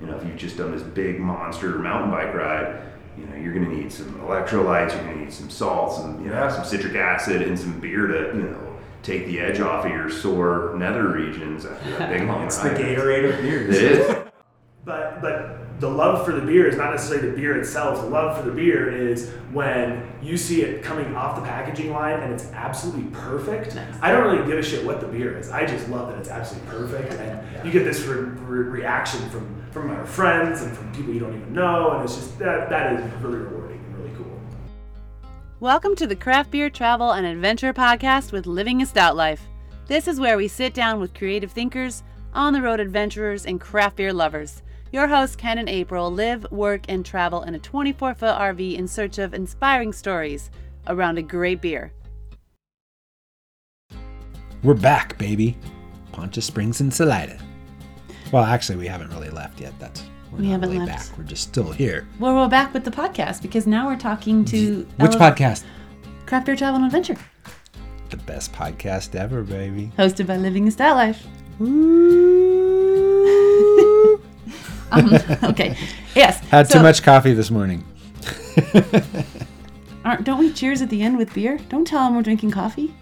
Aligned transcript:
You 0.00 0.06
know, 0.06 0.16
if 0.16 0.24
you've 0.26 0.36
just 0.36 0.56
done 0.56 0.72
this 0.72 0.82
big 0.82 1.20
monster 1.20 1.78
mountain 1.78 2.10
bike 2.10 2.32
ride, 2.34 2.82
you 3.18 3.26
know, 3.26 3.36
you're 3.36 3.52
going 3.52 3.68
to 3.68 3.74
need 3.76 3.92
some 3.92 4.06
electrolytes, 4.20 4.94
you're 4.94 5.04
going 5.04 5.18
to 5.18 5.24
need 5.24 5.32
some 5.32 5.50
salts, 5.50 5.98
and 5.98 6.24
you 6.24 6.30
know, 6.30 6.48
some 6.48 6.64
citric 6.64 6.94
acid, 6.94 7.42
and 7.42 7.58
some 7.58 7.78
beer 7.80 8.06
to 8.06 8.36
you 8.36 8.44
know 8.44 8.76
take 9.02 9.26
the 9.26 9.40
edge 9.40 9.60
off 9.60 9.84
of 9.84 9.90
your 9.90 10.10
sore 10.10 10.74
nether 10.76 11.08
regions 11.08 11.64
after 11.66 11.90
that 11.98 12.10
big 12.10 12.22
long 12.28 12.44
It's 12.44 12.58
ride. 12.58 12.76
the 12.76 12.82
Gatorade 12.82 13.32
of 13.34 13.40
beers. 13.42 13.76
It 13.76 13.82
is. 13.92 14.16
But 14.82 15.20
but 15.20 15.78
the 15.78 15.90
love 15.90 16.24
for 16.24 16.32
the 16.32 16.40
beer 16.40 16.66
is 16.66 16.74
not 16.76 16.90
necessarily 16.92 17.28
the 17.30 17.36
beer 17.36 17.58
itself. 17.60 18.00
The 18.00 18.08
love 18.08 18.38
for 18.38 18.44
the 18.44 18.50
beer 18.50 18.90
is 18.90 19.30
when 19.52 20.10
you 20.22 20.38
see 20.38 20.62
it 20.62 20.82
coming 20.82 21.14
off 21.14 21.36
the 21.36 21.42
packaging 21.42 21.92
line 21.92 22.18
and 22.20 22.32
it's 22.32 22.50
absolutely 22.52 23.10
perfect. 23.12 23.74
Nice. 23.74 23.94
I 24.00 24.10
don't 24.10 24.24
really 24.32 24.46
give 24.48 24.58
a 24.58 24.62
shit 24.62 24.82
what 24.86 25.00
the 25.02 25.06
beer 25.06 25.36
is. 25.36 25.50
I 25.50 25.66
just 25.66 25.86
love 25.90 26.08
that 26.08 26.18
it's 26.18 26.30
absolutely 26.30 26.70
perfect, 26.70 27.12
and 27.12 27.64
you 27.66 27.70
get 27.70 27.84
this 27.84 28.00
re- 28.04 28.20
re- 28.20 28.70
reaction 28.80 29.20
from 29.28 29.59
from 29.70 29.90
our 29.90 30.04
friends 30.04 30.62
and 30.62 30.76
from 30.76 30.92
people 30.92 31.14
you 31.14 31.20
don't 31.20 31.36
even 31.36 31.52
know, 31.52 31.92
and 31.92 32.04
it's 32.04 32.16
just 32.16 32.36
that 32.40 32.68
that 32.70 32.92
is 32.92 33.22
really 33.22 33.38
rewarding 33.38 33.78
and 33.78 33.98
really 33.98 34.10
cool. 34.16 34.40
Welcome 35.60 35.94
to 35.96 36.08
the 36.08 36.16
Craft 36.16 36.50
Beer 36.50 36.68
Travel 36.68 37.12
and 37.12 37.24
Adventure 37.24 37.72
Podcast 37.72 38.32
with 38.32 38.46
Living 38.46 38.82
a 38.82 38.86
Stout 38.86 39.14
Life. 39.14 39.42
This 39.86 40.08
is 40.08 40.18
where 40.18 40.36
we 40.36 40.48
sit 40.48 40.74
down 40.74 40.98
with 40.98 41.14
creative 41.14 41.52
thinkers, 41.52 42.02
on 42.34 42.52
the 42.52 42.62
road 42.62 42.80
adventurers, 42.80 43.46
and 43.46 43.60
craft 43.60 43.96
beer 43.96 44.12
lovers. 44.12 44.62
Your 44.90 45.06
hosts, 45.06 45.36
Ken 45.36 45.58
and 45.58 45.68
April, 45.68 46.10
live, 46.10 46.50
work, 46.50 46.82
and 46.88 47.06
travel 47.06 47.42
in 47.42 47.54
a 47.54 47.58
24 47.60 48.14
foot 48.14 48.36
RV 48.36 48.76
in 48.76 48.88
search 48.88 49.18
of 49.18 49.34
inspiring 49.34 49.92
stories 49.92 50.50
around 50.88 51.18
a 51.18 51.22
great 51.22 51.60
beer. 51.60 51.92
We're 54.64 54.74
back, 54.74 55.16
baby. 55.16 55.56
Poncha 56.12 56.42
Springs 56.42 56.80
and 56.80 56.92
Salida. 56.92 57.40
Well, 58.32 58.44
actually, 58.44 58.76
we 58.78 58.86
haven't 58.86 59.10
really 59.10 59.30
left 59.30 59.60
yet. 59.60 59.72
That's 59.78 60.02
we're 60.30 60.38
We 60.38 60.44
not 60.46 60.52
haven't 60.52 60.70
really 60.70 60.86
left. 60.86 61.08
back. 61.10 61.18
We're 61.18 61.24
just 61.24 61.42
still 61.42 61.72
here. 61.72 62.06
Well, 62.20 62.34
we're 62.36 62.48
back 62.48 62.72
with 62.72 62.84
the 62.84 62.90
podcast 62.90 63.42
because 63.42 63.66
now 63.66 63.88
we're 63.88 63.98
talking 63.98 64.44
to 64.46 64.86
Which 64.98 65.12
Ele- 65.12 65.18
podcast? 65.18 65.64
Craft 66.26 66.46
Beer 66.46 66.56
Travel 66.56 66.76
and 66.76 66.84
Adventure, 66.86 67.16
The 68.10 68.16
best 68.18 68.52
podcast 68.52 69.16
ever, 69.16 69.42
baby. 69.42 69.90
hosted 69.98 70.28
by 70.28 70.36
Living 70.36 70.68
a 70.68 70.70
Style 70.70 70.94
Life. 70.94 71.26
Um, 74.92 75.14
okay. 75.44 75.76
Yes. 76.16 76.40
Had 76.48 76.66
so- 76.68 76.78
too 76.78 76.82
much 76.82 77.02
coffee 77.04 77.32
this 77.32 77.48
morning. 77.50 77.84
Aren't, 80.04 80.24
don't 80.24 80.38
we 80.40 80.52
cheers 80.52 80.82
at 80.82 80.90
the 80.90 81.00
end 81.02 81.16
with 81.16 81.32
beer? 81.32 81.58
Don't 81.68 81.86
tell 81.86 82.04
them 82.04 82.16
we're 82.16 82.22
drinking 82.22 82.50
coffee. 82.50 82.92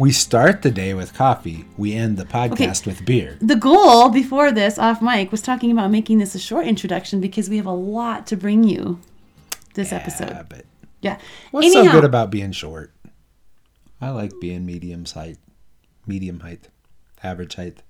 We 0.00 0.12
start 0.12 0.62
the 0.62 0.70
day 0.70 0.94
with 0.94 1.12
coffee. 1.12 1.66
We 1.76 1.92
end 1.92 2.16
the 2.16 2.24
podcast 2.24 2.86
with 2.86 3.04
beer. 3.04 3.36
The 3.42 3.54
goal 3.54 4.08
before 4.08 4.50
this, 4.50 4.78
off 4.78 5.02
mic, 5.02 5.30
was 5.30 5.42
talking 5.42 5.70
about 5.70 5.90
making 5.90 6.20
this 6.20 6.34
a 6.34 6.38
short 6.38 6.66
introduction 6.66 7.20
because 7.20 7.50
we 7.50 7.58
have 7.58 7.66
a 7.66 7.70
lot 7.70 8.26
to 8.28 8.36
bring 8.38 8.64
you 8.64 8.98
this 9.74 9.92
Yeah, 9.92 9.98
episode. 9.98 10.46
but 10.48 10.64
Yeah. 11.02 11.18
what's 11.50 11.70
so 11.74 11.82
good 11.92 12.04
about 12.04 12.30
being 12.30 12.52
short? 12.52 12.94
I 14.00 14.08
like 14.08 14.32
being 14.40 14.64
medium 14.64 15.04
height, 15.04 15.36
medium 16.06 16.40
height, 16.40 16.70
average 17.22 17.56
height. 17.56 17.82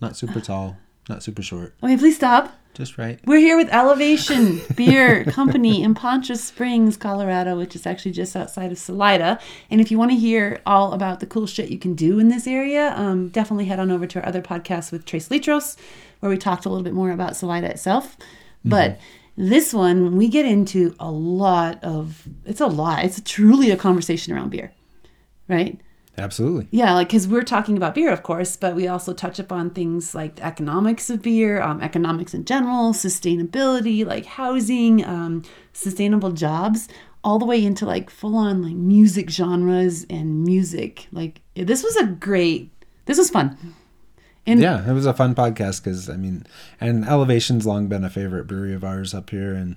Not 0.00 0.16
super 0.16 0.38
uh. 0.38 0.42
tall, 0.42 0.76
not 1.08 1.24
super 1.24 1.42
short, 1.42 1.74
Okay, 1.82 1.96
please 1.96 2.14
stop. 2.14 2.56
Just 2.74 2.96
right. 2.96 3.18
We're 3.24 3.38
here 3.38 3.56
with 3.56 3.68
Elevation 3.70 4.60
Beer 4.76 5.24
Company 5.28 5.82
in 5.82 5.94
Poncha 5.94 6.36
Springs, 6.36 6.96
Colorado, 6.96 7.56
which 7.56 7.74
is 7.74 7.86
actually 7.86 8.12
just 8.12 8.36
outside 8.36 8.70
of 8.70 8.78
Salida. 8.78 9.40
And 9.68 9.80
if 9.80 9.90
you 9.90 9.98
want 9.98 10.12
to 10.12 10.16
hear 10.16 10.60
all 10.64 10.92
about 10.92 11.18
the 11.18 11.26
cool 11.26 11.46
shit 11.46 11.70
you 11.70 11.78
can 11.78 11.94
do 11.94 12.20
in 12.20 12.28
this 12.28 12.46
area, 12.46 12.94
um, 12.96 13.30
definitely 13.30 13.64
head 13.64 13.80
on 13.80 13.90
over 13.90 14.06
to 14.06 14.20
our 14.20 14.26
other 14.26 14.42
podcast 14.42 14.92
with 14.92 15.04
Tres 15.04 15.28
Litros, 15.28 15.76
where 16.20 16.30
we 16.30 16.38
talked 16.38 16.66
a 16.66 16.68
little 16.68 16.84
bit 16.84 16.94
more 16.94 17.10
about 17.10 17.36
Salida 17.36 17.68
itself. 17.68 18.16
But 18.64 19.00
this 19.36 19.72
one, 19.72 20.16
we 20.16 20.28
get 20.28 20.44
into 20.46 20.94
a 21.00 21.10
lot 21.10 21.82
of, 21.82 22.28
it's 22.44 22.60
a 22.60 22.66
lot. 22.66 23.04
It's 23.04 23.20
truly 23.24 23.70
a 23.70 23.76
conversation 23.76 24.32
around 24.32 24.50
beer, 24.50 24.72
right? 25.48 25.80
Absolutely. 26.18 26.66
Yeah, 26.70 26.94
like 26.94 27.08
because 27.08 27.28
we're 27.28 27.42
talking 27.42 27.76
about 27.76 27.94
beer, 27.94 28.12
of 28.12 28.22
course, 28.22 28.56
but 28.56 28.74
we 28.74 28.88
also 28.88 29.12
touch 29.14 29.38
upon 29.38 29.70
things 29.70 30.14
like 30.14 30.36
the 30.36 30.44
economics 30.44 31.08
of 31.10 31.22
beer, 31.22 31.62
um, 31.62 31.80
economics 31.80 32.34
in 32.34 32.44
general, 32.44 32.92
sustainability, 32.92 34.04
like 34.04 34.26
housing, 34.26 35.04
um, 35.04 35.42
sustainable 35.72 36.32
jobs, 36.32 36.88
all 37.22 37.38
the 37.38 37.44
way 37.46 37.64
into 37.64 37.86
like 37.86 38.10
full 38.10 38.36
on 38.36 38.62
like 38.62 38.74
music 38.74 39.30
genres 39.30 40.04
and 40.10 40.42
music. 40.44 41.06
Like 41.12 41.40
this 41.54 41.82
was 41.82 41.96
a 41.96 42.06
great, 42.06 42.70
this 43.06 43.18
was 43.18 43.30
fun. 43.30 43.74
And 44.46 44.60
Yeah, 44.60 44.88
it 44.88 44.92
was 44.94 45.06
a 45.06 45.12
fun 45.14 45.34
podcast 45.34 45.84
because 45.84 46.08
I 46.08 46.16
mean, 46.16 46.46
and 46.80 47.04
Elevation's 47.04 47.66
long 47.66 47.88
been 47.88 48.02
a 48.02 48.10
favorite 48.10 48.46
brewery 48.46 48.74
of 48.74 48.82
ours 48.82 49.14
up 49.14 49.30
here, 49.30 49.52
and 49.54 49.76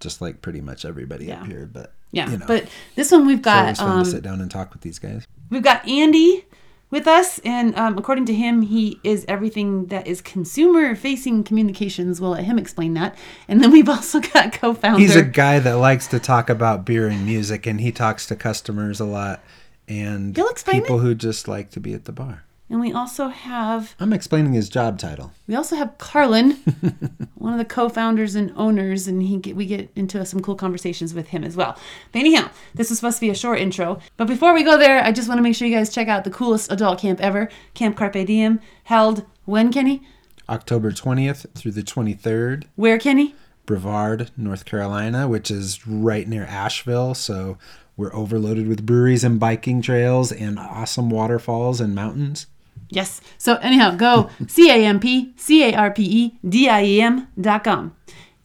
just 0.00 0.20
like 0.20 0.42
pretty 0.42 0.60
much 0.60 0.84
everybody 0.84 1.26
Yeah. 1.26 1.40
up 1.40 1.46
here. 1.46 1.68
But 1.72 1.92
yeah, 2.10 2.30
you 2.30 2.38
know, 2.38 2.46
but 2.46 2.68
this 2.96 3.12
one 3.12 3.26
we've 3.26 3.38
it's 3.38 3.46
always 3.46 3.78
got 3.78 3.86
fun 3.86 3.98
um, 3.98 4.04
to 4.04 4.10
sit 4.10 4.22
down 4.22 4.40
and 4.40 4.50
talk 4.50 4.72
with 4.72 4.82
these 4.82 4.98
guys. 4.98 5.26
We've 5.50 5.62
got 5.62 5.86
Andy 5.88 6.44
with 6.90 7.06
us, 7.06 7.38
and 7.40 7.76
um, 7.76 7.98
according 7.98 8.26
to 8.26 8.34
him, 8.34 8.62
he 8.62 8.98
is 9.04 9.24
everything 9.28 9.86
that 9.86 10.06
is 10.06 10.20
consumer 10.20 10.94
facing 10.94 11.44
communications. 11.44 12.20
We'll 12.20 12.30
let 12.30 12.44
him 12.44 12.58
explain 12.58 12.94
that. 12.94 13.16
And 13.46 13.62
then 13.62 13.70
we've 13.70 13.88
also 13.88 14.20
got 14.20 14.52
co 14.52 14.74
founder. 14.74 15.00
He's 15.00 15.16
a 15.16 15.22
guy 15.22 15.58
that 15.58 15.74
likes 15.74 16.06
to 16.08 16.18
talk 16.18 16.48
about 16.48 16.84
beer 16.84 17.08
and 17.08 17.24
music, 17.24 17.66
and 17.66 17.80
he 17.80 17.92
talks 17.92 18.26
to 18.26 18.36
customers 18.36 19.00
a 19.00 19.04
lot, 19.04 19.42
and 19.86 20.34
people 20.66 20.98
who 20.98 21.14
just 21.14 21.48
like 21.48 21.70
to 21.70 21.80
be 21.80 21.94
at 21.94 22.04
the 22.04 22.12
bar. 22.12 22.44
And 22.70 22.80
we 22.80 22.92
also 22.92 23.28
have 23.28 23.94
I'm 23.98 24.12
explaining 24.12 24.52
his 24.52 24.68
job 24.68 24.98
title. 24.98 25.32
we 25.46 25.54
also 25.54 25.76
have 25.76 25.96
Carlin, 25.98 26.50
one 27.34 27.52
of 27.52 27.58
the 27.58 27.64
co-founders 27.64 28.34
and 28.34 28.52
owners, 28.56 29.06
and 29.08 29.22
he 29.22 29.36
get, 29.38 29.56
we 29.56 29.66
get 29.66 29.90
into 29.96 30.24
some 30.24 30.40
cool 30.40 30.54
conversations 30.54 31.14
with 31.14 31.28
him 31.28 31.44
as 31.44 31.56
well. 31.56 31.78
But 32.12 32.18
anyhow, 32.20 32.50
this 32.74 32.90
was 32.90 32.98
supposed 32.98 33.16
to 33.18 33.22
be 33.22 33.30
a 33.30 33.34
short 33.34 33.58
intro. 33.58 34.00
But 34.16 34.26
before 34.26 34.52
we 34.54 34.62
go 34.62 34.76
there, 34.76 35.02
I 35.02 35.12
just 35.12 35.28
want 35.28 35.38
to 35.38 35.42
make 35.42 35.54
sure 35.56 35.66
you 35.66 35.74
guys 35.74 35.92
check 35.92 36.08
out 36.08 36.24
the 36.24 36.30
coolest 36.30 36.70
adult 36.70 36.98
camp 37.00 37.20
ever, 37.20 37.48
Camp 37.74 37.96
Carpe 37.96 38.26
Diem, 38.26 38.60
held 38.84 39.24
when 39.44 39.72
Kenny, 39.72 40.02
October 40.48 40.90
20th 40.90 41.46
through 41.54 41.72
the 41.72 41.82
23rd, 41.82 42.64
where 42.76 42.98
Kenny. 42.98 43.34
Brevard, 43.66 44.30
North 44.34 44.64
Carolina, 44.64 45.28
which 45.28 45.50
is 45.50 45.86
right 45.86 46.26
near 46.26 46.44
Asheville. 46.44 47.14
So 47.14 47.58
we're 47.98 48.14
overloaded 48.14 48.66
with 48.66 48.86
breweries 48.86 49.24
and 49.24 49.38
biking 49.38 49.82
trails 49.82 50.32
and 50.32 50.58
awesome 50.58 51.10
waterfalls 51.10 51.80
and 51.80 51.94
mountains. 51.94 52.46
Yes. 52.88 53.20
So 53.36 53.56
anyhow, 53.56 53.96
go 53.96 54.30
C 54.46 54.70
A 54.70 54.84
M 54.84 55.00
P 55.00 55.34
C 55.36 55.64
A 55.64 55.74
R 55.74 55.90
P 55.90 56.02
E 56.02 56.38
D 56.48 56.68
I 56.68 56.84
E 56.84 57.00
M 57.00 57.28
dot 57.40 57.64
com. 57.64 57.94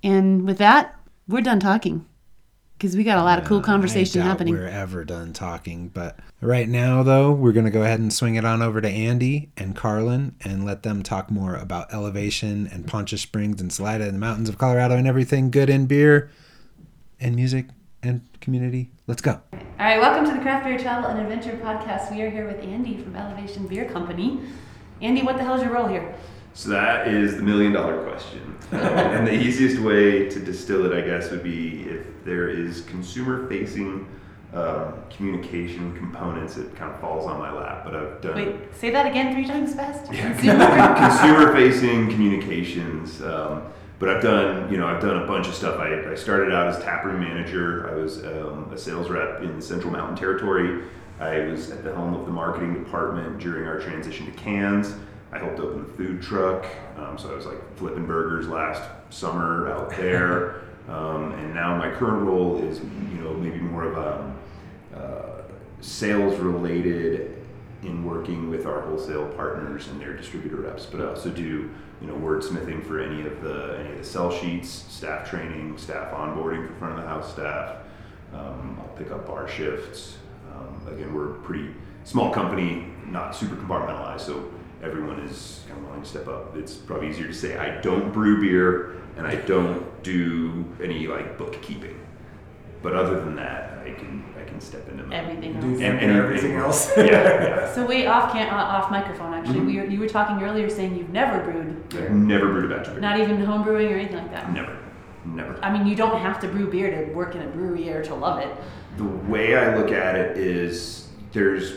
And 0.04 0.46
with 0.46 0.58
that, 0.58 1.00
we're 1.28 1.42
done 1.42 1.60
talking. 1.60 2.06
Because 2.78 2.98
we 2.98 3.06
got 3.06 3.18
a 3.18 3.24
lot 3.24 3.40
of 3.40 3.46
cool 3.46 3.62
conversation 3.62 4.20
I 4.20 4.26
doubt 4.26 4.30
happening. 4.32 4.54
We're 4.56 4.68
ever 4.68 5.06
done 5.06 5.32
talking, 5.32 5.88
but 5.88 6.20
right 6.42 6.68
now 6.68 7.02
though, 7.02 7.32
we're 7.32 7.54
gonna 7.54 7.72
go 7.72 7.84
ahead 7.84 8.02
and 8.02 8.12
swing 8.12 8.36
it 8.36 8.44
on 8.44 8.62
over 8.62 8.82
to 8.82 8.90
Andy 8.90 9.52
and 9.56 9.74
Carlin 9.74 10.36
and 10.42 10.66
let 10.66 10.84
them 10.84 11.02
talk 11.02 11.32
more 11.32 11.56
about 11.56 11.94
elevation 11.94 12.68
and 12.68 12.86
Poncha 12.86 13.18
Springs 13.18 13.62
and 13.62 13.72
Salida 13.72 14.04
and 14.04 14.16
the 14.16 14.20
mountains 14.20 14.50
of 14.50 14.58
Colorado 14.58 14.98
and 14.98 15.08
everything 15.08 15.50
good 15.50 15.70
in 15.70 15.86
beer 15.86 16.30
and 17.22 17.38
music 17.38 17.68
and 18.04 18.22
community. 18.42 18.92
Let's 19.08 19.22
go. 19.22 19.40
All 19.54 19.60
right, 19.80 20.00
welcome 20.00 20.26
to 20.26 20.32
the 20.36 20.42
Craft 20.42 20.66
Beer 20.66 20.78
Travel 20.78 21.10
and 21.10 21.20
Adventure 21.20 21.58
Podcast. 21.64 22.12
We 22.12 22.22
are 22.22 22.30
here 22.30 22.46
with 22.46 22.62
Andy 22.62 22.98
from 22.98 23.16
Elevation 23.16 23.66
Beer 23.68 23.86
Company. 23.86 24.42
Andy, 25.02 25.24
what 25.24 25.38
the 25.38 25.44
hell 25.44 25.56
is 25.56 25.64
your 25.64 25.72
role 25.72 25.88
here? 25.88 26.14
So 26.54 26.70
that 26.70 27.08
is 27.08 27.38
the 27.38 27.42
million 27.42 27.72
dollar 27.72 28.04
question. 28.04 28.56
Um, 28.72 28.80
and 28.82 29.28
the 29.28 29.34
easiest 29.34 29.80
way 29.80 30.30
to 30.30 30.40
distill 30.40 30.86
it, 30.86 30.96
I 30.96 31.02
guess, 31.02 31.32
would 31.32 31.44
be 31.44 31.84
if 31.84 32.06
there 32.26 32.50
is 32.50 32.82
consumer 32.82 33.48
facing 33.48 34.08
um, 34.54 34.94
communication 35.10 35.96
components, 35.98 36.58
it 36.58 36.76
kind 36.76 36.94
of 36.94 37.00
falls 37.00 37.26
on 37.26 37.40
my 37.40 37.52
lap. 37.52 37.84
But 37.84 37.96
I've 37.96 38.22
done 38.22 38.36
Wait, 38.36 38.76
say 38.76 38.92
that 38.92 39.08
again 39.08 39.34
three 39.34 39.48
times 39.48 39.74
fast. 39.74 40.06
consumer 40.12 41.54
facing 41.54 42.12
communications. 42.12 43.22
Um, 43.22 43.64
but 44.04 44.18
I've 44.18 44.22
done, 44.22 44.70
you 44.70 44.78
know, 44.78 44.86
I've 44.86 45.02
done 45.02 45.24
a 45.24 45.26
bunch 45.26 45.48
of 45.48 45.56
stuff. 45.56 45.80
I, 45.80 46.12
I 46.12 46.16
started 46.16 46.54
out 46.54 46.68
as 46.68 46.84
taproom 46.84 47.22
manager. 47.22 47.90
I 47.90 47.96
was 47.96 48.22
um, 48.26 48.70
a 48.70 48.78
sales 48.78 49.10
rep 49.10 49.42
in 49.42 49.56
the 49.56 49.62
Central 49.62 49.94
Mountain 49.94 50.18
Territory. 50.18 50.84
I 51.22 51.40
was 51.46 51.72
at 51.72 51.86
the 51.86 51.94
helm 51.94 52.14
of 52.14 52.26
the 52.26 52.32
marketing 52.34 52.74
department 52.84 53.40
during 53.40 53.66
our 53.66 53.80
transition 53.80 54.26
to 54.26 54.34
cans. 54.34 54.94
I 55.32 55.38
helped 55.38 55.58
open 55.58 55.88
the 55.88 55.94
food 55.94 56.22
truck, 56.22 56.66
um, 56.98 57.18
so 57.18 57.32
I 57.32 57.36
was 57.36 57.46
like 57.46 57.78
flipping 57.78 58.06
burgers 58.06 58.50
last 58.50 58.82
summer 59.10 59.72
out 59.72 59.90
there. 59.92 60.60
Um, 60.90 61.32
and 61.36 61.54
now 61.54 61.78
my 61.78 61.90
current 61.92 62.28
role 62.28 62.62
is, 62.62 62.80
you 62.80 63.22
know, 63.22 63.34
maybe 63.36 63.58
more 63.58 63.86
of 63.86 63.98
a 63.98 65.00
uh, 65.00 65.44
sales 65.80 66.38
related 66.42 67.42
in 67.84 68.04
working 68.04 68.50
with 68.50 68.66
our 68.66 68.82
wholesale 68.82 69.28
partners 69.30 69.88
and 69.88 70.00
their 70.00 70.14
distributor 70.14 70.58
reps, 70.58 70.86
but 70.86 71.02
I 71.02 71.10
also 71.10 71.30
do 71.30 71.70
you 72.02 72.08
know 72.08 72.16
wordsmithing 72.16 72.86
for 72.86 73.00
any 73.00 73.26
of 73.26 73.42
the 73.42 73.78
any 73.80 73.92
of 73.92 73.98
the 73.98 74.04
sell 74.04 74.32
sheets, 74.32 74.70
staff 74.70 75.30
training, 75.30 75.78
staff 75.78 76.14
onboarding 76.14 76.68
for 76.68 76.74
front 76.76 76.98
of 76.98 77.04
the 77.04 77.08
house 77.08 77.32
staff. 77.32 77.78
Um, 78.34 78.78
I'll 78.80 78.96
pick 78.98 79.12
up 79.12 79.28
bar 79.28 79.48
shifts. 79.48 80.18
Um, 80.54 80.94
again, 80.94 81.14
we're 81.14 81.32
a 81.32 81.36
pretty 81.40 81.70
small 82.04 82.32
company, 82.32 82.88
not 83.06 83.36
super 83.36 83.56
compartmentalized, 83.56 84.22
so 84.22 84.52
everyone 84.82 85.20
is 85.20 85.62
kind 85.68 85.80
of 85.80 85.86
willing 85.86 86.02
to 86.02 86.08
step 86.08 86.28
up. 86.28 86.56
It's 86.56 86.76
probably 86.76 87.10
easier 87.10 87.28
to 87.28 87.34
say 87.34 87.58
I 87.58 87.80
don't 87.82 88.12
brew 88.12 88.42
beer 88.42 89.02
and 89.18 89.28
I 89.28 89.36
don't 89.36 90.04
do 90.04 90.66
any 90.82 91.08
like 91.08 91.38
bookkeeping. 91.38 92.00
But 92.82 92.94
other 92.96 93.20
than 93.24 93.36
that, 93.38 93.73
I 93.86 93.92
can 93.92 94.24
I 94.40 94.44
can 94.44 94.60
step 94.62 94.88
into 94.90 95.04
my 95.04 95.16
Everything 95.16 95.60
Do 95.60 95.68
else. 95.72 95.82
And- 95.82 96.00
and- 96.00 96.12
everything 96.12 96.54
else? 96.56 96.92
Yeah, 96.98 97.04
yeah. 97.06 97.74
So 97.74 97.86
wait, 97.86 98.08
off 98.08 98.32
can 98.32 98.48
uh, 98.52 98.56
off 98.56 98.90
microphone. 98.92 99.34
Actually, 99.34 99.60
Mhm. 99.60 99.66
we 99.66 99.78
were, 99.80 99.86
you 99.86 100.00
were 100.00 100.08
talking 100.08 100.42
earlier 100.44 100.70
saying 100.70 100.96
you've 100.96 101.10
never 101.10 101.40
brewed 101.44 101.90
beer, 101.90 102.06
I've 102.06 102.12
never 102.12 102.48
brewed 102.52 102.72
a 102.72 102.76
batch 102.76 102.88
of 102.88 102.94
beer. 102.94 103.02
not 103.02 103.20
even 103.20 103.42
home 103.44 103.64
brewing 103.64 103.92
or 103.92 103.96
anything 103.98 104.18
like 104.18 104.32
that. 104.32 104.52
Never, 104.54 104.78
never. 105.26 105.58
I 105.64 105.72
mean, 105.76 105.86
you 105.88 105.96
don't 105.96 106.18
have 106.20 106.40
to 106.42 106.48
brew 106.48 106.70
beer 106.70 107.06
to 107.06 107.14
work 107.14 107.36
in 107.36 107.42
a 107.42 107.48
brewery 107.48 107.90
or 107.90 108.04
to 108.04 108.16
love 108.16 108.40
it. 108.40 108.50
the 108.98 109.04
way 109.06 109.58
I 109.58 109.76
look 109.76 109.92
at 109.92 110.16
it 110.16 110.38
is 110.38 111.10
there's, 111.32 111.74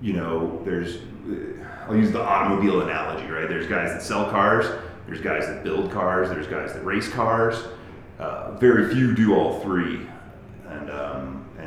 you 0.00 0.12
know, 0.12 0.60
there's, 0.64 0.98
I'll 1.88 1.96
use 1.96 2.12
the 2.12 2.22
automobile 2.22 2.82
analogy, 2.82 3.28
right? 3.28 3.48
There's 3.48 3.66
guys 3.66 3.90
that 3.92 4.00
sell 4.02 4.30
cars, 4.30 4.66
there's 5.06 5.20
guys 5.20 5.46
that 5.46 5.64
build 5.64 5.90
cars, 5.90 6.28
there's 6.28 6.46
guys 6.46 6.72
that 6.72 6.84
race 6.84 7.08
cars. 7.08 7.64
Uh, 8.20 8.52
very 8.58 8.94
few 8.94 9.12
do 9.14 9.34
all 9.34 9.58
three, 9.60 9.96
and 9.96 10.08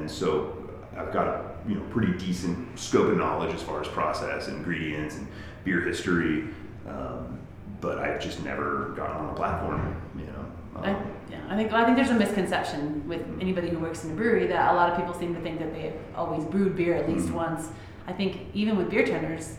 and 0.05 0.11
so 0.11 0.55
I've 0.95 1.11
got 1.11 1.25
a 1.27 1.41
you 1.67 1.73
know 1.75 1.81
pretty 1.89 2.13
decent 2.13 2.77
scope 2.77 3.07
of 3.07 3.17
knowledge 3.17 3.55
as 3.55 3.63
far 3.63 3.81
as 3.81 3.87
process, 3.87 4.47
ingredients, 4.47 5.15
and 5.17 5.27
beer 5.63 5.81
history. 5.81 6.43
Um, 6.87 7.39
but 7.81 7.97
I've 7.97 8.21
just 8.21 8.43
never 8.45 8.93
gotten 8.95 9.17
on 9.17 9.29
a 9.31 9.33
platform, 9.33 9.99
you 10.15 10.25
know. 10.27 10.45
I, 10.83 10.91
Um, 10.91 10.97
yeah, 11.31 11.37
I 11.49 11.55
think 11.55 11.73
I 11.73 11.83
think 11.85 11.97
there's 11.97 12.11
a 12.11 12.19
misconception 12.25 13.03
with 13.07 13.21
anybody 13.41 13.69
who 13.69 13.79
works 13.79 14.05
in 14.05 14.11
a 14.11 14.13
brewery 14.13 14.45
that 14.45 14.71
a 14.73 14.75
lot 14.75 14.91
of 14.91 14.95
people 14.99 15.15
seem 15.15 15.33
to 15.33 15.41
think 15.41 15.57
that 15.57 15.73
they've 15.73 15.97
always 16.15 16.45
brewed 16.45 16.75
beer 16.75 16.93
at 16.93 17.09
least 17.09 17.29
Mhm. 17.29 17.33
once. 17.45 17.69
I 18.07 18.13
think 18.13 18.37
even 18.53 18.77
with 18.77 18.91
beer 18.91 19.05
tenders, 19.07 19.57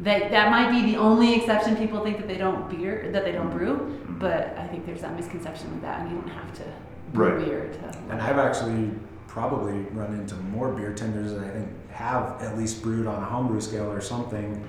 that 0.00 0.30
that 0.30 0.50
might 0.50 0.70
be 0.70 0.80
the 0.90 0.96
only 0.96 1.34
exception. 1.34 1.76
People 1.76 2.00
think 2.02 2.16
that 2.16 2.28
they 2.28 2.38
don't 2.38 2.70
beer 2.70 3.10
that 3.12 3.24
they 3.26 3.32
don't 3.32 3.50
brew, 3.50 3.74
Mhm. 3.76 4.18
but 4.18 4.56
I 4.58 4.66
think 4.68 4.86
there's 4.86 5.02
that 5.02 5.14
misconception 5.14 5.70
with 5.72 5.82
that, 5.82 6.00
and 6.00 6.10
you 6.10 6.16
don't 6.16 6.30
have 6.30 6.50
to 6.54 6.64
brew 7.12 7.44
beer 7.44 7.68
to. 7.78 7.98
And 8.10 8.22
I've 8.22 8.38
actually 8.38 8.90
probably 9.36 9.72
run 9.94 10.12
into 10.12 10.34
more 10.34 10.70
beer 10.72 10.92
tenders 10.92 11.32
that 11.32 11.42
I 11.42 11.48
think 11.48 11.90
have 11.90 12.42
at 12.42 12.58
least 12.58 12.82
brewed 12.82 13.06
on 13.06 13.22
a 13.22 13.24
homebrew 13.24 13.62
scale 13.62 13.90
or 13.90 14.02
something. 14.02 14.62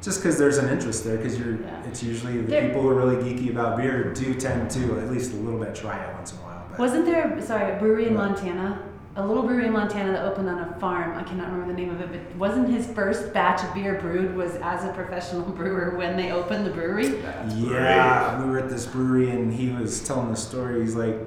Just 0.00 0.22
because 0.22 0.38
there's 0.38 0.56
an 0.56 0.70
interest 0.70 1.04
there, 1.04 1.18
because 1.18 1.38
you're, 1.38 1.56
Yeah. 1.56 1.82
it's 1.86 2.02
usually 2.02 2.38
the 2.40 2.50
There- 2.50 2.68
people 2.68 2.80
who 2.80 2.88
are 2.88 2.94
really 2.94 3.16
geeky 3.16 3.50
about 3.50 3.76
beer 3.76 4.10
do 4.14 4.32
tend 4.32 4.70
to 4.70 4.98
at 4.98 5.10
least 5.10 5.34
a 5.34 5.36
little 5.36 5.60
bit 5.60 5.74
try 5.74 5.98
it 5.98 6.14
once 6.14 6.32
in 6.32 6.38
a 6.38 6.40
while. 6.40 6.62
But 6.70 6.78
Wasn't 6.78 7.04
there 7.04 7.38
sorry 7.42 7.70
a 7.74 7.78
brewery 7.78 8.06
in? 8.08 8.14
Montana, 8.14 8.78
a 9.14 9.26
little 9.26 9.42
brewery 9.42 9.66
in 9.66 9.74
Montana 9.74 10.12
that 10.12 10.24
opened 10.24 10.48
on 10.48 10.58
a 10.58 10.74
farm? 10.80 11.12
I 11.18 11.22
cannot 11.22 11.52
remember 11.52 11.70
the 11.74 11.78
name 11.78 11.90
of 11.90 12.00
it, 12.00 12.08
but 12.10 12.38
wasn't 12.38 12.70
his 12.70 12.86
first 12.86 13.34
batch 13.34 13.62
of 13.62 13.74
beer 13.74 13.98
brewed 14.00 14.34
was 14.34 14.54
as 14.62 14.84
a 14.86 14.88
professional 14.94 15.42
brewer 15.58 15.92
when 15.98 16.16
they 16.16 16.32
opened 16.32 16.64
the 16.64 16.70
brewery? 16.70 17.08
that's 17.08 17.54
yeah, 17.56 18.36
great. 18.36 18.46
we 18.46 18.50
were 18.52 18.58
at 18.58 18.70
this 18.70 18.86
brewery 18.86 19.28
and 19.30 19.52
he 19.52 19.68
was 19.68 20.00
telling 20.02 20.30
the 20.30 20.36
story. 20.36 20.80
He's 20.80 20.96
like, 20.96 21.18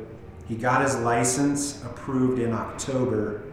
he 0.47 0.56
got 0.56 0.81
his 0.81 0.95
license 0.97 1.83
approved 1.83 2.39
in 2.39 2.53
October, 2.53 3.44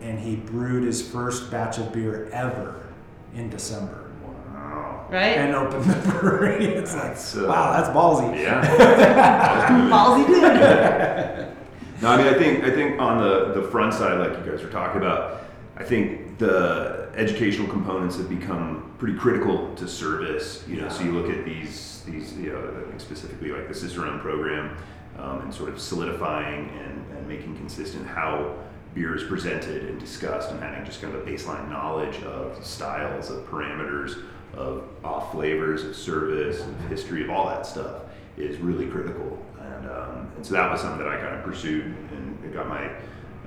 and 0.00 0.18
he 0.18 0.36
brewed 0.36 0.84
his 0.84 1.06
first 1.06 1.50
batch 1.50 1.78
of 1.78 1.92
beer 1.92 2.28
ever 2.32 2.86
in 3.34 3.48
December. 3.50 4.10
Wow. 4.52 5.06
Right? 5.10 5.36
and 5.36 5.54
open 5.54 5.86
the 5.86 5.94
brewery. 6.20 6.64
It's 6.66 6.94
like, 6.94 7.16
uh, 7.44 7.48
wow, 7.48 7.72
that's 7.72 7.88
ballsy. 7.90 8.40
Yeah. 8.40 8.64
Ballsy 9.90 10.26
dude. 10.26 12.02
no, 12.02 12.08
I 12.08 12.16
mean, 12.16 12.26
I 12.26 12.34
think 12.34 12.64
I 12.64 12.70
think 12.70 13.00
on 13.00 13.22
the 13.22 13.60
the 13.60 13.68
front 13.68 13.94
side, 13.94 14.18
like 14.18 14.44
you 14.44 14.50
guys 14.50 14.62
were 14.62 14.70
talking 14.70 15.00
about, 15.00 15.44
I 15.76 15.84
think 15.84 16.38
the 16.38 17.10
educational 17.14 17.68
components 17.68 18.16
have 18.16 18.28
become 18.28 18.92
pretty 18.98 19.16
critical 19.16 19.72
to 19.76 19.86
service. 19.86 20.64
You 20.66 20.80
know, 20.80 20.88
so 20.88 21.04
you 21.04 21.12
look 21.12 21.30
at 21.30 21.44
these 21.44 22.02
these 22.06 22.36
you 22.36 22.52
know, 22.52 22.84
specifically 22.98 23.52
like 23.52 23.68
the 23.68 23.74
Cicerone 23.74 24.18
program, 24.20 24.76
um, 25.18 25.40
and 25.42 25.54
sort 25.54 25.68
of 25.68 25.80
solidifying 25.80 26.68
and, 26.70 27.16
and 27.16 27.28
making 27.28 27.56
consistent 27.56 28.06
how 28.06 28.54
beer 28.94 29.16
is 29.16 29.24
presented 29.24 29.84
and 29.86 29.98
discussed, 29.98 30.50
and 30.50 30.60
having 30.60 30.84
just 30.84 31.02
kind 31.02 31.14
of 31.14 31.26
a 31.26 31.30
baseline 31.30 31.68
knowledge 31.68 32.22
of 32.22 32.64
styles, 32.64 33.30
of 33.30 33.44
parameters, 33.48 34.22
of 34.54 34.84
off 35.02 35.32
flavors, 35.32 35.84
of 35.84 35.96
service, 35.96 36.60
of 36.60 36.80
history, 36.88 37.24
of 37.24 37.30
all 37.30 37.48
that 37.48 37.66
stuff 37.66 38.02
is 38.36 38.58
really 38.58 38.86
critical. 38.86 39.44
And, 39.60 39.90
um, 39.90 40.32
and 40.36 40.46
so 40.46 40.54
that 40.54 40.70
was 40.70 40.80
something 40.80 40.98
that 40.98 41.08
I 41.08 41.16
kind 41.16 41.34
of 41.34 41.42
pursued 41.42 41.86
and 42.12 42.34
got 42.54 42.68
my 42.68 42.88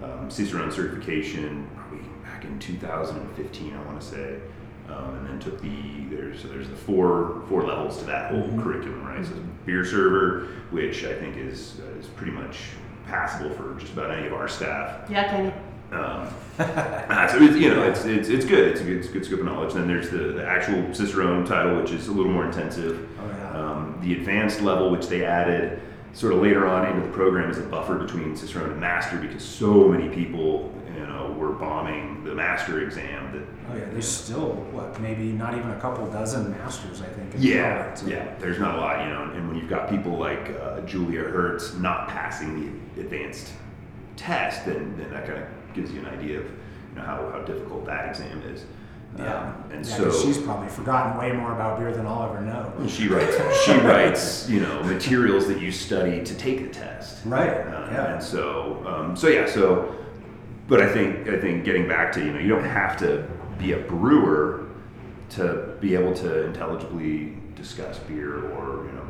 um, 0.03 0.29
Cicerone 0.29 0.71
certification 0.71 1.67
probably 1.75 2.05
back 2.23 2.43
in 2.43 2.59
2015, 2.59 3.73
I 3.73 3.81
want 3.83 3.99
to 4.01 4.05
say. 4.05 4.39
Um, 4.89 5.15
and 5.17 5.27
then 5.27 5.39
took 5.39 5.61
the 5.61 6.05
there's 6.09 6.41
so 6.41 6.47
there's 6.47 6.69
the 6.69 6.75
four 6.75 7.43
four 7.49 7.63
levels 7.63 7.97
to 7.99 8.05
that 8.05 8.31
whole 8.31 8.47
curriculum, 8.61 9.05
right? 9.05 9.25
So 9.25 9.33
beer 9.65 9.83
server, 9.83 10.47
which 10.71 11.03
I 11.03 11.13
think 11.13 11.35
is 11.37 11.79
uh, 11.81 11.99
is 11.99 12.07
pretty 12.07 12.31
much 12.31 12.59
passable 13.05 13.49
for 13.51 13.75
just 13.79 13.93
about 13.93 14.11
any 14.11 14.27
of 14.27 14.33
our 14.33 14.47
staff. 14.47 15.09
yeah, 15.09 15.29
Kenny. 15.29 15.53
Um, 15.91 16.27
uh, 16.59 17.27
so 17.27 17.41
it's, 17.41 17.55
you 17.55 17.69
know, 17.69 17.83
it's, 17.83 18.03
it's, 18.03 18.27
it's 18.27 18.45
good. 18.45 18.67
It's 18.67 18.81
a 18.81 18.83
good, 18.83 18.97
it's 18.97 19.07
a 19.07 19.11
good 19.11 19.25
scope 19.25 19.39
of 19.39 19.45
knowledge. 19.45 19.73
Then 19.73 19.87
there's 19.87 20.09
the, 20.09 20.17
the 20.17 20.45
actual 20.45 20.93
Cicerone 20.93 21.45
title, 21.45 21.81
which 21.81 21.91
is 21.91 22.07
a 22.09 22.11
little 22.11 22.31
more 22.31 22.45
intensive. 22.45 23.07
Oh, 23.19 23.27
yeah. 23.27 23.51
Um, 23.53 23.97
the 24.01 24.13
advanced 24.13 24.61
level, 24.61 24.89
which 24.91 25.07
they 25.07 25.23
added 25.23 25.79
sort 26.11 26.33
of 26.33 26.41
later 26.41 26.67
on 26.67 26.87
into 26.87 27.07
the 27.07 27.13
program, 27.13 27.49
is 27.49 27.57
a 27.57 27.63
buffer 27.63 27.95
between 27.95 28.35
Cicerone 28.35 28.71
and 28.71 28.81
Master 28.81 29.17
because 29.17 29.43
so 29.43 29.87
many 29.87 30.09
people, 30.09 30.73
you 30.93 31.05
know, 31.05 31.33
were 31.37 31.53
bombing 31.53 32.15
the 32.15 32.16
Master 32.37 32.81
exam 32.81 33.31
that. 33.33 33.43
Oh 33.71 33.75
yeah, 33.75 33.85
there's 33.91 34.07
still 34.07 34.51
what 34.71 34.99
maybe 35.01 35.25
not 35.33 35.57
even 35.57 35.71
a 35.71 35.79
couple 35.79 36.05
dozen 36.11 36.51
masters 36.51 37.01
I 37.01 37.07
think. 37.07 37.33
Yeah, 37.37 37.93
yeah. 38.05 38.35
There's 38.39 38.59
not 38.59 38.75
a 38.77 38.77
lot, 38.79 39.03
you 39.03 39.09
know, 39.11 39.23
and 39.33 39.47
when 39.47 39.57
you've 39.57 39.69
got 39.69 39.89
people 39.89 40.17
like 40.17 40.55
uh, 40.61 40.81
Julia 40.81 41.23
Herz 41.23 41.75
not 41.75 42.07
passing 42.07 42.71
the 42.95 43.01
advanced 43.01 43.51
test, 44.15 44.65
then, 44.67 44.95
then 44.97 45.09
that 45.09 45.25
kind 45.25 45.39
of 45.43 45.47
gives 45.73 45.91
you 45.91 45.99
an 46.01 46.05
idea 46.05 46.39
of 46.39 46.45
you 46.45 46.95
know, 46.95 47.01
how, 47.01 47.29
how 47.31 47.41
difficult 47.41 47.85
that 47.85 48.07
exam 48.09 48.41
is. 48.43 48.65
Yeah, 49.17 49.39
Um, 49.39 49.71
and 49.71 49.85
yeah, 49.85 49.95
so 49.95 50.11
she's 50.11 50.37
probably 50.37 50.69
forgotten 50.69 51.17
way 51.17 51.31
more 51.31 51.53
about 51.53 51.79
beer 51.79 51.91
than 51.91 52.05
I'll 52.05 52.29
ever 52.29 52.41
know. 52.41 52.71
she 52.87 53.07
writes 53.07 53.35
she 53.65 53.71
writes 53.79 54.47
you 54.47 54.59
know 54.59 54.83
materials 54.83 55.47
that 55.47 55.59
you 55.59 55.71
study 55.71 56.23
to 56.23 56.35
take 56.35 56.61
the 56.61 56.69
test. 56.69 57.25
Right. 57.25 57.49
Uh, 57.49 57.89
yeah. 57.91 58.13
And 58.13 58.23
so 58.23 58.83
um, 58.85 59.15
so 59.15 59.27
yeah 59.27 59.47
so, 59.47 59.95
but 60.67 60.81
I 60.81 60.87
think 60.91 61.27
I 61.29 61.37
think 61.39 61.63
getting 61.65 61.87
back 61.87 62.11
to 62.13 62.23
you 62.23 62.31
know 62.33 62.39
you 62.39 62.49
don't 62.49 62.63
have 62.65 62.97
to 62.97 63.27
be 63.57 63.73
a 63.73 63.77
brewer 63.77 64.65
to 65.31 65.75
be 65.81 65.93
able 65.95 66.13
to 66.15 66.45
intelligibly 66.45 67.37
discuss 67.55 67.99
beer 67.99 68.35
or 68.51 68.85
you 68.85 68.91
know 68.93 69.09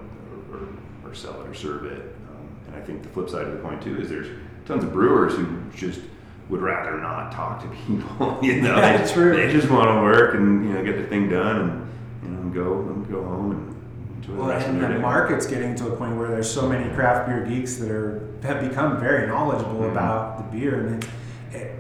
or, 0.52 0.58
or, 0.58 1.12
or 1.12 1.14
sell 1.16 1.40
it 1.42 1.48
or 1.48 1.54
serve 1.54 1.86
it. 1.86 2.16
Um, 2.30 2.48
and 2.68 2.76
I 2.76 2.82
think 2.82 3.04
the 3.04 3.10
flip 3.10 3.30
side 3.30 3.44
of 3.46 3.52
the 3.54 3.60
coin 3.60 3.80
too 3.80 4.00
is 4.00 4.10
there's 4.10 4.28
tons 4.66 4.84
of 4.84 4.92
brewers 4.94 5.34
who 5.36 5.48
just 5.76 6.02
would 6.50 6.62
rather 6.62 6.98
not 6.98 7.32
talk 7.32 7.62
to 7.62 7.68
people. 7.86 8.40
You 8.44 8.62
know, 8.62 8.76
Yeah, 8.78 8.98
they, 9.04 9.12
true. 9.14 9.36
they 9.36 9.52
just 9.52 9.70
want 9.70 9.88
to 9.90 10.02
work 10.02 10.36
and 10.36 10.66
you 10.66 10.74
know 10.74 10.84
get 10.84 10.98
the 10.98 11.08
thing 11.08 11.30
done 11.30 11.60
and 11.60 12.24
you 12.24 12.30
know 12.30 12.50
go 12.64 12.80
and 12.90 13.10
go 13.10 13.24
home 13.24 13.52
and 13.52 14.16
enjoy 14.18 14.34
the 14.34 14.40
Well, 14.42 14.52
and 14.52 14.82
the 14.82 14.88
day. 14.88 14.98
market's 14.98 15.46
getting 15.46 15.76
to 15.76 15.88
a 15.88 15.96
point 15.96 16.16
where 16.18 16.30
there's 16.30 16.50
so 16.50 16.68
many 16.70 16.90
craft 16.96 17.28
beer 17.28 17.46
geeks 17.46 17.76
that 17.78 17.92
are 17.92 18.24
have 18.44 18.68
become 18.68 19.00
very 19.00 19.28
knowledgeable 19.28 19.82
Mhm. 19.82 19.92
about 19.92 20.38
the 20.52 20.58
beer, 20.58 20.76
and 20.88 21.04
it, 21.04 21.10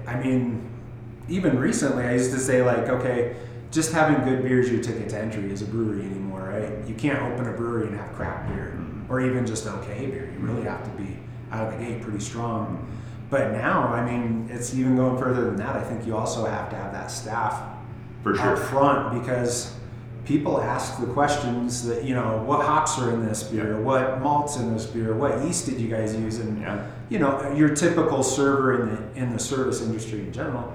I 0.08 0.16
mean, 0.20 0.68
even 1.28 1.60
recently, 1.60 2.06
I 2.06 2.14
used 2.14 2.32
to 2.32 2.40
say 2.40 2.64
like, 2.64 2.88
okay, 2.90 3.36
just 3.72 3.92
having 3.92 4.24
good 4.24 4.42
beer 4.44 4.62
is 4.62 4.72
your 4.72 4.82
ticket 4.82 5.10
to 5.10 5.18
entry 5.20 5.52
as 5.52 5.62
a 5.62 5.66
brewery 5.66 6.04
anymore, 6.06 6.50
right? 6.50 6.88
You 6.88 6.96
can't 6.96 7.22
open 7.22 7.48
a 7.48 7.52
brewery 7.52 7.88
and 7.88 7.98
have 8.00 8.14
crap 8.14 8.48
beer, 8.48 8.74
Mhm. 8.78 9.10
or 9.10 9.20
even 9.20 9.46
just 9.46 9.68
okay 9.68 10.06
beer. 10.08 10.30
You 10.34 10.40
really 10.46 10.64
have 10.64 10.84
to 10.86 10.90
be 10.92 11.20
out 11.52 11.68
of 11.68 11.78
the 11.78 11.84
gate 11.86 12.02
pretty 12.02 12.20
strong. 12.22 12.88
But 13.30 13.52
now, 13.52 13.90
I 13.90 14.10
mean, 14.10 14.48
it's 14.50 14.74
even 14.74 14.96
going 14.96 15.18
further 15.22 15.44
than 15.46 15.58
that. 15.58 15.76
I 15.76 15.82
think 15.82 16.08
you 16.08 16.16
also 16.16 16.46
have 16.46 16.70
to 16.70 16.78
have 16.78 16.94
that 16.94 17.12
staff 17.12 17.62
for 18.24 18.34
sure. 18.36 18.54
up 18.54 18.58
front 18.58 19.22
because 19.22 19.74
people 20.24 20.62
ask 20.62 21.00
the 21.02 21.06
questions 21.08 21.86
that 21.88 22.04
you 22.06 22.14
know 22.16 22.42
what 22.46 22.66
hops 22.66 22.98
are 23.00 23.12
in 23.12 23.26
this 23.26 23.44
beer 23.44 23.74
Yeah. 23.74 23.80
what 23.80 24.22
malts 24.22 24.58
in 24.58 24.74
this 24.74 24.86
beer 24.86 25.14
what 25.14 25.42
yeast 25.46 25.66
did 25.66 25.80
you 25.80 25.88
guys 25.88 26.14
use 26.14 26.40
and 26.40 26.60
Yeah. 26.60 26.80
You 27.10 27.20
know 27.20 27.54
your 27.56 27.70
typical 27.76 28.24
server 28.24 28.82
in 28.82 28.90
the 28.90 29.22
in 29.22 29.34
the 29.34 29.40
service 29.40 29.82
industry 29.82 30.20
in 30.20 30.32
general 30.34 30.74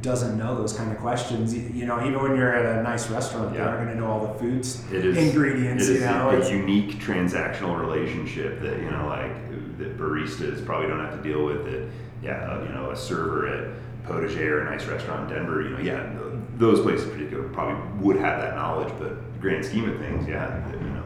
doesn't 0.00 0.36
know 0.36 0.56
those 0.56 0.72
kind 0.72 0.90
of 0.90 0.98
questions 0.98 1.54
You- 1.54 1.70
you 1.72 1.86
know 1.86 2.00
even 2.04 2.20
when 2.20 2.34
you're 2.36 2.52
at 2.52 2.78
a 2.78 2.82
nice 2.82 3.08
restaurant 3.08 3.54
Yeah. 3.54 3.58
they 3.64 3.68
aren't 3.70 3.84
going 3.84 3.94
to 3.96 4.00
know 4.02 4.08
all 4.10 4.26
the 4.32 4.38
foods 4.40 4.82
It 4.92 5.04
is 5.04 5.16
ingredients 5.16 5.88
It 5.88 5.96
is 5.96 6.00
you 6.00 6.06
know 6.06 6.30
a, 6.30 6.34
It's- 6.34 6.50
unique 6.50 6.98
transactional 6.98 7.78
relationship 7.80 8.60
that 8.62 8.78
you 8.80 8.90
know, 8.90 9.06
like 9.06 9.30
that 9.78 9.96
baristas 9.98 10.64
probably 10.66 10.88
don't 10.88 11.00
have 11.00 11.16
to 11.16 11.28
deal 11.28 11.44
with. 11.44 11.64
That 11.64 11.88
yeah, 12.22 12.50
uh, 12.50 12.62
you 12.62 12.68
know, 12.74 12.90
a 12.90 12.96
server 12.96 13.48
at 13.48 13.68
Potager, 14.06 14.62
a 14.66 14.70
nice 14.70 14.86
restaurant 14.86 15.28
in 15.30 15.36
Denver. 15.36 15.62
You 15.62 15.70
know, 15.70 15.78
yeah, 15.80 16.08
those 16.56 16.80
places 16.80 17.06
in 17.08 17.14
particular 17.14 17.48
probably 17.48 17.76
would 18.00 18.16
have 18.16 18.40
that 18.42 18.54
knowledge, 18.54 18.92
but 19.00 19.40
grand 19.40 19.64
scheme 19.64 19.88
of 19.88 19.98
things, 19.98 20.28
yeah, 20.28 20.46
that, 20.70 20.80
you 20.80 20.88
know. 20.90 21.02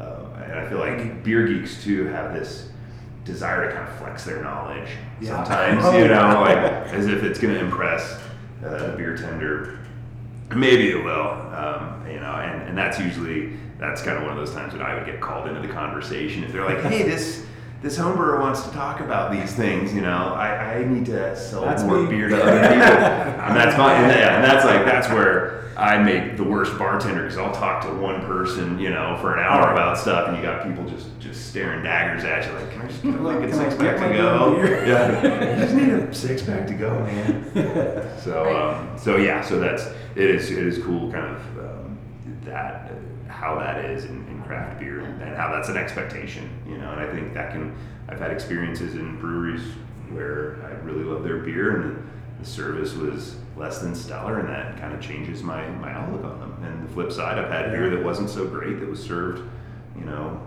Uh, 0.00 0.42
and 0.44 0.52
I 0.60 0.68
feel 0.68 0.78
like 0.78 1.24
beer 1.24 1.46
geeks 1.48 1.82
too 1.82 2.04
have 2.08 2.32
this 2.32 2.68
desire 3.24 3.66
to 3.68 3.76
kind 3.76 3.88
of 3.88 3.96
flex 3.98 4.24
their 4.24 4.42
knowledge 4.42 4.88
Yeah. 5.20 5.36
sometimes. 5.44 5.84
Oh, 5.84 5.96
you 5.96 6.08
know, 6.08 6.40
like 6.40 6.58
as 6.92 7.06
if 7.06 7.22
it's 7.22 7.38
going 7.38 7.54
to 7.54 7.60
impress 7.60 8.18
uh, 8.64 8.88
the 8.90 8.96
beer 8.96 9.16
tender. 9.16 9.78
Maybe 10.54 10.90
it 10.90 11.02
will. 11.02 11.30
Um, 11.54 12.04
you 12.10 12.20
know, 12.20 12.32
and, 12.32 12.68
and 12.68 12.76
that's 12.78 12.98
usually 12.98 13.56
that's 13.78 14.02
kind 14.02 14.16
of 14.18 14.22
one 14.24 14.32
of 14.32 14.36
those 14.38 14.54
times 14.54 14.72
when 14.74 14.82
I 14.82 14.94
would 14.94 15.06
get 15.06 15.20
called 15.20 15.48
into 15.48 15.60
the 15.60 15.72
conversation 15.72 16.44
if 16.44 16.52
they're 16.52 16.64
like, 16.64 16.82
hey, 16.82 17.02
this 17.04 17.46
this 17.80 17.96
home 17.96 18.16
brewer 18.16 18.38
wants 18.38 18.62
to 18.62 18.70
talk 18.70 19.00
about 19.00 19.32
these 19.32 19.52
things. 19.54 19.92
You 19.94 20.02
know, 20.02 20.34
I, 20.36 20.76
I 20.76 20.84
need 20.84 21.06
to 21.06 21.34
sell 21.36 21.62
That's 21.62 21.82
more 21.82 22.02
me. 22.02 22.08
beer 22.10 22.28
to 22.28 22.36
other 22.42 22.60
people, 22.60 22.76
and 22.76 23.56
that's 23.56 23.74
fine. 23.76 24.04
And, 24.04 24.12
yeah, 24.12 24.36
and 24.36 24.44
that's 24.44 24.64
like 24.64 24.84
that's 24.84 25.08
where 25.08 25.64
I 25.76 25.98
make 25.98 26.36
the 26.36 26.44
worst 26.44 26.78
bartender 26.78 27.22
because 27.22 27.38
I'll 27.38 27.52
talk 27.54 27.82
to 27.86 27.92
one 27.94 28.20
person, 28.26 28.78
you 28.78 28.90
know, 28.90 29.16
for 29.20 29.32
an 29.36 29.40
hour 29.42 29.72
about 29.72 29.96
stuff, 29.98 30.28
and 30.28 30.36
you 30.36 30.42
got 30.42 30.64
people 30.66 30.84
just 30.84 31.06
just 31.32 31.48
staring 31.48 31.82
daggers 31.82 32.24
at 32.24 32.46
you 32.46 32.52
like, 32.52 32.70
can 32.70 32.82
I 32.82 32.86
just 32.86 33.02
get 33.02 33.20
like 33.22 33.48
a 33.48 33.52
six 33.52 33.74
pack 33.74 33.96
to 33.96 34.16
go? 34.16 34.62
Yeah, 34.62 35.54
you 35.54 35.62
just 35.62 35.74
need 35.74 35.88
a 35.88 36.14
six 36.14 36.42
pack 36.42 36.66
to 36.66 36.74
go, 36.74 37.00
man. 37.00 38.08
So 38.22 38.56
um, 38.56 38.96
so 38.96 39.16
yeah, 39.16 39.40
so 39.40 39.58
that's 39.58 39.86
it 40.14 40.30
is 40.30 40.50
it 40.50 40.64
is 40.64 40.78
cool, 40.78 41.10
kind 41.10 41.34
of 41.34 41.58
um, 41.58 41.98
that 42.44 42.92
uh, 42.92 43.32
how 43.32 43.58
that 43.58 43.84
is 43.84 44.04
in, 44.04 44.24
in 44.28 44.42
craft 44.42 44.78
beer 44.78 45.00
and 45.00 45.36
how 45.36 45.50
that's 45.50 45.68
an 45.68 45.76
expectation, 45.76 46.48
you 46.68 46.78
know. 46.78 46.92
And 46.92 47.00
I 47.00 47.10
think 47.10 47.34
that 47.34 47.50
can 47.50 47.74
I've 48.08 48.20
had 48.20 48.30
experiences 48.30 48.94
in 48.94 49.18
breweries 49.18 49.62
where 50.10 50.62
I 50.64 50.70
really 50.84 51.04
love 51.04 51.24
their 51.24 51.38
beer 51.38 51.80
and 51.80 51.96
the, 51.96 52.02
the 52.40 52.46
service 52.46 52.94
was 52.94 53.36
less 53.56 53.80
than 53.80 53.94
stellar, 53.94 54.38
and 54.38 54.48
that 54.48 54.78
kind 54.78 54.94
of 54.94 55.00
changes 55.00 55.42
my 55.42 55.66
my 55.68 55.92
outlook 55.92 56.24
on 56.24 56.38
them. 56.38 56.64
And 56.64 56.88
the 56.88 56.92
flip 56.92 57.10
side, 57.10 57.38
I've 57.38 57.50
had 57.50 57.72
beer 57.72 57.90
that 57.90 58.04
wasn't 58.04 58.30
so 58.30 58.46
great 58.46 58.78
that 58.78 58.88
was 58.88 59.02
served, 59.02 59.42
you 59.98 60.04
know, 60.04 60.40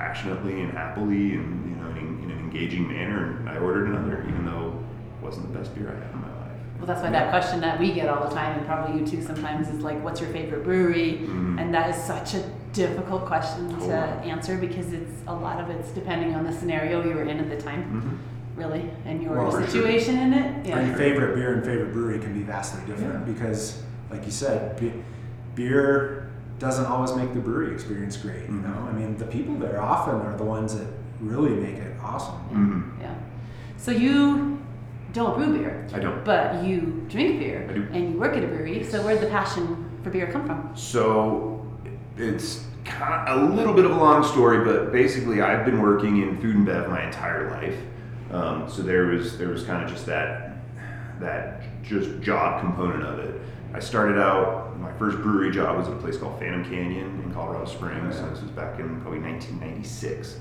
passionately 0.00 0.62
and 0.62 0.72
happily 0.72 1.34
and 1.34 1.70
you 1.70 1.76
know 1.76 1.90
in, 1.90 2.22
in 2.24 2.30
an 2.30 2.38
engaging 2.38 2.88
manner, 2.88 3.36
and 3.38 3.48
I 3.50 3.58
ordered 3.58 3.88
another, 3.88 4.24
even 4.26 4.46
though 4.46 4.82
it 5.18 5.22
wasn't 5.24 5.52
the 5.52 5.58
best 5.58 5.74
beer 5.74 5.88
I 5.90 6.02
had 6.04 6.10
in 6.14 6.20
my 6.22 6.28
life. 6.40 6.58
Well, 6.78 6.86
that's 6.86 7.02
why 7.02 7.10
that 7.10 7.28
question 7.28 7.60
that 7.60 7.78
we 7.78 7.92
get 7.92 8.08
all 8.08 8.26
the 8.26 8.34
time, 8.34 8.56
and 8.56 8.66
probably 8.66 8.98
you 8.98 9.06
too 9.06 9.22
sometimes, 9.22 9.68
is 9.68 9.82
like, 9.82 10.02
"What's 10.02 10.18
your 10.20 10.30
favorite 10.30 10.64
brewery?" 10.64 11.20
Mhm. 11.24 11.60
And 11.60 11.74
that 11.74 11.90
is 11.90 11.96
such 12.02 12.32
a 12.34 12.42
difficult 12.72 13.26
question 13.26 13.68
to 13.68 13.74
Totally. 13.74 14.30
answer 14.30 14.56
because 14.56 14.92
it's 14.94 15.20
a 15.26 15.34
lot 15.34 15.60
of 15.60 15.68
it's 15.68 15.90
depending 15.90 16.34
on 16.34 16.44
the 16.44 16.52
scenario 16.52 17.02
you 17.06 17.14
were 17.14 17.24
in 17.24 17.38
at 17.38 17.50
the 17.50 17.60
time, 17.60 17.82
Mhm. 17.92 18.58
really, 18.58 18.90
and 19.04 19.22
your 19.22 19.34
Well, 19.36 19.50
for 19.50 19.58
sure. 19.58 19.66
situation 19.68 20.16
in 20.18 20.32
it. 20.32 20.46
And 20.70 20.88
Yeah. 20.88 20.94
favorite 20.94 21.34
beer 21.34 21.52
and 21.52 21.62
favorite 21.64 21.92
brewery 21.92 22.18
can 22.20 22.32
be 22.32 22.42
vastly 22.42 22.80
different 22.86 23.26
because, 23.26 23.82
like 24.10 24.24
you 24.24 24.32
said, 24.32 24.80
be- 24.80 25.02
beer 25.54 26.29
doesn't 26.60 26.86
always 26.86 27.12
make 27.14 27.32
the 27.34 27.40
brewery 27.40 27.74
experience 27.74 28.16
great. 28.16 28.44
You 28.44 28.60
know, 28.60 28.86
I 28.88 28.92
mean, 28.92 29.16
the 29.16 29.24
people 29.26 29.56
there 29.56 29.82
often 29.82 30.14
are 30.20 30.36
the 30.36 30.44
ones 30.44 30.78
that 30.78 30.86
really 31.20 31.54
make 31.56 31.76
it 31.76 31.92
awesome. 32.02 32.36
Mhm. 32.52 33.02
Yeah. 33.02 33.14
So 33.78 33.90
you 33.90 34.58
don't 35.12 35.36
brew 35.36 35.58
beer, 35.58 35.86
I 35.92 35.98
don't. 35.98 36.24
but 36.24 36.62
you 36.62 37.04
drink 37.08 37.40
beer, 37.40 37.66
I 37.68 37.72
do. 37.72 37.86
and 37.92 38.12
you 38.12 38.20
work 38.20 38.36
at 38.36 38.44
a 38.44 38.46
brewery. 38.46 38.84
So 38.84 39.02
where'd 39.02 39.20
the 39.20 39.26
passion 39.26 39.86
for 40.04 40.10
beer 40.10 40.28
come 40.30 40.44
from? 40.46 40.70
So 40.74 41.66
it's 42.16 42.64
kind 42.84 43.26
of 43.28 43.50
a 43.50 43.54
little 43.54 43.72
bit 43.74 43.84
of 43.86 43.90
a 43.92 43.96
long 43.98 44.22
story, 44.22 44.64
but 44.64 44.92
basically 44.92 45.40
I've 45.40 45.64
been 45.64 45.80
working 45.80 46.18
in 46.22 46.36
food 46.40 46.56
and 46.56 46.66
bev 46.66 46.88
my 46.90 47.02
entire 47.04 47.50
life. 47.50 47.76
Um, 48.32 48.68
so 48.68 48.82
there 48.82 49.06
was 49.06 49.38
there 49.38 49.48
was 49.48 49.64
kind 49.64 49.82
of 49.82 49.90
just 49.90 50.04
that 50.06 50.56
that 51.20 51.62
just 51.82 52.20
job 52.20 52.60
component 52.60 53.02
of 53.02 53.18
it. 53.18 53.40
I 53.72 53.78
started 53.78 54.18
out 54.18 54.78
my 54.80 54.92
first 54.94 55.18
brewery 55.18 55.52
job 55.52 55.78
was 55.78 55.86
at 55.86 55.94
a 55.94 55.96
place 55.96 56.16
called 56.16 56.38
Phantom 56.40 56.64
Canyon 56.64 57.22
in 57.22 57.32
Colorado 57.32 57.66
Springs. 57.66 58.16
Yeah. 58.16 58.28
This 58.28 58.42
was 58.42 58.50
back 58.50 58.80
in 58.80 59.00
probably 59.00 59.20
1996, 59.20 60.40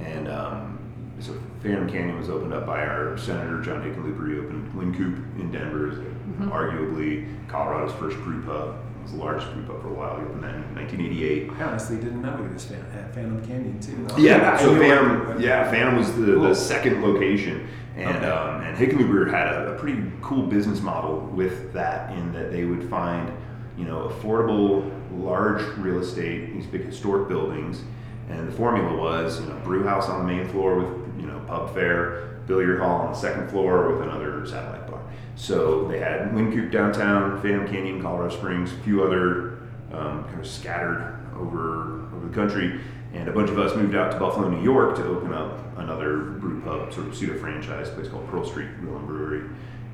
and 0.00 0.28
um, 0.28 0.78
so 1.18 1.34
Phantom 1.62 1.88
Canyon 1.88 2.18
was 2.18 2.28
opened 2.28 2.52
up 2.52 2.66
by 2.66 2.84
our 2.84 3.16
senator 3.16 3.62
John 3.62 3.82
Hickenlooper. 3.82 4.30
He 4.30 4.38
opened 4.38 4.72
Wynkoop 4.74 5.40
in 5.40 5.50
Denver, 5.50 5.90
is 5.90 5.98
arguably 6.40 7.48
Colorado's 7.48 7.94
first 7.98 8.16
brew 8.18 8.42
pub. 8.44 8.76
It 9.06 9.10
was 9.12 9.18
the 9.20 9.24
largest 9.24 9.52
brew 9.52 9.62
pub 9.62 9.82
for 9.82 9.88
a 9.88 9.92
while. 9.92 10.16
He 10.18 10.24
opened 10.24 10.42
that 10.42 10.54
in 10.56 10.74
1988. 10.74 11.50
I 11.60 11.62
honestly 11.62 11.96
didn't 11.98 12.22
know 12.22 12.36
he 12.38 12.52
was 12.52 12.64
fan- 12.64 12.84
at 12.92 13.14
Phantom 13.14 13.40
Canyon 13.46 13.78
too. 13.78 14.04
though. 14.08 14.16
Yeah, 14.16 14.56
so 14.58 14.76
Phantom, 14.76 15.40
yeah, 15.40 15.70
Phantom 15.70 15.96
was 15.96 16.12
the, 16.16 16.24
Cool. 16.34 16.42
the 16.48 16.54
second 16.56 17.02
location, 17.04 17.68
and 17.94 18.16
Okay. 18.16 18.26
um, 18.28 18.62
and 18.62 18.76
Hickenlooper 18.76 19.30
had 19.30 19.46
a, 19.46 19.74
a 19.74 19.78
pretty 19.78 20.02
cool 20.22 20.42
business 20.48 20.80
model 20.82 21.20
with 21.32 21.72
that 21.72 22.10
in 22.18 22.32
that 22.32 22.50
they 22.50 22.64
would 22.64 22.90
find, 22.90 23.30
you 23.78 23.84
know, 23.84 24.08
affordable, 24.12 24.90
large 25.12 25.62
real 25.78 26.00
estate, 26.00 26.52
these 26.52 26.66
big 26.66 26.84
historic 26.84 27.28
buildings, 27.28 27.82
and 28.28 28.48
the 28.48 28.52
formula 28.52 28.92
was, 28.96 29.40
you 29.40 29.46
know, 29.46 29.54
brew 29.62 29.84
house 29.84 30.08
on 30.08 30.26
the 30.26 30.32
main 30.34 30.48
floor 30.48 30.78
with, 30.80 31.20
you 31.20 31.26
know, 31.28 31.38
pub 31.46 31.72
fare, 31.72 32.35
billiard 32.46 32.80
hall 32.80 33.02
on 33.02 33.12
the 33.12 33.18
second 33.18 33.48
floor 33.50 33.92
with 33.92 34.02
another 34.02 34.46
satellite 34.46 34.88
bar. 34.90 35.00
So 35.36 35.86
they 35.88 35.98
had 35.98 36.32
Wynkoop 36.32 36.70
downtown, 36.70 37.40
Phantom 37.42 37.66
Canyon, 37.68 38.00
Colorado 38.00 38.34
Springs, 38.34 38.72
a 38.72 38.76
few 38.78 39.04
other 39.04 39.58
um, 39.92 40.24
kind 40.24 40.40
of 40.40 40.46
scattered 40.46 41.18
over 41.36 42.06
over 42.14 42.26
the 42.26 42.34
country, 42.34 42.80
and 43.12 43.28
a 43.28 43.32
bunch 43.32 43.50
of 43.50 43.58
us 43.58 43.76
moved 43.76 43.94
out 43.94 44.12
to 44.12 44.18
Buffalo, 44.18 44.48
New 44.48 44.62
York, 44.62 44.96
to 44.96 45.04
open 45.06 45.32
up 45.34 45.58
another 45.76 46.18
brew 46.18 46.60
pub, 46.62 46.92
sort 46.92 47.06
of 47.06 47.14
pseudo 47.14 47.38
franchise 47.38 47.90
place 47.90 48.08
called 48.08 48.26
Pearl 48.28 48.44
Street 48.44 48.68
Grill 48.80 48.96
and 48.96 49.06
Brewery, 49.06 49.48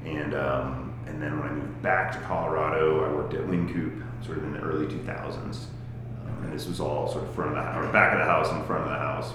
and 0.04 0.34
um, 0.34 0.94
and 1.06 1.20
then 1.20 1.38
when 1.38 1.48
I 1.48 1.52
moved 1.52 1.82
back 1.82 2.12
to 2.12 2.18
Colorado, 2.20 3.04
I 3.04 3.12
worked 3.12 3.34
at 3.34 3.40
Wynkoop, 3.42 4.02
sort 4.24 4.38
of 4.38 4.44
in 4.44 4.52
the 4.52 4.60
early 4.60 4.86
2000s, 4.86 5.36
um, 5.36 6.44
and 6.44 6.52
this 6.52 6.66
was 6.66 6.80
all 6.80 7.10
sort 7.10 7.24
of 7.24 7.34
front 7.34 7.50
of 7.50 7.56
the 7.56 7.62
house, 7.62 7.84
or 7.84 7.92
back 7.92 8.12
of 8.12 8.20
the 8.20 8.24
house 8.24 8.50
and 8.50 8.64
front 8.64 8.84
of 8.84 8.90
the 8.90 8.98
house, 8.98 9.32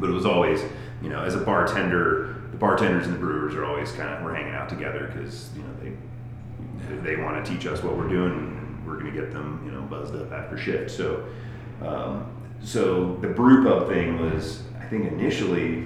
but 0.00 0.08
it 0.08 0.12
was 0.12 0.26
always, 0.26 0.62
you 1.02 1.08
know, 1.08 1.22
as 1.22 1.34
a 1.34 1.38
bartender, 1.38 2.42
the 2.50 2.56
bartenders 2.56 3.06
and 3.06 3.14
the 3.14 3.18
brewers 3.18 3.54
are 3.54 3.64
always 3.64 3.92
kind 3.92 4.08
of 4.14 4.22
we're 4.22 4.34
hanging 4.34 4.54
out 4.54 4.68
together 4.68 5.10
because 5.12 5.50
you 5.56 5.62
know 5.62 5.68
they 5.80 7.14
they 7.14 7.22
want 7.22 7.44
to 7.44 7.50
teach 7.50 7.66
us 7.66 7.82
what 7.82 7.96
we're 7.96 8.08
doing 8.08 8.32
and 8.32 8.86
we're 8.86 8.98
going 8.98 9.12
to 9.12 9.20
get 9.20 9.32
them 9.32 9.62
you 9.64 9.70
know 9.72 9.82
buzzed 9.82 10.14
up 10.14 10.32
after 10.32 10.56
shift. 10.56 10.90
So 10.90 11.24
um, 11.82 12.26
so 12.62 13.16
the 13.20 13.28
brew 13.28 13.64
pub 13.64 13.88
thing 13.88 14.18
was 14.18 14.62
i 14.80 14.84
think 14.86 15.06
initially 15.12 15.82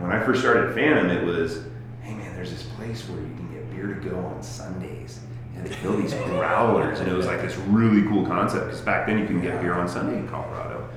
when 0.00 0.10
i 0.10 0.24
first 0.24 0.40
started 0.40 0.74
phantom 0.74 1.10
it 1.10 1.24
was 1.24 1.64
hey 2.02 2.14
man 2.14 2.34
there's 2.34 2.50
this 2.50 2.64
place 2.76 3.08
where 3.08 3.20
you 3.20 3.34
can 3.36 3.52
get 3.52 3.70
beer 3.74 3.94
to 3.94 4.08
go 4.08 4.16
on 4.18 4.42
sundays. 4.42 5.20
And 5.54 5.66
they 5.66 5.82
build 5.82 6.02
these 6.02 6.14
growlers 6.26 7.00
and 7.00 7.08
it 7.08 7.14
was 7.14 7.26
like 7.26 7.40
this 7.40 7.56
really 7.56 8.06
cool 8.08 8.26
concept 8.26 8.66
because 8.66 8.80
back 8.80 9.06
then 9.06 9.18
you 9.18 9.26
couldn't 9.26 9.42
get 9.42 9.60
beer 9.60 9.74
on 9.74 9.88
sunday 9.88 10.18
in 10.18 10.28
colorado. 10.28 10.88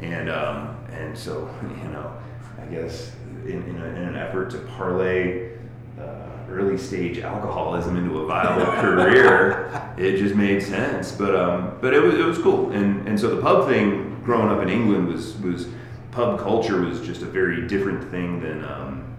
And 0.00 0.30
um, 0.30 0.76
and 0.92 1.16
so 1.16 1.48
you 1.62 1.88
know 1.90 2.12
i 2.60 2.64
guess 2.66 3.12
in, 3.44 3.62
in, 3.64 3.80
a, 3.80 3.86
in 3.86 4.04
an 4.04 4.16
effort 4.16 4.50
to 4.50 4.58
parlay 4.58 5.52
uh, 5.98 6.32
early 6.52 6.78
stage 6.78 7.18
alcoholism 7.18 7.96
into 7.96 8.18
a 8.18 8.26
viable 8.26 8.66
career, 8.80 9.94
it 9.96 10.16
just 10.16 10.34
made 10.34 10.62
sense. 10.62 11.12
But 11.12 11.34
um, 11.34 11.78
but 11.80 11.94
it 11.94 12.02
was 12.02 12.14
it 12.14 12.24
was 12.24 12.38
cool, 12.38 12.70
and 12.70 13.06
and 13.08 13.18
so 13.18 13.34
the 13.34 13.40
pub 13.40 13.68
thing, 13.68 14.20
growing 14.24 14.48
up 14.48 14.62
in 14.62 14.68
England, 14.68 15.08
was 15.08 15.36
was 15.38 15.68
pub 16.10 16.38
culture 16.40 16.82
was 16.82 17.00
just 17.00 17.22
a 17.22 17.26
very 17.26 17.66
different 17.66 18.10
thing 18.10 18.40
than 18.40 18.64
um, 18.64 19.16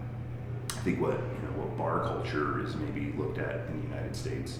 I 0.70 0.80
think 0.80 1.00
what 1.00 1.12
you 1.12 1.42
know 1.42 1.58
what 1.58 1.76
bar 1.76 2.00
culture 2.04 2.64
is 2.64 2.76
maybe 2.76 3.12
looked 3.16 3.38
at 3.38 3.66
in 3.68 3.80
the 3.80 3.88
United 3.88 4.14
States. 4.14 4.58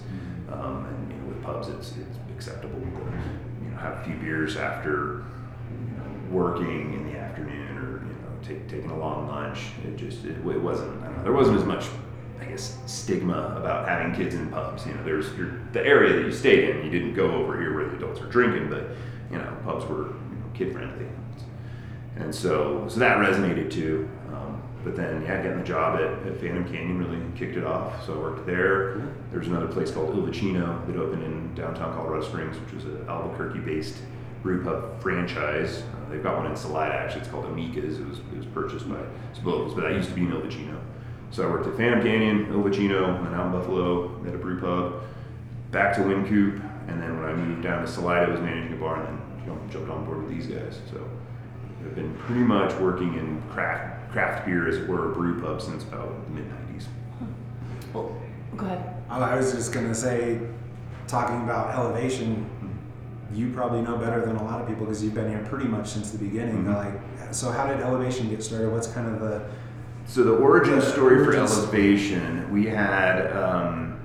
Um, 0.51 0.85
and 0.85 1.11
you 1.11 1.17
know, 1.17 1.27
with 1.27 1.43
pubs, 1.43 1.69
it's 1.69 1.91
it's 1.91 2.17
acceptable 2.35 2.79
to 2.79 2.87
you 3.63 3.71
know 3.71 3.77
have 3.77 3.99
a 3.99 4.03
few 4.03 4.15
beers 4.15 4.57
after 4.57 5.23
working 6.31 6.93
in 6.93 7.11
the 7.11 7.17
afternoon 7.17 7.77
or 7.77 8.05
you 8.05 8.13
know 8.13 8.29
take, 8.43 8.67
taking 8.67 8.89
a 8.91 8.97
long 8.97 9.27
lunch. 9.27 9.59
It 9.85 9.97
just 9.97 10.25
it, 10.25 10.37
it 10.37 10.61
wasn't 10.61 11.01
I 11.03 11.05
don't 11.05 11.17
know, 11.17 11.23
there 11.23 11.33
wasn't 11.33 11.57
as 11.57 11.65
much 11.65 11.85
I 12.39 12.45
guess 12.45 12.77
stigma 12.85 13.55
about 13.57 13.87
having 13.87 14.13
kids 14.13 14.35
in 14.35 14.49
pubs. 14.49 14.85
You 14.85 14.93
know, 14.93 15.03
there's 15.03 15.33
your, 15.37 15.59
the 15.71 15.85
area 15.85 16.13
that 16.13 16.25
you 16.25 16.31
stayed 16.31 16.69
in. 16.69 16.83
You 16.85 16.91
didn't 16.91 17.13
go 17.13 17.31
over 17.31 17.59
here 17.59 17.73
where 17.73 17.87
the 17.87 17.95
adults 17.95 18.21
are 18.21 18.29
drinking, 18.29 18.69
but 18.69 18.89
you 19.31 19.37
know 19.37 19.57
pubs 19.63 19.85
were 19.85 20.07
you 20.07 20.37
know, 20.39 20.45
kid 20.53 20.73
friendly, 20.73 21.07
and 22.17 22.33
so 22.33 22.85
so 22.89 22.99
that 22.99 23.17
resonated 23.17 23.71
too. 23.71 24.09
Um, 24.33 24.61
but 24.83 24.95
then 24.95 25.23
yeah, 25.23 25.41
getting 25.41 25.59
the 25.59 25.63
job 25.63 25.95
at, 25.95 26.27
at 26.27 26.39
Phantom 26.39 26.63
Canyon 26.65 26.99
really 26.99 27.21
kicked 27.35 27.57
it 27.57 27.65
off. 27.65 28.05
So 28.05 28.13
I 28.13 28.17
worked 28.17 28.45
there. 28.45 28.97
There 29.31 29.39
was 29.39 29.47
another 29.47 29.67
place 29.67 29.91
called 29.91 30.15
Il 30.15 30.25
Vicino 30.25 30.85
that 30.87 30.95
opened 30.95 31.23
in 31.23 31.55
downtown 31.55 31.93
Colorado 31.95 32.23
Springs, 32.23 32.57
which 32.59 32.73
was 32.73 32.85
an 32.85 33.05
Albuquerque-based 33.07 33.97
brew 34.45 34.63
pub 34.63 35.01
franchise. 35.01 35.81
Uh, 35.81 36.09
they've 36.09 36.21
got 36.21 36.37
one 36.37 36.45
in 36.45 36.55
Salida 36.55 36.93
actually. 36.93 37.21
It's 37.21 37.29
called 37.29 37.45
Amica's. 37.45 37.99
It 37.99 38.07
was, 38.07 38.19
it 38.19 38.37
was 38.37 38.45
purchased 38.45 38.87
by 38.87 39.01
some 39.33 39.43
but 39.43 39.75
that 39.81 39.91
used 39.91 40.09
to 40.09 40.15
be 40.15 40.21
in 40.21 40.31
Il 40.31 40.39
Vicino. 40.39 40.79
So 41.31 41.45
I 41.45 41.51
worked 41.51 41.67
at 41.67 41.75
Phantom 41.75 42.01
Canyon, 42.01 42.47
Il 42.51 42.61
Vicino, 42.61 43.15
and 43.15 43.25
then 43.25 43.33
out 43.33 43.47
in 43.47 43.51
Buffalo 43.51 44.23
at 44.25 44.35
a 44.35 44.37
brew 44.37 44.61
pub. 44.61 45.01
Back 45.71 45.95
to 45.95 46.01
Wynkoop, 46.01 46.61
and 46.87 47.01
then 47.01 47.19
when 47.19 47.27
I 47.27 47.33
moved 47.33 47.63
down 47.63 47.81
to 47.81 47.87
Salida, 47.87 48.27
I 48.27 48.29
was 48.29 48.39
managing 48.39 48.73
a 48.73 48.79
bar, 48.79 49.03
and 49.03 49.07
then 49.07 49.45
jumped, 49.45 49.73
jumped 49.73 49.89
on 49.89 50.05
board 50.05 50.23
with 50.23 50.29
these 50.33 50.45
guys. 50.45 50.79
So 50.91 51.03
I've 51.83 51.95
been 51.95 52.13
pretty 52.19 52.41
much 52.41 52.73
working 52.75 53.15
in 53.15 53.41
craft 53.49 54.11
craft 54.11 54.45
beer, 54.45 54.69
as 54.69 54.77
it 54.77 54.87
were, 54.87 55.09
brew 55.09 55.41
pub 55.41 55.61
since 55.61 55.83
about 55.83 56.23
the 56.27 56.33
mid 56.33 56.45
'90s. 56.49 56.85
Well, 57.93 58.15
go 58.55 58.67
ahead. 58.67 59.03
I 59.09 59.35
was 59.35 59.51
just 59.51 59.73
gonna 59.73 59.95
say, 59.95 60.39
talking 61.07 61.41
about 61.43 61.75
elevation, 61.75 62.47
you 63.33 63.51
probably 63.51 63.81
know 63.81 63.97
better 63.97 64.25
than 64.25 64.35
a 64.35 64.43
lot 64.43 64.61
of 64.61 64.67
people 64.67 64.85
because 64.85 65.03
you've 65.03 65.13
been 65.13 65.29
here 65.29 65.43
pretty 65.49 65.65
much 65.65 65.87
since 65.89 66.11
the 66.11 66.17
beginning. 66.17 66.65
Mhm. 66.65 66.75
Like, 66.75 67.33
so 67.33 67.51
how 67.51 67.67
did 67.67 67.79
elevation 67.81 68.29
get 68.29 68.43
started? 68.43 68.71
What's 68.71 68.87
kind 68.87 69.07
of 69.07 69.19
the 69.19 69.41
So 70.05 70.23
the 70.23 70.35
origin 70.35 70.81
story 70.81 71.25
for 71.25 71.33
Elevation, 71.35 72.51
we 72.51 72.67
had 72.67 73.31
um, 73.35 73.97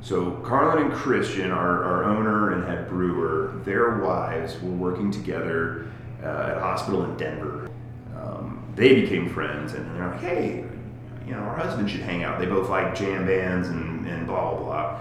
So 0.00 0.32
Carlin 0.44 0.86
and 0.86 0.92
Christian, 0.92 1.50
our, 1.52 1.84
our 1.84 2.04
owner 2.04 2.52
and 2.52 2.64
head 2.64 2.88
brewer, 2.88 3.60
their 3.64 3.98
wives 3.98 4.60
were 4.60 4.70
working 4.70 5.10
together 5.10 5.86
uh, 6.22 6.26
at 6.50 6.56
a 6.56 6.60
hospital 6.60 7.04
in 7.04 7.16
Denver. 7.16 7.70
Um, 8.16 8.62
they 8.74 9.00
became 9.00 9.28
friends, 9.28 9.74
and 9.74 9.84
they're 9.96 10.08
like, 10.08 10.20
hey, 10.20 10.64
you 11.26 11.32
know, 11.32 11.38
our 11.40 11.56
husband 11.56 11.90
should 11.90 12.00
hang 12.02 12.22
out. 12.24 12.38
They 12.38 12.46
both 12.46 12.68
like 12.68 12.94
jam 12.94 13.26
bands 13.26 13.68
and, 13.68 14.06
and 14.06 14.26
blah, 14.26 14.54
blah, 14.54 14.62
blah. 14.62 14.98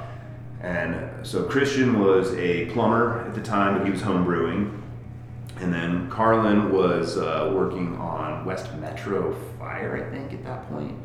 And 0.65 1.25
so 1.25 1.43
Christian 1.43 1.99
was 1.99 2.33
a 2.33 2.65
plumber 2.71 3.23
at 3.27 3.35
the 3.35 3.41
time, 3.41 3.77
but 3.77 3.85
he 3.85 3.91
was 3.91 4.01
home 4.01 4.25
brewing. 4.25 4.81
And 5.59 5.71
then 5.71 6.09
Carlin 6.09 6.73
was 6.73 7.17
uh, 7.17 7.51
working 7.55 7.95
on 7.97 8.43
West 8.45 8.73
Metro 8.73 9.33
Fire, 9.59 9.95
I 9.95 10.09
think, 10.09 10.33
at 10.33 10.43
that 10.43 10.67
point. 10.67 10.97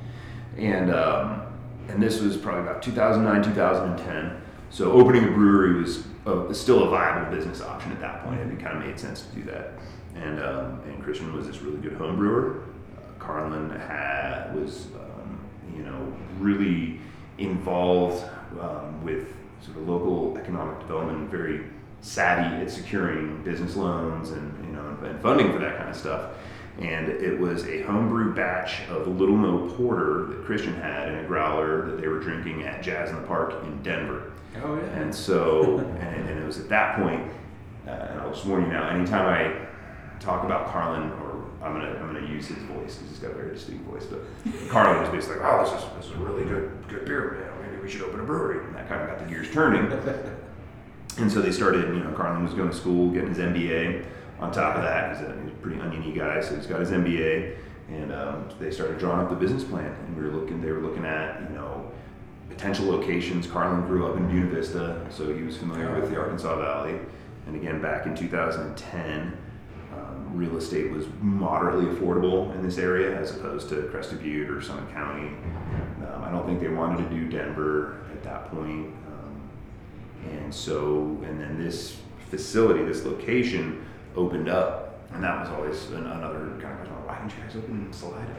And 0.56 0.90
um, 0.90 1.42
and 1.88 2.02
this 2.02 2.20
was 2.20 2.38
probably 2.38 2.62
about 2.62 2.82
2009, 2.82 3.54
2010. 3.54 4.40
So 4.70 4.92
opening 4.92 5.24
a 5.24 5.30
brewery 5.30 5.82
was 5.82 6.04
a, 6.24 6.54
still 6.54 6.84
a 6.84 6.88
viable 6.88 7.30
business 7.36 7.60
option 7.60 7.92
at 7.92 8.00
that 8.00 8.24
point, 8.24 8.40
and 8.40 8.50
it 8.52 8.64
kind 8.64 8.78
of 8.78 8.84
made 8.84 8.98
sense 8.98 9.22
to 9.22 9.34
do 9.34 9.42
that. 9.44 9.72
And 10.14 10.42
um, 10.42 10.80
and 10.86 11.02
Christian 11.02 11.34
was 11.36 11.46
this 11.46 11.60
really 11.60 11.80
good 11.82 11.98
home 11.98 12.16
brewer. 12.16 12.62
Uh, 12.96 13.18
Carlin 13.18 13.68
had 13.68 14.54
was 14.54 14.86
um, 14.94 15.38
you 15.76 15.82
know 15.82 16.16
really 16.38 16.98
involved 17.36 18.24
um, 18.58 19.04
with 19.04 19.26
sort 19.60 19.76
of 19.76 19.88
local 19.88 20.36
economic 20.38 20.78
development, 20.80 21.30
very 21.30 21.64
savvy 22.02 22.62
at 22.62 22.70
securing 22.70 23.42
business 23.42 23.76
loans 23.76 24.30
and 24.30 24.64
you 24.64 24.72
know 24.72 24.96
and 25.04 25.20
funding 25.20 25.52
for 25.52 25.58
that 25.58 25.76
kind 25.76 25.90
of 25.90 25.96
stuff. 25.96 26.32
And 26.78 27.08
it 27.08 27.38
was 27.38 27.66
a 27.66 27.82
homebrew 27.82 28.34
batch 28.34 28.88
of 28.88 29.06
Little 29.06 29.36
Mo 29.36 29.68
Porter 29.74 30.26
that 30.26 30.44
Christian 30.46 30.74
had 30.74 31.08
in 31.08 31.18
a 31.18 31.24
growler 31.24 31.90
that 31.90 32.00
they 32.00 32.08
were 32.08 32.20
drinking 32.20 32.62
at 32.62 32.82
Jazz 32.82 33.10
in 33.10 33.16
the 33.16 33.22
Park 33.22 33.54
in 33.64 33.82
Denver. 33.82 34.32
Oh 34.62 34.76
yeah. 34.76 34.82
And 35.00 35.14
so, 35.14 35.78
and, 35.78 36.28
and 36.28 36.38
it 36.38 36.46
was 36.46 36.58
at 36.58 36.68
that 36.70 36.96
point, 36.96 37.30
uh, 37.86 37.90
and 37.90 38.20
I'll 38.20 38.32
just 38.32 38.46
warn 38.46 38.62
you 38.62 38.68
now, 38.68 38.88
anytime 38.88 39.26
I 39.26 39.66
talk 40.20 40.44
about 40.44 40.68
Carlin, 40.68 41.10
or 41.12 41.44
I'm 41.62 41.74
gonna 41.74 41.98
I'm 42.00 42.14
gonna 42.14 42.26
use 42.26 42.46
his 42.46 42.58
voice 42.58 42.96
because 42.96 43.10
he's 43.10 43.18
got 43.18 43.32
a 43.32 43.34
very 43.34 43.52
distinct 43.52 43.84
voice, 43.84 44.06
but 44.06 44.20
Carlin 44.70 45.02
was 45.02 45.10
basically 45.10 45.40
like, 45.40 45.52
oh, 45.52 45.64
this 45.64 45.82
is 45.82 45.88
this 45.96 46.06
is 46.06 46.12
a 46.12 46.24
really 46.24 46.44
good 46.44 46.72
good 46.88 47.04
beer, 47.04 47.32
man. 47.40 47.59
Maybe 47.80 47.92
we 47.94 47.98
should 47.98 48.06
open 48.06 48.20
a 48.20 48.24
brewery, 48.24 48.62
and 48.66 48.74
that 48.76 48.88
kind 48.90 49.00
of 49.00 49.08
got 49.08 49.18
the 49.18 49.24
gears 49.24 49.50
turning. 49.52 49.90
and 51.18 51.32
so 51.32 51.40
they 51.40 51.50
started, 51.50 51.94
you 51.94 52.04
know, 52.04 52.12
Carlin 52.12 52.44
was 52.44 52.52
going 52.52 52.68
to 52.68 52.76
school, 52.76 53.10
getting 53.10 53.30
his 53.30 53.38
MBA. 53.38 54.04
On 54.38 54.52
top 54.52 54.76
of 54.76 54.82
that, 54.82 55.16
he's 55.16 55.26
a, 55.26 55.40
he's 55.42 55.52
a 55.52 55.56
pretty 55.62 55.80
oniony 55.80 56.12
guy, 56.12 56.42
so 56.42 56.54
he's 56.56 56.66
got 56.66 56.80
his 56.80 56.90
MBA, 56.90 57.56
and 57.88 58.12
um, 58.12 58.48
they 58.58 58.70
started 58.70 58.98
drawing 58.98 59.20
up 59.20 59.30
the 59.30 59.36
business 59.36 59.64
plan. 59.64 59.94
And 60.06 60.14
we 60.14 60.24
were 60.24 60.30
looking, 60.30 60.60
they 60.60 60.72
were 60.72 60.80
looking 60.80 61.06
at, 61.06 61.40
you 61.48 61.56
know, 61.56 61.90
potential 62.50 62.84
locations. 62.84 63.46
Carlin 63.46 63.86
grew 63.86 64.06
up 64.06 64.18
in 64.18 64.28
Buena 64.28 64.48
Vista, 64.48 65.06
so 65.08 65.34
he 65.34 65.42
was 65.42 65.56
familiar 65.56 65.98
with 65.98 66.10
the 66.10 66.18
Arkansas 66.18 66.56
Valley. 66.56 66.98
And 67.46 67.56
again, 67.56 67.80
back 67.80 68.04
in 68.04 68.14
2010, 68.14 69.38
um, 69.94 70.30
real 70.34 70.58
estate 70.58 70.90
was 70.90 71.06
moderately 71.22 71.86
affordable 71.86 72.54
in 72.54 72.62
this 72.62 72.76
area 72.76 73.18
as 73.18 73.34
opposed 73.34 73.70
to 73.70 73.84
Crested 73.84 74.22
Butte 74.22 74.50
or 74.50 74.60
Summit 74.60 74.92
County. 74.92 75.30
I 76.30 76.32
don't 76.32 76.46
think 76.46 76.60
they 76.60 76.68
wanted 76.68 77.08
to 77.08 77.14
do 77.14 77.28
Denver 77.28 77.96
at 78.12 78.22
that 78.22 78.50
point. 78.52 78.86
Um, 79.08 79.50
and 80.30 80.54
so, 80.54 81.18
and 81.24 81.40
then 81.40 81.60
this 81.60 81.96
facility, 82.30 82.84
this 82.84 83.04
location 83.04 83.84
opened 84.14 84.48
up, 84.48 85.00
and 85.12 85.24
that 85.24 85.40
was 85.40 85.48
always 85.50 85.90
an, 85.90 86.06
another 86.06 86.56
kind 86.62 86.72
of 86.72 86.86
question: 86.86 87.06
why 87.06 87.18
didn't 87.18 87.32
you 87.36 87.42
guys 87.42 87.56
open 87.56 87.92
Salida? 87.92 88.36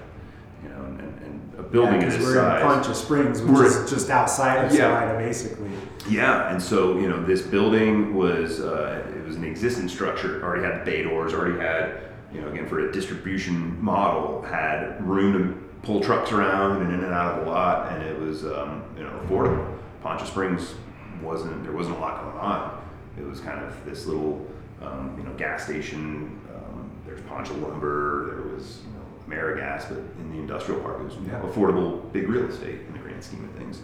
You 0.63 0.69
know, 0.69 0.85
and, 0.85 0.99
and, 1.01 1.21
and 1.21 1.59
a 1.59 1.63
building 1.63 1.99
because 1.99 2.15
this 2.17 2.23
we're 2.27 2.35
size. 2.35 2.61
in 2.61 2.67
Poncha 2.67 2.95
Springs, 2.95 3.41
which 3.41 3.51
We're- 3.51 3.67
is 3.67 3.89
just 3.89 4.09
outside 4.09 4.63
of 4.65 4.71
Yeah. 4.73 4.99
Salida, 5.01 5.17
basically. 5.17 5.71
Yeah, 6.09 6.49
and 6.49 6.61
so 6.61 6.97
you 6.97 7.09
know 7.09 7.21
this 7.25 7.41
building 7.41 8.15
was 8.15 8.61
uh, 8.61 9.03
it 9.17 9.25
was 9.25 9.35
an 9.35 9.43
existing 9.43 9.89
structure. 9.89 10.41
Already 10.41 10.63
had 10.63 10.81
the 10.81 10.85
bay 10.85 11.03
doors. 11.03 11.33
Already 11.33 11.59
had 11.59 12.03
you 12.33 12.39
know 12.39 12.47
again 12.47 12.67
for 12.69 12.87
a 12.87 12.91
distribution 12.93 13.83
model 13.83 14.43
had 14.43 15.05
room 15.05 15.33
to 15.33 15.70
pull 15.83 15.99
trucks 16.01 16.31
around 16.31 16.81
and 16.83 16.93
in 16.93 17.03
and 17.03 17.13
out 17.13 17.39
of 17.39 17.45
the 17.45 17.51
lot, 17.51 17.91
and 17.91 18.03
it 18.03 18.19
was 18.19 18.43
um, 18.45 18.83
you 18.97 19.03
know 19.03 19.11
affordable. 19.25 19.77
Poncha 20.03 20.25
Springs 20.25 20.75
wasn't 21.21 21.63
there 21.63 21.71
wasn't 21.73 21.95
a 21.97 21.99
lot 21.99 22.23
going 22.23 22.37
on. 22.37 22.81
It 23.19 23.25
was 23.27 23.39
kind 23.39 23.63
of 23.63 23.85
this 23.85 24.05
little 24.05 24.45
um, 24.81 25.13
you 25.17 25.23
know 25.23 25.33
gas 25.33 25.63
station. 25.65 26.39
Um, 26.55 26.89
there's 27.05 27.21
Poncha 27.21 27.59
Lumber. 27.61 28.27
There 28.35 28.53
was 28.53 28.81
you 28.85 28.93
know 28.93 29.35
Amerigas, 29.35 29.87
but 29.89 29.97
in 30.19 30.31
the 30.31 30.39
industrial 30.39 30.81
park 30.81 30.99
it 31.01 31.05
was 31.05 31.15
Yeah. 31.27 31.39
affordable 31.41 32.11
big 32.11 32.27
real 32.29 32.45
estate 32.45 32.81
in 32.87 32.93
the 32.93 32.99
grand 32.99 33.23
scheme 33.23 33.43
of 33.45 33.51
things. 33.51 33.81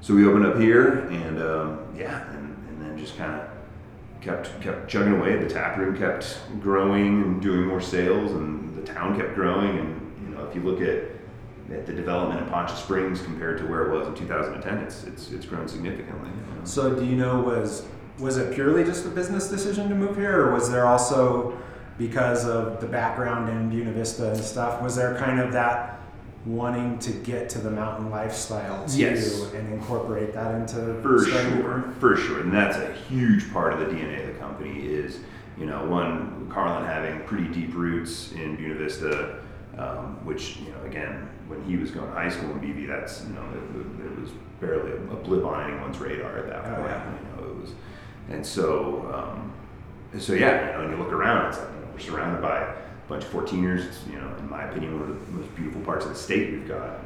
So 0.00 0.14
we 0.14 0.26
opened 0.26 0.46
up 0.46 0.58
here, 0.58 1.08
and 1.10 1.42
um, 1.42 1.78
yeah, 1.96 2.28
and, 2.32 2.56
and 2.68 2.80
then 2.82 2.98
just 2.98 3.16
kind 3.16 3.32
of 3.40 3.48
kept 4.20 4.60
kept 4.60 4.88
chugging 4.88 5.14
away. 5.18 5.36
The 5.36 5.48
tap 5.48 5.76
room 5.78 5.96
kept 5.96 6.38
growing 6.60 7.22
and 7.22 7.42
doing 7.42 7.66
more 7.66 7.80
sales, 7.80 8.32
and 8.32 8.76
the 8.76 8.82
town 8.82 9.18
kept 9.18 9.34
growing. 9.34 9.78
And 9.78 10.12
you 10.28 10.34
know, 10.34 10.44
if 10.44 10.54
you 10.54 10.60
look 10.62 10.80
at 10.80 11.15
at 11.72 11.86
the 11.86 11.92
development 11.92 12.40
in 12.40 12.46
Poncha 12.52 12.76
Springs 12.76 13.20
compared 13.22 13.58
to 13.58 13.66
where 13.66 13.90
it 13.90 13.98
was 13.98 14.06
in 14.08 14.14
2010, 14.14 14.78
it's 14.78 15.04
it's 15.04 15.30
it's 15.32 15.46
grown 15.46 15.68
significantly. 15.68 16.30
you 16.30 16.58
know. 16.58 16.64
So, 16.64 16.94
do 16.94 17.04
you 17.04 17.16
know 17.16 17.40
was 17.40 17.84
was 18.18 18.36
it 18.38 18.54
purely 18.54 18.84
just 18.84 19.04
a 19.04 19.08
business 19.08 19.48
decision 19.48 19.88
to 19.88 19.94
move 19.94 20.16
here, 20.16 20.40
or 20.46 20.52
was 20.52 20.70
there 20.70 20.86
also 20.86 21.58
because 21.98 22.46
of 22.46 22.80
the 22.80 22.86
background 22.86 23.48
in 23.48 23.68
Buena 23.70 23.92
Vista 23.92 24.30
and 24.32 24.42
stuff? 24.42 24.80
Was 24.82 24.96
there 24.96 25.16
kind 25.16 25.40
of 25.40 25.52
that 25.52 26.00
wanting 26.44 26.96
to 27.00 27.10
get 27.10 27.48
to 27.50 27.58
the 27.58 27.70
mountain 27.70 28.08
lifestyle 28.08 28.86
too, 28.86 28.98
Yes. 28.98 29.52
and 29.52 29.72
incorporate 29.72 30.32
that 30.32 30.54
into 30.54 31.00
For 31.02 31.24
sure, 31.24 31.40
over? 31.58 31.92
for 31.98 32.16
sure, 32.16 32.40
and 32.40 32.52
that's 32.52 32.76
a 32.76 32.92
huge 33.08 33.52
part 33.52 33.72
of 33.72 33.80
the 33.80 33.86
DNA 33.86 34.20
of 34.28 34.32
the 34.34 34.38
company. 34.40 34.86
Is 34.86 35.18
you 35.58 35.66
know, 35.66 35.84
one 35.86 36.48
Carlin 36.50 36.84
having 36.86 37.20
pretty 37.24 37.48
deep 37.48 37.74
roots 37.74 38.30
in 38.32 38.54
Buena 38.56 38.74
Vista, 38.74 39.38
um, 39.76 40.24
which 40.24 40.58
you 40.58 40.70
know, 40.70 40.84
again, 40.86 41.28
when 41.48 41.62
he 41.64 41.76
was 41.76 41.90
going 41.90 42.06
to 42.06 42.12
high 42.12 42.28
school 42.28 42.50
in 42.52 42.60
BB, 42.60 42.88
that's 42.88 43.22
you 43.24 43.34
know, 43.34 43.42
it, 43.54 44.04
it 44.06 44.20
was 44.20 44.30
barely 44.60 44.92
a, 44.92 44.96
a 44.96 45.16
blip 45.16 45.44
on 45.44 45.70
anyone's 45.70 45.98
radar 45.98 46.38
at 46.38 46.46
that 46.48 46.64
Oh, 46.64 46.74
point. 46.76 46.88
yeah. 46.88 47.12
You 47.12 47.42
know, 47.46 47.50
it 47.52 47.60
was, 47.60 47.70
and 48.30 48.44
so, 48.44 49.10
um, 49.14 49.52
so 50.20 50.32
yeah, 50.32 50.66
you 50.66 50.72
know, 50.72 50.80
and 50.82 50.90
you 50.90 50.96
look 51.02 51.12
around, 51.12 51.48
it's 51.48 51.58
like 51.58 51.68
you 51.68 51.80
know, 51.80 51.88
we're 51.92 52.00
surrounded 52.00 52.42
by 52.42 52.58
a 52.60 52.74
bunch 53.08 53.24
of 53.24 53.30
14ers. 53.30 53.86
It's, 53.86 54.00
you 54.10 54.18
know, 54.18 54.34
in 54.38 54.48
my 54.50 54.64
opinion, 54.64 55.00
one 55.00 55.10
of 55.10 55.26
the 55.26 55.32
most 55.32 55.54
beautiful 55.56 55.80
parts 55.82 56.04
of 56.04 56.10
the 56.12 56.16
state. 56.18 56.52
We've 56.52 56.66
got 56.68 57.00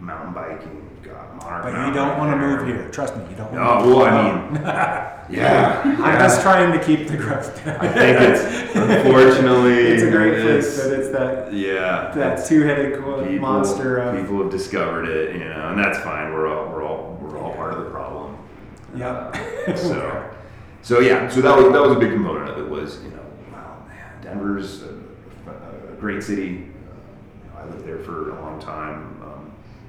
mountain 0.00 0.32
biking, 0.34 0.85
monarch. 1.14 1.62
But 1.64 1.86
you 1.86 1.92
don't 1.94 2.18
want 2.18 2.32
to 2.34 2.38
there. 2.46 2.56
move 2.58 2.66
here. 2.66 2.88
Trust 2.90 3.16
me, 3.16 3.24
you 3.30 3.36
don't. 3.36 3.52
No, 3.52 3.60
want 3.60 3.84
to 3.84 3.88
well, 3.90 4.04
I 4.06 4.50
mean, 4.50 4.62
yeah. 5.40 5.82
I'm 5.84 6.18
just 6.18 6.42
trying 6.42 6.72
to 6.78 6.84
keep 6.84 7.08
the 7.08 7.16
growth 7.16 7.64
down. 7.64 7.76
I 7.80 7.88
think 7.92 8.20
it's 8.20 8.76
unfortunately 8.76 9.74
it's 9.92 10.02
a 10.02 10.10
great 10.10 10.42
place, 10.42 10.78
it's- 10.78 10.88
but 10.88 10.98
it's 10.98 11.08
that 11.10 11.52
yeah, 11.52 12.12
that 12.14 12.46
two-headed 12.46 13.00
co- 13.02 13.22
people, 13.24 13.40
monster 13.40 13.98
of 13.98 14.18
people 14.20 14.42
have 14.42 14.50
discovered 14.50 15.04
it, 15.08 15.34
you 15.36 15.44
know, 15.44 15.68
and 15.70 15.78
that's 15.78 15.98
fine. 16.00 16.32
We're 16.32 16.48
all 16.48 16.68
we're 16.72 16.82
all 16.84 17.18
we're 17.20 17.38
all 17.38 17.54
part 17.54 17.74
of 17.74 17.84
the 17.84 17.90
problem. 17.90 18.36
Yep. 18.96 19.36
So, 19.76 20.30
so 20.82 21.00
yeah, 21.00 21.28
so 21.28 21.40
that 21.40 21.56
was 21.56 21.72
that 21.72 21.82
was 21.82 21.96
a 21.96 21.98
big 21.98 22.12
component 22.12 22.48
of 22.50 22.58
it. 22.58 22.68
Was 22.70 23.02
you 23.02 23.10
know, 23.10 23.22
wow, 23.52 23.78
man, 23.88 24.22
Denver's 24.22 24.82
a, 24.84 24.94
a 25.92 25.96
great 25.98 26.22
city. 26.22 26.68
Uh, 27.56 27.58
I 27.58 27.64
lived 27.64 27.84
there 27.84 27.98
for 27.98 28.30
a 28.30 28.40
long 28.40 28.60
time, 28.60 29.15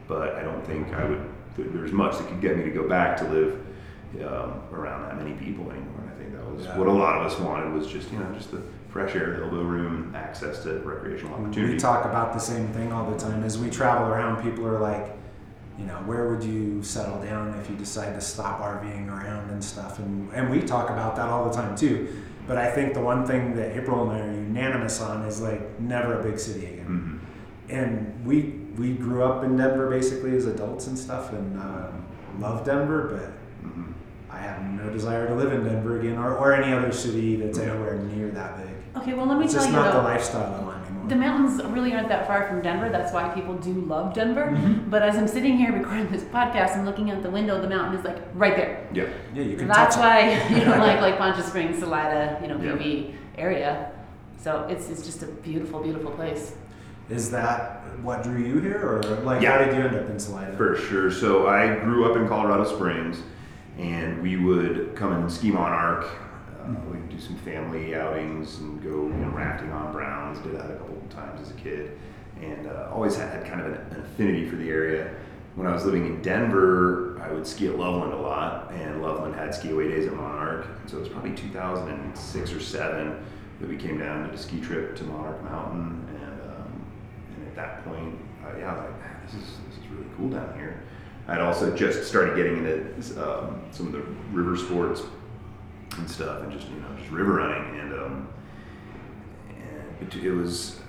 but 0.08 0.36
I 0.36 0.42
don't 0.44 0.66
think 0.66 0.94
I 0.94 1.04
would. 1.06 1.22
There's 1.58 1.92
much 1.92 2.18
that 2.18 2.28
could 2.28 2.42
get 2.42 2.58
me 2.58 2.64
to 2.66 2.70
go 2.72 2.88
back 2.88 3.18
to 3.18 3.24
live 3.30 3.60
um, 4.22 4.62
around 4.72 5.04
that 5.04 5.18
many 5.18 5.34
people 5.38 5.70
anymore. 5.72 6.02
And 6.02 6.10
I 6.10 6.14
think 6.14 6.32
that 6.34 6.46
was 6.52 6.66
Yeah. 6.66 6.78
what 6.78 6.88
a 6.88 6.92
lot 6.92 7.20
of 7.20 7.26
us 7.32 7.40
wanted 7.40 7.74
was 7.74 7.88
just 7.88 8.12
you 8.12 8.20
know 8.20 8.32
just 8.34 8.52
the 8.52 8.62
fresh 8.90 9.16
air, 9.16 9.44
elbow 9.44 9.64
room, 9.64 10.14
access 10.16 10.64
to 10.64 10.80
recreational 10.80 11.34
opportunities. 11.34 11.74
We 11.74 11.80
talk 11.80 12.06
about 12.06 12.34
the 12.34 12.40
same 12.40 12.68
thing 12.70 12.92
all 12.94 13.10
the 13.10 13.18
time. 13.18 13.44
As 13.44 13.58
we 13.58 13.70
travel 13.70 14.08
around, 14.08 14.42
people 14.44 14.66
are 14.66 14.80
like, 14.80 15.14
you 15.78 15.86
know, 15.86 15.96
where 16.06 16.30
would 16.30 16.44
you 16.44 16.82
settle 16.84 17.22
down 17.22 17.54
if 17.60 17.70
you 17.70 17.76
decide 17.76 18.14
to 18.16 18.22
stop 18.22 18.60
RVing 18.62 19.10
around 19.10 19.52
and 19.52 19.64
stuff? 19.64 20.00
And, 20.00 20.32
and 20.34 20.50
we 20.50 20.62
talk 20.62 20.90
about 20.90 21.16
that 21.18 21.28
all 21.30 21.48
the 21.50 21.56
time 21.56 21.76
too. 21.76 22.08
But 22.48 22.58
I 22.58 22.72
think 22.72 22.94
the 22.94 23.02
one 23.02 23.26
thing 23.28 23.56
that 23.58 23.76
April 23.76 24.10
and 24.10 24.12
I 24.22 24.26
are 24.26 24.32
unanimous 24.34 25.02
on 25.02 25.24
is 25.26 25.42
like 25.42 25.80
never 25.80 26.20
a 26.20 26.24
big 26.24 26.40
city 26.40 26.66
again. 26.68 27.20
Mhm. 27.70 27.74
And 27.76 28.26
we 28.26 28.54
we 28.78 28.94
grew 28.94 29.24
up 29.24 29.44
in 29.44 29.58
Denver 29.58 29.90
basically 29.90 30.36
as 30.36 30.46
adults 30.46 30.88
and 30.88 30.98
stuff, 30.98 31.34
and 31.34 31.60
um, 31.60 32.06
love 32.40 32.64
Denver, 32.66 33.10
but 33.64 33.68
Mhm. 33.70 33.94
I 34.32 34.38
have 34.38 34.62
no 34.64 34.90
desire 34.92 35.28
to 35.28 35.34
live 35.36 35.52
in 35.52 35.64
Denver 35.64 36.00
again 36.00 36.18
or, 36.18 36.36
or 36.38 36.54
any 36.54 36.74
other 36.74 36.92
city 36.92 37.38
that's 37.38 37.58
anywhere 37.60 37.96
near 37.96 38.30
that 38.30 38.58
big. 38.58 38.68
Okay, 39.02 39.14
well, 39.14 39.26
let 39.26 39.38
me 39.40 39.46
It's 39.46 39.54
tell 39.54 39.64
just 39.64 39.74
you 39.74 39.80
not 39.80 39.94
the 39.94 40.02
lifestyle 40.02 40.54
I 40.56 40.64
want 40.64 40.86
anymore. 40.86 41.08
The 41.08 41.16
mountains 41.16 41.64
really 41.66 41.94
aren't 41.94 42.10
that 42.10 42.28
far 42.28 42.48
from 42.48 42.62
Denver. 42.62 42.90
That's 42.90 43.14
why 43.14 43.30
people 43.30 43.56
do 43.56 43.74
love 43.74 44.14
Denver. 44.14 44.52
Mm-hmm. 44.54 44.90
But 44.90 45.02
as 45.04 45.16
I'm 45.18 45.28
sitting 45.28 45.58
here 45.58 45.72
recording 45.72 46.10
this 46.10 46.24
podcast 46.24 46.76
and 46.76 46.86
looking 46.86 47.10
out 47.12 47.24
the 47.24 47.30
window, 47.30 47.62
the 47.62 47.70
mountain 47.70 47.98
is 47.98 48.04
like 48.06 48.18
right 48.36 48.56
there. 48.56 48.88
Yeah. 48.94 49.06
yeah, 49.34 49.44
you 49.44 49.56
can 49.58 49.68
That's 49.68 49.96
touch 49.96 50.04
it. 50.04 50.50
why 50.52 50.56
you 50.60 50.66
don't 50.66 50.80
like 50.80 51.00
like 51.08 51.18
Poncha 51.18 51.42
Springs, 51.44 51.80
Salida, 51.80 52.38
you 52.42 52.48
know, 52.48 52.60
Yeah. 52.62 53.12
Area. 53.38 53.92
So 54.40 54.66
it's 54.70 54.90
it's 54.90 55.04
just 55.06 55.24
a 55.24 55.28
beautiful, 55.28 55.82
beautiful 55.82 56.12
place. 56.12 56.56
Is 57.10 57.32
that 57.32 57.82
what 58.02 58.24
drew 58.24 58.38
you 58.38 58.60
here, 58.60 58.82
or 58.82 59.02
like 59.24 59.42
Yeah. 59.42 59.58
how 59.58 59.66
did 59.66 59.76
you 59.76 59.82
end 59.82 59.96
up 59.96 60.10
in 60.10 60.20
Salida? 60.20 60.56
For 60.58 60.76
sure. 60.76 61.10
So 61.10 61.48
I 61.48 61.76
grew 61.80 62.06
up 62.10 62.18
in 62.18 62.28
Colorado 62.28 62.66
Springs, 62.66 63.22
and 63.78 64.22
we 64.22 64.36
would 64.38 64.96
come 64.96 65.14
and 65.14 65.32
ski 65.32 65.52
Monarch. 65.52 66.06
Uh, 66.62 66.72
we'd 66.92 67.08
do 67.10 67.20
some 67.20 67.36
family 67.38 67.96
outings 67.96 68.60
and 68.60 68.82
go 68.84 68.90
you 68.90 69.14
know, 69.14 69.30
rafting 69.30 69.72
on 69.72 69.92
Browns. 69.94 70.40
Did 70.40 70.56
that 70.56 70.70
a 70.70 70.76
couple 70.76 70.98
of 70.98 71.10
times 71.10 71.42
as 71.42 71.52
a 71.52 71.54
kid, 71.54 71.98
and 72.42 72.68
uh, 72.68 72.90
always 72.94 73.16
had, 73.16 73.46
kind 73.46 73.62
of 73.62 73.68
an, 73.68 73.74
an 73.92 74.02
affinity 74.02 74.48
for 74.50 74.58
the 74.58 74.70
area. 74.70 75.10
When 75.56 75.66
I 75.66 75.74
was 75.74 75.86
living 75.86 76.06
in 76.06 76.22
Denver, 76.22 77.20
I 77.24 77.32
would 77.32 77.48
ski 77.48 77.68
at 77.68 77.80
Loveland 77.80 78.14
a 78.14 78.18
lot, 78.18 78.72
and 78.74 79.02
Loveland 79.02 79.34
had 79.34 79.56
ski 79.56 79.72
away 79.72 79.88
days 79.88 80.06
at 80.08 80.14
Monarch. 80.14 80.68
And 80.82 80.90
So 80.90 80.98
it 80.98 81.00
was 81.00 81.10
probably 81.10 81.32
2006 81.32 82.54
or 82.54 82.60
seven 82.60 83.16
that 83.60 83.68
we 83.68 83.76
came 83.78 83.98
down 83.98 84.26
did 84.26 84.34
a 84.36 84.38
ski 84.38 84.60
trip 84.62 84.96
to 84.98 85.04
Monarch 85.06 85.42
Mountain, 85.46 86.06
and 86.10 86.42
um, 86.52 86.86
and 87.38 87.47
at 87.47 87.47
that 87.58 87.84
point, 87.86 88.18
uh, 88.44 88.58
yeah, 88.58 88.72
I 88.72 88.74
was 88.74 88.84
like, 88.84 89.00
"Man, 89.00 89.22
this 89.26 89.34
is 89.34 89.58
this 89.68 89.78
is 89.78 89.88
really 89.92 90.08
cool 90.18 90.30
down 90.30 90.54
here. 90.58 90.82
I'd 91.28 91.42
also 91.42 91.76
just 91.76 92.08
started 92.08 92.38
getting 92.38 92.58
into 92.58 92.94
um, 93.22 93.62
some 93.72 93.88
of 93.88 93.92
the 93.92 94.02
river 94.32 94.56
sports 94.56 95.02
and 95.98 96.10
stuff, 96.10 96.44
and 96.44 96.52
just 96.52 96.68
you 96.70 96.76
know 96.78 96.88
just 96.98 97.12
river 97.12 97.34
running, 97.34 97.80
and 97.80 97.94
um, 97.94 98.30
and 99.50 100.14
it, 100.14 100.24
it 100.24 100.32
was 100.32 100.80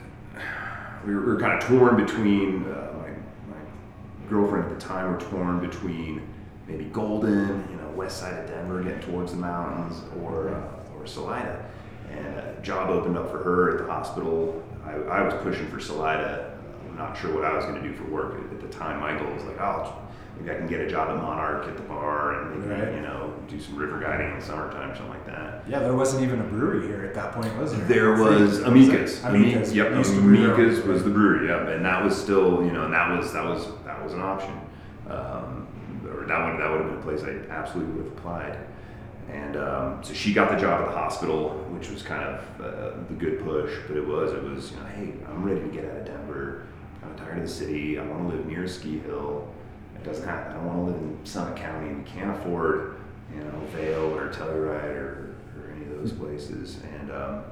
we 1.05 1.15
were, 1.15 1.21
we 1.21 1.27
were 1.27 1.41
kind 1.41 1.61
of 1.61 1.69
torn 1.69 1.97
between 1.97 2.65
uh, 2.67 2.93
my 2.99 3.09
my 3.53 4.29
girlfriend 4.29 4.71
at 4.71 4.79
the 4.79 4.87
time 4.87 5.13
were 5.13 5.21
torn 5.21 5.61
between 5.61 6.23
maybe 6.69 6.85
Golden, 6.85 7.67
you 7.71 7.77
know, 7.77 7.89
west 7.97 8.19
side 8.19 8.39
of 8.39 8.49
Denver, 8.49 8.83
getting 8.83 9.01
towards 9.01 9.33
the 9.33 9.39
mountains, 9.39 10.03
or 10.23 10.51
uh, 10.51 10.97
or 10.97 11.07
Salida. 11.07 11.65
And 12.11 12.27
a 12.27 12.61
job 12.63 12.91
opened 12.91 13.19
up 13.19 13.31
for 13.31 13.43
her 13.43 13.73
at 13.73 13.79
the 13.87 13.93
hospital. 13.93 14.63
I, 14.85 14.93
I 14.93 15.23
was 15.23 15.35
pushing 15.43 15.69
for 15.69 15.81
Salida. 15.81 16.58
Not 16.99 17.17
sure 17.17 17.33
what 17.33 17.45
I 17.45 17.55
was 17.55 17.65
going 17.65 17.81
to 17.81 17.89
do 17.89 17.95
for 17.95 18.05
work 18.05 18.35
at, 18.53 18.61
the 18.61 18.67
time. 18.69 19.01
My 19.01 19.17
goal 19.17 19.33
was 19.33 19.45
like, 19.45 19.61
oh, 19.61 19.95
maybe 20.37 20.51
I 20.51 20.57
can 20.57 20.67
get 20.67 20.81
a 20.81 20.91
job 20.91 21.11
at 21.11 21.17
Monarch 21.17 21.69
at 21.69 21.77
the 21.77 21.83
bar 21.85 22.43
and 22.43 22.61
maybe, 22.67 22.83
Right. 22.83 22.95
you 22.95 23.01
know 23.03 23.33
do 23.49 23.59
some 23.61 23.77
river 23.77 23.99
guiding 23.99 24.31
in 24.33 24.39
the 24.39 24.45
summertime, 24.45 24.91
or 24.91 24.95
something 24.95 25.15
like 25.15 25.25
that. 25.27 25.65
Yeah, 25.67 25.79
there 25.79 25.95
wasn't 25.95 26.23
even 26.25 26.41
a 26.41 26.45
brewery 26.45 26.87
here 26.87 27.03
at 27.05 27.15
that 27.15 27.33
point, 27.33 27.57
was 27.57 27.75
there? 27.75 27.85
There 27.87 28.13
was 28.13 28.63
Amica's. 28.63 29.25
Amica's. 29.25 29.71
Ami- 29.71 29.77
Yep, 29.79 29.93
Used 29.97 30.15
to 30.15 30.21
brew 30.21 30.37
their 30.37 30.53
own. 30.55 30.61
Amica's 30.61 30.85
was 30.85 31.03
the 31.05 31.09
brewery. 31.11 31.47
Yep, 31.49 31.69
and 31.69 31.85
that 31.85 32.05
was 32.05 32.21
still, 32.21 32.63
you 32.65 32.73
know, 32.73 32.85
and 32.85 32.93
that 32.93 33.17
was 33.17 33.33
that 33.33 33.45
was 33.45 33.69
that 33.87 34.03
was 34.05 34.13
an 34.13 34.21
option. 34.21 34.61
Um, 35.09 35.67
or 36.11 36.25
that 36.27 36.51
would 36.53 36.61
that 36.61 36.71
would 36.71 36.81
have 36.83 36.91
been 36.91 36.99
a 36.99 37.03
place 37.03 37.23
I 37.23 37.51
absolutely 37.53 37.95
would 37.95 38.05
have 38.11 38.19
applied. 38.19 38.59
And 39.31 39.57
um, 39.57 40.03
so 40.05 40.13
she 40.15 40.33
got 40.35 40.51
the 40.51 40.57
job 40.59 40.83
at 40.83 40.87
the 40.93 40.97
hospital, 40.99 41.51
which 41.71 41.89
was 41.91 42.03
kind 42.03 42.23
of 42.25 42.61
uh, 42.61 42.91
the 43.09 43.15
good 43.15 43.43
push. 43.45 43.73
But 43.87 43.97
it 43.97 44.07
was 44.07 44.33
it 44.33 44.43
was 44.43 44.73
you 44.73 44.77
know, 44.79 44.85
hey, 44.87 45.13
I'm 45.29 45.43
ready 45.45 45.61
to 45.61 45.69
get 45.69 45.85
out 45.87 45.97
of 45.99 46.05
Denver. 46.07 46.67
I'm 47.29 47.35
tired 47.35 47.43
of 47.43 47.49
the 47.49 47.55
city. 47.55 47.99
I 47.99 48.07
want 48.07 48.31
to 48.31 48.37
live 48.37 48.47
near 48.47 48.64
a 48.64 48.69
ski 48.69 48.99
hill. 49.01 49.49
It 49.95 50.05
doesn't 50.05 50.27
have. 50.27 50.49
I 50.49 50.53
don't 50.55 50.67
want 50.67 50.79
to 50.79 50.93
live 50.93 51.03
in 51.03 51.19
Summit 51.25 51.57
County. 51.57 51.93
We 51.95 52.03
can't 52.05 52.31
afford, 52.31 53.01
you 53.35 53.43
know, 53.43 53.61
Vail 53.75 54.17
or 54.17 54.33
Telluride 54.33 54.97
or, 54.97 55.37
or 55.57 55.73
any 55.75 55.85
of 55.85 55.99
those 56.01 56.12
places. 56.12 56.79
And 56.99 57.11
um, 57.11 57.43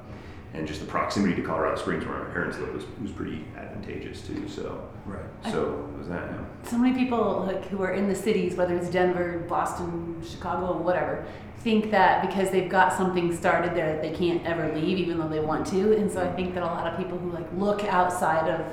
and 0.53 0.65
just 0.65 0.79
the 0.79 0.85
proximity 0.87 1.35
to 1.35 1.41
Colorado 1.41 1.75
Springs, 1.75 2.05
where 2.05 2.23
my 2.23 2.29
parents 2.31 2.57
live, 2.57 2.73
was, 2.73 2.85
was 3.01 3.11
pretty 3.11 3.45
advantageous 3.57 4.21
too. 4.21 4.47
So 4.47 4.87
Right. 5.05 5.23
so 5.51 5.89
it 5.93 5.97
was 5.99 6.07
that. 6.07 6.29
Yeah. 6.31 6.69
so 6.69 6.77
many 6.77 6.97
people 6.97 7.43
like 7.45 7.65
who 7.65 7.81
are 7.83 7.91
in 7.91 8.07
the 8.07 8.15
cities, 8.15 8.55
whether 8.55 8.75
it's 8.75 8.89
Denver, 8.89 9.45
Boston, 9.47 10.21
Chicago, 10.27 10.77
whatever, 10.77 11.25
think 11.59 11.91
that 11.91 12.25
because 12.27 12.49
they've 12.49 12.69
got 12.69 12.93
something 12.93 13.35
started 13.35 13.75
there 13.75 13.91
that 13.93 14.01
they 14.01 14.11
can't 14.11 14.43
ever 14.45 14.73
leave, 14.73 14.97
even 14.97 15.17
though 15.19 15.27
they 15.27 15.41
want 15.41 15.67
to. 15.67 15.95
And 15.97 16.09
so 16.11 16.21
I 16.23 16.33
think 16.33 16.53
that 16.55 16.63
a 16.63 16.65
lot 16.65 16.87
of 16.87 16.97
people 16.97 17.17
who 17.17 17.29
like 17.31 17.47
look 17.53 17.83
outside 17.83 18.49
of 18.49 18.65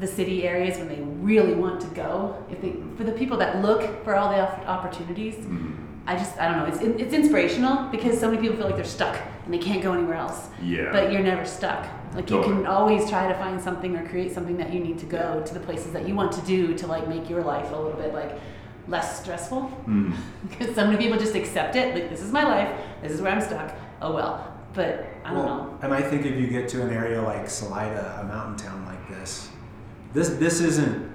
the 0.00 0.06
city 0.06 0.44
areas 0.46 0.78
when 0.78 0.88
they 0.88 1.00
really 1.20 1.54
want 1.54 1.80
to 1.80 1.88
go, 1.88 2.36
if 2.50 2.60
they 2.62 2.74
for 2.96 3.04
the 3.04 3.12
people 3.12 3.36
that 3.38 3.62
look 3.62 4.04
for 4.04 4.14
all 4.14 4.28
the 4.30 4.40
opp- 4.40 4.68
opportunities, 4.68 5.34
Mhm. 5.34 5.72
I 6.06 6.16
just 6.16 6.38
I 6.40 6.48
don't 6.48 6.58
know. 6.58 6.66
It's 6.72 6.80
it's 7.02 7.12
inspirational 7.14 7.88
because 7.90 8.18
so 8.18 8.28
many 8.30 8.40
people 8.42 8.56
feel 8.56 8.66
like 8.66 8.76
they're 8.76 8.84
stuck 9.00 9.16
and 9.44 9.52
they 9.52 9.58
can't 9.58 9.82
go 9.82 9.92
anywhere 9.92 10.16
else. 10.16 10.48
Yeah. 10.62 10.90
But 10.92 11.12
you're 11.12 11.22
never 11.22 11.44
stuck. 11.44 11.86
Like 12.14 12.30
you 12.30 12.40
can 12.42 12.64
always 12.66 13.08
try 13.10 13.28
to 13.28 13.34
find 13.34 13.60
something 13.60 13.94
or 13.96 14.08
create 14.08 14.32
something 14.32 14.56
that 14.56 14.72
you 14.72 14.80
need 14.80 14.98
to 15.00 15.06
go 15.06 15.42
to 15.44 15.52
the 15.54 15.60
places 15.60 15.92
that 15.92 16.08
you 16.08 16.14
want 16.14 16.32
to 16.32 16.40
do 16.42 16.74
to 16.80 16.86
like 16.86 17.06
make 17.08 17.28
your 17.28 17.42
life 17.42 17.70
a 17.72 17.76
little 17.76 18.00
bit 18.04 18.14
like 18.14 18.32
less 18.94 19.20
stressful. 19.22 19.62
Mhm. 19.86 20.12
Because 20.48 20.74
so 20.74 20.84
many 20.86 20.96
people 20.96 21.18
just 21.18 21.34
accept 21.34 21.76
it. 21.76 21.94
Like 21.94 22.08
this 22.08 22.22
is 22.22 22.32
my 22.32 22.44
life. 22.44 22.70
This 23.02 23.12
is 23.12 23.20
where 23.20 23.32
I'm 23.32 23.40
stuck. 23.40 23.70
Oh 24.00 24.12
well. 24.14 24.34
But 24.72 24.92
I 25.24 25.34
don't 25.34 25.44
know. 25.46 25.78
And 25.82 25.92
I 25.92 26.00
think 26.08 26.24
if 26.24 26.34
you 26.40 26.46
get 26.46 26.68
to 26.70 26.82
an 26.82 26.90
area 26.90 27.20
like 27.20 27.50
Salida, 27.50 28.18
a 28.22 28.24
mountain 28.24 28.56
town 28.66 28.86
like 28.86 29.04
this, 29.14 29.48
this 30.14 30.30
this 30.30 30.60
isn't 30.60 31.08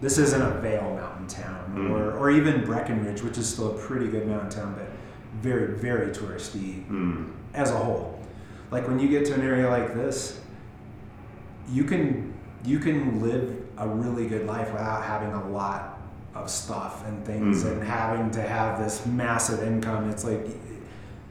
this 0.00 0.16
isn't 0.18 0.40
a 0.40 0.60
Vail 0.60 0.94
mountain 0.94 1.26
town, 1.26 1.74
Mhm. 1.74 1.90
or 1.90 2.12
or 2.18 2.30
even 2.30 2.64
Breckenridge, 2.64 3.22
which 3.22 3.38
is 3.38 3.48
still 3.48 3.72
a 3.72 3.78
pretty 3.78 4.08
good 4.08 4.26
mountain 4.26 4.50
town, 4.50 4.74
but 4.76 4.88
very 5.42 5.74
very 5.74 6.08
touristy 6.10 6.86
Mm. 6.88 7.26
as 7.54 7.70
a 7.70 7.76
whole. 7.76 8.18
Like 8.70 8.86
when 8.88 8.98
you 8.98 9.08
get 9.08 9.24
to 9.26 9.34
an 9.34 9.42
area 9.42 9.68
like 9.68 9.94
this, 9.94 10.40
you 11.68 11.84
can 11.84 12.32
you 12.62 12.78
can 12.78 13.22
live 13.22 13.56
a 13.78 13.88
really 13.88 14.28
good 14.28 14.46
life 14.46 14.70
without 14.70 15.02
having 15.02 15.32
a 15.32 15.48
lot 15.48 15.98
of 16.34 16.50
stuff 16.50 17.06
and 17.08 17.24
things 17.24 17.64
Mhm. 17.64 17.72
and 17.72 17.82
having 17.84 18.30
to 18.32 18.42
have 18.42 18.78
this 18.78 19.06
massive 19.06 19.62
income. 19.62 20.10
It's 20.10 20.22
like 20.24 20.46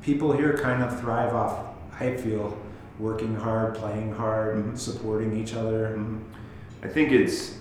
people 0.02 0.32
here 0.32 0.58
kind 0.58 0.82
of 0.84 1.00
thrive 1.00 1.34
off. 1.36 1.60
I 2.00 2.16
feel 2.18 2.58
working 2.98 3.36
hard, 3.36 3.76
playing 3.76 4.14
hard, 4.14 4.56
Mhm. 4.58 4.78
supporting 4.78 5.34
each 5.38 5.54
other. 5.54 5.96
Mhm. 5.96 6.18
I 6.84 6.88
think 6.88 7.12
it's, 7.12 7.56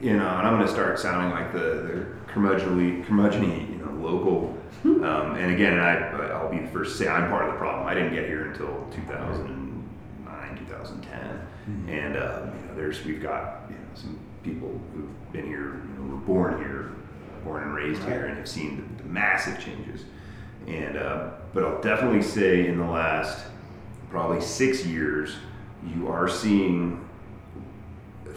you 0.00 0.16
know, 0.16 0.26
and 0.28 0.46
I'm 0.46 0.54
going 0.54 0.66
to 0.66 0.72
start 0.72 0.98
sounding 0.98 1.30
like 1.30 1.52
the, 1.52 1.58
the 1.58 2.06
curmudgeonly, 2.32 3.04
curmudgeony, 3.06 3.70
you 3.70 3.84
know, 3.84 3.92
local. 4.00 4.56
Um, 4.84 5.34
and 5.36 5.52
again, 5.52 5.78
I, 5.78 5.96
I'll 6.30 6.50
be 6.50 6.58
the 6.58 6.68
first 6.68 6.92
to 6.92 6.98
say 7.04 7.08
I'm 7.08 7.28
part 7.30 7.46
of 7.46 7.52
the 7.52 7.58
problem. 7.58 7.86
I 7.86 7.94
didn't 7.94 8.14
get 8.14 8.26
here 8.26 8.46
until 8.46 8.86
2009, 8.92 10.58
2010. 10.66 11.40
Mhm. 11.68 11.88
And, 11.88 12.16
um, 12.16 12.58
you 12.60 12.66
know, 12.68 12.74
there's, 12.76 13.04
we've 13.04 13.20
got, 13.22 13.62
you 13.68 13.74
know, 13.74 13.82
some 13.94 14.18
people 14.42 14.80
who've 14.94 15.32
been 15.32 15.44
here, 15.46 15.82
you 15.82 15.94
know, 16.04 16.10
were 16.12 16.20
born 16.20 16.58
here, 16.58 16.92
born 17.44 17.62
and 17.64 17.74
raised 17.74 18.02
here, 18.04 18.26
and 18.26 18.38
have 18.38 18.48
seen 18.48 18.94
the, 18.96 19.02
the 19.02 19.08
massive 19.08 19.58
changes. 19.60 20.04
And, 20.66 20.96
uh, 20.96 21.30
but 21.52 21.64
I'll 21.64 21.80
definitely 21.82 22.22
say 22.22 22.68
in 22.68 22.78
the 22.78 22.86
last 22.86 23.44
probably 24.10 24.40
six 24.40 24.86
years, 24.86 25.34
you 25.94 26.08
are 26.08 26.28
seeing 26.28 27.06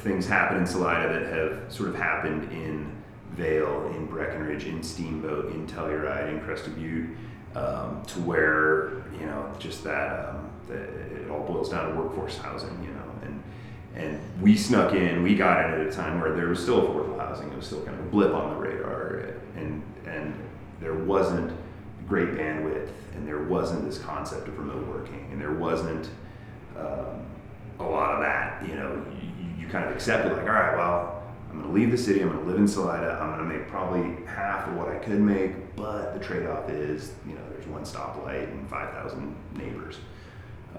things 0.02 0.28
happen 0.28 0.58
in 0.58 0.66
Salida 0.66 1.20
that 1.20 1.34
have 1.34 1.72
sort 1.72 1.90
of 1.90 1.96
happened 1.96 2.52
in 2.52 2.92
Vail, 3.34 3.92
in 3.96 4.06
Breckenridge, 4.08 4.66
in 4.66 4.84
Steamboat, 4.84 5.54
in 5.54 5.66
Telluride, 5.68 6.30
in 6.30 6.42
Crested 6.42 6.76
Butte, 6.76 7.10
um, 7.56 8.04
to 8.08 8.20
where 8.20 9.04
you 9.20 9.26
know 9.26 9.52
just 9.60 9.84
that, 9.84 10.30
um, 10.30 10.50
it 10.70 11.30
all 11.30 11.44
boils 11.46 11.70
down 11.70 11.90
to 11.90 12.02
workforce 12.02 12.38
housing, 12.38 12.84
you 12.84 12.92
know, 12.92 13.12
and 13.24 13.44
and 13.96 14.20
we 14.42 14.58
snuck 14.58 14.94
in, 14.94 15.24
we 15.24 15.36
got 15.36 15.66
in 15.66 15.80
at 15.80 15.88
a 15.88 15.92
time 15.92 16.20
where 16.20 16.34
there 16.34 16.48
was 16.48 16.62
still 16.62 16.82
affordable 16.82 17.18
housing, 17.20 17.50
it 17.50 17.56
was 17.56 17.66
still 17.66 17.84
kind 17.84 17.98
of 17.98 18.06
a 18.06 18.10
blip 18.10 18.34
on 18.34 18.50
the 18.50 18.56
radar, 18.56 19.34
and 19.56 19.82
and 20.06 20.34
there 20.80 20.96
wasn't 20.96 21.52
great 22.08 22.30
bandwidth, 22.30 22.90
and 23.14 23.28
there 23.28 23.44
wasn't 23.44 23.86
this 23.86 23.98
concept 23.98 24.48
of 24.48 24.58
remote 24.58 24.86
working, 24.88 25.30
and 25.32 25.40
there 25.40 25.54
wasn't 25.54 26.10
um, 26.78 27.26
a 27.80 27.84
lot 27.84 28.16
of 28.16 28.22
that. 28.22 28.68
You 28.68 28.76
know, 28.76 29.06
kind 29.72 29.86
of 29.86 29.96
accept 29.96 30.26
it 30.26 30.34
like, 30.34 30.44
all 30.44 30.50
right, 30.50 30.76
well, 30.76 31.24
I'm 31.50 31.60
going 31.60 31.68
to 31.68 31.74
leave 31.74 31.92
the 31.92 31.98
city. 31.98 32.22
I'm 32.22 32.30
going 32.30 32.44
to 32.44 32.46
live 32.46 32.58
in 32.58 32.68
Salida. 32.68 33.18
I'm 33.22 33.38
going 33.38 33.50
to 33.50 33.58
make 33.58 33.68
probably 33.68 34.26
half 34.26 34.68
of 34.68 34.76
what 34.76 34.90
I 34.90 34.96
could 34.96 35.20
make, 35.20 35.76
but 35.76 36.14
the 36.14 36.20
trade-off 36.20 36.70
is, 36.70 37.14
you 37.28 37.34
know, 37.34 37.42
there's 37.52 37.68
one 37.68 37.84
stoplight 37.84 38.52
and 38.52 38.70
5,000 38.70 39.36
neighbors. 39.56 39.98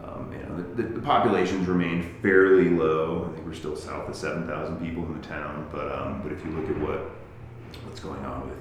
Um, 0.02 0.32
you 0.32 0.38
know, 0.38 0.74
the, 0.74 0.82
the, 0.82 1.00
population's 1.00 1.68
remained 1.68 2.10
fairly 2.22 2.70
low. 2.70 3.28
I 3.28 3.34
think 3.34 3.46
we're 3.46 3.54
still 3.54 3.76
south 3.76 4.08
of 4.08 4.16
7,000 4.16 4.78
people 4.78 5.04
in 5.04 5.20
the 5.20 5.26
town, 5.26 5.68
but 5.70 5.92
um, 5.92 6.22
but 6.22 6.32
if 6.32 6.42
you 6.44 6.50
look 6.50 6.68
at 6.68 6.78
what 6.80 7.10
what's 7.84 8.00
going 8.00 8.24
on 8.24 8.48
with 8.48 8.58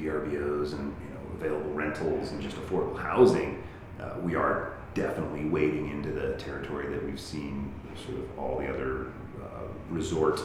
VRBOs 0.00 0.72
and 0.72 0.94
you 1.00 1.14
know 1.14 1.20
available 1.36 1.70
rentals 1.70 2.32
and 2.32 2.42
just 2.42 2.56
affordable 2.56 2.98
housing, 2.98 3.62
uh, 4.00 4.14
we 4.22 4.34
are 4.34 4.76
definitely 4.94 5.44
wading 5.44 5.88
into 5.88 6.10
the 6.10 6.34
territory 6.34 6.92
that 6.92 7.02
we've 7.04 7.20
seen 7.20 7.72
sort 8.04 8.18
of 8.18 8.38
all 8.38 8.58
the 8.58 8.68
other 8.68 9.12
resort 9.92 10.40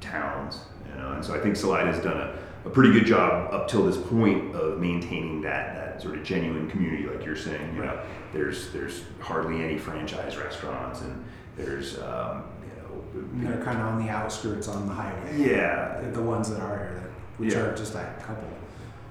towns. 0.00 0.60
You 0.88 1.00
know, 1.00 1.12
and 1.12 1.24
so 1.24 1.34
I 1.34 1.38
think 1.40 1.56
Salida 1.56 1.92
has 1.92 2.02
done 2.02 2.16
a, 2.16 2.38
a 2.64 2.70
pretty 2.70 2.92
good 2.92 3.06
job 3.06 3.52
up 3.52 3.68
till 3.68 3.84
this 3.84 3.96
point 3.96 4.54
of 4.54 4.78
maintaining 4.80 5.40
that 5.42 5.74
that 5.74 6.02
sort 6.02 6.16
of 6.16 6.24
genuine 6.24 6.70
community, 6.70 7.06
like 7.06 7.24
you're 7.24 7.36
saying. 7.36 7.74
You 7.76 7.82
know, 7.84 8.00
there's 8.32 8.70
there's 8.72 9.02
hardly 9.20 9.62
any 9.62 9.78
franchise 9.78 10.36
restaurants, 10.36 11.00
and 11.02 11.24
there's 11.56 11.98
um, 11.98 12.44
you 12.62 13.42
know 13.44 13.50
they're 13.50 13.62
kind 13.64 13.78
of 13.78 13.86
on 13.86 14.04
the 14.04 14.10
outskirts 14.10 14.68
on 14.68 14.86
the 14.86 14.92
highway. 14.94 15.36
yeah 15.38 16.00
The 16.12 16.22
ones 16.22 16.48
that 16.50 16.60
are 16.60 16.78
here, 16.78 17.10
which 17.38 17.52
Yeah. 17.54 17.60
are 17.60 17.76
just 17.76 17.94
a 17.94 18.14
couple. 18.26 18.48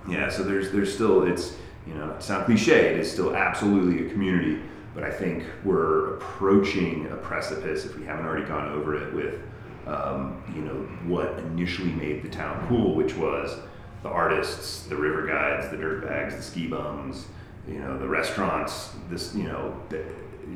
Yeah, 0.08 0.30
so 0.30 0.44
there's 0.44 0.72
there's 0.72 0.94
still 0.94 1.24
it's 1.24 1.56
you 1.88 1.94
know 1.96 2.14
to 2.14 2.22
sound 2.22 2.46
cliche, 2.46 2.94
it 2.94 3.00
is 3.00 3.12
still 3.12 3.36
absolutely 3.36 4.06
a 4.08 4.10
community, 4.12 4.60
but 4.94 5.04
I 5.04 5.12
think 5.12 5.44
we're 5.64 6.16
approaching 6.16 7.08
a 7.12 7.16
precipice 7.16 7.86
if 7.86 7.98
we 7.98 8.06
haven't 8.06 8.26
already 8.26 8.46
gone 8.46 8.72
over 8.74 8.96
it 8.96 9.14
with 9.14 9.40
um, 9.88 10.41
you 10.56 10.62
know 10.62 10.74
what 11.06 11.38
initially 11.39 11.91
made 11.91 12.24
the 12.24 12.30
town 12.30 12.65
cool, 12.67 12.95
which 12.95 13.15
was 13.15 13.60
the 14.04 14.10
artists, 14.10 14.84
the 14.84 14.95
river 14.95 15.26
guides, 15.26 15.69
the 15.69 15.78
dirt 15.78 16.06
bags, 16.06 16.36
the 16.36 16.41
ski 16.41 16.67
bums, 16.67 17.28
you 17.67 17.80
know, 17.80 17.98
the 17.98 18.08
restaurants. 18.08 18.91
This, 19.10 19.34
you 19.36 19.43
know, 19.43 19.76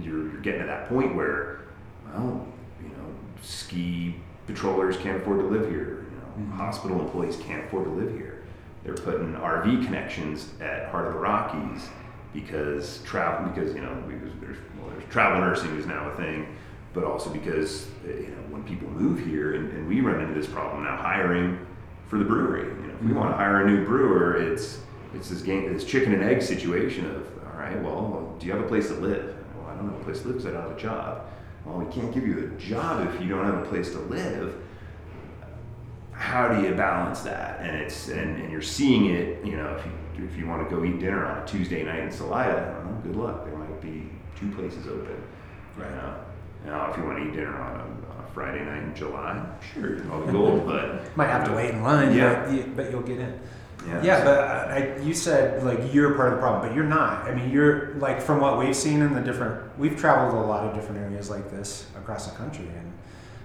you're, 0.02 0.32
you're 0.32 0.42
getting 0.42 0.62
to 0.62 0.68
that 0.68 0.88
point 0.90 1.16
where, 1.16 1.62
well, 2.06 2.48
you 2.82 2.90
know, 2.90 3.06
ski 3.42 4.16
patrollers 4.48 4.98
can't 4.98 5.22
afford 5.22 5.40
to 5.40 5.46
live 5.48 5.70
here. 5.70 6.06
You 6.38 6.46
know, 6.46 6.56
hospital 6.56 7.00
employees 7.00 7.38
can't 7.38 7.66
afford 7.66 7.86
to 7.86 7.92
live 7.92 8.12
here. 8.12 8.44
They're 8.84 8.94
putting 8.94 9.34
RV 9.34 9.86
connections 9.86 10.50
at 10.62 10.90
Heart 10.90 11.08
of 11.08 11.14
the 11.14 11.20
Rockies 11.20 11.90
because 12.34 13.02
travel 13.04 13.50
because 13.50 13.74
you 13.74 13.82
know 13.82 14.04
because 14.08 14.32
there's 14.40 14.58
well, 14.80 14.92
there's 14.92 15.12
travel 15.12 15.42
nursing 15.42 15.76
is 15.78 15.86
now 15.86 16.10
a 16.10 16.16
thing, 16.16 16.56
but 16.94 17.04
also 17.04 17.30
because 17.30 17.88
uh, 18.06 18.10
you 18.10 18.28
know 18.28 18.44
when 18.50 18.64
people 18.64 18.90
move 18.90 19.26
here 19.26 19.56
and, 19.56 19.72
and 19.72 19.88
we 19.88 20.02
run 20.02 20.22
into 20.22 20.34
this 20.34 20.50
problem 20.50 20.84
now 20.84 20.96
hiring 20.96 21.66
for 22.08 22.18
the 22.18 22.26
brewery. 22.26 22.68
You 22.68 22.88
know, 22.88 22.94
if 22.94 23.02
we 23.04 23.14
want 23.14 23.32
to 23.32 23.38
hire 23.38 23.66
a 23.66 23.70
new 23.70 23.86
brewer, 23.86 24.36
it's 24.36 24.80
it's 25.14 25.30
this 25.30 25.42
game 25.42 25.72
this 25.74 25.86
chicken 25.86 26.14
and 26.14 26.24
egg 26.24 26.42
situation 26.42 27.06
of 27.06 27.28
all 27.46 27.60
right, 27.60 27.82
well, 27.82 28.36
do 28.40 28.48
you 28.48 28.54
have 28.54 28.62
a 28.62 28.68
place 28.68 28.88
to 28.88 28.96
live? 28.96 29.36
Well, 29.58 29.70
I 29.70 29.76
don't 29.76 29.90
have 29.90 30.00
a 30.00 30.04
place 30.04 30.22
to 30.22 30.28
live 30.28 30.38
because 30.38 30.46
I 30.46 30.54
don't 30.54 30.70
have 30.70 30.78
a 30.78 30.82
job. 30.82 31.26
Well, 31.66 31.78
we 31.78 31.92
can't 31.92 32.14
give 32.14 32.26
you 32.26 32.54
a 32.56 32.60
job 32.60 33.08
if 33.14 33.22
you 33.22 33.28
don't 33.28 33.46
have 33.46 33.60
a 33.60 33.66
place 33.66 33.92
to 33.92 34.00
live 34.00 34.56
how 36.20 36.50
do 36.50 36.62
you 36.62 36.76
balance 36.76 37.22
that? 37.22 37.62
And 37.62 37.78
it's 37.78 38.10
and, 38.10 38.42
and 38.42 38.52
you're 38.52 38.62
seeing 38.62 39.06
it. 39.16 39.44
You 39.44 39.56
know, 39.56 39.74
if 39.76 39.86
you 39.86 40.26
if 40.26 40.38
you 40.38 40.48
want 40.48 40.70
to 40.70 40.76
go 40.76 40.84
eat 40.84 41.00
dinner 41.00 41.26
on 41.26 41.42
a 41.42 41.46
Tuesday 41.48 41.82
night 41.82 42.02
in 42.02 42.12
Salida, 42.12 42.76
I 42.78 43.08
good 43.08 43.16
luck. 43.16 43.46
There 43.46 43.58
might 43.58 43.82
be 43.82 44.10
two 44.38 44.52
places 44.52 44.86
open. 44.86 45.24
Right. 45.78 45.90
Know? 45.90 46.16
Now, 46.66 46.92
if 46.92 46.98
you 46.98 47.04
want 47.04 47.20
to 47.20 47.26
eat 47.30 47.34
dinner 47.34 47.56
on 47.60 47.80
a, 47.80 47.84
on 47.84 48.26
a 48.28 48.34
Friday 48.34 48.64
night 48.64 48.84
in 48.84 48.96
July, 48.96 49.46
sure, 49.74 49.96
you 49.96 50.02
can 50.02 50.32
go. 50.32 50.60
But 50.66 51.16
Might 51.18 51.28
have 51.28 51.46
to 51.46 51.54
wait 51.54 51.72
in 51.72 51.82
line, 51.84 52.14
Yeah. 52.16 52.46
but, 52.46 52.54
you, 52.54 52.74
but 52.76 52.92
you'll 52.92 53.02
get 53.02 53.20
in. 53.20 53.40
Yeah. 53.88 54.04
Yeah, 54.04 54.24
but 54.26 54.40
I, 54.40 54.76
I- 54.76 54.98
you 55.02 55.14
said 55.14 55.64
like 55.64 55.94
you're 55.94 56.14
part 56.16 56.30
of 56.30 56.36
the 56.36 56.42
problem, 56.42 56.68
but 56.68 56.76
you're 56.76 56.84
not. 56.84 57.26
I 57.28 57.34
mean, 57.34 57.50
you're 57.50 57.94
like 57.96 58.22
from 58.22 58.42
what 58.42 58.60
we've 58.60 58.76
seen 58.76 59.02
in 59.02 59.14
the 59.14 59.22
different. 59.22 59.78
We've 59.80 59.98
traveled 59.98 60.36
a 60.44 60.46
lot 60.48 60.66
of 60.68 60.76
different 60.76 61.00
areas 61.02 61.30
like 61.30 61.50
this 61.50 61.88
across 61.96 62.28
the 62.30 62.36
country, 62.36 62.66
and 62.68 62.92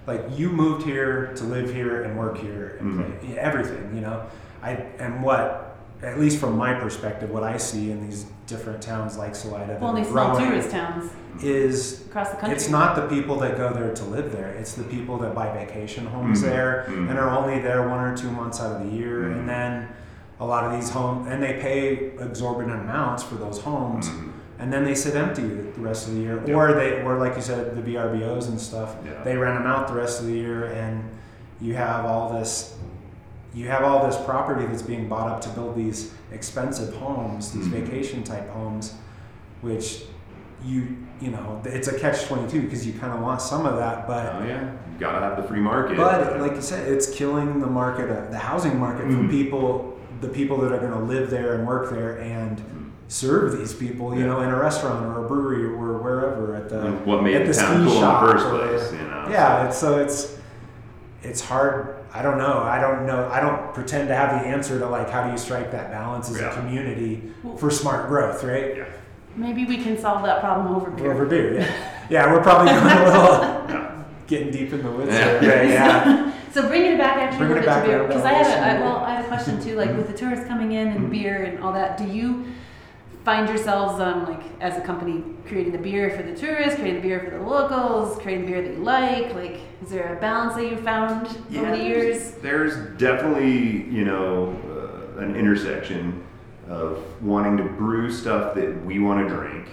like 0.09 0.23
you 0.37 0.51
moved 0.51 0.85
here 0.85 1.33
to 1.37 1.45
live 1.45 1.73
here 1.73 2.03
and 2.03 2.19
work 2.19 2.37
here 2.37 2.77
and 2.81 2.95
Mhm. 2.99 3.21
play, 3.21 3.39
everything. 3.39 3.95
You 3.95 4.01
know, 4.01 4.27
I 4.61 4.71
and 4.99 5.23
what 5.23 5.74
at 6.05 6.19
least 6.21 6.39
from 6.39 6.57
my 6.57 6.75
perspective, 6.75 7.31
what 7.31 7.43
I 7.43 7.57
see 7.57 7.91
in 7.91 8.07
these 8.07 8.27
different 8.47 8.83
towns 8.83 9.17
like 9.17 9.35
Salida, 9.35 9.67
that 9.67 9.81
Well, 9.81 9.93
are 9.93 9.97
these 9.97 10.09
small 10.09 10.39
tourist 10.39 10.71
towns 10.71 11.11
is 11.43 12.07
across 12.07 12.31
the 12.31 12.37
country. 12.37 12.55
it's 12.55 12.69
not 12.69 12.95
the 12.95 13.03
people 13.09 13.37
that 13.41 13.57
go 13.57 13.73
there 13.73 13.93
to 13.95 14.05
live 14.05 14.31
there. 14.33 14.49
It's 14.51 14.75
the 14.75 14.85
people 14.85 15.19
that 15.19 15.35
buy 15.35 15.53
vacation 15.53 16.07
homes 16.07 16.43
Mhm. 16.43 16.47
there 16.47 16.85
Mhm. 16.89 17.11
and 17.11 17.19
are 17.19 17.31
only 17.31 17.59
there 17.61 17.89
one 17.89 18.01
or 18.01 18.17
two 18.17 18.31
months 18.31 18.61
out 18.61 18.73
of 18.77 18.85
the 18.85 18.91
year. 18.97 19.21
Mhm. 19.23 19.33
And 19.41 19.49
then 19.49 19.89
a 20.41 20.45
lot 20.45 20.65
of 20.65 20.73
these 20.73 20.91
homes, 20.91 21.27
and 21.31 21.43
they 21.43 21.55
pay 21.55 22.11
exorbitant 22.21 22.81
amounts 22.81 23.23
for 23.23 23.37
those 23.37 23.61
homes. 23.63 24.09
Mhm. 24.09 24.31
And 24.59 24.73
then 24.73 24.85
they 24.85 24.95
sit 24.95 25.17
empty 25.17 25.43
the 25.43 25.81
rest 25.81 26.07
of 26.09 26.15
the 26.15 26.21
year, 26.21 26.41
Yeah. 26.47 26.55
or 26.55 26.73
they, 26.75 27.03
or 27.03 27.17
like 27.19 27.35
you 27.37 27.43
said, 27.43 27.75
the 27.77 27.81
VRBOs 27.83 28.49
and 28.49 28.61
stuff. 28.61 28.95
Yeah. 29.05 29.13
They 29.25 29.37
rent 29.37 29.59
them 29.59 29.67
out 29.67 29.89
the 29.89 29.95
rest 29.95 30.21
of 30.21 30.27
the 30.27 30.33
year, 30.33 30.65
and 30.67 31.03
you 31.61 31.75
have 31.75 32.05
all 32.05 32.33
this, 32.33 32.74
you 33.55 33.69
have 33.69 33.83
all 33.85 34.05
this 34.07 34.17
property 34.25 34.67
that's 34.67 34.83
being 34.83 35.09
bought 35.09 35.29
up 35.29 35.41
to 35.43 35.49
build 35.51 35.77
these 35.77 36.13
expensive 36.33 36.95
homes, 36.97 37.53
these 37.53 37.69
Mhm. 37.69 37.71
vacation 37.85 38.23
type 38.25 38.51
homes, 38.51 38.95
which 39.63 40.05
you 40.65 40.97
you 41.21 41.31
know 41.31 41.61
it's 41.65 41.89
a 41.89 41.99
catch 41.99 42.27
twenty 42.27 42.49
two 42.51 42.63
because 42.63 42.87
you 42.87 42.93
kind 42.99 43.13
of 43.13 43.21
want 43.21 43.41
some 43.41 43.65
of 43.67 43.77
that, 43.77 44.07
but 44.09 44.35
oh 44.41 44.45
yeah, 44.45 44.63
you 44.63 44.99
gotta 44.99 45.21
have 45.21 45.37
the 45.37 45.43
free 45.45 45.61
market. 45.61 45.97
but 45.97 46.41
like 46.41 46.55
you 46.57 46.61
said, 46.63 46.89
it's 46.91 47.09
killing 47.15 47.61
the 47.61 47.67
market, 47.67 48.11
uh, 48.11 48.31
the 48.31 48.39
housing 48.39 48.79
market 48.79 49.03
for 49.07 49.19
Mhm. 49.19 49.31
people, 49.31 49.97
the 50.21 50.29
people 50.29 50.59
that 50.59 50.73
are 50.73 50.79
going 50.79 50.93
to 50.93 50.99
live 50.99 51.31
there 51.31 51.55
and 51.55 51.67
work 51.67 51.91
there 51.91 52.19
and 52.19 52.61
serve 53.09 53.57
these 53.59 53.73
people, 53.75 54.15
you 54.15 54.21
Yeah. 54.21 54.27
know, 54.27 54.41
in 54.41 54.49
a 54.49 54.59
restaurant 54.59 55.05
or 55.07 55.25
a 55.25 55.29
brewery 55.29 55.65
or 55.67 55.99
wherever 55.99 56.55
at 56.57 56.69
the 56.71 56.81
And 56.87 57.05
what 57.07 57.23
made 57.23 57.37
at 57.37 57.47
the 57.47 57.53
town 57.53 57.75
ski 57.77 57.85
cool 57.85 57.93
in 57.95 58.01
shop 58.01 58.27
the 58.27 58.33
first 58.33 58.47
or- 58.47 58.51
place? 58.59 58.93
You 58.93 58.99
know. 59.09 59.27
yeah. 59.31 59.67
It's, 59.67 59.77
so 59.79 59.99
it's 59.99 60.37
it's 61.23 61.41
hard. 61.43 61.95
I 62.17 62.23
don't 62.23 62.39
know. 62.39 62.59
I 62.61 62.81
don't 62.81 63.07
know. 63.07 63.29
I 63.29 63.41
don't 63.41 63.75
pretend 63.75 64.07
to 64.09 64.15
have 64.15 64.41
the 64.41 64.47
answer 64.49 64.79
to 64.79 64.87
like 64.87 65.11
how 65.11 65.25
do 65.27 65.33
you 65.33 65.39
strike 65.39 65.73
that 65.73 65.91
balance 65.91 66.31
as 66.31 66.41
Yeah. 66.41 66.53
a 66.53 66.55
community 66.55 67.23
for 67.59 67.71
smart 67.71 68.07
growth, 68.09 68.45
right? 68.45 68.77
Yeah. 68.77 68.85
Maybe 69.37 69.65
we 69.65 69.79
can 69.79 69.99
solve 69.99 70.23
that 70.25 70.41
problem 70.41 70.77
over 70.77 70.93
beer. 70.93 71.13
Over 71.13 71.27
beer, 71.27 71.55
yeah. 71.55 71.91
Yeah, 72.09 72.33
we're 72.33 72.41
probably 72.43 72.73
going 72.73 72.87
a 72.87 73.05
little 73.05 73.41
Yeah. 73.69 74.03
getting 74.29 74.53
deep 74.53 74.73
in 74.73 74.83
the 74.85 74.91
woods 74.93 75.11
Yeah. 75.13 75.39
there. 75.41 75.59
Right? 75.63 75.71
Yeah. 75.71 76.31
So 76.55 76.69
bringing 76.69 76.93
it 76.93 76.99
back 76.99 77.17
actually 77.17 77.49
Bringing 77.49 77.57
a 77.57 77.61
it 77.63 77.67
little 77.67 77.75
back 77.75 77.85
bit 77.85 77.91
to 77.91 77.97
a 77.97 77.99
beer, 77.99 78.07
because 78.07 78.25
I 78.25 78.33
had 78.33 78.47
a, 78.47 78.79
I, 78.79 78.81
well, 78.81 78.99
I 78.99 79.15
had 79.17 79.25
a 79.25 79.27
question 79.27 79.61
too, 79.61 79.75
like 79.75 79.91
with 79.97 80.07
the 80.07 80.13
tourists 80.17 80.47
coming 80.47 80.71
in 80.71 80.87
and 80.87 81.11
beer 81.11 81.43
and 81.43 81.59
all 81.65 81.73
that, 81.73 81.99
do 81.99 82.05
you 82.07 82.45
find 83.25 83.49
yourselves 83.49 84.01
um, 84.01 84.25
like 84.25 84.41
as 84.61 84.77
a 84.79 84.81
company 84.81 85.25
creating 85.49 85.73
the 85.73 85.79
beer 85.79 86.11
for 86.11 86.23
the 86.23 86.33
tourists, 86.33 86.77
creating 86.79 87.03
the 87.03 87.09
beer 87.09 87.19
for 87.25 87.31
the 87.37 87.43
locals, 87.45 88.23
creating 88.23 88.45
the 88.47 88.53
beer 88.53 88.63
that 88.63 88.75
you 88.75 88.85
like? 88.85 89.35
Like, 89.35 89.61
is 89.85 89.91
there 89.91 90.17
a 90.17 90.21
balance 90.21 90.55
that 90.55 90.71
you 90.71 90.79
found 90.79 91.27
over 91.55 91.77
the 91.77 91.85
years? 91.85 92.33
There's 92.37 92.75
definitely, 92.99 93.85
you 93.95 94.07
know, 94.07 94.57
uh, 94.67 95.21
an 95.21 95.37
intersection 95.37 96.25
of 96.69 97.05
wanting 97.23 97.59
to 97.59 97.65
brew 97.65 98.11
stuff 98.11 98.55
that 98.55 98.83
we 98.87 98.99
want 98.99 99.29
to 99.29 99.35
drink, 99.35 99.69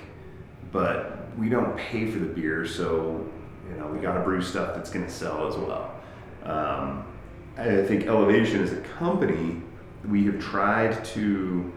but 0.74 1.30
we 1.38 1.48
don't 1.48 1.78
pay 1.78 2.12
for 2.12 2.20
the 2.20 2.26
beer, 2.26 2.66
so 2.66 3.26
you 3.70 3.78
know 3.78 3.88
we 3.88 4.00
got 4.00 4.16
to 4.16 4.20
brew 4.20 4.42
stuff 4.42 4.76
that's 4.76 4.90
going 4.90 5.06
to 5.06 5.12
sell 5.12 5.48
as 5.48 5.56
well. 5.56 5.96
Um, 6.44 7.06
I 7.58 7.82
think 7.86 8.08
Elevation 8.08 8.62
as 8.62 8.74
a 8.74 8.82
company, 8.82 9.62
we 10.06 10.26
have 10.26 10.42
tried 10.42 11.06
to. 11.06 11.72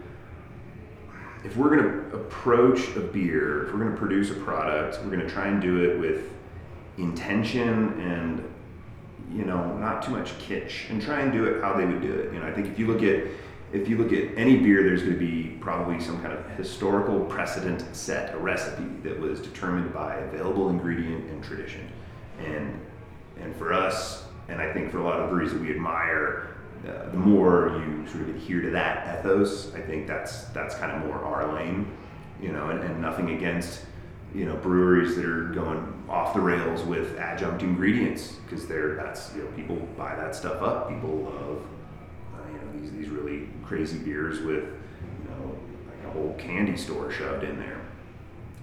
If 1.45 1.55
we're 1.55 1.69
going 1.69 1.83
to 1.83 2.17
approach 2.17 2.97
a 2.97 2.99
beer, 2.99 3.67
if 3.67 3.73
we're 3.73 3.79
going 3.79 3.91
to 3.91 3.97
produce 3.97 4.31
a 4.31 4.33
product, 4.33 4.99
we're 5.03 5.11
going 5.11 5.25
to 5.25 5.29
try 5.29 5.47
and 5.47 5.61
do 5.61 5.89
it 5.89 5.99
with 5.99 6.34
intention 6.97 7.99
and 7.99 8.43
you 9.33 9.43
know, 9.43 9.77
not 9.77 10.03
too 10.03 10.11
much 10.11 10.37
kitsch, 10.39 10.89
and 10.89 11.01
try 11.01 11.21
and 11.21 11.31
do 11.31 11.45
it 11.45 11.61
how 11.61 11.75
they 11.75 11.85
would 11.85 12.01
do 12.01 12.13
it. 12.13 12.33
You 12.33 12.39
know, 12.39 12.47
I 12.47 12.53
think 12.53 12.67
if 12.67 12.79
you 12.79 12.87
look 12.87 13.03
at 13.03 13.27
if 13.73 13.89
you 13.89 13.97
look 13.97 14.13
at 14.13 14.37
any 14.37 14.57
beer, 14.57 14.83
there's 14.83 15.01
going 15.01 15.13
to 15.13 15.19
be 15.19 15.57
probably 15.59 15.99
some 15.99 16.21
kind 16.21 16.31
of 16.31 16.45
historical 16.51 17.19
precedent 17.25 17.83
set, 17.93 18.33
a 18.33 18.37
recipe 18.37 18.85
that 19.03 19.19
was 19.19 19.41
determined 19.41 19.93
by 19.93 20.15
available 20.17 20.69
ingredient 20.69 21.29
and 21.29 21.43
tradition. 21.43 21.91
And 22.39 22.79
and 23.41 23.55
for 23.55 23.73
us, 23.73 24.25
and 24.47 24.61
I 24.61 24.71
think 24.71 24.91
for 24.91 24.99
a 24.99 25.03
lot 25.03 25.19
of 25.19 25.29
breweries 25.29 25.51
that 25.51 25.61
we 25.61 25.71
admire, 25.71 26.55
uh, 26.87 27.09
the 27.09 27.17
more 27.17 27.83
you 27.85 28.07
sort 28.07 28.21
of 28.21 28.29
adhere 28.29 28.61
to 28.61 28.69
that 28.69 29.19
ethos, 29.19 29.73
I 29.73 29.81
think 29.81 30.07
that's 30.07 30.45
that's 30.45 30.75
kind 30.75 30.91
of 30.91 31.05
more 31.05 31.19
our 31.23 31.53
lane. 31.53 31.91
You 32.41 32.51
know, 32.51 32.69
and, 32.69 32.81
and 32.81 33.01
nothing 33.01 33.31
against 33.31 33.81
you 34.35 34.45
know 34.45 34.55
breweries 34.57 35.15
that 35.15 35.25
are 35.25 35.45
going 35.45 35.93
off 36.09 36.33
the 36.33 36.41
rails 36.41 36.83
with 36.83 37.17
adjunct 37.17 37.63
ingredients 37.63 38.33
because 38.45 38.67
they're 38.67 38.95
that's 38.95 39.33
you 39.33 39.43
know 39.43 39.49
people 39.51 39.77
buy 39.97 40.13
that 40.15 40.35
stuff 40.35 40.61
up. 40.61 40.89
People 40.89 41.09
love 41.09 41.61
uh, 42.35 42.51
you 42.51 42.57
know 42.57 42.81
these 42.81 42.91
these 42.91 43.09
really 43.09 43.47
crazy 43.63 43.97
beers 43.97 44.41
with 44.41 44.63
you 44.65 45.29
know 45.29 45.55
like 45.87 46.05
a 46.05 46.11
whole 46.11 46.35
candy 46.37 46.75
store 46.75 47.11
shoved 47.11 47.43
in 47.43 47.57
there. 47.57 47.79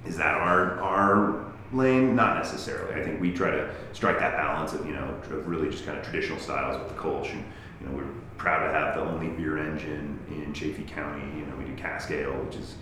Is 0.06 0.16
that 0.18 0.35
our 0.35 0.80
our 0.82 1.52
lane? 1.72 2.14
Not 2.14 2.37
necessarily. 2.37 3.00
I 3.00 3.02
think 3.02 3.20
we 3.20 3.32
try 3.32 3.50
to 3.50 3.74
strike 3.92 4.18
that 4.18 4.37
balance 4.37 4.74
of 4.74 4.87
you 4.87 4.92
know 4.92 5.08
of 5.30 5.48
really 5.48 5.70
just 5.70 5.87
kind 5.87 5.98
of 5.98 6.04
traditional 6.04 6.38
styles 6.38 6.78
with 6.78 6.94
the 6.94 7.02
Kolsch 7.02 7.32
and 7.32 7.44
you 7.80 7.87
know 7.87 7.96
we're 7.96 8.12
proud 8.37 8.66
to 8.66 8.72
have 8.72 8.94
the 8.94 9.00
only 9.00 9.28
beer 9.28 9.56
engine 9.56 10.18
in 10.28 10.52
Chaffee 10.52 10.85
County. 10.85 11.24
You 11.38 11.46
know 11.46 11.56
we 11.56 11.64
do 11.64 11.74
cask 11.76 12.11
ale, 12.11 12.32
which 12.44 12.56
is 12.56 12.74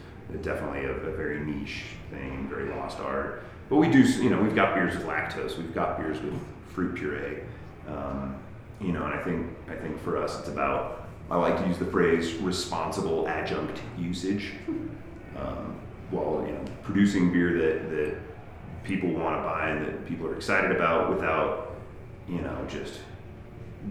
definitely 0.43 0.85
a, 0.87 0.93
a 0.93 1.17
very 1.17 1.41
niche 1.41 1.85
thing 2.11 2.49
very 2.49 2.69
lost 2.71 2.99
art. 3.01 3.45
But 3.69 3.77
we 3.77 3.89
do, 3.89 4.01
you 4.01 4.31
know, 4.31 4.41
we've 4.41 4.55
got 4.55 4.75
beers 4.75 4.97
with 4.97 5.07
lactose, 5.07 5.57
we've 5.57 5.75
got 5.75 5.99
beers 5.99 6.21
with 6.21 6.35
fruit 6.75 6.97
puree, 6.97 7.43
um, 7.89 8.37
you 8.81 8.93
know, 8.93 9.05
and 9.05 9.15
I 9.15 9.23
think 9.23 9.47
I 9.69 9.75
think 9.75 10.01
for 10.03 10.17
us 10.17 10.39
it's 10.39 10.49
about 10.49 11.09
I 11.31 11.37
like 11.37 11.61
to 11.63 11.69
use 11.69 11.79
the 11.79 11.87
phrase 11.87 12.35
responsible 12.35 13.29
adjunct 13.29 13.81
usage, 13.97 14.53
um, 15.37 15.79
while 16.11 16.45
you 16.47 16.53
know 16.53 16.65
producing 16.83 17.33
beer 17.33 17.53
that 17.59 17.91
that 17.91 18.17
people 18.83 19.11
want 19.11 19.37
to 19.37 19.43
buy 19.43 19.71
and 19.71 19.87
that 19.87 20.07
people 20.07 20.27
are 20.27 20.35
excited 20.35 20.73
about 20.73 21.11
without 21.11 21.77
you 22.29 22.41
know 22.41 22.67
just 22.69 23.01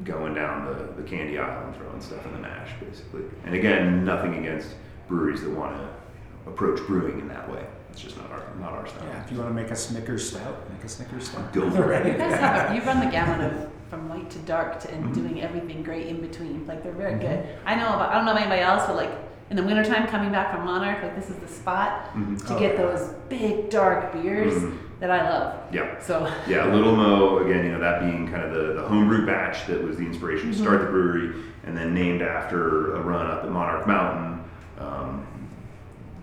going 0.04 0.34
down 0.34 0.66
the, 0.66 1.02
the 1.02 1.08
candy 1.08 1.38
aisle 1.40 1.66
and 1.66 1.76
throwing 1.76 2.02
stuff 2.02 2.26
in 2.26 2.34
the 2.34 2.40
mash 2.40 2.70
basically. 2.80 3.22
And 3.46 3.56
again, 3.56 4.04
nothing 4.04 4.36
against 4.36 4.70
breweries 5.08 5.42
that 5.42 5.50
want 5.50 5.78
to 5.78 6.50
approach 6.50 6.80
brewing 6.86 7.20
in 7.20 7.28
that 7.30 7.50
way. 7.52 7.66
It's 7.92 8.02
just 8.02 8.18
not 8.18 8.32
our 8.32 8.44
not 8.60 8.72
our 8.74 8.88
style. 8.88 9.04
Yeah, 9.08 9.24
if 9.24 9.32
you 9.32 9.38
want 9.38 9.50
to 9.50 9.54
make 9.54 9.72
a 9.72 9.76
Snickers 9.76 10.30
stout, 10.30 10.70
make 10.72 10.84
a 10.84 10.90
Snickers 10.90 11.30
stout. 11.30 11.52
Go 11.54 11.70
for 11.72 11.92
it. 11.94 12.06
You 12.06 12.14
guys 12.18 12.40
have 12.40 12.76
you 12.76 12.82
run 12.84 13.00
the 13.00 13.12
gamut 13.12 13.52
of 13.54 13.70
from 13.90 14.08
light 14.10 14.30
to 14.30 14.40
dark 14.40 14.80
to 14.82 14.88
Mm-hmm. 14.88 15.04
and 15.06 15.16
doing 15.16 15.42
everything 15.42 15.82
great 15.84 16.08
in 16.08 16.22
between. 16.22 16.66
Like 16.68 16.84
they're 16.84 16.92
very 16.94 17.20
good. 17.20 17.48
I 17.66 17.76
know 17.76 17.88
about 17.88 18.10
I 18.12 18.16
don't 18.16 18.26
know 18.26 18.32
about 18.32 18.42
anybody 18.42 18.62
else, 18.62 18.86
but 18.88 18.96
like 18.96 19.12
in 19.50 19.56
the 19.56 19.64
wintertime 19.64 20.08
coming 20.08 20.32
back 20.32 20.52
from 20.56 20.64
Monarch, 20.66 21.02
like 21.02 21.16
this 21.16 21.30
is 21.30 21.38
the 21.38 21.48
spot 21.48 22.14
Mhm. 22.14 22.46
to 22.48 22.56
Oh, 22.56 22.60
get 22.60 22.74
yeah. 22.76 22.82
those 22.86 23.14
big 23.30 23.70
dark 23.70 24.14
beers. 24.14 24.54
Mhm. 24.54 24.78
that 25.00 25.10
I 25.12 25.30
love. 25.30 25.54
Yeah. 25.72 25.98
So 26.02 26.30
Yeah, 26.48 26.66
Little 26.66 26.94
Mo, 26.94 27.38
again, 27.40 27.64
you 27.66 27.72
know, 27.72 27.80
that 27.80 28.02
being 28.02 28.28
kind 28.30 28.44
of 28.44 28.54
the, 28.54 28.74
the 28.74 28.82
homebrew 28.86 29.26
batch 29.26 29.66
that 29.68 29.82
was 29.82 29.96
the 29.96 30.04
inspiration 30.06 30.52
to 30.52 30.58
start 30.58 30.82
the 30.82 30.88
brewery, 30.88 31.34
and 31.66 31.76
then 31.78 31.94
named 31.94 32.22
after 32.22 32.96
a 32.96 33.02
run 33.02 33.26
up 33.26 33.46
at 33.46 33.50
Monarch 33.50 33.88
Mountain. 33.88 34.44
Um, 34.78 35.26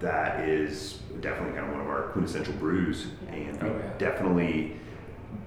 that 0.00 0.40
is 0.46 0.98
definitely 1.20 1.55
kind 1.59 1.66
of 1.66 1.72
one 1.72 1.81
of 1.81 1.88
our 1.88 2.02
quintessential 2.12 2.55
brews, 2.55 3.07
and 3.29 3.59
Oh, 3.62 3.66
yeah. 3.66 3.90
definitely 3.98 4.76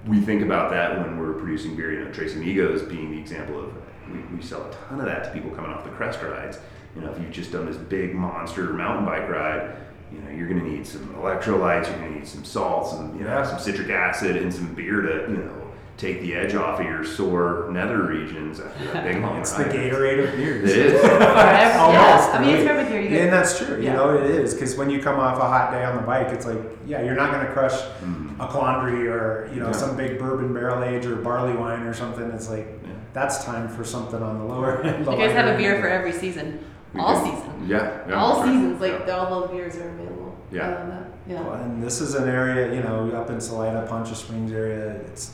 we 0.06 0.20
think 0.20 0.42
about 0.42 0.70
that 0.70 0.98
when 0.98 1.18
we're 1.18 1.32
producing 1.34 1.76
beer. 1.76 1.92
You 1.92 2.04
know, 2.04 2.12
Trace 2.12 2.34
Amigos 2.34 2.82
being 2.82 3.10
the 3.10 3.18
example 3.18 3.60
of 3.60 3.72
we, 4.10 4.18
we 4.36 4.42
sell 4.42 4.62
a 4.62 4.72
ton 4.88 5.00
of 5.00 5.06
that 5.06 5.24
to 5.24 5.30
people 5.30 5.50
coming 5.50 5.70
off 5.70 5.84
the 5.84 5.90
crest 5.90 6.22
rides. 6.22 6.58
You 6.96 7.02
know, 7.02 7.10
if 7.12 7.20
you've 7.20 7.30
just 7.30 7.52
done 7.52 7.66
this 7.66 7.76
big 7.76 8.14
monster 8.14 8.64
mountain 8.72 9.04
bike 9.04 9.28
ride, 9.28 9.76
you 10.12 10.20
know, 10.20 10.30
you're 10.30 10.48
going 10.48 10.58
to 10.60 10.68
need 10.68 10.84
some 10.86 11.06
electrolytes, 11.14 11.86
you're 11.86 11.98
going 11.98 12.12
to 12.14 12.18
need 12.18 12.26
some 12.26 12.44
salts, 12.44 12.92
and 12.94 13.16
you 13.18 13.24
know, 13.24 13.44
some 13.44 13.58
citric 13.60 13.90
acid, 13.90 14.36
and 14.36 14.52
some 14.52 14.74
beer 14.74 15.00
to 15.02 15.30
you 15.30 15.36
know 15.38 15.59
take 16.00 16.22
the 16.22 16.34
edge 16.34 16.54
off 16.54 16.80
of 16.80 16.86
your 16.86 17.04
sore 17.04 17.68
nether 17.70 18.02
regions 18.06 18.58
after 18.58 18.98
a 18.98 19.02
big 19.04 19.20
long 19.22 19.38
It's 19.40 19.52
the 19.52 19.64
ride. 19.64 19.72
Gatorade 19.74 20.28
of 20.30 20.34
beers. 20.36 20.70
It 20.70 20.78
is. 20.78 21.00
Forever- 21.02 21.20
yeah, 21.20 22.30
I 22.34 22.40
mean 22.40 22.50
it's 22.54 22.66
right? 22.66 22.74
for 22.74 22.80
every 22.80 22.92
year 22.92 23.02
you 23.02 23.18
And 23.18 23.32
that's 23.32 23.58
true. 23.58 23.76
You 23.76 23.82
Yeah. 23.84 23.92
know, 23.96 24.14
it 24.16 24.24
is 24.30 24.54
because 24.54 24.76
when 24.76 24.88
you 24.88 25.02
come 25.02 25.20
off 25.20 25.36
a 25.38 25.42
hot 25.46 25.72
day 25.72 25.84
on 25.84 25.96
the 25.96 26.02
bike, 26.02 26.28
it's 26.28 26.46
like, 26.46 26.58
yeah, 26.86 27.02
you're 27.02 27.14
not 27.14 27.32
going 27.32 27.44
to 27.46 27.52
crush 27.52 27.74
Mhm. 28.02 28.40
a 28.40 28.46
Quandary 28.48 29.08
or 29.08 29.50
you 29.52 29.60
know 29.60 29.66
Yeah. 29.66 29.72
some 29.72 29.94
big 29.96 30.18
bourbon 30.18 30.54
barrel 30.54 30.82
age 30.82 31.04
or 31.04 31.16
barley 31.16 31.52
wine 31.54 31.82
or 31.82 31.92
something. 31.92 32.30
It's 32.30 32.48
like 32.48 32.66
Yeah. 32.82 32.90
that's 33.12 33.44
time 33.44 33.68
for 33.68 33.84
something 33.84 34.22
on 34.22 34.38
the 34.38 34.44
lower 34.46 34.80
end. 34.82 35.04
You 35.04 35.16
guys 35.16 35.32
have 35.32 35.54
a 35.54 35.56
beer 35.58 35.78
for 35.82 35.88
every 35.88 36.12
season, 36.12 36.60
We 36.94 37.00
all 37.00 37.22
do. 37.22 37.30
season, 37.30 37.50
Yeah. 37.66 37.90
yeah 38.08 38.14
all 38.14 38.36
that's 38.36 38.46
right. 38.48 38.54
seasons. 38.54 38.80
Like 38.80 39.06
Yeah. 39.06 39.16
all 39.18 39.40
the 39.42 39.48
beers 39.48 39.76
are 39.76 39.88
available. 39.90 40.34
Yeah. 40.50 40.62
I 40.66 40.68
love 40.70 40.86
that. 40.88 41.04
Yeah. 41.28 41.42
Well, 41.42 41.52
and 41.62 41.82
this 41.82 42.00
is 42.00 42.14
an 42.14 42.26
area, 42.28 42.74
you 42.74 42.82
know, 42.82 43.10
up 43.14 43.28
in 43.30 43.38
Salida, 43.38 43.86
Poncha 43.88 44.14
Springs 44.16 44.50
area. 44.50 44.96
It's 45.12 45.32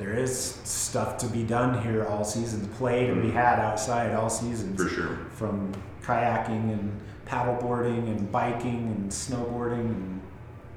there 0.00 0.14
is 0.14 0.34
stuff 0.64 1.18
to 1.18 1.26
be 1.26 1.42
done 1.42 1.82
here 1.82 2.06
all 2.06 2.24
seasons. 2.24 2.66
Play 2.78 3.06
to 3.06 3.14
be 3.14 3.28
Mhm. 3.28 3.32
had 3.34 3.58
outside 3.58 4.14
all 4.14 4.30
seasons. 4.30 4.82
For 4.82 4.88
sure. 4.88 5.18
From 5.32 5.72
kayaking 6.02 6.72
and 6.72 6.90
paddleboarding 7.28 8.08
and 8.08 8.32
biking 8.32 8.86
and 8.96 9.10
snowboarding 9.10 9.80
and 9.84 10.20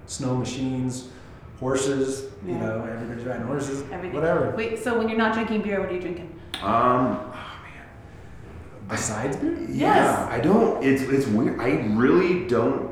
snow 0.05 0.35
machines, 0.35 1.07
horses. 1.59 2.25
You 2.45 2.55
know, 2.55 2.85
everybody's 2.91 3.25
riding 3.25 3.47
horses. 3.47 3.83
Everything. 3.91 4.13
Whatever. 4.13 4.53
Wait, 4.57 4.83
so 4.83 4.97
when 4.97 5.07
you're 5.07 5.17
not 5.17 5.33
drinking 5.33 5.61
beer, 5.61 5.79
what 5.79 5.89
are 5.89 5.93
you 5.93 6.01
drinking? 6.01 6.29
Um. 6.61 7.17
Oh 7.21 7.33
man. 7.63 7.87
Besides 8.89 9.37
beer. 9.37 9.57
Yeah, 9.69 10.27
I 10.29 10.39
don't. 10.39 10.83
It's 10.83 11.01
it's 11.03 11.27
weird. 11.27 11.61
I 11.61 11.85
really 11.95 12.45
don't 12.47 12.89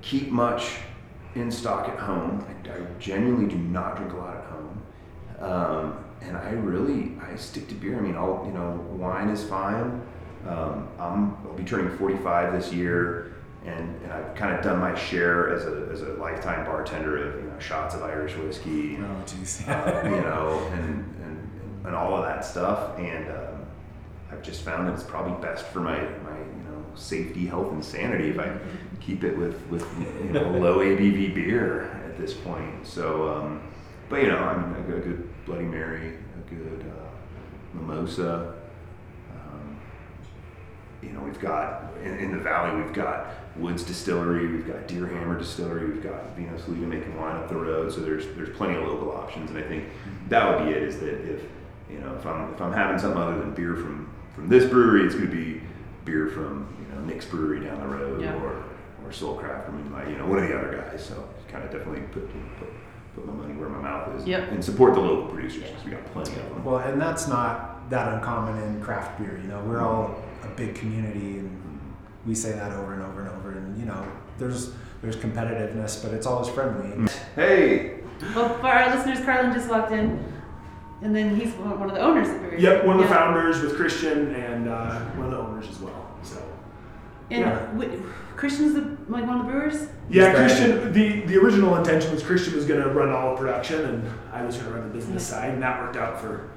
keep 0.00 0.30
much 0.30 0.78
in 1.34 1.50
stock 1.50 1.88
at 1.90 1.98
home. 1.98 2.42
I, 2.48 2.70
I 2.70 2.76
genuinely 2.98 3.46
do 3.46 3.56
not 3.56 3.96
drink 3.96 4.12
a 4.12 4.16
lot 4.16 4.36
at 4.36 4.43
home, 4.43 4.43
um, 5.44 6.04
and 6.22 6.36
I 6.36 6.50
really 6.50 7.12
I 7.20 7.36
stick 7.36 7.68
to 7.68 7.74
beer. 7.74 7.98
I 7.98 8.00
mean, 8.00 8.16
I'll 8.16 8.42
you 8.46 8.52
know 8.52 8.70
wine 8.90 9.28
is 9.28 9.44
fine. 9.44 10.02
Um, 10.48 10.88
I'm 10.98 11.36
I'll 11.46 11.54
be 11.54 11.64
turning 11.64 11.96
45 11.96 12.52
this 12.52 12.72
year, 12.72 13.34
and, 13.64 14.02
and 14.02 14.12
I've 14.12 14.34
kind 14.34 14.54
of 14.54 14.62
done 14.62 14.78
my 14.78 14.94
share 14.94 15.54
as 15.54 15.64
a 15.64 15.88
as 15.92 16.02
a 16.02 16.14
lifetime 16.14 16.64
bartender 16.64 17.28
of 17.28 17.42
you 17.42 17.50
know 17.50 17.58
shots 17.58 17.94
of 17.94 18.02
Irish 18.02 18.36
whiskey. 18.36 18.96
Oh, 18.96 19.22
jeez. 19.26 19.68
uh, 19.68 20.08
you 20.08 20.20
know, 20.22 20.66
and, 20.72 21.14
and, 21.22 21.86
and 21.86 21.94
all 21.94 22.16
of 22.16 22.24
that 22.24 22.44
stuff. 22.44 22.98
And 22.98 23.30
um, 23.30 23.66
I've 24.30 24.42
just 24.42 24.62
found 24.62 24.88
that 24.88 24.94
it's 24.94 25.02
probably 25.02 25.40
best 25.46 25.66
for 25.66 25.80
my, 25.80 25.98
my 25.98 26.38
you 26.38 26.64
know 26.68 26.84
safety, 26.94 27.46
health, 27.46 27.72
and 27.72 27.84
sanity 27.84 28.30
if 28.30 28.38
I 28.38 28.56
keep 29.00 29.24
it 29.24 29.36
with 29.36 29.60
with 29.68 29.86
you 30.24 30.30
know 30.30 30.50
low 30.52 30.78
ABV 30.78 31.34
beer 31.34 31.90
at 32.06 32.18
this 32.18 32.34
point. 32.34 32.86
So, 32.86 33.28
um, 33.28 33.62
but 34.08 34.22
you 34.22 34.28
know, 34.28 34.38
I 34.38 34.56
mean, 34.56 34.76
a 34.76 34.82
good, 34.82 34.98
a 34.98 35.00
good 35.00 35.33
Bloody 35.46 35.64
Mary, 35.64 36.14
a 36.36 36.50
good 36.54 36.84
uh, 36.90 37.76
mimosa. 37.78 38.54
Um, 39.34 39.78
you 41.02 41.10
know, 41.10 41.20
we've 41.20 41.38
got 41.40 41.92
in, 42.02 42.16
in 42.18 42.32
the 42.32 42.38
valley, 42.38 42.80
we've 42.82 42.94
got 42.94 43.26
Woods 43.56 43.82
Distillery, 43.84 44.46
we've 44.48 44.66
got 44.66 44.88
Deerhammer 44.88 45.38
Distillery, 45.38 45.86
we've 45.90 46.02
got 46.02 46.34
Vino 46.36 46.56
Salida 46.58 46.86
making 46.86 47.16
wine 47.18 47.36
up 47.36 47.48
the 47.48 47.56
road. 47.56 47.92
So 47.92 48.00
there's 48.00 48.26
there's 48.36 48.56
plenty 48.56 48.76
of 48.76 48.84
local 48.86 49.12
options, 49.12 49.50
and 49.50 49.58
I 49.58 49.62
think 49.62 49.84
that 50.28 50.48
would 50.58 50.66
be 50.66 50.72
it. 50.72 50.82
Is 50.82 50.98
that 51.00 51.14
if 51.30 51.42
you 51.90 51.98
know 51.98 52.14
if 52.14 52.24
I'm 52.26 52.52
if 52.54 52.60
I'm 52.62 52.72
having 52.72 52.98
something 52.98 53.20
other 53.20 53.38
than 53.38 53.52
beer 53.54 53.74
from 53.76 54.10
from 54.34 54.48
this 54.48 54.64
brewery, 54.68 55.04
it's 55.04 55.14
going 55.14 55.28
to 55.30 55.32
be 55.36 55.60
beer 56.04 56.28
from 56.28 56.66
you 56.80 56.94
know 56.94 57.00
Nick's 57.04 57.26
Brewery 57.26 57.60
down 57.60 57.80
the 57.80 57.86
road 57.86 58.20
Yeah. 58.22 58.34
or 58.36 58.64
or 59.04 59.10
Soulcraft 59.10 59.66
from 59.66 59.90
my 59.92 60.08
you 60.08 60.16
know 60.16 60.26
one 60.26 60.38
of 60.38 60.48
the 60.48 60.58
other 60.58 60.74
guys. 60.90 61.04
So 61.04 61.28
kind 61.48 61.62
of 61.64 61.70
definitely 61.70 62.00
put 62.12 62.28
put 62.58 62.68
put 63.14 63.26
my 63.26 63.32
money 63.32 63.54
where 63.54 63.68
my 63.68 63.78
mouth 63.80 64.14
is 64.20 64.26
Yep. 64.26 64.50
and 64.52 64.64
support 64.64 64.94
the 64.94 65.00
local 65.00 65.26
producers 65.28 65.64
because 65.68 65.84
we 65.84 65.90
got 65.92 66.04
plenty 66.06 66.32
of 66.40 66.48
them. 66.50 66.64
Well, 66.64 66.78
and 66.78 67.00
that's 67.00 67.28
not 67.28 67.88
that 67.90 68.12
uncommon 68.14 68.60
in 68.62 68.80
craft 68.82 69.18
beer. 69.18 69.38
You 69.42 69.48
know, 69.48 69.60
we're 69.66 69.80
all 69.80 70.16
a 70.42 70.48
big 70.56 70.74
community, 70.74 71.38
and 71.38 71.80
we 72.26 72.34
say 72.34 72.52
that 72.52 72.72
over 72.72 72.94
and 72.94 73.02
over 73.02 73.22
and 73.22 73.30
over. 73.30 73.52
And 73.52 73.78
you 73.78 73.86
know, 73.86 74.04
there's 74.38 74.72
there's 75.02 75.16
competitiveness, 75.16 76.02
but 76.02 76.12
it's 76.14 76.26
always 76.26 76.48
friendly. 76.48 77.08
Hey, 77.36 78.00
Well, 78.34 78.48
for 78.58 78.66
our 78.68 78.94
listeners, 78.94 79.20
Carlin 79.24 79.52
just 79.52 79.68
walked 79.68 79.92
in, 79.92 80.24
and 81.02 81.14
then 81.14 81.36
he's 81.36 81.52
one 81.54 81.78
one 81.78 81.88
of 81.90 81.94
the 81.94 82.00
owners 82.00 82.28
of 82.28 82.34
the 82.34 82.40
brewery. 82.40 82.62
Yep, 82.62 82.84
one 82.86 82.96
of 82.96 83.02
the 83.02 83.08
Yeah. 83.08 83.14
founders 83.18 83.60
with 83.60 83.76
Christian 83.76 84.34
and 84.34 84.68
uh, 84.68 85.00
one 85.16 85.26
of 85.26 85.32
the 85.32 85.38
owners 85.38 85.68
as 85.68 85.78
well. 85.80 86.06
So. 86.22 86.38
And 87.30 87.40
Yeah. 87.40 87.66
wi- 87.76 87.98
Christian's 88.36 88.74
the, 88.74 88.80
like 89.08 89.26
one 89.26 89.40
of 89.40 89.46
the 89.46 89.52
brewers. 89.52 89.88
Yeah, 90.10 90.28
He's 90.30 90.36
Christian. 90.56 90.92
The 90.92 91.20
the 91.26 91.36
original 91.38 91.76
intention 91.76 92.12
was 92.12 92.22
Christian 92.22 92.54
was 92.54 92.64
going 92.66 92.82
to 92.82 92.88
run 92.90 93.10
all 93.10 93.32
of 93.32 93.38
production, 93.38 93.84
and 93.84 94.10
I 94.32 94.44
was 94.44 94.56
going 94.56 94.68
to 94.68 94.74
run 94.78 94.88
the 94.88 94.94
business 94.94 95.30
Yeah. 95.30 95.36
side, 95.38 95.50
and 95.54 95.62
that 95.62 95.80
worked 95.80 95.96
out 95.96 96.20
for 96.20 96.48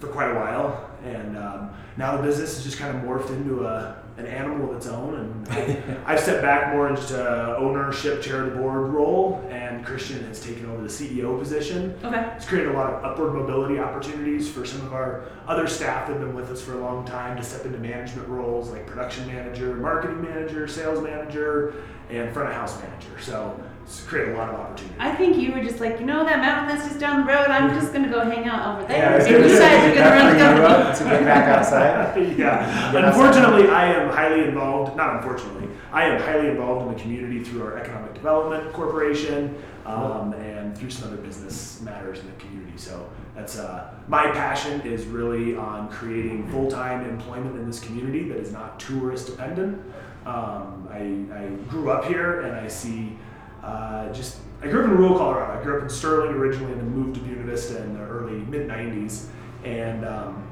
for 0.00 0.08
quite 0.08 0.30
a 0.30 0.34
while. 0.34 0.90
And 1.04 1.36
um, 1.36 1.70
now 1.96 2.16
the 2.16 2.22
business 2.22 2.54
has 2.56 2.64
just 2.64 2.78
kind 2.78 2.96
of 2.96 3.02
morphed 3.02 3.30
into 3.30 3.66
a 3.66 3.96
an 4.16 4.26
animal 4.26 4.70
of 4.70 4.76
its 4.76 4.86
own, 4.86 5.14
and 5.14 5.48
I, 5.48 5.98
I've 6.12 6.20
stepped 6.20 6.42
back 6.42 6.72
more 6.72 6.88
into 6.88 7.56
ownership, 7.56 8.22
chair 8.22 8.44
of 8.44 8.52
the 8.52 8.56
board 8.58 8.90
role, 8.90 9.44
and 9.50 9.84
Christian 9.84 10.24
has 10.26 10.40
taken 10.40 10.70
over 10.70 10.82
the 10.82 10.88
CEO 10.88 11.38
position. 11.38 11.98
Okay. 12.04 12.32
It's 12.36 12.46
created 12.46 12.72
a 12.72 12.76
lot 12.76 12.92
of 12.92 13.04
upward 13.04 13.34
mobility 13.34 13.78
opportunities 13.78 14.48
for 14.48 14.64
some 14.64 14.82
of 14.86 14.92
our 14.92 15.24
other 15.48 15.66
staff 15.66 16.06
that 16.06 16.12
have 16.12 16.22
been 16.22 16.34
with 16.34 16.50
us 16.50 16.62
for 16.62 16.74
a 16.74 16.78
long 16.78 17.04
time 17.04 17.36
to 17.36 17.42
step 17.42 17.66
into 17.66 17.78
management 17.78 18.28
roles 18.28 18.70
like 18.70 18.86
production 18.86 19.26
manager, 19.26 19.74
marketing 19.74 20.22
manager, 20.22 20.68
sales 20.68 21.02
manager, 21.02 21.74
and 22.10 22.32
front 22.32 22.48
of 22.48 22.54
house 22.54 22.80
manager. 22.80 23.20
So 23.20 23.60
it's 23.84 24.02
created 24.04 24.34
a 24.34 24.38
lot 24.38 24.48
of 24.48 24.60
opportunities. 24.60 24.96
I 24.98 25.14
think 25.14 25.36
you 25.36 25.52
were 25.52 25.62
just 25.62 25.78
like, 25.78 26.00
you 26.00 26.06
know 26.06 26.24
that 26.24 26.40
mountain 26.40 26.74
that's 26.74 26.88
just 26.88 27.00
down 27.00 27.20
the 27.20 27.32
road. 27.32 27.48
I'm 27.48 27.78
just 27.78 27.92
gonna 27.92 28.08
go 28.08 28.20
hang 28.24 28.46
out 28.46 28.76
over 28.76 28.88
there. 28.88 28.98
Yeah, 28.98 29.12
I 29.12 29.16
was 29.16 29.26
and 29.26 29.34
gonna 29.36 29.46
you 29.48 29.56
say, 29.56 29.60
guys 29.60 29.84
are 29.84 29.94
gonna 29.94 30.00
that 30.00 30.16
run 30.16 30.86
the 30.88 30.94
free 30.94 31.06
you 31.06 31.10
company. 31.10 31.10
to 31.10 31.14
get 31.14 31.24
back 31.24 31.48
outside. 31.48 32.16
yeah. 32.38 32.92
Get 32.92 33.04
outside. 33.04 33.26
Unfortunately, 33.26 33.68
I 33.68 33.92
am 33.92 34.10
highly 34.10 34.44
involved. 34.44 34.96
Not 34.96 35.16
unfortunately, 35.16 35.68
I 35.92 36.04
am 36.04 36.20
highly 36.20 36.48
involved 36.48 36.86
in 36.86 36.94
the 36.94 37.00
community 37.00 37.44
through 37.44 37.62
our 37.62 37.78
economic 37.78 38.14
development 38.14 38.72
corporation 38.72 39.54
um, 39.86 40.32
and 40.34 40.76
through 40.76 40.90
some 40.90 41.08
other 41.08 41.20
business 41.20 41.80
matters 41.82 42.20
in 42.20 42.26
the 42.26 42.36
community. 42.36 42.78
So 42.78 43.08
that's 43.36 43.58
uh, 43.58 43.94
my 44.08 44.30
passion 44.30 44.80
is 44.80 45.04
really 45.04 45.56
on 45.56 45.88
creating 45.90 46.48
full-time 46.50 47.08
employment 47.08 47.56
in 47.56 47.66
this 47.66 47.80
community 47.80 48.28
that 48.28 48.38
is 48.38 48.50
not 48.50 48.80
tourist 48.80 49.26
dependent. 49.26 49.80
Um, 50.26 50.88
I, 50.90 51.26
I 51.36 51.48
grew 51.68 51.90
up 51.90 52.06
here 52.06 52.40
and 52.40 52.56
I 52.56 52.66
see 52.66 53.18
uh, 53.64 54.12
just 54.12 54.38
I 54.62 54.68
grew 54.68 54.80
up 54.80 54.90
in 54.90 54.96
rural 54.96 55.16
Colorado. 55.16 55.58
I 55.58 55.62
grew 55.62 55.76
up 55.78 55.82
in 55.82 55.88
Sterling 55.88 56.32
originally 56.32 56.72
and 56.72 56.80
then 56.80 56.90
moved 56.90 57.14
to 57.16 57.20
Buena 57.20 57.44
Vista 57.44 57.82
in 57.82 57.94
the 57.94 58.00
early 58.00 58.38
mid 58.38 58.68
'90s. 58.68 59.26
And 59.64 60.04
um, 60.04 60.50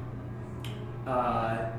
uh, 1.05 1.69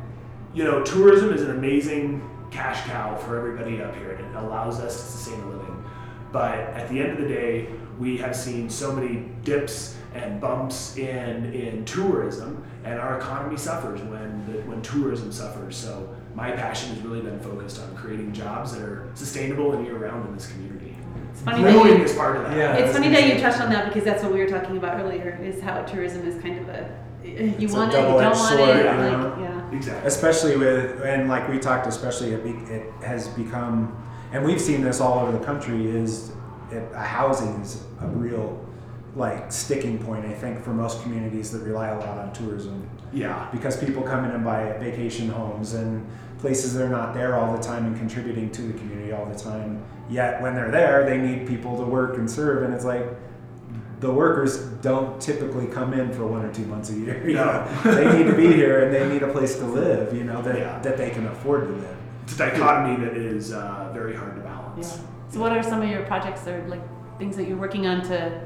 you 0.52 0.64
know, 0.64 0.82
tourism 0.84 1.32
is 1.32 1.42
an 1.42 1.50
amazing 1.50 2.28
cash 2.50 2.86
cow 2.86 3.16
for 3.16 3.36
everybody 3.36 3.82
up 3.82 3.96
here, 3.96 4.12
and 4.12 4.24
it 4.24 4.38
allows 4.38 4.78
us 4.78 4.94
to 4.94 5.12
sustain 5.12 5.40
a 5.40 5.48
living. 5.48 5.84
But 6.30 6.54
at 6.54 6.88
the 6.88 7.00
end 7.00 7.12
of 7.12 7.18
the 7.18 7.28
day, 7.28 7.68
we 7.98 8.16
have 8.18 8.36
seen 8.36 8.70
so 8.70 8.92
many 8.92 9.28
dips 9.42 9.96
and 10.14 10.40
bumps 10.40 10.96
in 10.96 11.52
in 11.52 11.84
tourism, 11.84 12.64
and 12.84 13.00
our 13.00 13.18
economy 13.18 13.56
suffers 13.56 14.00
when 14.02 14.44
the, 14.46 14.60
when 14.62 14.82
tourism 14.82 15.32
suffers. 15.32 15.76
So 15.76 16.14
my 16.34 16.50
passion 16.50 16.94
has 16.94 17.02
really 17.02 17.20
been 17.20 17.40
focused 17.40 17.80
on 17.80 17.94
creating 17.96 18.32
jobs 18.32 18.72
that 18.72 18.82
are 18.82 19.08
sustainable 19.14 19.72
and 19.72 19.84
year 19.84 19.96
round 19.96 20.28
in 20.28 20.34
this 20.34 20.50
community. 20.50 20.83
It's 21.34 21.42
funny 21.42 21.64
that 21.64 21.72
Brewing 21.72 21.98
you, 21.98 22.04
is 22.04 22.12
part 22.14 22.36
of 22.36 22.42
that. 22.44 22.56
Yeah. 22.56 22.76
it's 22.76 22.92
funny 22.96 23.08
that 23.08 23.26
you 23.26 23.40
touched 23.40 23.60
on 23.60 23.68
that 23.70 23.86
because 23.86 24.04
that's 24.04 24.22
what 24.22 24.32
we 24.32 24.38
were 24.38 24.46
talking 24.48 24.76
about 24.76 25.00
earlier. 25.00 25.36
Is 25.42 25.60
how 25.60 25.82
tourism 25.82 26.24
is 26.28 26.40
kind 26.40 26.60
of 26.60 26.68
a 26.68 26.88
you 27.24 27.32
It's 27.66 27.74
a 27.74 27.76
want 27.76 27.92
it, 27.92 27.96
you 27.96 28.02
don't 28.02 28.14
want 28.22 28.36
sword, 28.36 28.60
it. 28.60 28.76
you 28.76 28.84
Like, 28.84 29.38
yeah. 29.40 29.70
Exactly. 29.72 30.06
especially 30.06 30.56
with 30.56 31.02
and 31.02 31.28
like 31.28 31.48
we 31.48 31.58
talked 31.58 31.86
especially 31.88 32.30
it, 32.32 32.44
be, 32.44 32.50
it 32.72 32.88
has 33.02 33.26
become 33.28 33.96
and 34.32 34.44
we've 34.44 34.60
seen 34.60 34.82
this 34.82 35.00
all 35.00 35.18
over 35.18 35.32
the 35.36 35.44
country 35.44 35.86
is 35.88 36.30
it, 36.70 36.92
housing 36.94 37.60
is 37.62 37.82
a 38.02 38.06
real 38.08 38.64
like 39.16 39.50
sticking 39.50 39.98
point 39.98 40.26
i 40.26 40.32
think 40.34 40.62
for 40.62 40.70
most 40.74 41.02
communities 41.02 41.50
that 41.50 41.60
rely 41.60 41.88
a 41.88 41.98
lot 41.98 42.18
on 42.18 42.32
tourism 42.34 42.86
Yeah. 43.12 43.48
because 43.50 43.76
people 43.82 44.02
come 44.02 44.24
in 44.26 44.30
and 44.32 44.44
buy 44.44 44.72
vacation 44.78 45.28
homes 45.30 45.72
and 45.74 46.06
places 46.44 46.74
they're 46.74 46.90
not 46.90 47.14
there 47.14 47.36
all 47.38 47.56
the 47.56 47.62
time 47.62 47.86
and 47.86 47.96
contributing 47.96 48.50
to 48.50 48.60
the 48.60 48.74
community 48.78 49.12
all 49.12 49.24
the 49.24 49.38
time 49.38 49.82
yet 50.10 50.42
when 50.42 50.54
they're 50.54 50.70
there 50.70 51.02
they 51.06 51.16
need 51.16 51.48
people 51.48 51.74
to 51.78 51.84
work 51.84 52.18
and 52.18 52.30
serve 52.30 52.64
and 52.64 52.74
it's 52.74 52.84
like 52.84 53.06
the 54.00 54.12
workers 54.12 54.58
don't 54.82 55.18
typically 55.22 55.66
come 55.66 55.94
in 55.94 56.12
for 56.12 56.26
one 56.26 56.44
or 56.44 56.52
two 56.52 56.66
months 56.66 56.90
a 56.90 56.92
year. 56.92 57.22
You 57.26 57.36
No. 57.36 57.44
know? 57.46 57.94
they 57.94 58.18
need 58.18 58.26
to 58.30 58.36
be 58.36 58.48
here 58.52 58.84
and 58.84 58.94
they 58.94 59.08
need 59.08 59.22
a 59.22 59.32
place 59.32 59.56
to 59.56 59.64
live. 59.64 60.14
You 60.14 60.24
know 60.24 60.42
that 60.42 60.58
Yeah. 60.58 60.78
that 60.80 60.98
they 60.98 61.08
can 61.08 61.26
afford 61.28 61.68
to 61.68 61.72
live. 61.72 61.96
It's 62.24 62.34
a 62.34 62.38
dichotomy 62.38 63.02
that 63.02 63.16
is 63.16 63.52
uh, 63.54 63.90
very 63.94 64.14
hard 64.14 64.34
to 64.36 64.42
balance. 64.42 64.90
Yeah. 64.90 64.96
balance. 64.96 65.32
So, 65.32 65.40
what 65.40 65.52
are 65.52 65.62
some 65.62 65.80
of 65.80 65.88
your 65.88 66.02
projects 66.02 66.46
or 66.46 66.62
like 66.68 66.82
things 67.18 67.34
that 67.38 67.48
you're 67.48 67.56
working 67.66 67.86
on 67.86 68.02
to 68.10 68.42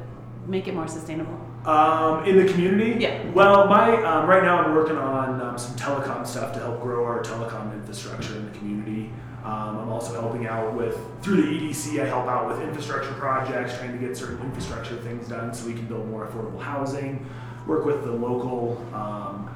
make 0.47 0.69
it 0.69 0.75
more 0.75 0.87
sustainable? 0.87 1.37
Um, 1.67 2.25
in 2.25 2.37
the 2.37 2.51
community? 2.53 2.91
Yeah. 3.01 3.29
Well, 3.33 3.67
my 3.67 4.01
um, 4.05 4.29
right 4.29 4.45
now 4.45 4.63
I'm 4.63 4.75
working 4.77 4.97
on 4.97 5.41
um, 5.41 5.59
some 5.59 5.75
telecom 5.75 6.25
stuff 6.25 6.53
to 6.55 6.61
help 6.61 6.81
grow 6.81 7.05
our 7.05 7.21
telecom 7.21 7.75
infrastructure 7.89 8.37
in 8.37 8.45
the 8.45 8.59
community. 8.59 9.11
Um, 9.45 9.79
I'm 9.79 9.89
also 9.89 10.21
helping 10.21 10.47
out 10.47 10.75
with 10.75 10.99
through 11.23 11.43
the 11.43 11.49
EDC. 11.49 12.03
I 12.03 12.07
help 12.07 12.27
out 12.27 12.49
with 12.49 12.61
infrastructure 12.61 13.13
projects, 13.15 13.79
trying 13.79 13.99
to 13.99 14.07
get 14.07 14.17
certain 14.17 14.41
infrastructure 14.45 14.97
things 14.99 15.29
done 15.29 15.55
so 15.55 15.67
we 15.67 15.73
can 15.73 15.87
build 15.87 16.07
more 16.09 16.27
affordable 16.27 16.61
housing. 16.61 17.27
Work 17.67 17.87
with 17.87 18.05
the 18.05 18.13
local 18.13 18.85
um, 18.95 19.49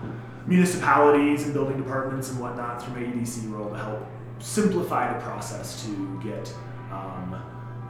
municipalities 0.46 1.44
and 1.44 1.52
building 1.52 1.76
departments 1.76 2.30
and 2.30 2.40
whatnot 2.40 2.82
through 2.82 2.94
my 2.94 3.12
EDC 3.12 3.52
role 3.52 3.68
to 3.70 3.76
help 3.76 4.06
simplify 4.38 5.12
the 5.12 5.20
process 5.20 5.84
to 5.84 6.20
get 6.24 6.52
um, 6.90 7.36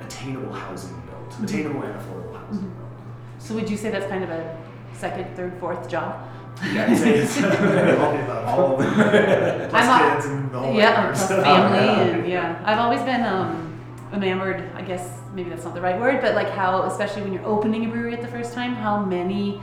attainable 0.00 0.52
housing 0.52 1.00
built, 1.06 1.40
attainable 1.44 1.82
and 1.82 1.94
affordable 2.00 2.36
housing 2.46 2.68
built. 2.70 2.90
So, 3.38 3.54
would 3.54 3.70
you 3.70 3.76
say 3.76 3.90
that's 3.90 4.06
kind 4.06 4.24
of 4.24 4.30
a 4.30 4.56
second, 4.92 5.36
third, 5.36 5.54
fourth 5.60 5.88
job? 5.88 6.28
Yeah, 6.72 6.86
I'd 6.90 6.96
say 6.98 7.18
it's 7.18 7.36
all 7.42 7.50
the 7.50 8.22
above. 8.24 8.46
All 8.48 8.74
of 8.80 8.96
them. 8.96 9.70
Plus 9.70 9.86
I'm 9.86 10.10
a- 10.10 10.14
kids 10.14 10.26
and 10.26 10.50
the 10.50 10.58
whole 10.60 10.74
yeah, 10.74 10.92
nine 10.92 11.12
plus 11.14 11.30
yards. 11.30 11.44
family 11.44 11.78
and 12.20 12.28
yeah. 12.28 12.62
I've 12.64 12.78
always 12.78 13.00
been 13.02 13.22
um, 13.24 13.80
enamored. 14.12 14.70
I 14.74 14.82
guess 14.82 15.08
maybe 15.34 15.50
that's 15.50 15.64
not 15.64 15.74
the 15.74 15.80
right 15.80 15.98
word, 15.98 16.20
but 16.20 16.34
like 16.34 16.50
how, 16.50 16.82
especially 16.84 17.22
when 17.22 17.32
you're 17.32 17.46
opening 17.46 17.84
a 17.86 17.88
brewery 17.88 18.14
at 18.14 18.20
the 18.22 18.28
first 18.28 18.52
time, 18.52 18.74
how 18.74 19.02
many 19.04 19.60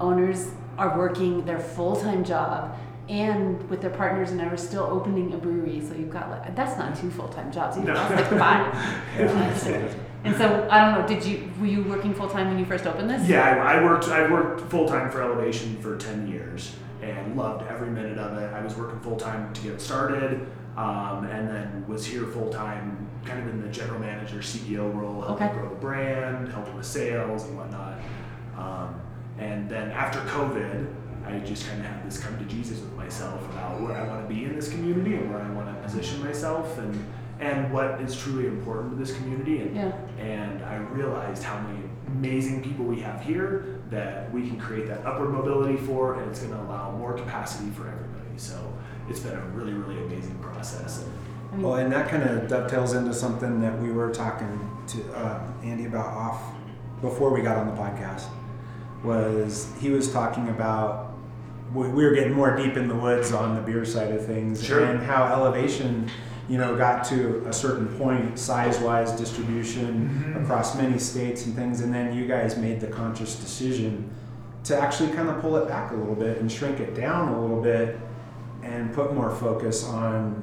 owners 0.00 0.50
are 0.78 0.96
working 0.96 1.44
their 1.44 1.58
full 1.60 1.94
time 1.96 2.24
job 2.24 2.76
and 3.08 3.68
with 3.68 3.80
their 3.80 3.90
partners 3.90 4.30
and 4.30 4.40
are 4.40 4.56
still 4.56 4.84
opening 4.84 5.34
a 5.34 5.36
brewery. 5.36 5.80
So 5.80 5.94
you've 5.94 6.10
got 6.10 6.30
like 6.30 6.54
that's 6.56 6.78
not 6.78 6.96
two 6.96 7.10
full 7.10 7.28
time 7.28 7.52
jobs. 7.52 7.76
You've 7.76 7.86
No. 7.86 7.94
got 7.94 8.10
like 8.12 8.28
five. 8.28 9.94
And 10.24 10.36
so 10.36 10.68
I 10.70 10.84
don't 10.84 11.00
know. 11.00 11.06
Did 11.08 11.24
you 11.24 11.50
were 11.60 11.66
you 11.66 11.82
working 11.84 12.12
full 12.14 12.28
time 12.28 12.48
when 12.48 12.58
you 12.58 12.66
first 12.66 12.86
opened 12.86 13.08
this? 13.08 13.26
Yeah, 13.28 13.42
I, 13.64 13.76
I 13.78 13.84
worked. 13.84 14.08
I 14.08 14.30
worked 14.30 14.60
full 14.70 14.86
time 14.86 15.10
for 15.10 15.22
Elevation 15.22 15.76
for 15.80 15.96
ten 15.96 16.28
years 16.28 16.74
and 17.02 17.36
loved 17.36 17.66
every 17.70 17.88
minute 17.90 18.18
of 18.18 18.36
it. 18.36 18.52
I 18.52 18.62
was 18.62 18.76
working 18.76 19.00
full 19.00 19.16
time 19.16 19.50
to 19.54 19.60
get 19.62 19.80
started, 19.80 20.46
um, 20.76 21.24
and 21.30 21.48
then 21.48 21.84
was 21.88 22.04
here 22.04 22.26
full 22.26 22.50
time, 22.50 23.08
kind 23.24 23.40
of 23.42 23.48
in 23.48 23.62
the 23.62 23.68
general 23.68 23.98
manager 23.98 24.40
CEO 24.40 24.94
role, 24.94 25.22
helping 25.22 25.46
Okay. 25.48 25.56
grow 25.58 25.70
the 25.70 25.76
brand, 25.76 26.52
helping 26.52 26.76
with 26.76 26.84
sales 26.84 27.44
and 27.44 27.56
whatnot. 27.56 27.94
Um, 28.58 29.00
and 29.38 29.70
then 29.70 29.90
after 29.92 30.18
COVID, 30.20 30.86
I 31.26 31.38
just 31.38 31.66
kind 31.66 31.80
of 31.80 31.86
had 31.86 32.04
this 32.06 32.18
come 32.22 32.36
to 32.38 32.44
Jesus 32.44 32.80
with 32.80 32.92
myself 32.94 33.42
about 33.52 33.80
where 33.80 33.96
I 33.96 34.06
want 34.06 34.28
to 34.28 34.34
be 34.34 34.44
in 34.44 34.54
this 34.54 34.68
community 34.68 35.14
and 35.14 35.32
where 35.32 35.40
I 35.40 35.50
want 35.52 35.74
to 35.74 35.82
position 35.82 36.22
myself 36.22 36.76
and 36.76 37.02
and 37.40 37.72
what 37.72 38.00
is 38.00 38.14
truly 38.16 38.46
important 38.46 38.92
to 38.92 38.96
this 39.04 39.16
community 39.16 39.62
and 39.62 39.74
Yeah. 39.74 39.92
and 40.18 40.62
I 40.64 40.76
realized 40.76 41.42
how 41.42 41.58
many 41.60 41.80
amazing 42.08 42.62
people 42.62 42.84
we 42.84 43.00
have 43.00 43.20
here 43.20 43.64
that 43.90 44.32
we 44.32 44.46
can 44.48 44.58
create 44.58 44.86
that 44.88 45.04
upward 45.06 45.30
mobility 45.30 45.76
for, 45.76 46.14
and 46.20 46.30
it's 46.30 46.40
going 46.40 46.52
to 46.52 46.60
allow 46.62 46.90
more 46.92 47.12
capacity 47.14 47.70
for 47.70 47.82
everybody. 47.88 48.36
So 48.36 48.54
it's 49.08 49.20
been 49.20 49.36
a 49.36 49.42
really, 49.54 49.72
really 49.72 49.98
amazing 50.04 50.36
process. 50.40 51.04
I 51.52 51.56
mean, 51.56 51.64
Well, 51.66 51.76
and 51.76 51.90
that 51.92 52.08
kind 52.08 52.22
of 52.22 52.46
dovetails 52.48 52.92
into 52.94 53.12
something 53.12 53.60
that 53.60 53.76
we 53.80 53.90
were 53.90 54.10
talking 54.10 54.60
to 54.88 54.98
uh, 55.16 55.40
Andy 55.64 55.86
about 55.86 56.06
off 56.06 56.40
before 57.00 57.30
we 57.32 57.40
got 57.42 57.56
on 57.56 57.66
the 57.66 57.72
podcast. 57.72 58.24
Was 59.02 59.72
he 59.80 59.90
was 59.90 60.12
talking 60.12 60.48
about 60.50 61.14
we 61.74 61.88
we 61.88 62.04
were 62.04 62.10
getting 62.14 62.34
more 62.34 62.54
deep 62.54 62.76
in 62.76 62.86
the 62.88 62.94
woods 62.94 63.32
on 63.32 63.54
the 63.54 63.62
beer 63.62 63.84
side 63.84 64.12
of 64.12 64.26
things 64.26 64.62
Sure. 64.62 64.84
and 64.84 65.00
how 65.02 65.24
elevation, 65.24 66.08
you 66.50 66.58
know, 66.58 66.76
got 66.76 67.04
to 67.04 67.44
a 67.46 67.52
certain 67.52 67.86
point 67.96 68.36
size-wise 68.36 69.12
distribution 69.12 70.34
Mhm. 70.34 70.42
across 70.42 70.76
many 70.76 70.98
states 70.98 71.46
and 71.46 71.54
things, 71.54 71.80
and 71.80 71.94
then 71.94 72.12
you 72.12 72.26
guys 72.26 72.56
made 72.56 72.80
the 72.80 72.88
conscious 72.88 73.36
decision 73.36 74.10
to 74.64 74.76
actually 74.76 75.10
kind 75.12 75.28
of 75.28 75.40
pull 75.40 75.56
it 75.58 75.68
back 75.68 75.92
a 75.92 75.94
little 75.94 76.16
bit 76.16 76.40
and 76.40 76.50
shrink 76.50 76.80
it 76.80 76.94
down 76.96 77.28
a 77.28 77.40
little 77.40 77.62
bit 77.62 77.98
and 78.64 78.92
put 78.92 79.14
more 79.14 79.30
focus 79.30 79.86
on 79.88 80.42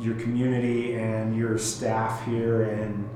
your 0.00 0.14
community 0.14 0.94
and 0.94 1.36
your 1.36 1.58
staff 1.58 2.24
here 2.24 2.62
and 2.62 3.06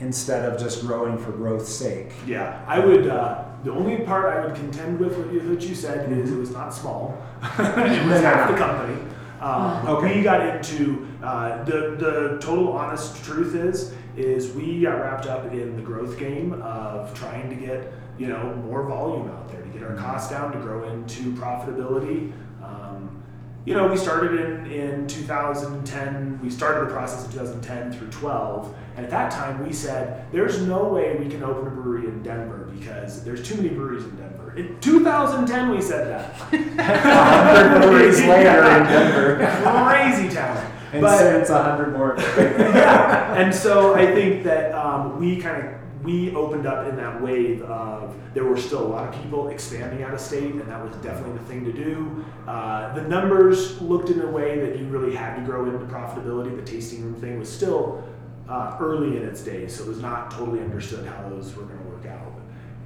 instead 0.00 0.44
of 0.52 0.60
just 0.60 0.86
growing 0.86 1.16
for 1.16 1.32
growth's 1.32 1.72
sake. 1.72 2.12
Yeah, 2.26 2.58
I 2.68 2.78
would. 2.78 3.08
Uh, 3.08 3.38
the 3.64 3.72
only 3.72 3.96
part 4.00 4.26
I 4.36 4.44
would 4.44 4.54
contend 4.54 5.00
with 5.00 5.16
what 5.16 5.32
you, 5.32 5.40
what 5.40 5.62
you 5.62 5.74
said 5.74 6.12
is 6.12 6.30
it 6.30 6.38
was 6.38 6.52
not 6.52 6.74
small. 6.74 7.16
it 7.58 8.06
was 8.06 8.20
half 8.20 8.50
the 8.50 8.56
company. 8.56 8.96
Um, 9.40 9.88
Okay. 9.88 10.18
We 10.18 10.22
got 10.22 10.44
into 10.54 11.07
uh, 11.22 11.64
the 11.64 11.96
the 11.98 12.38
total 12.40 12.72
honest 12.72 13.24
truth 13.24 13.54
is 13.54 13.92
is 14.16 14.52
we 14.52 14.82
got 14.82 15.00
wrapped 15.00 15.26
up 15.26 15.52
in 15.52 15.76
the 15.76 15.82
growth 15.82 16.18
game 16.18 16.60
of 16.62 17.12
trying 17.14 17.48
to 17.48 17.56
get 17.56 17.92
you 18.18 18.28
know 18.28 18.54
more 18.66 18.84
volume 18.84 19.28
out 19.28 19.48
there 19.48 19.62
to 19.62 19.68
get 19.68 19.82
our 19.82 19.94
costs 19.96 20.30
down 20.30 20.52
to 20.52 20.58
grow 20.58 20.88
into 20.88 21.32
profitability. 21.32 22.32
Um, 22.62 23.22
you 23.64 23.74
know, 23.74 23.86
we 23.86 23.96
started 23.96 24.40
in, 24.40 24.70
in 24.70 25.06
2010, 25.08 26.40
we 26.42 26.48
started 26.48 26.88
the 26.88 26.92
process 26.92 27.26
in 27.26 27.32
2010 27.32 27.92
through 27.92 28.10
12, 28.10 28.74
and 28.96 29.04
at 29.04 29.10
that 29.10 29.30
time 29.30 29.64
we 29.64 29.72
said, 29.72 30.24
there's 30.32 30.62
no 30.62 30.84
way 30.84 31.16
we 31.16 31.28
can 31.28 31.42
open 31.42 31.66
a 31.66 31.70
brewery 31.70 32.06
in 32.06 32.22
Denver 32.22 32.70
because 32.78 33.22
there's 33.24 33.46
too 33.46 33.56
many 33.56 33.68
breweries 33.68 34.04
in 34.04 34.16
Denver. 34.16 34.54
In 34.56 34.80
2010 34.80 35.70
we 35.70 35.82
said 35.82 36.08
that. 36.08 36.34
100 36.50 37.80
breweries 37.82 38.20
later 38.20 38.62
in 38.62 38.84
Denver. 38.84 39.36
Crazy 39.88 40.34
town. 40.34 40.77
And 40.92 41.02
But- 41.02 41.18
since 41.18 41.50
a 41.50 41.62
hundred 41.62 41.96
more. 41.96 42.14
yeah, 42.38 43.34
and 43.34 43.54
so 43.54 43.94
I 43.94 44.06
think 44.06 44.44
that 44.44 44.72
um, 44.74 45.18
we 45.18 45.36
kind 45.40 45.66
of 45.66 45.74
we 46.02 46.34
opened 46.34 46.66
up 46.66 46.86
in 46.86 46.96
that 46.96 47.20
wave 47.20 47.62
of 47.62 48.14
there 48.32 48.44
were 48.44 48.56
still 48.56 48.86
a 48.86 48.88
lot 48.88 49.08
of 49.12 49.20
people 49.20 49.48
expanding 49.48 50.02
out 50.02 50.14
of 50.14 50.20
state, 50.20 50.54
and 50.54 50.62
that 50.62 50.82
was 50.82 50.94
definitely 51.02 51.36
the 51.38 51.44
thing 51.44 51.64
to 51.64 51.72
do. 51.72 52.24
Uh, 52.46 52.94
the 52.94 53.02
numbers 53.02 53.80
looked 53.82 54.08
in 54.08 54.20
a 54.20 54.26
way 54.30 54.58
that 54.60 54.78
you 54.78 54.86
really 54.86 55.14
had 55.14 55.36
to 55.36 55.42
grow 55.42 55.66
into 55.66 55.78
profitability. 55.86 56.54
The 56.56 56.62
tasting 56.62 57.02
room 57.02 57.14
thing 57.16 57.38
was 57.38 57.50
still 57.50 58.04
uh, 58.48 58.76
early 58.80 59.16
in 59.16 59.24
its 59.24 59.42
days, 59.42 59.74
so 59.76 59.84
it 59.84 59.88
was 59.88 60.00
not 60.00 60.30
totally 60.30 60.60
understood 60.60 61.04
how 61.06 61.28
those 61.28 61.54
were 61.56 61.64
going 61.64 61.78
to 61.78 61.84
work 61.84 62.06
out. 62.06 62.32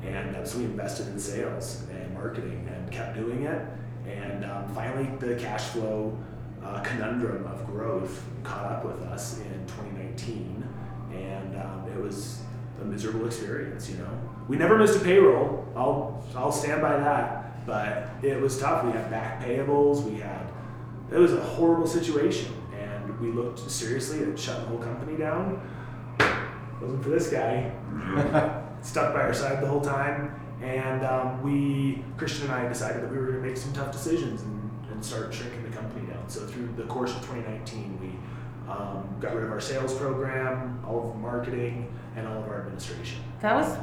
And 0.05 0.35
uh, 0.35 0.45
so 0.45 0.59
we 0.59 0.65
invested 0.65 1.07
in 1.09 1.19
sales 1.19 1.85
and 1.93 2.13
marketing 2.15 2.69
and 2.75 2.91
kept 2.91 3.15
doing 3.15 3.45
it. 3.45 3.63
And 4.09 4.45
um, 4.45 4.69
finally, 4.75 5.09
the 5.21 5.37
cash 5.37 5.65
flow 5.67 6.19
uh, 6.73 6.81
conundrum 6.81 7.47
of 7.47 7.67
growth 7.67 8.25
caught 8.43 8.67
up 8.67 8.85
with 8.85 9.01
us 9.03 9.39
in 9.41 9.67
2019, 9.67 10.67
and 11.13 11.57
um, 11.57 11.85
it 11.89 12.01
was 12.01 12.41
a 12.81 12.85
miserable 12.85 13.27
experience. 13.27 13.91
You 13.91 13.99
know, 13.99 14.11
we 14.49 14.57
never 14.57 14.79
missed 14.79 14.97
a 14.97 15.05
payroll. 15.05 15.67
I'll 15.77 16.25
I'll 16.35 16.53
stand 16.53 16.81
by 16.81 16.97
that. 16.99 17.65
But 17.65 18.09
it 18.23 18.41
was 18.41 18.59
tough. 18.59 18.85
We 18.85 18.93
had 18.93 19.09
back 19.11 19.41
payables. 19.41 20.03
We 20.03 20.19
had 20.19 20.51
it 21.13 21.19
was 21.19 21.35
a 21.35 21.41
horrible 21.41 21.87
situation, 21.87 22.53
and 22.79 23.21
we 23.21 23.31
looked 23.31 23.71
seriously 23.71 24.23
at 24.25 24.39
shutting 24.39 24.63
the 24.63 24.69
whole 24.69 24.79
company 24.79 25.17
down. 25.17 25.61
Wasn't 26.81 27.03
for 27.03 27.11
this 27.11 27.29
guy. 27.29 27.71
Stuck 28.83 29.15
by 29.15 29.21
our 29.21 29.35
side 29.35 29.63
the 29.63 29.67
whole 29.69 29.81
time, 29.81 30.35
and 30.61 31.05
um, 31.05 31.41
we 31.43 32.03
Christian 32.17 32.45
and 32.45 32.53
I 32.53 32.69
decided 32.69 33.03
that 33.03 33.11
we 33.13 33.19
were 33.19 33.27
going 33.27 33.43
to 33.43 33.47
make 33.47 33.57
some 33.57 33.73
tough 33.73 33.93
decisions 33.93 34.43
and, 34.43 34.71
and 34.91 35.05
start 35.05 35.33
shrinking 35.33 35.63
the 35.63 35.77
company. 35.77 36.02
So 36.33 36.47
through 36.47 36.71
the 36.79 36.85
course 36.85 37.11
of 37.11 37.19
2019, 37.27 38.01
we 38.01 38.73
um, 38.73 39.07
got 39.21 39.35
rid 39.35 39.45
of 39.45 39.51
our 39.51 39.61
sales 39.61 39.93
program, 39.93 40.83
all 40.89 41.09
of 41.09 41.09
the 41.13 41.19
marketing, 41.19 41.93
and 42.17 42.27
all 42.27 42.39
of 42.39 42.49
our 42.49 42.61
administration. 42.63 43.21
that 43.43 43.55
was 43.55 43.77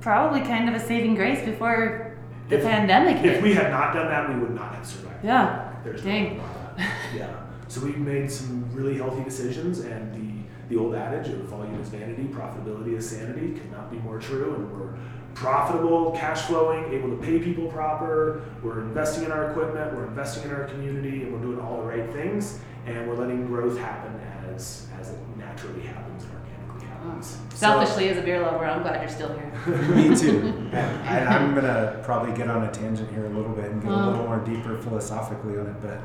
probably 0.00 0.42
kind 0.42 0.68
of 0.68 0.76
a 0.76 0.80
saving 0.86 1.16
grace 1.16 1.44
before 1.44 2.16
the 2.48 2.58
If- 2.58 2.62
pandemic 2.62 3.16
hit. 3.16 3.34
If 3.34 3.42
we 3.42 3.54
had 3.54 3.70
not 3.72 3.94
done 3.94 4.06
that, 4.08 4.28
we 4.32 4.36
would 4.40 4.54
not 4.54 4.76
have 4.76 4.86
survived. 4.86 5.24
Yeah. 5.24 5.72
There's 5.82 6.02
Dang. 6.04 6.36
no 6.36 6.42
doubt 6.44 6.50
about 6.54 6.76
that. 6.78 6.92
Yeah. 7.16 7.34
So 7.66 7.80
we 7.84 7.92
made 7.94 8.30
some 8.30 8.64
really 8.72 8.98
healthy 8.98 9.24
decisions, 9.24 9.80
and 9.80 10.14
the 10.14 10.32
the 10.68 10.78
old 10.78 10.94
adage 10.94 11.28
of 11.28 11.40
volume 11.46 11.78
is 11.80 11.88
vanity, 11.88 12.22
profitability 12.24 12.96
is 12.96 13.10
sanity 13.10 13.52
could 13.52 13.70
not 13.72 13.90
be 13.90 13.98
more 13.98 14.18
true. 14.18 14.54
And 14.54 14.72
we're 14.72 14.94
profitable, 15.34 16.12
cash 16.12 16.42
flowing, 16.42 16.92
able 16.92 17.10
to 17.10 17.16
pay 17.22 17.38
people 17.38 17.66
proper. 17.68 18.42
We're 18.62 18.80
investing 18.80 19.24
in 19.24 19.32
our 19.32 19.50
equipment, 19.50 19.94
we're 19.94 20.06
investing 20.06 20.44
in 20.44 20.50
our 20.54 20.64
community, 20.64 21.22
and 21.22 21.32
we're 21.32 21.40
doing 21.40 21.60
all 21.60 21.78
the 21.78 21.82
right 21.86 22.10
things. 22.12 22.58
And 22.86 23.08
we're 23.08 23.14
letting 23.16 23.46
growth 23.46 23.78
happen 23.78 24.12
as 24.54 24.88
as 25.00 25.10
it 25.10 25.18
naturally 25.38 25.82
happens 25.82 26.24
and 26.24 26.32
organically 26.32 26.86
happens. 26.88 27.38
Oh, 27.40 27.54
selfishly, 27.54 28.08
as 28.08 28.18
a 28.18 28.22
beer 28.22 28.40
lover, 28.40 28.64
I'm 28.64 28.82
glad 28.82 29.00
you're 29.00 29.08
still 29.10 29.32
here. 29.34 29.52
Me 29.94 30.16
too. 30.16 30.68
And 30.72 31.28
I, 31.28 31.36
I'm 31.38 31.54
gonna 31.54 32.00
probably 32.02 32.36
get 32.36 32.48
on 32.50 32.64
a 32.64 32.70
tangent 32.72 33.10
here 33.12 33.26
a 33.26 33.28
little 33.28 33.52
bit 33.52 33.66
and 33.70 33.80
get 33.82 33.90
a 33.90 33.94
Oh. 33.94 34.08
little 34.10 34.24
more 34.26 34.38
deeper 34.40 34.76
philosophically 34.78 35.58
on 35.58 35.66
it. 35.66 35.80
But 35.80 36.00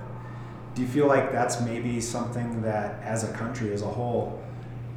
do 0.75 0.83
you 0.83 0.87
feel 0.87 1.07
like 1.07 1.31
that's 1.31 1.61
maybe 1.61 1.99
something 1.99 2.61
that, 2.61 3.01
as 3.01 3.23
a 3.23 3.33
country 3.33 3.73
as 3.73 3.81
a 3.81 3.87
whole, 3.87 4.39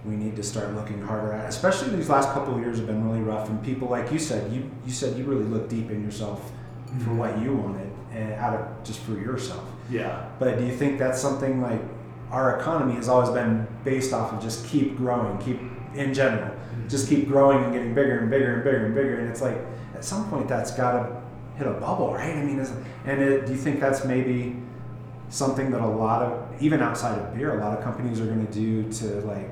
we 0.05 0.17
need 0.17 0.37
to 0.37 0.43
start 0.43 0.75
looking 0.75 1.01
harder 1.03 1.33
at. 1.33 1.49
Especially 1.49 1.95
these 1.95 2.09
last 2.09 2.31
couple 2.31 2.55
of 2.55 2.61
years 2.61 2.79
have 2.79 2.87
been 2.87 3.07
really 3.07 3.23
rough, 3.23 3.49
and 3.49 3.63
people 3.63 3.89
like 3.89 4.11
you 4.13 4.19
said, 4.19 4.53
you 4.53 4.71
you 4.87 4.93
said 4.93 5.17
you 5.19 5.25
really 5.25 5.45
looked 5.45 5.69
deep 5.69 5.91
in 5.91 6.03
yourself 6.03 6.51
for 6.87 6.93
mm-hmm. 6.93 7.19
what 7.19 7.39
you 7.41 7.55
wanted 7.55 7.91
and 8.13 8.33
out 8.35 8.55
of 8.55 8.85
just 8.85 9.01
for 9.01 9.13
yourself. 9.13 9.65
Yeah. 9.91 10.29
But 10.39 10.59
do 10.59 10.67
you 10.67 10.75
think 10.75 10.99
that's 10.99 11.21
something 11.21 11.61
like 11.61 11.81
our 12.31 12.59
economy 12.59 12.95
has 12.95 13.09
always 13.09 13.31
been 13.31 13.67
based 13.85 14.13
off 14.13 14.33
of 14.33 14.43
just 14.43 14.67
keep 14.67 14.97
growing, 14.97 15.39
keep 15.39 15.61
in 15.95 16.15
general, 16.15 16.51
mm-hmm. 16.51 16.89
just 16.89 17.09
keep 17.09 17.29
growing 17.29 17.65
and 17.65 17.73
getting 17.73 17.95
bigger 17.95 18.19
and 18.19 18.31
bigger 18.31 18.55
and 18.55 18.65
bigger 18.65 18.87
and 18.87 18.95
bigger, 18.95 19.21
and 19.21 19.29
it's 19.29 19.43
like 19.43 19.59
at 19.95 20.05
some 20.05 20.29
point 20.31 20.49
that's 20.49 20.71
got 20.73 20.93
to 20.93 21.23
hit 21.57 21.67
a 21.67 21.73
bubble, 21.73 22.15
right? 22.15 22.37
I 22.37 22.43
mean, 22.43 22.59
is, 22.59 22.73
and 23.05 23.21
it, 23.21 23.47
do 23.47 23.53
you 23.53 23.59
think 23.59 23.81
that's 23.81 24.05
maybe 24.05 24.57
something 25.29 25.71
that 25.71 25.81
a 25.81 25.87
lot 25.87 26.23
of 26.23 26.63
even 26.63 26.81
outside 26.81 27.19
of 27.19 27.35
beer, 27.35 27.59
a 27.59 27.65
lot 27.65 27.77
of 27.77 27.85
companies 27.85 28.21
are 28.21 28.27
going 28.27 28.47
to 28.47 28.53
do 28.53 28.91
to 28.93 29.05
like, 29.27 29.51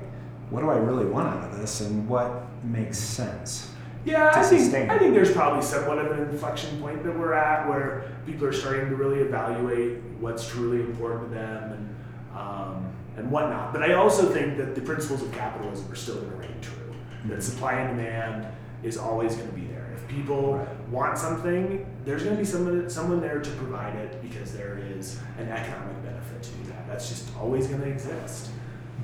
what 0.49 0.61
do 0.61 0.69
I 0.69 0.77
really 0.77 1.05
want 1.05 1.27
out 1.27 1.51
of 1.51 1.59
this, 1.59 1.81
and 1.81 2.07
what 2.07 2.43
makes 2.63 2.97
sense? 2.97 3.71
Yeah, 4.05 4.31
I 4.33 4.43
think 4.43 4.61
sustain. 4.61 4.89
I 4.89 4.97
think 4.97 5.13
there's 5.13 5.31
probably 5.31 5.61
somewhat 5.61 5.99
of 5.99 6.11
an 6.11 6.29
inflection 6.29 6.79
point 6.81 7.03
that 7.03 7.17
we're 7.17 7.33
at 7.33 7.67
where 7.67 8.11
people 8.25 8.47
are 8.47 8.53
starting 8.53 8.89
to 8.89 8.95
really 8.95 9.19
evaluate 9.19 10.01
what's 10.19 10.47
truly 10.47 10.79
important 10.81 11.29
to 11.31 11.35
them 11.35 11.71
and 11.73 11.95
um, 12.39 12.93
and 13.17 13.29
whatnot. 13.29 13.73
But 13.73 13.83
I 13.83 13.93
also 13.93 14.29
think 14.31 14.57
that 14.57 14.73
the 14.75 14.81
principles 14.81 15.21
of 15.21 15.31
capitalism 15.33 15.91
are 15.91 15.95
still 15.95 16.15
going 16.15 16.31
to 16.31 16.37
reign 16.37 16.61
true. 16.61 16.95
That 17.25 17.43
supply 17.43 17.73
and 17.73 17.97
demand 17.97 18.47
is 18.81 18.97
always 18.97 19.35
going 19.35 19.49
to 19.49 19.55
be 19.55 19.65
there. 19.65 19.91
If 19.95 20.07
people 20.07 20.53
Right. 20.55 20.89
want 20.89 21.17
something, 21.17 21.85
there's 22.05 22.23
going 22.23 22.35
to 22.35 22.39
be 22.39 22.45
someone 22.45 22.89
someone 22.89 23.19
there 23.19 23.41
to 23.41 23.51
provide 23.51 23.95
it 23.95 24.21
because 24.21 24.53
there 24.53 24.79
is 24.97 25.19
an 25.37 25.49
economic 25.49 26.01
benefit 26.03 26.41
to 26.43 26.49
do 26.51 26.63
that. 26.69 26.87
That's 26.87 27.09
just 27.09 27.27
always 27.37 27.67
going 27.67 27.81
to 27.81 27.87
exist. 27.89 28.49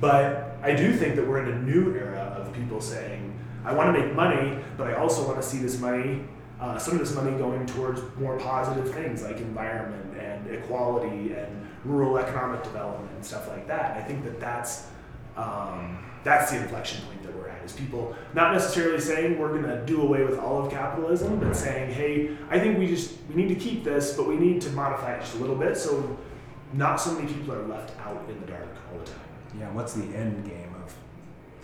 But 0.00 0.58
I 0.62 0.74
do 0.74 0.94
think 0.94 1.16
that 1.16 1.26
we're 1.26 1.42
in 1.42 1.52
a 1.52 1.62
new 1.62 1.94
era 1.94 2.36
of 2.38 2.52
people 2.52 2.80
saying, 2.80 3.32
I 3.64 3.72
want 3.72 3.94
to 3.94 4.00
make 4.00 4.14
money, 4.14 4.58
but 4.76 4.86
I 4.86 4.94
also 4.94 5.26
want 5.26 5.40
to 5.40 5.46
see 5.46 5.58
this 5.58 5.80
money, 5.80 6.24
uh, 6.60 6.78
some 6.78 6.94
of 6.94 7.00
this 7.00 7.14
money 7.14 7.36
going 7.36 7.66
towards 7.66 8.00
more 8.18 8.38
positive 8.38 8.92
things 8.92 9.22
like 9.22 9.38
environment 9.38 10.16
and 10.18 10.46
equality 10.54 11.32
and 11.32 11.66
rural 11.84 12.18
economic 12.18 12.62
development 12.62 13.10
and 13.14 13.24
stuff 13.24 13.48
like 13.48 13.66
that. 13.66 13.96
I 13.96 14.02
think 14.02 14.24
that 14.24 14.40
that's 14.40 14.88
um, 15.36 15.98
that's 16.24 16.50
the 16.50 16.58
inflection 16.58 17.04
point 17.06 17.22
that 17.22 17.36
we're 17.36 17.48
at. 17.48 17.62
Is 17.64 17.72
people 17.72 18.16
not 18.34 18.52
necessarily 18.52 19.00
saying 19.00 19.38
we're 19.38 19.50
going 19.50 19.64
to 19.64 19.84
do 19.84 20.02
away 20.02 20.24
with 20.24 20.38
all 20.38 20.64
of 20.64 20.72
capitalism, 20.72 21.38
but 21.38 21.54
saying, 21.54 21.92
hey, 21.92 22.36
I 22.50 22.58
think 22.58 22.78
we 22.78 22.86
just 22.86 23.14
we 23.28 23.34
need 23.34 23.48
to 23.48 23.54
keep 23.54 23.84
this, 23.84 24.14
but 24.14 24.26
we 24.26 24.36
need 24.36 24.60
to 24.62 24.70
modify 24.70 25.14
it 25.14 25.20
just 25.20 25.36
a 25.36 25.38
little 25.38 25.56
bit 25.56 25.76
so 25.76 26.16
not 26.72 27.00
so 27.00 27.12
many 27.12 27.32
people 27.32 27.54
are 27.54 27.66
left 27.66 27.98
out 28.00 28.24
in 28.28 28.40
the 28.40 28.46
dark 28.46 28.68
all 28.92 28.98
the 28.98 29.04
time. 29.04 29.25
Yeah, 29.58 29.70
what's 29.72 29.94
the 29.94 30.04
end 30.16 30.44
game 30.44 30.74
of 30.84 30.94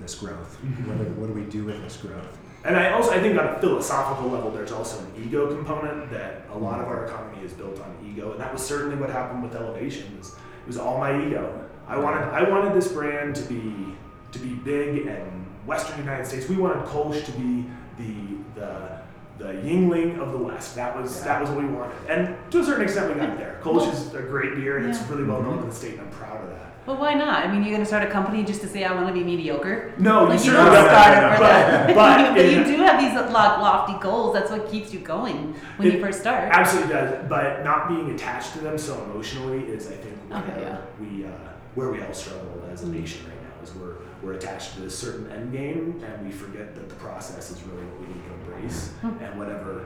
this 0.00 0.14
growth? 0.14 0.58
Mhm. 0.64 0.86
What, 0.88 0.98
do, 0.98 1.04
what 1.20 1.26
do 1.26 1.32
we 1.32 1.42
do 1.50 1.64
with 1.64 1.82
this 1.82 1.96
growth? 1.96 2.38
And 2.64 2.76
I 2.76 2.92
also 2.92 3.10
I 3.10 3.20
think 3.20 3.38
on 3.38 3.46
a 3.46 3.58
philosophical 3.60 4.30
level, 4.30 4.50
there's 4.50 4.70
also 4.72 5.00
an 5.00 5.12
ego 5.24 5.48
component 5.54 6.10
that 6.12 6.42
a 6.52 6.56
lot 6.58 6.80
of 6.80 6.86
our 6.86 7.06
economy 7.06 7.42
is 7.44 7.52
built 7.52 7.80
on 7.80 7.94
ego, 8.06 8.32
and 8.32 8.40
that 8.40 8.52
was 8.52 8.64
certainly 8.64 8.96
what 8.96 9.10
happened 9.10 9.42
with 9.42 9.54
Elevation. 9.56 10.16
Was 10.18 10.28
it 10.28 10.66
was 10.68 10.78
all 10.78 10.98
my 10.98 11.26
ego. 11.26 11.68
I 11.88 11.98
wanted 11.98 12.22
I 12.28 12.48
wanted 12.48 12.72
this 12.74 12.92
brand 12.92 13.34
to 13.36 13.42
be 13.42 13.94
to 14.30 14.38
be 14.38 14.54
big 14.54 15.06
and 15.08 15.44
Western 15.66 15.98
United 15.98 16.24
States. 16.26 16.48
We 16.48 16.56
wanted 16.56 16.84
Kolsch 16.86 17.24
to 17.24 17.32
be 17.32 17.66
the 17.98 18.60
the 18.60 19.02
the 19.38 19.52
Yuengling 19.54 20.20
of 20.20 20.30
the 20.30 20.38
West. 20.38 20.76
That 20.76 20.96
was 20.96 21.20
that 21.24 21.40
was 21.40 21.50
what 21.50 21.58
we 21.64 21.66
wanted, 21.68 21.96
and 22.08 22.36
to 22.52 22.60
a 22.60 22.64
certain 22.64 22.84
extent, 22.84 23.12
we 23.12 23.20
got 23.20 23.36
there. 23.38 23.58
Kolsch 23.60 23.92
is 23.92 24.14
a 24.14 24.22
great 24.22 24.54
beer, 24.54 24.76
and 24.78 24.86
it's 24.86 25.02
really 25.10 25.24
well 25.24 25.42
known 25.42 25.58
in 25.58 25.68
the 25.68 25.74
state, 25.74 25.94
and 25.94 26.02
I'm 26.02 26.10
proud 26.10 26.44
of 26.44 26.50
that. 26.50 26.71
But 26.84 26.98
why 26.98 27.14
not? 27.14 27.46
I 27.46 27.52
mean, 27.52 27.62
you're 27.62 27.72
gonna 27.72 27.86
start 27.86 28.02
a 28.02 28.10
company 28.10 28.42
just 28.42 28.60
to 28.62 28.68
say 28.68 28.82
I 28.84 28.92
want 28.92 29.06
to 29.06 29.12
be 29.12 29.22
mediocre. 29.22 29.92
No, 29.98 30.24
Like 30.24 30.40
you 30.40 30.50
certainly 30.50 30.70
don't 30.72 30.88
start 30.88 31.16
no, 31.16 31.28
it 31.28 31.36
for 31.36 31.42
no. 31.42 31.48
that. 31.48 31.86
But- 31.94 32.34
but 32.34 32.44
you 32.50 32.64
do 32.64 32.76
have 32.82 33.00
these 33.00 33.14
lofty 33.32 33.98
goals. 34.00 34.34
That's 34.34 34.50
what 34.50 34.68
keeps 34.70 34.92
you 34.92 34.98
going 35.00 35.54
when 35.76 35.92
you 35.92 36.00
first 36.00 36.20
start. 36.20 36.48
Absolutely 36.52 36.92
does, 36.92 37.28
but 37.28 37.62
not 37.64 37.88
being 37.88 38.10
attached 38.10 38.52
to 38.54 38.58
them 38.60 38.76
so 38.78 39.00
emotionally 39.04 39.60
is, 39.64 39.86
I 39.86 39.92
think, 39.92 40.16
where 40.28 40.38
Okay, 40.42 40.60
yeah. 40.60 40.78
we 41.00 41.24
uh, 41.24 41.28
where 41.76 41.90
we 41.90 42.02
all 42.02 42.12
struggle 42.12 42.62
as 42.72 42.82
a 42.82 42.86
Mm. 42.86 43.00
nation 43.00 43.26
right 43.28 43.36
now. 43.42 43.62
Is 43.62 43.74
we're 43.76 43.94
we're 44.22 44.32
attached 44.34 44.74
to 44.74 44.80
this 44.80 44.98
certain 44.98 45.30
end 45.30 45.52
game, 45.52 46.02
and 46.04 46.26
we 46.26 46.32
forget 46.32 46.74
that 46.74 46.88
the 46.88 46.94
process 46.96 47.50
is 47.52 47.62
really 47.62 47.84
what 47.84 48.00
we 48.00 48.06
need 48.12 48.22
to 48.26 48.32
embrace, 48.52 48.90
Hmm. 49.02 49.22
and 49.22 49.38
whatever 49.38 49.84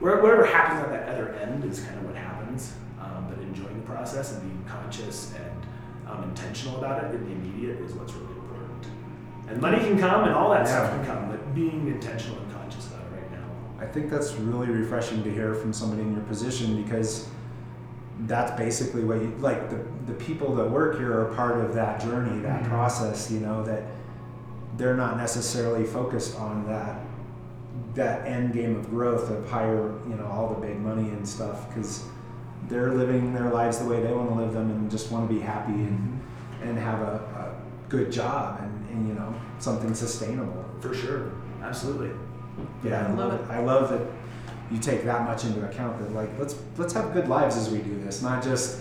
whatever 0.00 0.44
happens 0.46 0.80
at 0.82 0.90
that 0.90 1.08
other 1.08 1.30
end 1.34 1.64
is 1.64 1.80
kind 1.80 1.98
of 1.98 2.04
what 2.04 2.14
happens. 2.14 2.74
Um, 3.00 3.26
but 3.30 3.38
enjoying 3.42 3.76
the 3.80 3.86
process 3.86 4.32
and 4.32 4.42
being 4.42 4.64
conscious 4.68 5.32
and 5.34 5.66
um, 6.08 6.24
intentional 6.24 6.78
about 6.78 7.04
it 7.04 7.14
in 7.14 7.24
the 7.24 7.32
immediate 7.32 7.80
is 7.80 7.92
what's 7.94 8.12
really 8.14 8.32
important. 8.34 8.86
And 9.48 9.60
money 9.60 9.78
can 9.78 9.98
come, 9.98 10.24
and 10.24 10.32
all 10.32 10.50
that 10.50 10.66
stuff 10.66 10.90
can 10.90 11.04
come, 11.06 11.28
but 11.30 11.54
being 11.54 11.86
intentional 11.88 12.38
and 12.40 12.52
conscious 12.52 12.86
about 12.88 13.00
it 13.02 13.20
right 13.20 13.32
now. 13.32 13.46
I 13.80 13.86
think 13.86 14.10
that's 14.10 14.32
really 14.34 14.68
refreshing 14.68 15.22
to 15.24 15.30
hear 15.30 15.54
from 15.54 15.72
somebody 15.72 16.02
in 16.02 16.12
your 16.12 16.22
position 16.24 16.82
because 16.82 17.28
that's 18.26 18.50
basically 18.58 19.04
what 19.04 19.18
you 19.18 19.32
like 19.38 19.70
the, 19.70 19.78
the 20.06 20.12
people 20.14 20.52
that 20.56 20.68
work 20.68 20.98
here 20.98 21.20
are 21.20 21.32
part 21.34 21.64
of 21.64 21.72
that 21.74 22.00
journey, 22.00 22.40
that 22.42 22.64
Mhm. 22.64 22.68
process, 22.68 23.30
you 23.30 23.38
know, 23.40 23.62
that 23.62 23.84
they're 24.76 24.96
not 24.96 25.16
necessarily 25.16 25.84
focused 25.84 26.38
on 26.38 26.66
that 26.66 27.00
that 27.94 28.26
end 28.26 28.52
game 28.52 28.76
of 28.76 28.90
growth 28.90 29.30
of 29.30 29.48
higher, 29.48 29.92
you 30.08 30.14
know, 30.16 30.26
all 30.26 30.48
the 30.54 30.66
big 30.66 30.80
money 30.80 31.08
and 31.10 31.26
stuff 31.28 31.68
because 31.68 32.04
they're 32.68 32.92
living 32.92 33.32
their 33.32 33.50
lives 33.50 33.78
the 33.78 33.86
way 33.86 34.00
they 34.00 34.12
want 34.12 34.28
to 34.30 34.34
live 34.34 34.52
them 34.52 34.70
and 34.70 34.90
just 34.90 35.10
want 35.10 35.28
to 35.28 35.34
be 35.34 35.40
happy 35.40 35.72
and, 35.72 35.98
mm-hmm. 35.98 36.68
and 36.68 36.78
have 36.78 37.00
a, 37.00 37.14
a 37.14 37.54
good 37.88 38.12
job 38.12 38.60
and, 38.62 38.90
and 38.90 39.08
you 39.08 39.14
know 39.14 39.34
something 39.58 39.94
sustainable. 39.94 40.64
For 40.80 40.94
sure, 40.94 41.32
absolutely. 41.62 42.10
Yeah, 42.84 43.06
I 43.06 43.08
Love 43.10 43.18
love 43.18 43.40
it. 43.40 43.44
it. 43.44 43.50
I 43.50 43.58
love 43.60 43.90
that 43.90 44.02
you 44.70 44.78
take 44.78 45.04
that 45.04 45.24
much 45.24 45.44
into 45.44 45.64
account. 45.66 45.98
That 45.98 46.12
like 46.12 46.30
let's 46.38 46.56
let's 46.76 46.92
have 46.92 47.12
good 47.12 47.28
lives 47.28 47.56
as 47.56 47.70
we 47.70 47.78
do 47.78 47.98
this, 48.00 48.22
not 48.22 48.42
just 48.42 48.80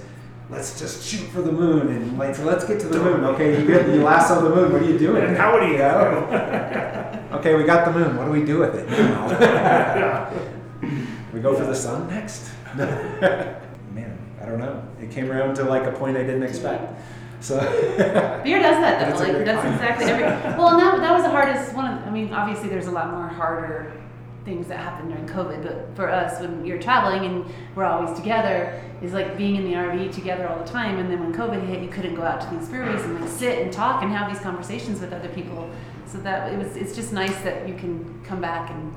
let's 0.50 0.80
just 0.80 1.06
shoot 1.06 1.28
for 1.30 1.42
the 1.42 1.52
moon 1.52 1.88
and 1.90 2.18
like 2.18 2.38
let's 2.40 2.66
get 2.66 2.80
to 2.82 2.88
the 2.88 3.00
moon. 3.00 3.24
Okay, 3.24 3.60
you 3.60 3.68
get 3.68 3.88
you 3.88 4.04
lasso 4.04 4.42
the 4.42 4.56
moon. 4.56 4.72
What 4.72 4.82
are 4.82 4.86
you 4.86 4.98
doing? 5.08 5.24
And 5.24 5.38
how 5.38 5.54
would 5.54 5.70
you 5.70 5.78
Yeah. 5.78 7.24
okay, 7.34 7.56
we 7.56 7.64
got 7.64 7.86
the 7.86 8.00
moon. 8.00 8.18
What 8.18 8.26
do 8.26 8.32
we 8.32 8.44
do 8.44 8.60
with 8.60 8.76
it? 8.76 8.90
now? 8.90 10.32
we 11.34 11.40
go 11.40 11.56
for 11.56 11.66
the 11.66 11.76
sun 11.76 12.08
next. 12.08 12.50
I 14.48 14.50
don't 14.50 14.60
know. 14.60 14.82
It 15.02 15.12
came 15.12 15.30
around 15.30 15.56
to 15.56 15.64
like 15.66 15.84
a 15.84 15.92
point 15.92 16.16
I 16.16 16.24
didn't 16.24 16.44
expect. 16.44 17.02
So 17.42 17.60
Beer 18.46 18.60
does 18.60 18.82
that 18.82 19.18
though. 19.18 19.22
Like 19.22 19.46
that's 19.46 19.68
exactly 19.68 20.06
every. 20.06 20.24
Well, 20.58 20.70
and 20.70 20.80
that, 20.80 20.98
that 21.02 21.14
was 21.14 21.24
the 21.24 21.30
hardest 21.30 21.76
one. 21.76 21.86
Of, 21.86 22.08
I 22.08 22.10
mean, 22.10 22.34
obviously 22.34 22.70
there's 22.70 22.88
a 22.88 22.92
lot 22.92 23.12
more 23.12 23.28
harder 23.28 23.92
things 24.46 24.68
that 24.70 24.80
happen 24.80 25.10
during 25.10 25.28
COVID, 25.28 25.62
but 25.62 25.94
for 25.98 26.10
us, 26.10 26.40
when 26.40 26.66
you're 26.66 26.82
traveling 26.82 27.26
and 27.26 27.46
we're 27.76 27.84
always 27.84 28.18
together, 28.18 28.82
is 29.02 29.12
like 29.12 29.38
being 29.38 29.58
in 29.58 29.66
the 29.66 29.74
RV 29.74 30.14
together 30.14 30.48
all 30.48 30.58
the 30.58 30.70
time. 30.70 30.98
And 30.98 31.12
then 31.12 31.20
when 31.20 31.34
COVID 31.34 31.68
hit, 31.68 31.82
you 31.82 31.90
couldn't 31.90 32.16
go 32.16 32.24
out 32.24 32.40
to 32.40 32.56
these 32.56 32.70
breweries 32.70 33.04
and 33.04 33.20
like 33.20 33.30
sit 33.30 33.60
and 33.60 33.74
talk 33.74 34.02
and 34.02 34.12
have 34.14 34.32
these 34.32 34.42
conversations 34.42 35.02
with 35.02 35.12
other 35.12 35.28
people. 35.30 35.70
So 36.06 36.20
that 36.20 36.54
it 36.54 36.58
was. 36.58 36.78
It's 36.78 36.96
just 36.96 37.12
nice 37.12 37.36
that 37.42 37.68
you 37.68 37.76
can 37.76 38.24
come 38.24 38.40
back 38.40 38.70
and 38.70 38.94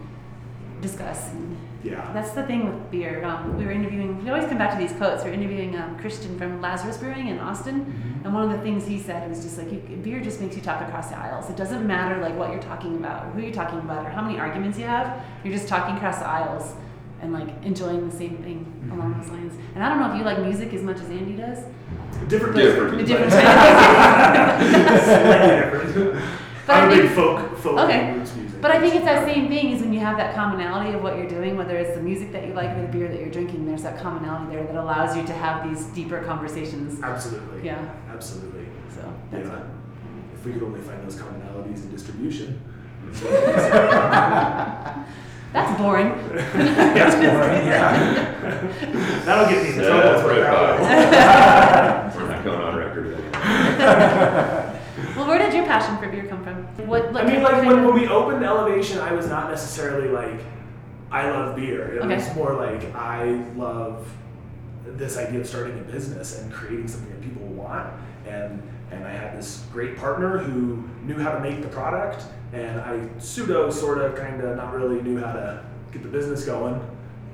discuss 0.80 1.28
and 1.30 1.58
Yeah. 1.82 2.10
that's 2.12 2.32
the 2.32 2.42
thing 2.42 2.66
with 2.66 2.90
beer. 2.90 3.24
Um, 3.24 3.56
we 3.56 3.64
were 3.64 3.70
interviewing, 3.70 4.22
we 4.22 4.28
always 4.30 4.46
come 4.48 4.58
back 4.58 4.72
to 4.72 4.78
these 4.78 4.92
quotes. 4.96 5.24
We 5.24 5.30
are 5.30 5.32
interviewing 5.32 5.76
um, 5.78 5.96
Christian 5.98 6.36
from 6.38 6.60
Lazarus 6.60 6.98
Brewing 6.98 7.28
in 7.28 7.38
Austin. 7.38 7.80
Mm-hmm. 7.86 8.24
And 8.26 8.34
one 8.34 8.44
of 8.44 8.50
the 8.50 8.58
things 8.62 8.86
he 8.86 8.98
said 8.98 9.28
was 9.30 9.42
just 9.42 9.56
like, 9.56 9.72
you, 9.72 9.78
beer 10.02 10.20
just 10.20 10.40
makes 10.42 10.54
you 10.56 10.62
talk 10.62 10.82
across 10.86 11.08
the 11.08 11.16
aisles. 11.18 11.48
It 11.48 11.56
doesn't 11.56 11.86
matter 11.86 12.20
like 12.20 12.36
what 12.36 12.50
you're 12.50 12.60
talking 12.62 12.96
about 12.96 13.32
who 13.32 13.40
you're 13.40 13.52
talking 13.54 13.78
about 13.78 14.04
or 14.04 14.10
how 14.10 14.20
many 14.22 14.38
arguments 14.38 14.78
you 14.78 14.84
have. 14.84 15.22
You're 15.42 15.54
just 15.54 15.68
talking 15.68 15.96
across 15.96 16.18
the 16.18 16.26
aisles 16.28 16.74
and 17.22 17.32
like 17.32 17.48
enjoying 17.64 18.08
the 18.08 18.14
same 18.16 18.36
thing 18.42 18.66
Mm-hmm. 18.80 18.92
along 18.98 19.20
those 19.20 19.30
lines. 19.30 19.54
And 19.74 19.84
I 19.84 19.88
don't 19.88 20.00
know 20.00 20.10
if 20.12 20.18
you 20.18 20.24
like 20.24 20.38
music 20.40 20.72
as 20.74 20.82
much 20.82 20.96
as 20.96 21.08
Andy 21.10 21.34
does. 21.36 21.58
Different. 22.28 22.56
Different. 22.56 23.06
Different 23.06 23.32
Slightly 23.32 24.72
different. 25.72 26.24
But 26.66 26.76
I'm 26.76 26.90
a 26.90 26.94
big 27.02 27.10
folk, 27.10 27.56
folk 27.58 27.78
Okay. 27.80 28.14
And 28.62 28.62
roots 28.62 28.62
music. 28.62 28.62
But 28.62 28.70
I 28.70 28.80
think 28.80 28.94
it's 28.94 29.04
that 29.04 29.24
same 29.26 29.48
thing 29.48 29.70
is 29.72 29.80
when 29.80 29.92
you 29.92 30.00
have 30.00 30.16
that 30.18 30.34
commonality 30.34 30.92
of 30.94 31.02
what 31.02 31.16
you're 31.16 31.28
doing, 31.28 31.56
whether 31.56 31.76
it's 31.76 31.94
the 31.96 32.02
music 32.02 32.32
that 32.32 32.46
you 32.46 32.54
like 32.54 32.70
or 32.76 32.82
the 32.82 32.88
beer 32.88 33.08
that 33.08 33.18
you're 33.20 33.30
drinking, 33.30 33.66
there's 33.66 33.82
that 33.82 33.98
commonality 34.00 34.54
there 34.54 34.64
that 34.64 34.76
allows 34.76 35.16
you 35.16 35.24
to 35.26 35.32
have 35.32 35.62
these 35.68 35.84
deeper 35.86 36.20
conversations. 36.22 37.00
Absolutely. 37.02 37.62
Yeah. 37.64 37.90
Absolutely. 38.10 38.66
So 38.94 39.02
that's 39.30 39.48
Yeah. 39.48 39.62
If 40.34 40.44
we 40.46 40.52
could 40.54 40.62
only 40.62 40.80
find 40.80 41.02
those 41.04 41.16
commonalities 41.16 41.82
in 41.84 41.90
distribution. 41.90 42.60
that's 45.52 45.78
boring. 45.80 46.10
That's 46.32 47.14
boring. 47.16 47.66
yeah. 47.66 47.92
That'll 49.24 49.48
get 49.52 49.62
me 49.64 49.70
in 49.70 49.76
Yeah, 49.80 49.86
trouble. 49.88 50.02
that's 50.02 50.22
for 50.22 50.28
right. 50.28 52.14
We're 52.14 52.28
not 52.28 52.44
going 52.44 52.60
on 52.60 52.76
record 52.76 53.06
with 53.06 53.32
that. 53.32 53.38
well, 53.80 54.69
where 55.30 55.38
did 55.38 55.54
your 55.54 55.64
passion 55.64 55.96
for 55.98 56.08
beer 56.08 56.26
come 56.26 56.42
from? 56.42 56.64
What? 56.86 57.16
I 57.16 57.24
mean, 57.24 57.42
like 57.42 57.64
when, 57.64 57.84
when 57.84 57.94
we 57.94 58.08
opened 58.08 58.44
Elevation, 58.44 58.98
I 58.98 59.12
was 59.12 59.28
not 59.28 59.48
necessarily 59.48 60.08
like, 60.08 60.40
I 61.10 61.30
love 61.30 61.56
beer. 61.56 61.94
It 61.94 62.02
Okay. 62.02 62.16
was 62.16 62.34
more 62.34 62.54
like, 62.54 62.94
I 62.94 63.24
love 63.56 64.08
this 64.84 65.16
idea 65.16 65.40
of 65.40 65.46
starting 65.46 65.78
a 65.78 65.82
business 65.82 66.40
and 66.40 66.52
creating 66.52 66.88
something 66.88 67.10
that 67.10 67.22
people 67.22 67.46
want 67.46 67.92
and 68.26 68.62
and 68.90 69.04
I 69.04 69.10
had 69.10 69.38
this 69.38 69.64
great 69.72 69.96
partner 69.96 70.38
who 70.38 70.82
knew 71.04 71.16
how 71.16 71.30
to 71.30 71.38
make 71.38 71.62
the 71.62 71.68
product, 71.68 72.24
and 72.52 72.80
I 72.80 73.08
pseudo, 73.20 73.70
sort 73.70 73.98
of, 73.98 74.16
kind 74.16 74.40
of, 74.40 74.56
not 74.56 74.74
really 74.74 75.00
knew 75.00 75.16
how 75.20 75.32
to 75.32 75.64
get 75.92 76.02
the 76.02 76.08
business 76.08 76.44
going, 76.44 76.80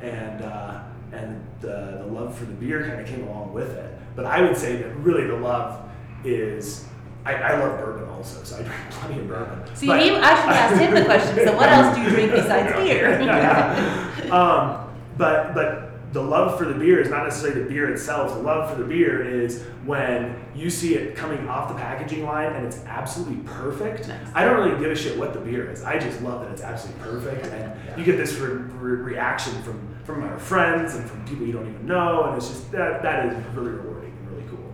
and 0.03 0.43
uh, 0.43 0.83
and 1.13 1.43
the, 1.63 2.03
the 2.05 2.13
love 2.13 2.37
for 2.37 2.45
the 2.45 2.53
beer 2.53 2.87
kind 2.87 3.01
of 3.01 3.07
came 3.07 3.27
along 3.27 3.55
with 3.55 3.71
it. 3.71 3.91
But 4.15 4.27
I 4.27 4.43
would 4.43 4.55
say 4.55 4.77
that 4.77 4.95
really 4.97 5.27
the 5.27 5.37
love 5.37 5.83
is. 6.25 6.85
I, 7.27 7.35
I 7.35 7.59
love 7.59 7.79
bourbon 7.81 8.09
also, 8.09 8.43
so 8.45 8.57
I 8.57 8.63
drink 8.63 8.81
plenty 8.91 9.21
of 9.21 9.29
bourbon. 9.29 9.75
See, 9.77 9.87
But- 9.89 10.03
he, 10.03 10.11
I 10.11 10.15
should 10.41 10.51
ask 10.53 10.81
him 10.81 10.95
the 10.95 11.05
question. 11.05 11.35
So, 11.47 11.57
what 11.57 11.69
else 11.69 11.97
do 11.97 12.03
you 12.03 12.09
drink 12.11 12.33
besides 12.33 12.73
beer? 12.77 13.21
um, 14.33 14.95
but 15.19 15.55
but 15.55 16.13
the 16.13 16.23
love 16.23 16.57
for 16.57 16.65
the 16.65 16.73
beer 16.73 17.01
is 17.01 17.11
not 17.11 17.25
necessarily 17.25 17.63
the 17.63 17.69
beer 17.69 17.91
itself. 17.93 18.33
The 18.33 18.39
love 18.41 18.71
for 18.71 18.77
the 18.81 18.85
beer 18.89 19.23
is 19.29 19.65
when 19.85 20.35
you 20.55 20.71
see 20.71 20.95
it 20.95 21.15
coming 21.17 21.47
off 21.49 21.69
the 21.69 21.75
packaging 21.75 22.25
line 22.25 22.53
and 22.55 22.65
it's 22.67 22.79
absolutely 22.87 23.37
perfect. 23.45 24.09
Nice. 24.09 24.27
I 24.35 24.45
don't 24.45 24.57
really 24.65 24.79
give 24.81 24.91
a 24.91 24.95
shit 24.97 25.19
what 25.19 25.35
the 25.35 25.41
beer 25.41 25.71
is. 25.71 25.83
I 25.83 25.99
just 25.99 26.23
love 26.23 26.41
that 26.43 26.53
it's 26.53 26.63
absolutely 26.63 27.03
perfect, 27.03 27.47
and 27.47 27.99
you 27.99 28.05
get 28.05 28.17
this 28.17 28.35
re- 28.37 28.53
re- 28.55 29.03
reaction 29.13 29.53
from 29.63 29.95
from 30.05 30.23
our 30.23 30.39
friends 30.39 30.95
and 30.95 31.11
from 31.11 31.23
people 31.27 31.45
you 31.45 31.53
don't 31.53 31.69
even 31.69 31.87
know, 31.87 32.25
and 32.25 32.37
it's 32.37 32.49
just 32.49 32.71
that 32.71 33.03
that 33.03 33.27
is 33.27 33.55
really 33.57 33.71
rewarding 33.73 34.13
and 34.17 34.31
really 34.31 34.49
cool. 34.49 34.73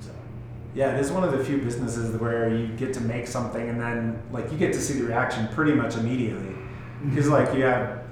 So 0.00 0.10
Yeah, 0.78 0.94
it 0.94 1.00
is 1.00 1.10
one 1.10 1.24
of 1.24 1.36
the 1.36 1.44
few 1.44 1.58
businesses 1.58 2.16
where 2.20 2.48
you 2.48 2.68
get 2.68 2.94
to 2.94 3.00
make 3.00 3.26
something 3.26 3.68
and 3.68 3.80
then 3.80 4.22
like 4.30 4.52
you 4.52 4.56
get 4.56 4.72
to 4.74 4.80
see 4.80 4.94
the 5.00 5.06
reaction 5.06 5.48
pretty 5.48 5.72
much 5.72 5.96
immediately. 5.96 6.52
Mm-hmm. 6.52 7.10
Because 7.10 7.28
like 7.28 7.52
you 7.52 7.64
have 7.64 8.04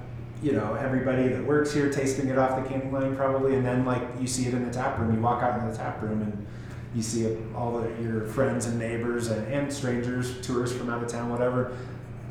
you 0.42 0.50
know 0.50 0.74
everybody 0.74 1.28
that 1.28 1.44
works 1.44 1.72
here 1.72 1.92
tasting 1.92 2.26
it 2.26 2.36
off 2.36 2.60
the 2.60 2.68
canning 2.68 2.90
line 2.90 3.14
probably 3.14 3.54
and 3.54 3.64
then 3.64 3.84
like 3.84 4.02
you 4.20 4.26
see 4.26 4.46
it 4.46 4.52
in 4.52 4.66
the 4.66 4.72
tap 4.72 4.98
room. 4.98 5.14
You 5.14 5.20
walk 5.20 5.44
out 5.44 5.60
into 5.60 5.70
the 5.70 5.78
tap 5.78 6.02
room 6.02 6.22
and 6.22 6.44
you 6.92 7.02
see 7.02 7.26
it, 7.26 7.38
all 7.54 7.78
the, 7.78 8.02
your 8.02 8.26
friends 8.26 8.66
and 8.66 8.80
neighbors 8.80 9.28
and, 9.28 9.46
and 9.46 9.72
strangers 9.72 10.40
tourists 10.44 10.76
from 10.76 10.90
out 10.90 11.04
of 11.04 11.08
town 11.08 11.30
whatever 11.30 11.76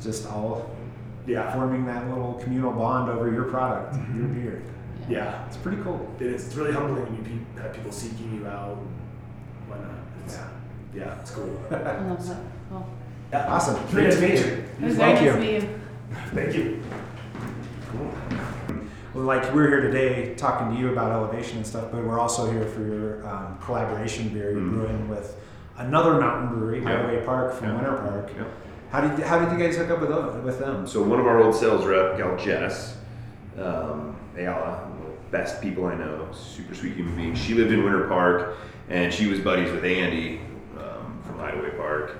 just 0.02 0.26
all 0.26 0.70
yeah, 1.26 1.50
forming 1.54 1.86
that 1.86 2.06
little 2.10 2.34
communal 2.34 2.72
bond 2.72 3.10
over 3.10 3.32
your 3.32 3.44
product 3.44 3.94
your 3.94 4.02
mm-hmm. 4.02 4.34
beer. 4.34 4.62
Yeah. 5.08 5.46
it's 5.46 5.56
pretty 5.56 5.80
cool. 5.82 6.14
It 6.20 6.26
is. 6.26 6.44
It's 6.46 6.56
really 6.56 6.72
humbling 6.72 7.06
when 7.06 7.24
you 7.24 7.62
have 7.62 7.72
people 7.72 7.90
seeking 7.90 8.34
you 8.34 8.46
out. 8.46 8.76
and 8.76 8.76
whatnot. 8.76 8.86
It's, 8.86 8.95
yeah, 10.96 11.20
it's 11.20 11.30
cool. 11.32 11.60
I 11.70 11.74
love 11.74 12.26
that. 12.28 12.38
Well, 12.70 12.88
Yeah. 13.32 13.52
awesome 13.52 13.74
Nice 13.82 13.90
great 13.92 14.12
to 14.12 14.20
meet 14.20 14.30
meet 14.30 14.38
you 14.40 14.46
you. 14.46 14.52
it 14.52 14.84
was 14.84 14.96
Thank 14.96 15.18
very 15.20 15.24
you. 15.26 15.32
nice 15.32 16.30
to 16.30 16.36
meet 16.36 16.54
you. 16.54 16.54
Thank 16.54 16.54
you. 16.56 16.82
Well, 19.14 19.24
like 19.24 19.52
we're 19.54 19.68
here 19.68 19.80
today 19.80 20.34
talking 20.34 20.74
to 20.74 20.78
you 20.80 20.92
about 20.92 21.10
elevation 21.10 21.58
and 21.58 21.66
stuff, 21.66 21.86
but 21.90 22.04
we're 22.04 22.18
also 22.18 22.50
here 22.50 22.66
for 22.66 22.80
your 22.82 23.26
um, 23.26 23.56
collaboration 23.62 24.28
beer 24.28 24.50
you're 24.52 24.60
Mhm. 24.60 24.70
brewing 24.70 25.08
with 25.08 25.36
another 25.78 26.20
mountain 26.20 26.48
brewery, 26.58 26.82
Yeah. 26.82 27.02
Hideaway 27.02 27.24
Park 27.24 27.54
from 27.54 27.68
Yeah. 27.68 27.74
Winter 27.76 27.92
Park. 27.96 28.30
Yeah. 28.36 28.44
How 28.90 29.00
did 29.00 29.18
how 29.24 29.38
did 29.38 29.52
you 29.58 29.64
guys 29.64 29.76
hook 29.76 29.90
up 29.90 30.00
with 30.00 30.10
them, 30.10 30.44
with 30.44 30.58
them? 30.58 30.86
So 30.86 31.02
one 31.02 31.18
of 31.18 31.26
our 31.26 31.40
old 31.40 31.54
sales 31.54 31.84
rep, 31.86 32.18
gal 32.18 32.36
Jess, 32.36 32.98
um, 33.58 34.14
Ayala, 34.36 34.80
one 34.90 34.98
of 34.98 35.06
the 35.06 35.36
best 35.36 35.62
people 35.62 35.86
I 35.86 35.94
know, 35.94 36.26
super 36.32 36.74
sweet 36.74 36.94
human 36.94 37.16
being. 37.16 37.34
She 37.34 37.54
lived 37.54 37.72
in 37.72 37.82
Winter 37.84 38.06
Park, 38.08 38.54
and 38.90 39.12
she 39.12 39.28
was 39.30 39.40
buddies 39.40 39.72
with 39.72 39.82
Andy 39.84 40.40
Hideaway 41.46 41.70
Park, 41.76 42.18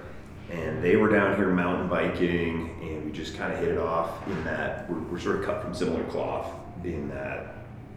and 0.50 0.82
they 0.82 0.96
were 0.96 1.08
down 1.08 1.36
here 1.36 1.48
mountain 1.48 1.88
biking, 1.88 2.70
and 2.80 3.04
we 3.04 3.10
just 3.10 3.36
kind 3.36 3.52
of 3.52 3.58
hit 3.58 3.68
it 3.68 3.78
off 3.78 4.26
in 4.28 4.44
that 4.44 4.88
we're, 4.88 5.00
we're 5.00 5.18
sort 5.18 5.36
of 5.36 5.44
cut 5.44 5.62
from 5.62 5.74
similar 5.74 6.04
cloth 6.04 6.52
in 6.84 7.08
that 7.08 7.54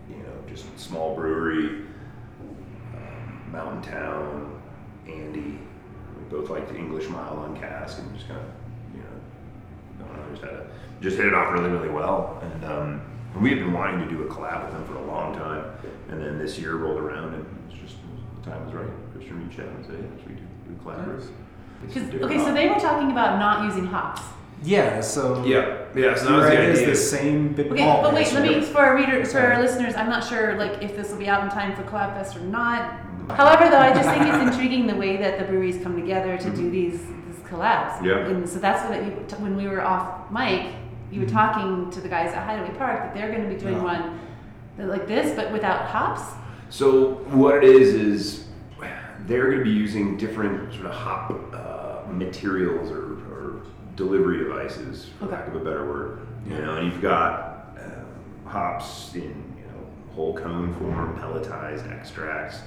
you 0.09 0.17
know 0.17 0.34
just 0.47 0.65
small 0.80 1.15
brewery, 1.15 1.86
um, 2.95 3.51
mountain 3.51 3.82
town, 3.84 4.61
Andy. 5.07 5.59
We 6.17 6.23
both 6.30 6.49
liked 6.49 6.69
the 6.69 6.77
English 6.77 7.07
mild 7.09 7.38
on 7.38 7.59
cask, 7.59 7.99
and 7.99 8.15
just 8.15 8.27
kind 8.27 8.39
of 8.39 8.47
you 8.95 9.01
know 9.01 10.07
no, 10.07 10.23
no, 10.23 10.30
just 10.32 10.41
had 10.41 10.53
a, 10.53 10.67
just 11.01 11.17
hit 11.17 11.27
it 11.27 11.34
off 11.34 11.53
really, 11.53 11.69
really 11.69 11.89
well. 11.89 12.41
And 12.41 12.65
um, 12.65 13.01
we 13.39 13.49
had 13.49 13.59
been 13.59 13.73
wanting 13.73 13.99
to 13.99 14.09
do 14.09 14.23
a 14.23 14.25
collab 14.25 14.65
with 14.65 14.73
them 14.73 14.86
for 14.86 14.95
a 14.95 15.05
long 15.05 15.36
time. 15.36 15.63
And 16.09 16.19
then 16.19 16.39
this 16.39 16.57
year 16.57 16.75
rolled 16.75 16.99
around, 16.99 17.36
and 17.36 17.45
it's 17.69 17.80
just 17.80 17.97
the 18.43 18.49
time 18.49 18.65
was 18.65 18.73
right. 18.73 18.89
Christian 19.13 19.47
reached 19.47 19.59
out 19.59 19.67
and 19.67 19.86
said, 19.86 19.95
"Yeah, 19.95 20.23
should 20.23 20.30
we 20.30 20.36
do, 20.36 20.47
do 20.70 20.80
a 20.80 20.84
collab?" 20.84 21.15
with 21.15 21.24
some 21.24 21.34
'Cause- 21.88 22.11
different 22.11 22.24
okay, 22.26 22.43
so 22.43 22.53
they 22.53 22.70
were 22.70 22.80
talking 22.80 23.11
about 23.11 23.39
not 23.39 23.65
using 23.65 23.88
hops. 23.88 24.22
Yeah, 24.61 24.99
so 24.99 25.41
Yeah, 25.45 25.65
yeah. 25.95 26.15
So 26.15 26.26
that 26.26 26.36
was 26.36 26.45
right, 26.45 26.57
the 26.57 26.63
it 26.63 26.70
is 26.70 26.80
idea. 26.80 26.89
the 26.89 26.95
same 26.95 27.47
big 27.53 27.72
Okay, 27.72 27.86
malt 27.86 28.03
but 28.03 28.13
wait, 28.13 28.32
let 28.34 28.43
me 28.43 28.61
for 28.61 28.80
our 28.80 28.95
readers, 28.95 29.32
for 29.32 29.39
our 29.39 29.61
listeners, 29.61 29.95
I'm 29.95 30.09
not 30.09 30.24
sure 30.24 30.55
like 30.57 30.84
if 30.84 30.97
this 30.97 31.11
will 31.11 31.17
be 31.17 31.30
out 31.30 31.43
in 31.43 31.49
time 31.49 31.74
for 31.76 31.84
Collab 31.84 32.13
Fest 32.15 32.36
or 32.36 32.41
not. 32.41 32.82
Mm-hmm. 32.82 33.32
However, 33.32 33.70
though, 33.70 33.80
I 33.80 33.93
just 33.93 34.09
think 34.09 34.26
it's 34.26 34.51
intriguing 34.51 34.88
the 34.88 34.95
way 34.95 35.15
that 35.17 35.39
the 35.39 35.45
breweries 35.45 35.82
come 35.82 35.95
together 35.95 36.38
to 36.38 36.49
do 36.49 36.63
mm-hmm. 36.63 36.72
these 36.72 36.99
these 36.99 37.39
collabs. 37.49 38.03
Yeah. 38.03 38.17
And 38.17 38.47
so 38.49 38.59
that's 38.59 38.88
what 38.89 39.03
you, 39.05 39.11
when 39.41 39.55
we 39.55 39.67
were 39.67 39.82
off 39.82 40.30
mic, 40.30 40.74
you 41.11 41.22
were 41.22 41.26
mm-hmm. 41.26 41.36
talking 41.36 41.91
to 41.91 42.01
the 42.01 42.09
guys 42.09 42.34
at 42.34 42.43
Hideaway 42.45 42.78
Park 42.78 43.03
that 43.03 43.13
they're 43.13 43.32
going 43.32 43.43
to 43.43 43.49
be 43.49 43.59
doing 43.59 43.76
Yeah. 43.76 43.84
one 43.84 44.20
like 44.78 45.07
this, 45.07 45.36
but 45.36 45.51
without 45.51 45.86
hops. 45.86 46.34
So 46.70 47.22
what 47.32 47.55
it 47.55 47.63
is 47.63 47.93
is 47.93 48.49
they're 49.30 49.45
going 49.45 49.59
to 49.59 49.63
be 49.63 49.69
using 49.69 50.17
different 50.17 50.73
sort 50.73 50.88
of 50.88 50.91
hop 50.91 51.32
uh, 51.53 52.11
materials 52.11 52.91
or, 52.91 53.13
or 53.32 53.61
delivery 53.95 54.39
devices, 54.39 55.09
for 55.19 55.25
Okay. 55.25 55.36
lack 55.36 55.47
of 55.47 55.55
a 55.55 55.59
better 55.59 55.86
word. 55.88 56.19
You 56.47 56.57
know, 56.57 56.75
and 56.77 56.91
you've 56.91 57.01
got 57.01 57.77
um, 57.77 58.49
hops 58.51 59.13
in 59.13 59.21
you 59.21 59.65
know 59.67 60.13
whole 60.15 60.36
cone 60.36 60.73
form, 60.75 61.15
pelletized 61.17 61.89
extracts. 61.91 62.61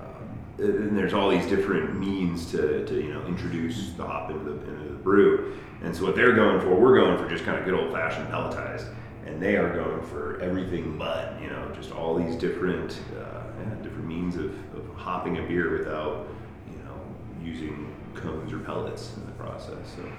Um, 0.00 0.64
and 0.66 0.98
there's 0.98 1.14
all 1.14 1.30
these 1.30 1.46
different 1.46 1.98
means 1.98 2.50
to, 2.50 2.84
to 2.86 2.94
you 3.00 3.14
know 3.14 3.24
introduce 3.26 3.92
the 3.92 4.04
hop 4.04 4.30
into 4.30 4.44
the, 4.44 4.52
into 4.68 4.84
the 4.88 4.98
brew. 4.98 5.56
And 5.82 5.94
so 5.94 6.04
what 6.04 6.16
they're 6.16 6.34
going 6.34 6.60
for, 6.60 6.74
we're 6.74 6.96
going 6.98 7.16
for 7.18 7.28
just 7.28 7.44
kind 7.44 7.56
of 7.58 7.64
good 7.64 7.74
old 7.74 7.92
fashioned 7.92 8.28
pelletized, 8.28 8.92
and 9.26 9.40
they 9.40 9.56
are 9.56 9.72
going 9.74 10.02
for 10.06 10.40
everything 10.40 10.98
but 10.98 11.40
you 11.40 11.48
know 11.48 11.70
just 11.74 11.92
all 11.92 12.16
these 12.16 12.34
different 12.36 12.98
uh, 13.16 13.42
yeah, 13.60 13.74
different 13.82 14.06
means 14.06 14.34
of, 14.36 14.52
hopping 15.00 15.38
a 15.38 15.42
beer 15.42 15.78
without 15.78 16.26
you 16.70 16.78
know 16.84 17.00
using 17.42 17.92
cones 18.14 18.52
or 18.52 18.58
pellets 18.58 19.16
in 19.16 19.24
the 19.26 19.32
process. 19.32 19.96
So 19.96 20.10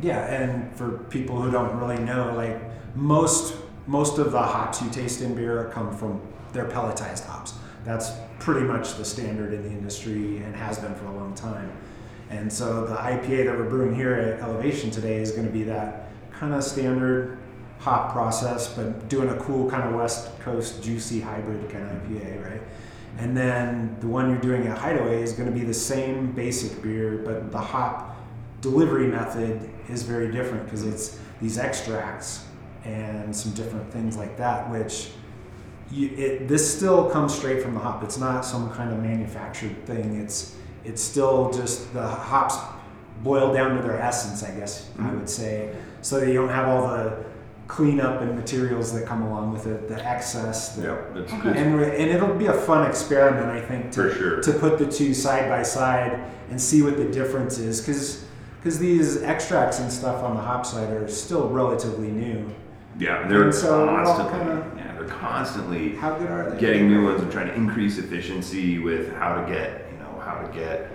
Yeah, 0.00 0.24
and 0.26 0.74
for 0.76 0.98
people 1.10 1.40
who 1.40 1.50
don't 1.50 1.76
really 1.78 1.98
know, 1.98 2.32
like 2.36 2.60
most 2.96 3.56
most 3.86 4.18
of 4.18 4.32
the 4.32 4.42
hops 4.42 4.80
you 4.80 4.90
taste 4.90 5.20
in 5.20 5.34
beer 5.34 5.70
come 5.74 5.94
from 5.96 6.20
they're 6.52 6.68
pelletized 6.68 7.26
hops. 7.26 7.54
That's 7.84 8.12
pretty 8.38 8.66
much 8.66 8.94
the 8.94 9.04
standard 9.04 9.52
in 9.52 9.62
the 9.62 9.70
industry 9.70 10.38
and 10.38 10.54
has 10.54 10.78
been 10.78 10.94
for 10.94 11.06
a 11.06 11.12
long 11.12 11.34
time. 11.34 11.70
And 12.30 12.50
so 12.50 12.86
the 12.86 12.94
IPA 12.94 13.46
that 13.46 13.58
we're 13.58 13.68
brewing 13.68 13.94
here 13.94 14.14
at 14.14 14.40
Elevation 14.40 14.90
today 14.90 15.16
is 15.16 15.32
going 15.32 15.46
to 15.46 15.52
be 15.52 15.64
that 15.64 16.08
kind 16.32 16.54
of 16.54 16.64
standard 16.64 17.38
hop 17.78 18.12
process, 18.12 18.72
but 18.72 19.08
doing 19.08 19.28
a 19.28 19.36
cool 19.36 19.68
kind 19.70 19.82
of 19.82 19.94
West 19.94 20.38
Coast 20.40 20.82
juicy 20.82 21.20
hybrid 21.20 21.68
kind 21.68 21.84
of 21.84 22.02
IPA, 22.04 22.50
right? 22.50 22.62
And 23.18 23.36
then 23.36 23.96
the 24.00 24.06
one 24.08 24.28
you're 24.30 24.40
doing 24.40 24.66
at 24.66 24.76
Hideaway 24.76 25.22
is 25.22 25.32
going 25.32 25.48
to 25.48 25.54
be 25.56 25.64
the 25.64 25.74
same 25.74 26.32
basic 26.32 26.82
beer, 26.82 27.22
but 27.24 27.52
the 27.52 27.58
hop 27.60 28.16
delivery 28.60 29.06
method 29.06 29.70
is 29.88 30.02
very 30.02 30.32
different 30.32 30.64
because 30.64 30.84
it's 30.84 31.18
these 31.40 31.58
extracts 31.58 32.44
and 32.84 33.34
some 33.34 33.52
different 33.52 33.90
things 33.92 34.16
like 34.16 34.36
that, 34.36 34.70
which 34.70 35.10
you, 35.90 36.08
it, 36.16 36.48
this 36.48 36.76
still 36.76 37.08
comes 37.10 37.34
straight 37.34 37.62
from 37.62 37.74
the 37.74 37.80
hop. 37.80 38.02
It's 38.02 38.18
not 38.18 38.44
some 38.44 38.70
kind 38.72 38.90
of 38.92 38.98
manufactured 39.00 39.84
thing. 39.86 40.20
It's 40.20 40.56
it's 40.84 41.02
still 41.02 41.50
just 41.50 41.92
the 41.94 42.06
hops 42.06 42.56
boiled 43.22 43.54
down 43.54 43.74
to 43.76 43.82
their 43.82 43.98
essence, 43.98 44.42
I 44.42 44.50
guess 44.54 44.90
I 44.98 45.02
Mhm. 45.04 45.14
would 45.20 45.28
say, 45.30 45.74
so 46.02 46.20
that 46.20 46.26
you 46.28 46.34
don't 46.34 46.48
have 46.50 46.68
all 46.68 46.88
the 46.88 47.16
cleanup 47.66 48.20
and 48.20 48.36
materials 48.36 48.92
that 48.92 49.06
come 49.06 49.22
along 49.22 49.52
with 49.52 49.66
it, 49.66 49.88
the 49.88 50.04
excess. 50.06 50.76
The, 50.76 50.82
yeah, 50.82 50.96
that's 51.14 51.32
Okay. 51.32 51.42
good. 51.42 51.56
and, 51.56 51.80
and 51.80 52.10
it'll 52.10 52.34
be 52.34 52.46
a 52.46 52.52
fun 52.52 52.88
experiment, 52.88 53.46
I 53.46 53.60
think, 53.60 53.90
to, 53.92 54.02
For 54.02 54.14
sure. 54.14 54.42
to 54.42 54.52
put 54.52 54.78
the 54.78 54.86
two 54.86 55.14
side 55.14 55.48
by 55.48 55.62
side 55.62 56.20
and 56.50 56.60
see 56.60 56.82
what 56.82 56.96
the 56.96 57.06
difference 57.06 57.58
is. 57.58 57.80
Because 57.80 58.78
these 58.78 59.22
extracts 59.22 59.78
and 59.80 59.90
stuff 59.90 60.22
on 60.22 60.34
the 60.36 60.42
hop 60.42 60.66
side 60.66 60.90
are 60.90 61.08
still 61.08 61.48
relatively 61.48 62.08
new. 62.10 62.50
Yeah, 62.98 63.26
they're 63.28 63.44
And 63.44 63.54
so 63.54 63.86
constantly 63.86 64.38
kinda- 64.38 64.66
yeah 64.76 64.92
they're 64.94 65.08
constantly 65.08 65.96
How 65.96 66.16
good 66.16 66.30
are 66.30 66.50
they? 66.50 66.60
getting 66.60 66.88
new 66.88 67.04
ones 67.04 67.22
and 67.22 67.32
trying 67.32 67.48
to 67.48 67.54
increase 67.54 67.98
efficiency 67.98 68.78
with 68.78 69.12
how 69.14 69.40
to 69.40 69.52
get 69.52 69.86
you 69.90 69.98
know 69.98 70.20
how 70.20 70.40
to 70.40 70.52
get 70.56 70.90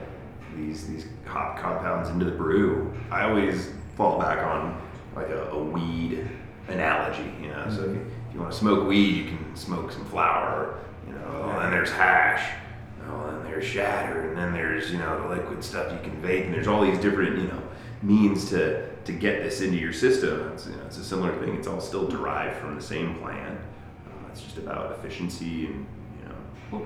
these 0.56 0.88
these 0.88 1.08
hop 1.26 1.60
compounds 1.60 2.08
into 2.10 2.24
the 2.24 2.32
brew. 2.32 2.94
I 3.12 3.24
always 3.24 3.70
fall 3.98 4.18
back 4.18 4.40
on 4.46 4.82
like 5.14 5.28
a, 5.30 5.50
a 5.52 5.62
weed 5.62 6.26
analogy, 6.70 7.32
you 7.42 7.50
know. 7.50 7.66
So 7.70 7.84
if 7.84 7.96
you, 7.96 8.12
if 8.28 8.34
you 8.34 8.40
want 8.40 8.52
to 8.52 8.58
smoke 8.58 8.88
weed, 8.88 9.16
you 9.16 9.26
can 9.26 9.56
smoke 9.56 9.92
some 9.92 10.06
flower, 10.06 10.80
you 11.08 11.14
know. 11.14 11.50
And 11.50 11.62
then 11.62 11.72
there's 11.72 11.92
hash, 11.92 12.50
oh, 13.08 13.26
and 13.26 13.38
then 13.38 13.52
there's 13.52 13.66
shatter, 13.66 14.30
and 14.30 14.38
then 14.38 14.54
there's 14.54 14.92
you 14.92 14.98
know 14.98 15.22
the 15.24 15.36
liquid 15.36 15.64
stuff 15.64 15.92
you 15.92 16.00
can 16.10 16.22
vape, 16.22 16.46
and 16.46 16.54
there's 16.54 16.68
all 16.68 16.82
these 16.82 17.00
different 17.00 17.38
you 17.38 17.48
know 17.48 17.62
means 18.02 18.50
to 18.50 18.90
to 19.06 19.12
get 19.12 19.44
this 19.44 19.62
into 19.62 19.78
your 19.78 19.94
system. 19.94 20.52
It's, 20.54 20.68
you 20.68 20.76
know, 20.76 20.84
it's 20.86 20.98
a 20.98 21.04
similar 21.04 21.36
thing. 21.40 21.56
It's 21.56 21.68
all 21.68 21.82
still 21.82 22.08
derived 22.08 22.58
from 22.60 22.76
the 22.76 22.82
same 22.82 23.16
plant. 23.16 23.60
Uh, 24.06 24.30
it's 24.32 24.42
just 24.42 24.58
about 24.58 24.92
efficiency 24.92 25.68
and 25.68 25.86
Yeah, 26.72 26.80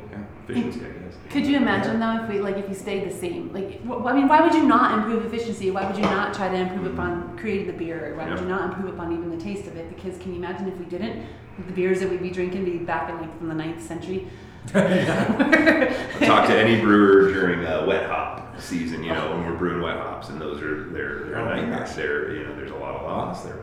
efficiency, 0.48 0.80
I 0.82 0.90
guess. 0.90 1.16
Could 1.30 1.46
you 1.48 1.58
imagine 1.58 2.00
though 2.00 2.24
if 2.24 2.30
we 2.30 2.40
like 2.40 2.58
if 2.58 2.70
you 2.70 2.76
stayed 2.76 3.10
the 3.10 3.14
same? 3.14 3.52
Like, 3.54 3.82
wh- 3.86 4.06
I 4.06 4.14
mean, 4.14 4.28
why 4.28 4.42
would 4.42 4.54
you 4.54 4.64
not 4.68 4.98
improve 4.98 5.26
efficiency? 5.26 5.72
Why 5.72 5.86
would 5.88 5.96
you 5.96 6.04
not 6.04 6.34
try 6.34 6.50
to 6.50 6.56
improve 6.56 6.94
upon 6.94 7.38
creating 7.38 7.68
the 7.68 7.74
beer? 7.74 8.14
Why 8.18 8.30
would 8.30 8.40
you 8.40 8.46
not 8.48 8.70
improve 8.74 8.94
upon 8.94 9.12
even 9.14 9.30
the 9.36 9.44
taste 9.44 9.68
of 9.68 9.76
it? 9.76 9.90
Because 9.96 10.18
can 10.20 10.32
you 10.32 10.38
imagine 10.38 10.68
if 10.68 10.78
we 10.78 10.86
didn't? 10.86 11.26
The 11.68 11.74
beers 11.74 12.00
that 12.00 12.10
we'd 12.10 12.22
be 12.22 12.32
drinking 12.32 12.66
be 12.66 12.78
back 12.78 13.10
in 13.10 13.18
like 13.20 13.38
from 13.38 13.48
the 13.50 13.56
9th 13.56 13.82
century? 13.82 14.28
Talk 14.74 16.48
to 16.48 16.58
any 16.58 16.80
brewer 16.82 17.32
during 17.34 17.66
uh, 17.66 17.86
wet 17.86 18.06
hop 18.10 18.60
season, 18.60 19.04
you 19.04 19.12
know, 19.12 19.32
when 19.32 19.46
we're 19.46 19.58
brewing 19.58 19.82
wet 19.82 19.98
hops, 19.98 20.30
and 20.30 20.40
those 20.40 20.62
are 20.62 20.86
they're 20.92 21.26
they're 21.26 21.40
Oh 21.40 21.46
my 21.46 21.56
nightmares. 21.58 21.90
gosh. 21.90 21.96
They're 21.98 22.36
you 22.36 22.44
know, 22.48 22.56
there's 22.56 22.72
a 22.72 22.76
lot 22.76 22.96
of 22.96 23.04
loss. 23.04 23.44
They're 23.44 23.58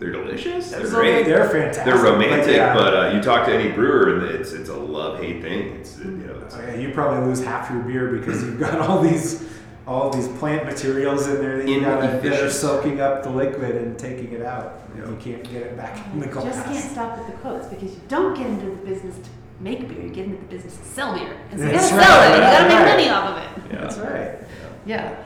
They're 0.00 0.10
delicious. 0.12 0.70
They're 0.70 0.80
Absolutely. 0.80 1.12
great. 1.12 1.26
They're 1.26 1.48
fantastic. 1.50 1.84
They're 1.84 2.02
romantic, 2.02 2.56
yeah. 2.56 2.74
but 2.74 2.94
uh, 2.96 3.10
you 3.14 3.22
talk 3.22 3.46
to 3.46 3.54
any 3.54 3.70
brewer, 3.70 4.14
and 4.16 4.22
it's 4.34 4.52
it's 4.52 4.70
a 4.70 4.76
love 4.76 5.20
hate 5.20 5.42
thing. 5.42 5.76
It's 5.76 5.98
you 5.98 6.04
know, 6.06 6.40
it's, 6.40 6.54
Oh, 6.56 6.60
yeah, 6.66 6.74
you 6.74 6.90
probably 6.92 7.26
lose 7.28 7.44
half 7.44 7.70
your 7.70 7.80
beer 7.82 8.08
because 8.08 8.42
you've 8.42 8.58
got 8.58 8.80
all 8.80 9.00
these 9.02 9.44
all 9.86 10.08
these 10.10 10.28
plant 10.38 10.64
materials 10.64 11.26
in 11.28 11.36
there 11.40 11.58
that 11.58 11.68
you 11.68 11.80
got 11.82 12.00
that 12.22 12.42
are 12.42 12.50
soaking 12.50 13.00
up 13.00 13.22
the 13.22 13.30
liquid 13.30 13.76
and 13.76 13.98
taking 13.98 14.32
it 14.32 14.42
out. 14.42 14.80
Yeah. 14.96 15.08
You 15.10 15.16
can't 15.20 15.44
get 15.44 15.62
it 15.62 15.76
back 15.76 15.98
in 16.12 16.20
the 16.20 16.26
You 16.26 16.32
glass. 16.32 16.44
just 16.56 16.64
can't 16.66 16.84
stop 16.92 17.18
with 17.18 17.26
the 17.28 17.32
quotes 17.34 17.66
because 17.68 17.92
you 17.94 18.00
don't 18.08 18.34
get 18.36 18.46
into 18.46 18.66
the 18.66 18.76
business 18.76 19.16
to 19.16 19.30
make 19.60 19.86
beer. 19.88 20.00
You 20.02 20.08
get 20.10 20.24
into 20.26 20.38
the 20.38 20.44
business 20.46 20.76
to 20.78 20.84
sell 20.84 21.14
beer, 21.14 21.36
and 21.50 21.60
so 21.60 21.66
you 21.66 21.72
gotta 21.72 21.86
sell 21.86 22.22
it. 22.22 22.26
and 22.26 22.34
You 22.36 22.40
gotta 22.40 22.68
make 22.68 22.88
money 22.96 23.08
off 23.10 23.36
of 23.36 23.36
it. 23.66 23.72
yeah. 23.74 23.80
That's 23.82 23.98
right. 23.98 24.38
Yeah. 24.86 25.24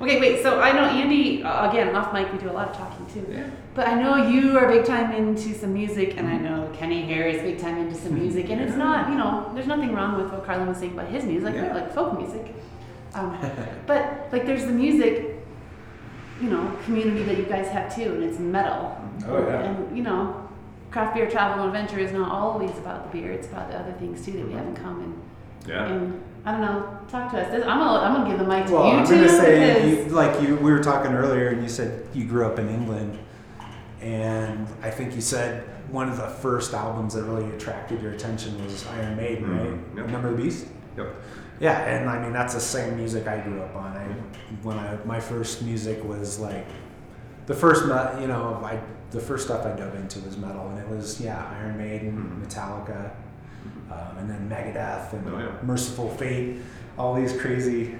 Okay, 0.00 0.18
wait. 0.20 0.42
So 0.42 0.60
I 0.60 0.72
know 0.72 0.84
Andy. 0.84 1.42
Uh, 1.42 1.70
again, 1.70 1.94
off 1.94 2.12
mic, 2.12 2.32
we 2.32 2.38
do 2.38 2.50
a 2.50 2.52
lot 2.52 2.68
of 2.70 2.76
talking 2.76 3.06
too. 3.06 3.26
Yeah. 3.30 3.48
But 3.74 3.88
I 3.88 4.00
know 4.02 4.28
you 4.28 4.58
are 4.58 4.68
big 4.68 4.84
time 4.84 5.12
into 5.12 5.54
some 5.54 5.72
music, 5.72 6.16
and 6.16 6.26
I 6.28 6.36
know 6.36 6.70
Kenny 6.74 7.02
Harris 7.02 7.42
big 7.42 7.58
time 7.58 7.78
into 7.78 7.94
some 7.94 8.14
music. 8.14 8.50
And 8.50 8.60
it's 8.60 8.76
not, 8.76 9.08
you 9.08 9.14
know, 9.16 9.50
there's 9.54 9.66
nothing 9.66 9.92
wrong 9.94 10.20
with 10.20 10.32
what 10.32 10.44
Carlin 10.44 10.68
was 10.68 10.78
saying 10.78 10.92
about 10.92 11.08
his 11.08 11.24
music, 11.24 11.54
Yeah. 11.54 11.72
like 11.74 11.92
folk 11.94 12.18
music. 12.18 12.54
Um, 13.14 13.36
but 13.86 14.28
like, 14.32 14.46
there's 14.46 14.64
the 14.66 14.72
music, 14.72 15.36
you 16.40 16.50
know, 16.50 16.76
community 16.84 17.22
that 17.24 17.36
you 17.36 17.44
guys 17.44 17.68
have 17.68 17.94
too, 17.94 18.14
and 18.14 18.24
it's 18.24 18.38
metal. 18.38 18.96
Oh 19.26 19.46
yeah. 19.46 19.62
And 19.62 19.96
you 19.96 20.02
know, 20.02 20.48
craft 20.90 21.14
beer 21.14 21.30
travel 21.30 21.64
and 21.64 21.74
adventure 21.74 22.00
is 22.00 22.12
not 22.12 22.30
always 22.32 22.76
about 22.78 23.10
the 23.12 23.18
beer; 23.20 23.30
it's 23.32 23.46
about 23.46 23.70
the 23.70 23.78
other 23.78 23.92
things 23.92 24.24
too 24.24 24.32
that 24.32 24.46
we 24.46 24.52
have 24.54 24.66
in 24.66 24.74
common. 24.74 25.20
Yeah. 25.66 25.86
And 25.86 26.22
I 26.46 26.52
don't 26.52 26.60
know, 26.60 26.98
talk 27.08 27.30
to 27.32 27.40
us. 27.40 27.50
This, 27.50 27.64
I'm 27.66 27.78
gonna, 27.78 28.00
I'm 28.00 28.14
gonna 28.14 28.28
give 28.30 28.38
the 28.38 28.44
mic 28.46 28.66
to 28.66 28.72
Well, 28.74 28.86
you 28.88 28.92
I'm 28.98 29.04
gonna 29.04 29.28
say, 29.28 29.74
because 29.94 30.06
you, 30.06 30.12
like 30.14 30.42
you, 30.42 30.56
we 30.56 30.72
were 30.72 30.82
talking 30.82 31.12
earlier, 31.12 31.48
and 31.48 31.62
you 31.62 31.68
said 31.68 32.06
you 32.12 32.24
grew 32.26 32.44
up 32.46 32.58
in 32.58 32.68
England, 32.68 33.18
and 34.00 34.66
I 34.82 34.90
think 34.90 35.14
you 35.14 35.20
said 35.20 35.64
one 35.90 36.08
of 36.08 36.16
the 36.16 36.28
first 36.28 36.74
albums 36.74 37.14
that 37.14 37.22
really 37.24 37.50
attracted 37.54 38.02
your 38.02 38.12
attention 38.12 38.62
was 38.64 38.86
Iron 38.88 39.16
Maiden, 39.16 39.44
Mhm. 39.44 39.58
right? 39.70 39.96
Yep. 39.96 40.08
Number 40.10 40.28
of 40.28 40.36
the 40.36 40.42
Beast. 40.42 40.66
Yep. 40.96 41.14
Yeah, 41.60 41.78
and 41.80 42.10
I 42.10 42.20
mean 42.20 42.32
that's 42.32 42.52
the 42.54 42.60
same 42.60 42.96
music 42.96 43.26
I 43.28 43.38
grew 43.38 43.62
up 43.62 43.74
on. 43.76 43.96
I 43.96 44.04
when 44.62 44.78
I 44.78 44.98
my 45.04 45.20
first 45.20 45.62
music 45.62 46.02
was 46.04 46.38
like 46.40 46.66
the 47.46 47.54
first 47.54 47.86
me- 47.86 48.20
you 48.22 48.26
know 48.26 48.60
I 48.64 48.80
the 49.12 49.20
first 49.20 49.44
stuff 49.46 49.64
I 49.64 49.70
dove 49.76 49.94
into 49.94 50.18
was 50.20 50.36
metal, 50.36 50.68
and 50.68 50.78
it 50.78 50.88
was 50.88 51.20
yeah 51.20 51.42
Iron 51.60 51.78
Maiden, 51.78 52.12
Mhm. 52.12 52.46
Metallica, 52.46 53.10
um, 53.94 54.18
and 54.18 54.30
then 54.30 54.48
Megadeth 54.48 55.12
and 55.12 55.28
Oh, 55.28 55.38
yeah. 55.38 55.52
Mercyful 55.62 56.08
Fate, 56.16 56.56
all 56.98 57.14
these 57.14 57.38
crazy 57.38 57.96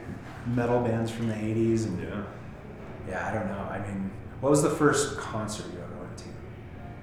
metal 0.54 0.80
bands 0.80 1.10
from 1.10 1.28
the 1.28 1.34
'80s, 1.34 1.84
and 1.86 2.02
Yeah. 2.02 2.22
yeah, 3.08 3.28
I 3.28 3.32
don't 3.34 3.46
know. 3.48 3.68
I 3.70 3.78
mean, 3.86 4.10
what 4.40 4.50
was 4.50 4.62
the 4.62 4.70
first 4.70 5.16
concert 5.18 5.66
you 5.72 5.78
ever 5.80 6.00
went 6.00 6.16
to? 6.18 6.24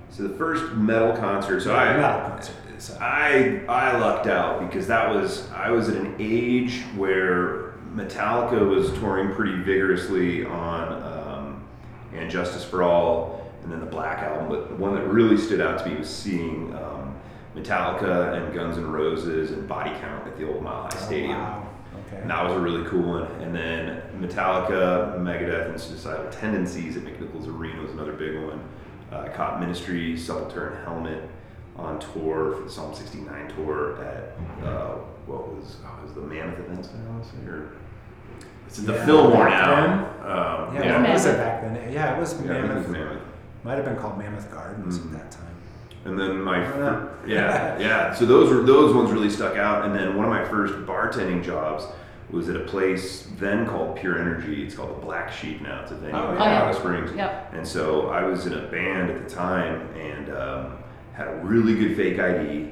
So 0.10 0.24
the 0.24 0.38
first 0.38 0.74
metal 0.74 1.14
concert. 1.16 1.62
So 1.62 1.74
I 1.76 1.98
metal 1.98 2.30
concert. 2.30 2.56
So. 2.78 2.98
I 3.00 3.62
I 3.70 3.98
lucked 3.98 4.26
out 4.28 4.60
because 4.68 4.88
that 4.88 5.14
was 5.14 5.50
I 5.52 5.70
was 5.70 5.88
at 5.89 5.98
an 5.98 6.16
age 6.20 6.82
where 6.96 7.74
Metallica 7.96 8.68
was 8.68 8.92
touring 9.00 9.34
pretty 9.36 9.56
vigorously 9.62 10.46
on 10.46 10.94
um, 11.04 11.64
and 12.16 12.30
Justice 12.32 12.64
for 12.64 12.82
All 12.84 13.52
and 13.64 13.72
then 13.72 13.80
the 13.82 13.86
Black 13.86 14.20
album. 14.24 14.50
But 14.50 14.70
the 14.70 14.76
one 14.76 14.96
that 14.96 15.06
really 15.08 15.38
stood 15.38 15.62
out 15.62 15.78
to 15.84 15.89
me 15.89 15.98
was 15.98 16.10
seeing 16.10 16.74
um, 16.76 17.01
Metallica 17.56 18.34
and 18.38 18.54
Guns 18.54 18.78
N' 18.78 18.89
Roses 18.91 19.52
and 19.52 19.68
Body 19.68 19.91
Count 19.99 20.26
at 20.28 20.38
the 20.38 20.47
old 20.49 20.64
Mile 20.64 20.84
High 20.84 20.97
Stadium. 21.06 21.32
Oh, 21.32 21.36
wow. 21.43 21.68
Okay. 22.08 22.22
And 22.22 22.30
that 22.30 22.43
was 22.45 22.54
a 22.54 22.60
really 22.60 22.88
cool 22.89 23.20
one. 23.22 23.24
And 23.41 23.54
then 23.54 24.02
Metallica, 24.20 25.18
Megadeth, 25.20 25.70
and 25.70 25.80
Suicidal 25.80 26.30
Tendencies 26.32 26.97
at 26.97 27.04
McNichols 27.04 27.47
Arena 27.47 27.82
was 27.82 27.91
another 27.91 28.14
big 28.14 28.36
one. 28.41 28.62
Uh, 29.12 29.28
caught 29.36 29.60
Ministry, 29.60 30.14
Sepultura, 30.14 30.76
and 30.76 30.86
Helmet 30.86 31.30
on 31.76 31.99
tour 31.99 32.54
for 32.56 32.62
the 32.64 32.70
Psalm 32.70 32.93
69 32.93 33.49
tour 33.56 34.02
at 34.04 34.66
uh, 34.66 34.95
what 35.26 35.54
was 35.54 35.78
oh, 35.86 36.04
was 36.04 36.14
the 36.14 36.22
Mammoth 36.22 36.60
Events 36.60 36.89
Center, 36.89 37.08
I 37.08 37.12
want 37.12 37.24
to 37.24 37.30
say, 37.30 37.36
or 37.47 37.72
it's 38.68 38.80
at 38.80 38.86
the 38.86 38.93
Yeah, 38.93 39.06
Fillmore 39.06 39.49
now. 39.49 40.06
Um, 40.68 40.76
Yeah, 40.76 40.84
yeah, 40.86 41.02
what 41.02 41.12
was 41.12 41.26
it 41.26 41.38
Mammoth. 41.38 41.38
back 41.38 41.62
then? 41.62 41.91
Yeah, 41.93 42.16
it 42.16 42.20
was 42.20 42.32
Yeah, 42.34 42.38
think 42.39 42.49
it 42.49 42.54
Mammoth. 42.62 42.78
was 42.88 42.88
Mammoth. 42.95 43.22
Might 43.64 43.76
have 43.76 43.86
been 43.86 43.95
called 43.97 44.18
Mammoth 44.18 44.52
Gardens 44.52 44.99
Mm. 44.99 45.06
at 45.06 45.12
that 45.20 45.32
time. 45.32 45.45
And 46.06 46.20
then 46.20 46.41
my 46.41 46.66
fir- 46.66 47.10
yeah 47.28 47.78
yeah 47.80 48.14
so 48.14 48.26
those 48.26 48.49
were 48.49 48.64
those 48.64 48.93
ones 48.95 49.12
really 49.12 49.30
stuck 49.30 49.56
out. 49.58 49.86
And 49.86 49.93
then 49.95 50.16
one 50.16 50.26
of 50.26 50.32
my 50.32 50.43
first 50.45 50.74
bartending 50.88 51.43
jobs 51.43 51.86
was 52.32 52.47
at 52.49 52.56
a 52.56 52.62
place 52.66 53.28
then 53.38 53.68
called 53.68 53.97
Pure 53.97 54.18
Energy. 54.20 54.64
It's 54.64 54.74
called 54.76 54.89
the 54.95 55.02
Black 55.06 55.32
Sheep 55.32 55.62
now. 55.62 55.82
It's 55.82 55.91
a 55.91 55.95
venue 55.95 56.16
Oh, 56.16 56.32
in 56.32 56.38
yeah. 56.38 56.39
Colorado 56.39 56.66
yeah. 56.74 56.80
Springs. 56.80 57.12
Yep. 57.16 57.54
And 57.54 57.68
so 57.68 58.08
I 58.08 58.24
was 58.24 58.45
in 58.45 58.54
a 58.54 58.68
band 58.68 59.12
at 59.12 59.28
the 59.28 59.30
time 59.36 59.82
and 59.95 60.30
um, 60.36 60.78
had 61.14 61.28
a 61.28 61.36
really 61.43 61.76
good 61.76 61.95
fake 61.97 62.20
ID. 62.20 62.70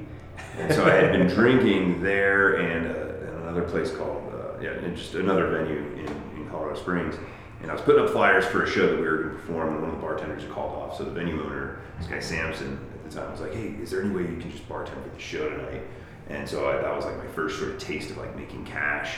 And 0.57 0.73
so 0.73 0.86
I 0.86 0.91
had 0.91 1.11
been 1.11 1.27
drinking 1.36 2.01
there 2.01 2.53
and, 2.55 2.88
uh, 2.88 3.27
and 3.32 3.43
another 3.43 3.63
place 3.63 3.91
called, 3.91 4.23
uh, 4.34 4.61
yeah, 4.61 4.69
and 4.71 4.95
just 4.95 5.13
another 5.15 5.47
venue 5.49 5.80
in, 5.97 6.07
in 6.41 6.47
Colorado 6.49 6.80
Springs. 6.80 7.15
And 7.61 7.69
I 7.69 7.73
was 7.73 7.82
putting 7.84 8.01
up 8.01 8.09
flyers 8.11 8.45
for 8.45 8.63
a 8.63 8.69
show 8.69 8.88
that 8.88 8.95
we 8.95 9.05
were 9.05 9.17
going 9.23 9.30
to 9.36 9.41
perform, 9.41 9.73
and 9.73 9.82
one 9.82 9.89
of 9.89 9.95
the 9.97 10.01
bartenders 10.01 10.43
called 10.49 10.73
off. 10.82 10.97
So 10.97 11.03
the 11.03 11.11
venue 11.11 11.43
owner, 11.43 11.82
this 11.99 12.07
guy 12.07 12.21
Samson, 12.21 12.80
at 13.10 13.16
the 13.16 13.22
time, 13.22 13.32
was 13.32 13.41
like, 13.41 13.53
"Hey, 13.53 13.74
is 13.82 13.91
there 13.91 14.01
any 14.01 14.14
way 14.14 14.22
you 14.22 14.38
can 14.39 14.51
just 14.51 14.68
bartend 14.70 15.01
for 15.03 15.10
the 15.14 15.20
show 15.20 15.49
tonight?" 15.49 15.82
And 16.30 16.47
so 16.47 16.70
I, 16.70 16.78
that 16.82 16.95
was 16.95 17.05
like 17.05 17.18
my 17.18 17.28
first 17.28 17.57
sort 17.57 17.72
of 17.72 17.80
taste 17.80 18.12
of 18.12 18.18
like 18.18 18.36
making 18.36 18.66
cash, 18.66 19.16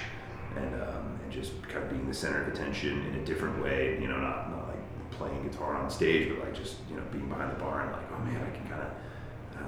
and 0.56 0.74
um, 0.82 1.20
and 1.24 1.32
just 1.32 1.62
kind 1.68 1.84
of 1.84 1.90
being 1.90 2.08
the 2.08 2.14
center 2.14 2.42
of 2.42 2.48
attention 2.48 3.06
in 3.08 3.16
a 3.16 3.26
different 3.26 3.62
way. 3.64 4.00
You 4.02 4.08
know, 4.08 4.18
not 4.18 4.50
not 4.50 4.68
like 4.70 5.12
playing 5.12 5.44
guitar 5.44 5.76
on 5.76 5.90
stage, 5.90 6.30
but 6.30 6.46
like 6.46 6.56
just 6.56 6.78
you 6.90 6.96
know 6.96 7.04
being 7.12 7.28
behind 7.28 7.52
the 7.52 7.60
bar 7.60 7.82
and 7.82 7.92
like, 7.92 8.06
oh 8.16 8.20
man, 8.24 8.42
I 8.42 8.56
can 8.56 8.68
kind 8.68 8.82
of. 8.82 8.88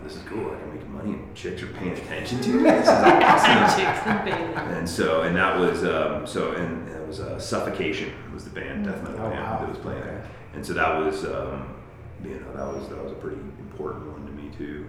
This 0.04 0.16
is 0.16 0.24
cool. 0.24 0.52
I 0.52 0.60
can 0.60 0.74
make 0.74 0.88
money, 0.90 1.12
and 1.14 1.36
chicks 1.36 1.62
are 1.62 1.68
paying 1.68 1.92
attention 1.94 2.42
to 2.42 2.50
me. 2.50 2.64
This 2.64 2.82
is 2.84 2.90
awesome. 2.90 3.80
Chicks 3.80 4.00
and 4.08 4.26
babies. 4.26 4.78
And 4.78 4.90
so, 4.90 5.22
and 5.22 5.36
that 5.36 5.58
was, 5.58 5.84
um, 5.86 6.26
so, 6.26 6.52
and 6.54 6.90
it 6.90 7.08
was 7.08 7.20
uh, 7.22 7.40
Suffocation 7.40 8.12
was 8.34 8.44
the 8.44 8.50
band, 8.50 8.86
death 8.86 9.02
metal 9.04 9.20
Oh, 9.20 9.30
band 9.30 9.44
wow. 9.44 9.60
that 9.60 9.70
was 9.70 9.78
playing 9.78 10.02
there. 10.02 10.26
And 10.56 10.66
so 10.66 10.74
that 10.74 10.98
was, 11.00 11.24
um, 11.26 11.76
you 12.24 12.32
know, 12.40 12.52
that 12.56 12.66
was 12.76 12.90
that 12.90 13.02
was 13.02 13.12
a 13.12 13.16
pretty 13.16 13.38
important 13.74 14.06
one 14.12 14.26
to 14.26 14.32
me 14.32 14.50
too. 14.58 14.86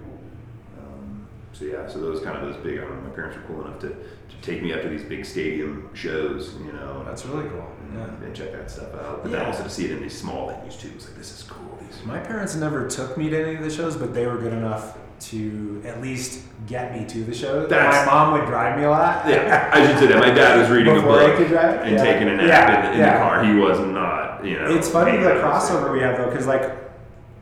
Um, 0.79 1.27
so 1.53 1.65
yeah, 1.65 1.87
so 1.89 2.01
those 2.01 2.21
kind 2.21 2.37
of 2.37 2.43
those 2.53 2.63
big. 2.63 2.79
I 2.79 2.83
don't 2.83 2.97
know, 3.03 3.09
my 3.09 3.15
parents 3.15 3.37
were 3.37 3.43
cool 3.45 3.65
enough 3.65 3.81
to, 3.81 3.89
to 3.89 4.37
take 4.43 4.63
me 4.63 4.73
up 4.73 4.83
to 4.83 4.89
these 4.89 5.03
big 5.05 5.25
stadium 5.25 5.89
shows, 5.95 6.55
you 6.65 6.73
know. 6.73 7.05
That's 7.07 7.25
really 7.27 7.49
cool. 7.49 7.67
and, 7.91 7.99
Yeah. 7.99 8.27
and 8.27 8.35
check 8.37 8.53
that 8.53 8.71
stuff 8.71 8.95
out. 8.95 9.23
But 9.23 9.33
then 9.33 9.45
also 9.47 9.63
to 9.65 9.71
see 9.71 9.87
it 9.87 9.93
in 9.93 10.03
these 10.03 10.17
small 10.19 10.49
venues 10.49 10.79
too, 10.79 10.89
it 10.89 10.95
was 10.97 11.07
like 11.07 11.17
this 11.17 11.33
is 11.37 11.43
cool. 11.45 11.79
These 11.81 12.05
My 12.05 12.19
parents 12.19 12.55
never 12.57 12.89
took 12.89 13.17
me 13.17 13.31
to 13.31 13.43
any 13.47 13.57
of 13.57 13.63
the 13.63 13.71
shows, 13.71 13.97
but 13.97 14.13
they 14.15 14.27
were 14.27 14.37
good 14.39 14.53
enough 14.53 14.99
to 15.21 15.81
at 15.87 16.03
least 16.03 16.43
get 16.67 16.93
me 16.93 17.07
to 17.07 17.25
the 17.25 17.33
shows. 17.35 17.71
That's- 17.71 18.05
My 18.05 18.13
mom 18.13 18.33
would 18.33 18.47
drive 18.47 18.77
me 18.79 18.85
a 18.85 18.91
lot. 18.91 19.27
yeah, 19.29 19.71
I 19.73 19.87
should 19.87 19.99
say 19.99 20.07
that. 20.09 20.19
My 20.19 20.31
dad 20.31 20.59
was 20.61 20.69
reading 20.71 20.95
Before 20.95 21.21
a 21.21 21.29
book 21.29 21.41
and 21.41 21.95
Yeah. 21.97 22.03
taking 22.03 22.29
a 22.29 22.37
nap 22.37 22.47
Yeah, 22.49 22.87
in, 22.89 22.93
in 22.95 22.99
yeah. 22.99 23.13
the 23.13 23.19
car. 23.25 23.45
He 23.45 23.55
was 23.55 23.79
not, 23.79 24.45
you 24.45 24.59
know. 24.59 24.77
It's 24.77 24.89
funny 24.91 25.17
the 25.17 25.33
out 25.41 25.45
on 25.55 25.61
stage. 25.61 25.77
crossover 25.79 25.93
we 25.93 26.01
have 26.01 26.19
though, 26.19 26.29
because 26.29 26.47
like, 26.49 26.84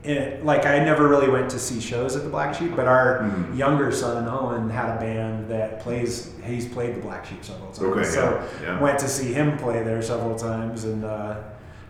it, 0.03 0.43
like 0.45 0.65
I 0.65 0.79
never 0.79 1.07
really 1.07 1.29
went 1.29 1.49
to 1.51 1.59
see 1.59 1.79
shows 1.79 2.15
at 2.15 2.23
the 2.23 2.29
Black 2.29 2.53
Sheep, 2.55 2.75
but 2.75 2.87
our 2.87 3.21
Mhm. 3.21 3.57
younger 3.57 3.91
son 3.91 4.27
Owen 4.27 4.69
had 4.69 4.97
a 4.97 4.99
band 4.99 5.47
that 5.49 5.79
plays. 5.79 6.31
He's 6.43 6.67
played 6.67 6.95
the 6.95 7.01
Black 7.01 7.25
Sheep 7.25 7.43
several 7.43 7.71
times, 7.71 7.81
Okay, 7.81 8.03
so 8.03 8.41
yeah, 8.61 8.73
yeah. 8.73 8.79
went 8.81 8.99
to 8.99 9.07
see 9.07 9.31
him 9.33 9.57
play 9.57 9.81
there 9.83 10.01
several 10.01 10.35
times. 10.35 10.83
And 10.83 11.05
uh, 11.05 11.35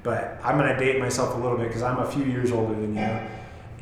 but 0.04 0.38
I'm 0.44 0.58
gonna 0.58 0.78
date 0.78 1.00
myself 1.00 1.36
a 1.36 1.40
little 1.40 1.58
bit 1.58 1.68
because 1.68 1.82
I'm 1.82 1.98
a 2.00 2.06
few 2.06 2.24
years 2.26 2.52
older 2.52 2.74
than 2.74 2.96
you. 2.96 3.10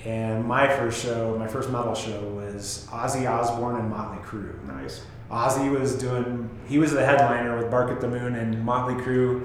And 0.06 0.46
my 0.46 0.68
first 0.68 1.04
show, 1.04 1.36
my 1.38 1.48
first 1.48 1.70
metal 1.70 1.94
show, 1.94 2.20
was 2.36 2.88
Ozzy 2.92 3.30
Osbourne 3.30 3.76
and 3.76 3.90
Motley 3.90 4.18
Crue. 4.26 4.54
Nice. 4.68 5.02
Ozzy 5.32 5.70
was 5.78 5.96
doing, 5.96 6.50
he 6.68 6.78
was 6.80 6.92
the 6.92 7.06
headliner 7.06 7.56
with 7.58 7.70
Bark 7.70 7.92
at 7.92 8.02
the 8.02 8.08
Moon, 8.08 8.36
and 8.36 8.66
Motley 8.66 8.96
Crue 8.96 9.44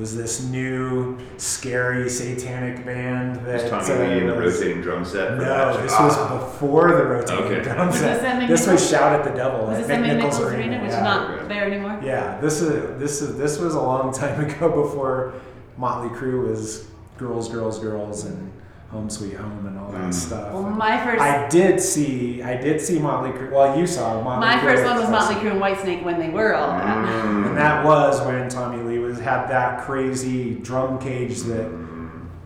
was 0.00 0.16
this 0.16 0.42
new, 0.48 1.18
scary, 1.36 2.08
satanic 2.08 2.84
band 2.86 3.36
that. 3.46 3.70
Was 3.70 3.86
Tommy 3.86 4.08
Lee 4.08 4.18
in 4.22 4.26
the 4.28 4.34
uh, 4.34 4.40
rotating 4.40 4.80
drum 4.80 5.04
set? 5.04 5.36
No, 5.36 5.44
that? 5.44 5.82
this 5.82 5.92
Ah. 5.94 6.04
was 6.06 6.44
before 6.44 6.88
the 6.96 7.04
rotating 7.04 7.44
Okay. 7.44 7.62
drum 7.62 7.88
Was 7.88 7.98
set. 7.98 8.22
this 8.48 8.48
This 8.64 8.66
was 8.72 8.90
Shout 8.90 9.12
at 9.12 9.24
the 9.24 9.30
Devil 9.38 9.66
Was 9.66 9.78
at 9.78 9.86
this 9.86 9.90
at 9.90 10.02
McNichols 10.02 10.32
McNichols 10.32 10.40
Arena. 10.50 10.56
Arena, 10.56 10.82
which 10.82 10.90
yeah. 10.90 10.96
is 10.98 11.04
not 11.04 11.48
there 11.48 11.64
anymore? 11.66 12.00
Yeah, 12.02 12.40
this 12.40 12.62
is 12.62 12.98
this 12.98 13.20
is 13.22 13.36
this 13.36 13.58
was 13.58 13.74
a 13.74 13.80
long 13.82 14.12
time 14.12 14.42
ago 14.48 14.82
before 14.82 15.34
Motley 15.76 16.08
Crue 16.18 16.48
was 16.48 16.86
girls, 17.18 17.48
girls, 17.50 17.78
girls, 17.78 18.24
and 18.24 18.50
Home 18.90 19.08
Sweet 19.08 19.34
Home 19.34 19.66
and 19.66 19.78
all 19.78 19.92
that 19.92 20.00
Mm. 20.00 20.14
stuff. 20.14 20.52
Well, 20.52 20.62
my 20.64 20.98
first 21.04 21.20
I 21.22 21.46
did 21.48 21.80
see 21.80 22.42
I 22.42 22.56
did 22.56 22.80
see 22.80 22.98
Motley 22.98 23.30
Crue. 23.30 23.52
Well, 23.52 23.78
you 23.78 23.86
saw 23.86 24.20
Motley 24.22 24.46
my 24.48 24.54
Crue 24.56 24.62
first 24.62 24.84
one 24.84 24.96
was 24.98 25.10
Motley 25.10 25.36
Crue 25.36 25.52
and 25.52 25.60
Whitesnake 25.62 26.02
when 26.02 26.18
they 26.18 26.30
were 26.30 26.54
all 26.56 26.68
that. 26.70 26.96
Mm. 27.06 27.46
And 27.50 27.56
that 27.58 27.84
was 27.84 28.20
when 28.26 28.48
Tommy 28.48 28.82
Lee 28.82 28.98
was 29.10 29.20
had 29.20 29.48
that 29.48 29.82
crazy 29.82 30.54
drum 30.54 30.98
cage 30.98 31.40
that 31.42 31.70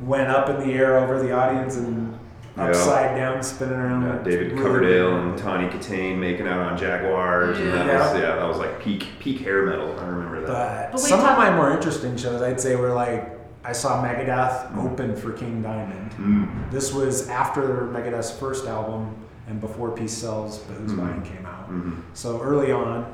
went 0.01 0.29
up 0.29 0.49
in 0.49 0.59
the 0.67 0.73
air 0.75 0.99
over 0.99 1.21
the 1.23 1.33
audience 1.33 1.77
and 1.77 2.19
Yeah. 2.57 2.65
upside 2.69 3.17
down, 3.17 3.43
spinning 3.43 3.75
around. 3.75 4.03
Yeah, 4.03 4.19
David 4.23 4.53
really 4.53 4.63
Coverdale 4.63 5.11
good. 5.11 5.23
and 5.31 5.39
Tawny 5.39 5.67
Kitaen 5.69 6.19
making 6.19 6.47
out 6.47 6.61
on 6.61 6.77
Jaguars, 6.77 7.59
and 7.59 7.73
that 7.73 7.87
Yeah. 7.87 7.99
was 8.13 8.21
yeah, 8.21 8.37
that 8.37 8.47
was 8.49 8.59
like 8.59 8.79
peak 8.81 9.07
peak 9.19 9.41
hair 9.41 9.63
metal. 9.67 9.95
I 10.01 10.07
remember 10.07 10.41
that. 10.43 10.47
But, 10.47 10.93
But 10.93 11.01
some 11.01 11.21
talk- 11.21 11.33
of 11.33 11.39
my 11.39 11.51
more 11.55 11.71
interesting 11.71 12.17
shows, 12.17 12.43
I'd 12.43 12.61
say, 12.61 12.77
were 12.77 12.93
like 12.93 13.31
I 13.65 13.73
saw 13.73 14.05
Megadeth 14.05 14.77
open 14.79 15.17
for 15.17 15.33
King 15.33 15.63
Diamond. 15.63 16.11
Mm. 16.21 16.71
This 16.71 16.93
was 16.93 17.29
after 17.31 17.89
Megadeth's 17.93 18.31
first 18.31 18.67
album 18.69 19.09
and 19.49 19.59
before 19.61 19.91
Peace 19.91 20.13
Sells, 20.13 20.59
but 20.59 20.77
Who's 20.77 20.93
Mhm. 20.93 20.97
Mine 20.99 21.23
came 21.23 21.47
out. 21.47 21.71
Mhm. 21.73 21.95
So 22.13 22.41
early 22.43 22.71
on, 22.73 23.07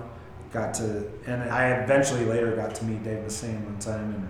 got 0.52 0.74
to, 0.74 1.08
and 1.26 1.42
I 1.50 1.68
eventually 1.82 2.24
later 2.24 2.54
got 2.56 2.74
to 2.76 2.84
meet 2.84 3.04
Dave 3.04 3.24
Mustaine 3.24 3.64
one 3.64 3.78
time, 3.78 4.14
and 4.14 4.28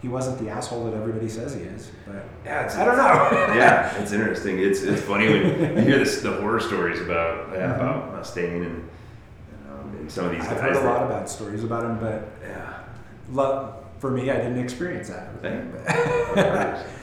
he 0.00 0.08
wasn't 0.08 0.38
the 0.38 0.48
asshole 0.50 0.84
that 0.84 0.94
everybody 0.94 1.28
says 1.28 1.54
he 1.54 1.62
is. 1.62 1.90
But 2.06 2.24
Yeah, 2.44 2.64
it's, 2.64 2.76
I 2.76 2.84
don't 2.84 2.96
know. 2.96 3.54
yeah, 3.54 3.96
it's 4.00 4.12
interesting. 4.12 4.58
It's 4.58 4.82
it's 4.82 5.02
funny 5.02 5.28
when 5.28 5.76
you 5.76 5.82
hear 5.82 5.98
this, 5.98 6.20
the 6.20 6.32
horror 6.32 6.60
stories 6.60 7.00
about 7.00 7.52
yeah, 7.52 7.74
about 7.74 8.14
Mustaine 8.14 8.66
and, 8.66 8.66
and, 8.66 9.70
um, 9.72 9.96
and 9.98 10.10
some 10.10 10.26
of 10.26 10.32
these 10.32 10.42
I've 10.42 10.60
heard 10.60 10.76
a 10.76 10.80
lot 10.80 11.02
of 11.02 11.08
bad 11.08 11.28
stories 11.28 11.64
about 11.64 11.84
him, 11.84 11.98
but 11.98 12.28
yeah. 12.42 12.84
lo- 13.30 13.74
for 13.98 14.10
me, 14.10 14.30
I 14.30 14.36
didn't 14.36 14.58
experience 14.58 15.08
that. 15.08 15.30
Hey. 15.42 16.84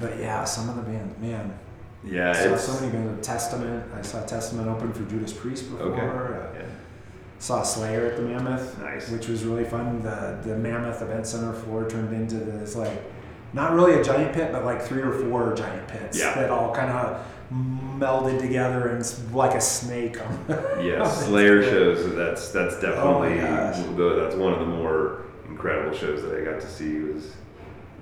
But 0.00 0.18
yeah, 0.18 0.44
some 0.44 0.70
of 0.70 0.76
the 0.76 0.82
bands, 0.82 1.18
man. 1.18 1.58
yeah, 2.02 2.30
I 2.30 2.32
saw 2.32 2.56
so 2.56 2.80
many 2.80 2.90
bands. 2.92 3.26
Testament. 3.26 3.84
I 3.94 4.00
saw 4.00 4.24
Testament 4.24 4.68
open 4.68 4.92
for 4.94 5.04
Judas 5.04 5.32
Priest 5.32 5.70
before. 5.70 5.88
okay. 5.88 6.00
Uh. 6.00 6.53
Saw 7.44 7.62
Slayer 7.62 8.06
at 8.06 8.16
the 8.16 8.22
Mammoth, 8.22 8.78
Nice. 8.80 9.10
which 9.10 9.28
was 9.28 9.44
really 9.44 9.64
fun. 9.66 10.00
The 10.02 10.38
the 10.42 10.56
Mammoth 10.56 11.02
Event 11.02 11.26
Center 11.26 11.52
floor 11.52 11.86
turned 11.86 12.14
into 12.14 12.36
this 12.36 12.74
like 12.74 13.02
not 13.52 13.74
really 13.74 14.00
a 14.00 14.02
giant 14.02 14.32
pit, 14.34 14.50
but 14.50 14.64
like 14.64 14.80
three 14.80 15.02
or 15.02 15.12
four 15.12 15.52
giant 15.54 15.86
pits 15.86 16.18
Yeah. 16.18 16.34
that 16.36 16.48
all 16.50 16.74
kind 16.74 16.90
of 16.90 17.22
melded 18.00 18.40
together 18.40 18.88
and 18.88 19.04
like 19.34 19.54
a 19.54 19.60
snake. 19.60 20.16
On 20.26 20.38
Yeah, 20.82 21.06
Slayer 21.06 21.62
shows. 21.62 22.14
That's 22.14 22.48
that's 22.50 22.76
Oh 22.76 22.80
definitely 22.80 23.94
the, 23.94 24.20
that's 24.22 24.36
one 24.36 24.54
of 24.54 24.60
the 24.60 24.66
more 24.66 25.24
incredible 25.46 25.94
shows 25.94 26.22
that 26.22 26.34
I 26.40 26.44
got 26.50 26.62
to 26.62 26.66
see 26.66 27.00
was 27.00 27.30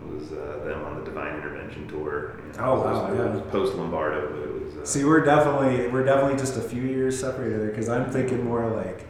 was 0.06 0.30
uh, 0.32 0.62
them 0.64 0.84
on 0.84 1.00
the 1.00 1.04
Divine 1.04 1.34
Intervention 1.34 1.88
tour. 1.88 2.36
You 2.46 2.52
know, 2.60 2.64
Oh, 2.64 2.74
it 2.74 2.76
was, 2.76 2.84
wow, 2.84 3.12
it 3.12 3.16
yeah. 3.18 3.34
was 3.34 3.42
post 3.50 3.74
Lombardo, 3.74 4.30
but 4.30 4.38
it 4.48 4.64
was. 4.66 4.76
Uh, 4.76 4.84
See, 4.84 5.02
we're 5.04 5.24
definitely 5.24 5.88
we're 5.88 6.04
definitely 6.04 6.38
just 6.38 6.56
a 6.56 6.62
few 6.62 6.82
years 6.82 7.18
separated 7.18 7.70
because 7.70 7.88
I'm 7.88 8.08
thinking 8.08 8.44
more 8.44 8.70
like 8.70 9.08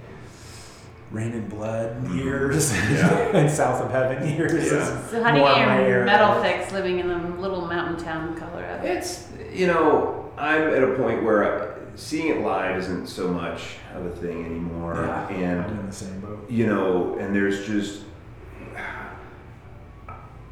Reign 1.12 1.32
in 1.32 1.48
Blood 1.48 2.10
years 2.12 2.72
Mm-hmm. 2.72 2.94
Yeah. 2.94 3.08
and 3.40 3.50
South 3.50 3.82
of 3.82 3.90
Heaven 3.90 4.26
years. 4.28 4.52
Yeah. 4.52 4.58
is 5.04 5.10
So 5.10 5.22
how 5.22 5.30
do 5.32 5.38
you 5.38 5.44
get 5.44 5.58
your 5.58 5.98
era. 5.98 6.06
metal 6.06 6.42
fix 6.42 6.72
living 6.72 6.98
in 7.00 7.10
a 7.10 7.36
little 7.40 7.66
mountain 7.66 8.02
town, 8.02 8.32
in 8.32 8.38
Colorado? 8.38 8.84
It's 8.86 9.28
you 9.52 9.66
know 9.66 10.32
I'm 10.38 10.62
at 10.62 10.82
a 10.82 10.94
point 10.94 11.22
where 11.22 11.44
uh, 11.44 11.74
seeing 11.94 12.28
it 12.28 12.40
live 12.40 12.78
isn't 12.78 13.06
so 13.08 13.28
much 13.28 13.60
of 13.94 14.06
a 14.06 14.10
thing 14.10 14.44
anymore, 14.46 14.94
Yeah, 14.96 15.28
and 15.28 15.60
I'm 15.62 15.80
in 15.80 15.86
the 15.86 15.92
same 15.92 16.20
boat. 16.20 16.50
you 16.50 16.66
know, 16.66 17.16
and 17.20 17.34
there's 17.36 17.66
just 17.66 18.04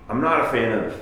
I'm 0.09 0.21
not 0.21 0.45
a 0.45 0.49
fan 0.51 0.73
of 0.79 0.95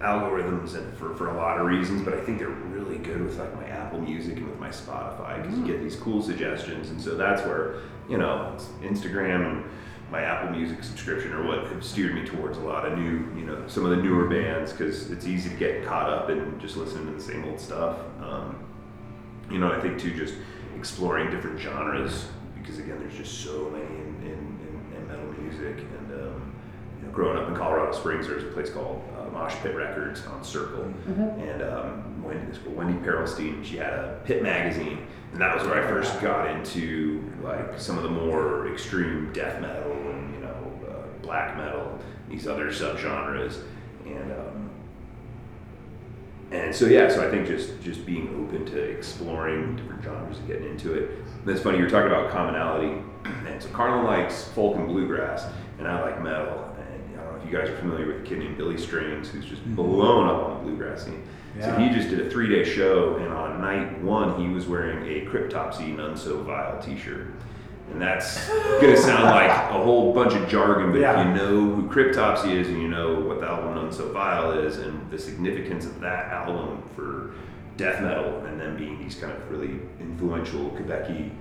algorithms 0.00 0.74
and 0.74 0.96
for, 0.96 1.14
for 1.14 1.28
a 1.28 1.36
lot 1.36 1.58
of 1.58 1.66
reasons, 1.66 2.02
but 2.02 2.14
I 2.14 2.20
think 2.20 2.38
they're 2.38 2.48
really 2.48 2.98
good 2.98 3.22
with 3.22 3.38
like 3.38 3.54
my 3.54 3.66
Apple 3.68 4.00
Music 4.00 4.36
and 4.36 4.48
with 4.48 4.58
my 4.58 4.70
Spotify 4.70 5.42
because 5.42 5.58
you 5.58 5.66
get 5.66 5.82
these 5.82 5.96
cool 5.96 6.22
suggestions, 6.22 6.90
and 6.90 7.00
so 7.00 7.16
that's 7.16 7.42
where 7.42 7.76
you 8.08 8.18
know 8.18 8.56
Instagram 8.82 9.50
and 9.50 9.64
my 10.10 10.22
Apple 10.22 10.50
Music 10.50 10.82
subscription 10.82 11.32
are 11.32 11.46
what 11.46 11.66
have 11.68 11.84
steered 11.84 12.14
me 12.14 12.24
towards 12.24 12.58
a 12.58 12.60
lot 12.60 12.84
of 12.84 12.98
new, 12.98 13.28
you 13.38 13.46
know, 13.46 13.62
some 13.68 13.84
of 13.84 13.90
the 13.90 14.02
newer 14.02 14.28
bands 14.28 14.72
because 14.72 15.10
it's 15.10 15.26
easy 15.26 15.50
to 15.50 15.56
get 15.56 15.84
caught 15.84 16.10
up 16.10 16.30
in 16.30 16.58
just 16.58 16.76
listening 16.76 17.06
to 17.06 17.12
the 17.12 17.20
same 17.20 17.44
old 17.44 17.60
stuff. 17.60 17.98
Um, 18.20 18.58
you 19.50 19.58
know, 19.58 19.70
I 19.70 19.80
think 19.80 20.00
too, 20.00 20.12
just 20.12 20.34
exploring 20.76 21.30
different 21.30 21.60
genres 21.60 22.26
because 22.60 22.78
again, 22.78 22.98
there's 22.98 23.16
just 23.16 23.44
so 23.44 23.70
many 23.70 23.84
in, 23.84 24.16
in, 24.22 24.92
in, 24.92 24.96
in 24.96 25.08
metal 25.08 25.32
music. 25.40 25.78
And 25.78 26.12
um, 26.20 26.49
growing 27.12 27.38
up 27.38 27.48
in 27.48 27.54
Colorado 27.54 27.92
Springs, 27.92 28.26
there's 28.26 28.44
a 28.44 28.48
place 28.48 28.70
called 28.70 29.02
uh, 29.18 29.30
Mosh 29.30 29.54
Pit 29.56 29.74
Records 29.74 30.24
on 30.26 30.42
Circle, 30.44 30.92
and 31.06 31.62
um, 31.62 32.22
Wendy, 32.22 32.46
this 32.46 32.58
girl, 32.58 32.72
Wendy 32.72 32.98
Perelstein, 33.06 33.64
she 33.64 33.76
had 33.76 33.92
a 33.92 34.20
Pit 34.24 34.42
magazine, 34.42 35.06
and 35.32 35.40
that 35.40 35.56
was 35.56 35.66
where 35.66 35.82
I 35.82 35.88
first 35.88 36.20
got 36.20 36.48
into 36.50 37.24
like 37.42 37.78
some 37.78 37.96
of 37.96 38.04
the 38.04 38.10
more 38.10 38.72
extreme 38.72 39.32
death 39.32 39.60
metal 39.60 39.92
and 39.92 40.34
you 40.34 40.40
know 40.40 40.72
uh, 40.88 41.22
black 41.22 41.56
metal, 41.56 41.98
these 42.28 42.46
other 42.46 42.68
subgenres, 42.68 43.62
and. 44.06 44.32
Um, 44.32 44.70
and 46.52 46.74
so 46.74 46.86
yeah, 46.86 47.08
so 47.08 47.26
I 47.26 47.30
think 47.30 47.46
just 47.46 47.80
just 47.80 48.04
being 48.04 48.28
open 48.44 48.66
to 48.66 48.78
exploring 48.78 49.76
different 49.76 50.02
genres 50.02 50.38
and 50.38 50.48
getting 50.48 50.68
into 50.68 50.94
it. 50.94 51.10
That's 51.46 51.60
funny. 51.60 51.78
You're 51.78 51.88
talking 51.88 52.10
about 52.10 52.30
commonality, 52.30 53.00
and 53.46 53.62
so 53.62 53.68
Carlin 53.68 54.04
likes 54.04 54.44
folk 54.48 54.76
and 54.76 54.88
bluegrass, 54.88 55.46
and 55.78 55.86
I 55.86 56.02
like 56.02 56.20
metal. 56.22 56.74
And 56.76 57.18
I 57.20 57.22
don't 57.22 57.32
know 57.32 57.39
if 57.39 57.39
you 57.50 57.58
guys 57.58 57.68
are 57.68 57.76
familiar 57.76 58.06
with 58.06 58.20
a 58.20 58.24
kid 58.24 58.38
named 58.38 58.56
Billy 58.56 58.78
Strings, 58.78 59.28
who's 59.28 59.44
just 59.44 59.64
blown 59.74 60.28
up 60.28 60.42
on 60.44 60.58
the 60.58 60.62
bluegrass 60.70 61.04
scene. 61.04 61.22
So 61.60 61.74
he 61.78 61.88
just 61.90 62.08
did 62.08 62.20
a 62.24 62.30
three-day 62.30 62.64
show, 62.64 63.16
and 63.16 63.28
on 63.32 63.60
night 63.60 64.00
one, 64.02 64.40
he 64.40 64.48
was 64.48 64.66
wearing 64.66 65.04
a 65.06 65.26
Cryptopsy 65.28 65.94
None 65.96 66.16
So 66.16 66.42
Vile 66.42 66.80
T-shirt. 66.80 67.26
And 67.90 68.00
that's 68.00 68.48
gonna 68.48 68.96
sound 68.96 69.24
like 69.30 69.50
a 69.50 69.82
whole 69.82 70.14
bunch 70.14 70.32
of 70.34 70.48
jargon, 70.48 70.92
but 70.92 71.00
Yeah. 71.00 71.20
if 71.20 71.26
you 71.26 71.34
know 71.34 71.74
who 71.74 71.88
Cryptopsy 71.88 72.52
is 72.54 72.68
and 72.68 72.80
you 72.80 72.86
know 72.88 73.18
what 73.20 73.40
the 73.40 73.46
album 73.48 73.74
None 73.74 73.92
So 73.92 74.12
Vile 74.12 74.52
is 74.52 74.78
and 74.78 75.10
the 75.10 75.18
significance 75.18 75.84
of 75.86 75.98
that 76.00 76.26
album 76.32 76.82
for 76.94 77.32
death 77.76 78.00
metal 78.00 78.44
and 78.46 78.60
them 78.60 78.76
being 78.76 79.00
these 79.02 79.16
kind 79.16 79.32
of 79.32 79.50
really 79.50 79.80
influential 79.98 80.70
Quebecy, 80.70 81.32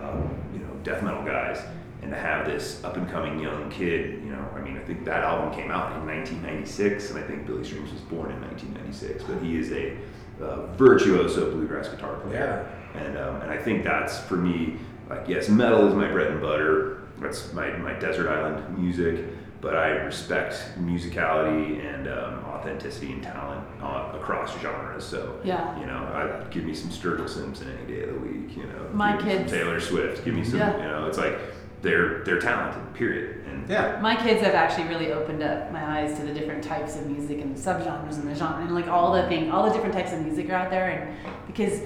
um, 0.00 0.30
you 0.54 0.60
know, 0.60 0.70
death 0.82 1.02
metal 1.02 1.22
guys, 1.24 1.60
and 2.02 2.10
to 2.12 2.16
have 2.16 2.46
this 2.46 2.82
up 2.84 2.96
and 2.96 3.08
coming 3.10 3.40
young 3.40 3.70
kid, 3.70 4.22
you 4.24 4.30
know, 4.30 4.48
I 4.54 4.60
mean, 4.60 4.76
I 4.76 4.80
think 4.80 5.04
that 5.04 5.24
album 5.24 5.52
came 5.52 5.70
out 5.70 5.92
in 5.96 6.06
1996, 6.06 7.10
and 7.10 7.18
I 7.18 7.22
think 7.26 7.46
Billy 7.46 7.64
Strings 7.64 7.90
was 7.92 8.00
born 8.02 8.30
in 8.30 8.40
1996, 8.42 9.24
but 9.24 9.42
he 9.42 9.58
is 9.58 9.72
a 9.72 9.96
uh, 10.42 10.66
virtuoso 10.76 11.50
bluegrass 11.50 11.88
guitar 11.88 12.14
player. 12.20 12.70
And, 12.94 13.18
um, 13.18 13.40
and 13.42 13.50
I 13.50 13.58
think 13.58 13.82
that's 13.84 14.18
for 14.20 14.36
me, 14.36 14.76
like, 15.10 15.26
yes, 15.28 15.48
metal 15.48 15.86
is 15.88 15.94
my 15.94 16.08
bread 16.10 16.28
and 16.30 16.40
butter. 16.40 17.02
That's 17.18 17.52
my, 17.52 17.70
my 17.78 17.94
desert 17.94 18.28
island 18.30 18.78
music, 18.78 19.24
but 19.60 19.74
I 19.76 19.88
respect 19.88 20.54
musicality 20.78 21.84
and 21.84 22.06
um, 22.06 22.44
authenticity 22.44 23.12
and 23.12 23.22
talent 23.22 23.64
uh, 23.82 24.12
across 24.14 24.56
genres. 24.60 25.04
So, 25.04 25.40
Yeah. 25.42 25.78
you 25.80 25.86
know, 25.86 25.96
I 26.44 26.48
give 26.50 26.62
me 26.64 26.74
some 26.74 26.90
Sturgill 26.90 27.28
Simpson 27.28 27.68
any 27.76 27.92
day 27.92 28.02
of 28.04 28.14
the 28.14 28.20
week. 28.20 28.56
You 28.56 28.64
know, 28.64 28.88
My 28.92 29.16
give 29.16 29.24
me 29.26 29.30
some 29.32 29.38
kids- 29.40 29.52
Taylor 29.52 29.80
Swift. 29.80 30.24
Give 30.24 30.34
me 30.34 30.44
some. 30.44 30.60
Yeah. 30.60 30.76
You 30.76 30.82
know, 30.84 31.06
it's 31.08 31.18
like 31.18 31.38
they're 31.82 32.24
they're 32.24 32.40
talented. 32.40 32.94
Period. 32.94 33.44
And 33.46 33.68
Yeah. 33.68 33.98
My 34.00 34.16
kids 34.16 34.40
have 34.42 34.54
actually 34.54 34.88
really 34.88 35.12
opened 35.12 35.42
up 35.42 35.70
my 35.72 36.00
eyes 36.00 36.18
to 36.18 36.24
the 36.24 36.32
different 36.32 36.64
types 36.64 36.96
of 36.96 37.06
music 37.06 37.40
and 37.40 37.56
the 37.56 37.60
subgenres 37.60 38.14
and 38.14 38.28
the 38.28 38.34
genre 38.34 38.62
and 38.62 38.74
like 38.74 38.88
all 38.88 39.12
the 39.12 39.26
thing, 39.28 39.50
all 39.50 39.66
the 39.66 39.72
different 39.72 39.94
types 39.94 40.12
of 40.12 40.20
music 40.20 40.48
are 40.50 40.54
out 40.54 40.70
there. 40.70 40.90
And 40.90 41.46
because 41.46 41.80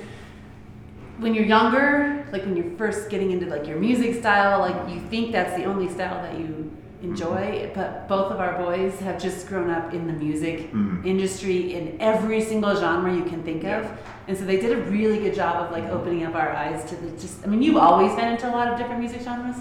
when 1.19 1.35
you're 1.35 1.45
younger, 1.45 2.27
like 2.33 2.45
when 2.45 2.57
you're 2.57 2.77
first 2.77 3.11
getting 3.11 3.31
into 3.31 3.47
like 3.47 3.67
your 3.67 3.79
music 3.79 4.19
style, 4.19 4.61
like 4.61 4.93
you 4.93 5.01
think 5.09 5.33
that's 5.33 5.55
the 5.57 5.65
only 5.65 5.89
style 5.89 6.23
that 6.23 6.39
you 6.39 6.71
enjoy. 7.03 7.71
But 7.75 8.09
both 8.09 8.31
of 8.33 8.39
our 8.41 8.55
boys 8.65 8.99
have 9.01 9.21
just 9.21 9.49
grown 9.49 9.71
up 9.71 9.93
in 9.93 10.07
the 10.07 10.13
music 10.13 10.73
Mhm. 10.73 11.05
industry 11.05 11.75
in 11.75 11.97
every 12.01 12.41
single 12.41 12.75
genre 12.77 13.13
you 13.15 13.25
can 13.25 13.43
think 13.43 13.65
of. 13.65 13.91
And 14.29 14.37
so 14.39 14.45
they 14.45 14.59
did 14.59 14.73
a 14.73 14.81
really 14.91 15.19
good 15.19 15.35
job 15.35 15.57
of 15.65 15.73
like 15.73 15.85
opening 15.91 16.25
up 16.25 16.35
our 16.35 16.51
eyes 16.51 16.85
to 16.91 16.97
the 16.97 17.11
just. 17.21 17.45
I 17.45 17.49
mean, 17.49 17.63
you've 17.63 17.77
always 17.77 18.15
been 18.15 18.29
into 18.33 18.49
a 18.49 18.55
lot 18.59 18.69
of 18.69 18.79
different 18.79 19.01
music 19.01 19.21
genres, 19.23 19.57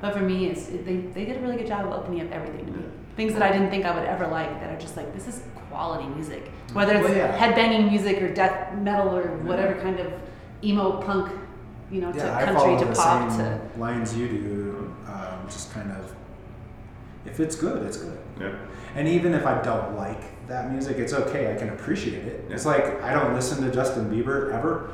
but 0.00 0.14
for 0.16 0.22
me, 0.22 0.46
it's 0.46 0.66
they 0.66 0.96
they 1.16 1.24
did 1.24 1.36
a 1.36 1.40
really 1.40 1.56
good 1.56 1.66
job 1.66 1.86
of 1.86 1.92
opening 1.92 2.20
up 2.22 2.32
everything 2.32 2.64
to 2.66 2.72
me. 2.72 2.84
Things 3.16 3.34
that 3.34 3.42
I 3.42 3.52
didn't 3.52 3.70
think 3.70 3.84
I 3.84 3.94
would 3.94 4.04
ever 4.08 4.26
like 4.28 4.60
that 4.60 4.70
are 4.74 4.80
just 4.80 4.96
like 4.96 5.12
this 5.14 5.28
is 5.28 5.42
quality 5.68 6.06
music. 6.08 6.50
Whether 6.72 6.94
it's 6.94 7.04
Well, 7.08 7.16
yeah. 7.16 7.36
headbanging 7.36 7.90
music 7.90 8.22
or 8.22 8.28
death 8.32 8.74
metal 8.78 9.14
or 9.14 9.22
whatever 9.48 9.74
kind 9.74 9.98
of 10.00 10.06
emo 10.64 11.00
punk, 11.02 11.28
you 11.90 12.00
know, 12.00 12.10
to 12.12 12.18
Yeah, 12.18 12.36
I 12.36 12.44
country 12.44 12.76
to 12.78 12.86
pop 12.94 13.28
to. 13.36 13.58
lines 13.78 14.16
you 14.16 14.28
do. 14.28 14.94
Um, 15.06 15.38
just 15.48 15.74
kind 15.74 15.90
of, 15.90 16.14
if 17.26 17.40
it's 17.40 17.56
good, 17.56 17.84
it's 17.86 17.96
good. 17.98 18.18
yeah. 18.40 18.52
And 18.94 19.06
even 19.06 19.34
if 19.34 19.46
I 19.46 19.60
don't 19.62 19.96
like 19.96 20.46
that 20.48 20.72
music, 20.72 20.98
it's 20.98 21.12
okay. 21.12 21.52
I 21.52 21.56
can 21.56 21.68
appreciate 21.70 22.24
it. 22.24 22.44
It's 22.50 22.66
like 22.66 23.00
I 23.02 23.12
don't 23.12 23.34
listen 23.34 23.62
to 23.64 23.72
Justin 23.72 24.10
Bieber 24.10 24.52
ever, 24.52 24.90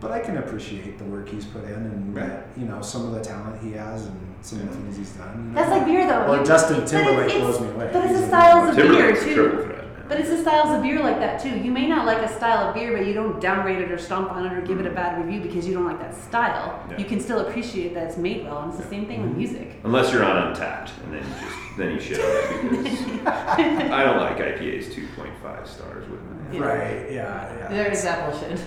but 0.00 0.12
I 0.12 0.20
can 0.20 0.36
appreciate 0.38 0.96
the 0.98 1.04
work 1.04 1.28
he's 1.28 1.44
put 1.44 1.64
in 1.64 1.72
and 1.72 2.14
Right. 2.14 2.26
that, 2.28 2.46
you 2.56 2.66
know 2.66 2.80
some 2.82 3.06
of 3.06 3.12
the 3.12 3.20
talent 3.20 3.60
he 3.62 3.72
has 3.72 4.06
and 4.06 4.16
some 4.42 4.60
of 4.60 4.68
the 4.68 4.74
things 4.76 4.96
he's 4.96 5.10
done. 5.10 5.36
you 5.36 5.42
know? 5.50 5.54
That's 5.56 5.70
like 5.70 5.84
beer 5.86 6.06
though. 6.06 6.26
Or 6.32 6.36
You- 6.38 6.44
Justin 6.44 6.84
Timberlake 6.86 7.32
blows 7.40 7.60
me 7.60 7.68
away. 7.70 7.90
But 7.92 8.04
it's 8.04 8.10
He's 8.12 8.18
the 8.20 8.24
a- 8.24 8.28
styles 8.28 8.68
of 8.70 8.76
beer 8.76 8.84
Timberlake's 8.86 9.22
a 9.22 9.34
too. 9.34 9.74
Triple 10.10 10.18
threat. 10.18 10.18
man. 10.18 10.18
But 10.18 10.20
it's 10.20 10.30
the 10.30 10.38
styles 10.38 10.70
of 10.76 10.82
beer 10.82 11.00
like 11.00 11.18
that 11.18 11.40
too. 11.40 11.58
You 11.58 11.70
may 11.70 11.86
not 11.86 12.06
like 12.06 12.18
a 12.18 12.28
style 12.28 12.68
of 12.68 12.74
beer, 12.74 12.96
but 12.96 13.06
you 13.06 13.14
don't 13.14 13.40
downrate 13.40 13.80
it 13.80 13.90
or 13.90 13.98
stomp 13.98 14.30
on 14.32 14.46
it 14.46 14.52
or 14.52 14.60
give 14.60 14.80
it 14.80 14.86
a 14.86 14.90
bad 14.90 15.24
review 15.24 15.40
because 15.40 15.66
you 15.66 15.74
don't 15.74 15.86
like 15.86 16.00
that 16.00 16.14
style. 16.14 16.84
Yeah. 16.90 16.98
You 16.98 17.04
can 17.04 17.20
still 17.20 17.40
appreciate 17.40 17.94
that 17.94 18.08
it's 18.08 18.16
made 18.16 18.44
well, 18.44 18.62
and 18.62 18.72
it's 18.72 18.82
the 18.82 18.88
same 18.88 19.06
thing 19.06 19.22
with 19.22 19.30
mm-hmm. 19.30 19.38
music. 19.38 19.80
Unless 19.84 20.12
you're 20.12 20.24
on 20.24 20.54
Untappd, 20.54 20.90
and 21.04 21.14
then 21.14 21.24
you 21.24 21.34
just 21.40 21.76
then 21.76 21.92
you 21.92 22.00
shit 22.00 22.20
on 22.20 22.26
it 22.26 22.82
because 22.82 23.26
I 23.90 24.04
don't 24.04 24.18
like 24.18 24.36
IPAs 24.38 24.92
2.5 24.92 25.66
stars 25.66 26.08
with 26.08 26.20
me. 26.20 26.58
Yeah. 26.58 26.60
Right. 26.60 27.12
Yeah. 27.12 27.56
Yeah. 27.56 27.68
There's 27.68 28.02
that 28.02 28.30
bullshit. 28.30 28.60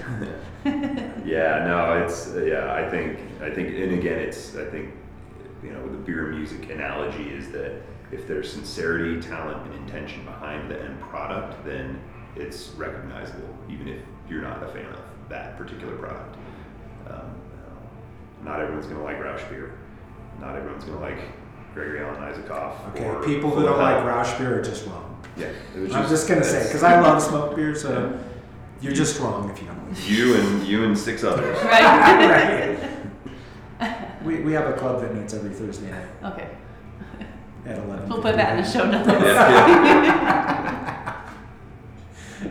Yeah, 1.25 1.65
no, 1.65 2.03
it's 2.05 2.33
yeah. 2.45 2.73
I 2.73 2.89
think 2.89 3.19
I 3.41 3.49
think, 3.49 3.75
and 3.75 3.93
again, 3.93 4.19
it's 4.19 4.55
I 4.55 4.65
think 4.65 4.93
you 5.63 5.71
know 5.71 5.85
the 5.87 5.97
beer 5.97 6.27
music 6.27 6.69
analogy 6.69 7.29
is 7.29 7.51
that 7.51 7.81
if 8.13 8.27
there's 8.27 8.51
sincerity, 8.51 9.19
talent, 9.19 9.65
and 9.65 9.73
intention 9.75 10.23
behind 10.25 10.69
the 10.69 10.79
end 10.79 10.99
product, 11.01 11.63
then 11.65 11.99
it's 12.35 12.69
recognizable, 12.77 13.49
even 13.69 13.87
if 13.87 13.99
you're 14.29 14.41
not 14.41 14.61
a 14.63 14.67
fan 14.67 14.85
of 14.85 15.01
that 15.29 15.57
particular 15.57 15.95
product. 15.97 16.35
Um, 17.09 17.35
not 18.43 18.59
everyone's 18.59 18.85
gonna 18.87 19.03
like 19.03 19.19
Rauch 19.19 19.49
beer. 19.49 19.77
Not 20.39 20.55
everyone's 20.55 20.83
gonna 20.83 20.99
like 20.99 21.19
Gregory 21.73 22.01
Alan 22.01 22.21
Isakov. 22.21 22.89
Okay. 22.89 23.05
or 23.05 23.23
People 23.23 23.49
who 23.49 23.63
don't 23.63 23.79
like 23.79 24.03
Rauch 24.03 24.37
beer 24.37 24.59
are 24.59 24.61
just 24.61 24.85
wrong. 24.85 25.21
Yeah, 25.35 25.47
it 25.75 25.93
I'm 25.93 26.07
just 26.07 26.27
gonna 26.27 26.43
say 26.43 26.63
because 26.63 26.83
I 26.83 26.99
love 26.99 27.21
smoked 27.29 27.55
beer, 27.55 27.73
so 27.75 28.19
you're 28.81 28.93
just 28.93 29.19
wrong 29.19 29.49
if 29.49 29.59
you 29.61 29.67
don't. 29.67 29.89
like 29.89 30.09
you 30.09 30.35
and 30.35 30.67
you 30.67 30.83
and 30.83 30.97
six 30.97 31.23
others. 31.23 31.57
right? 31.63 32.79
right. 33.79 33.99
We, 34.23 34.39
we 34.39 34.53
have 34.53 34.67
a 34.69 34.73
club 34.73 35.01
that 35.01 35.13
meets 35.13 35.33
every 35.33 35.49
Thursday 35.49 35.91
night 35.91 36.07
okay. 36.23 36.47
At 37.65 37.77
11. 37.79 38.09
We'll 38.09 38.21
put 38.21 38.35
that 38.35 38.57
in 38.57 38.63
the 38.63 38.69
show 38.69 38.85
notes. 38.89 39.07
Yeah, 39.07 39.23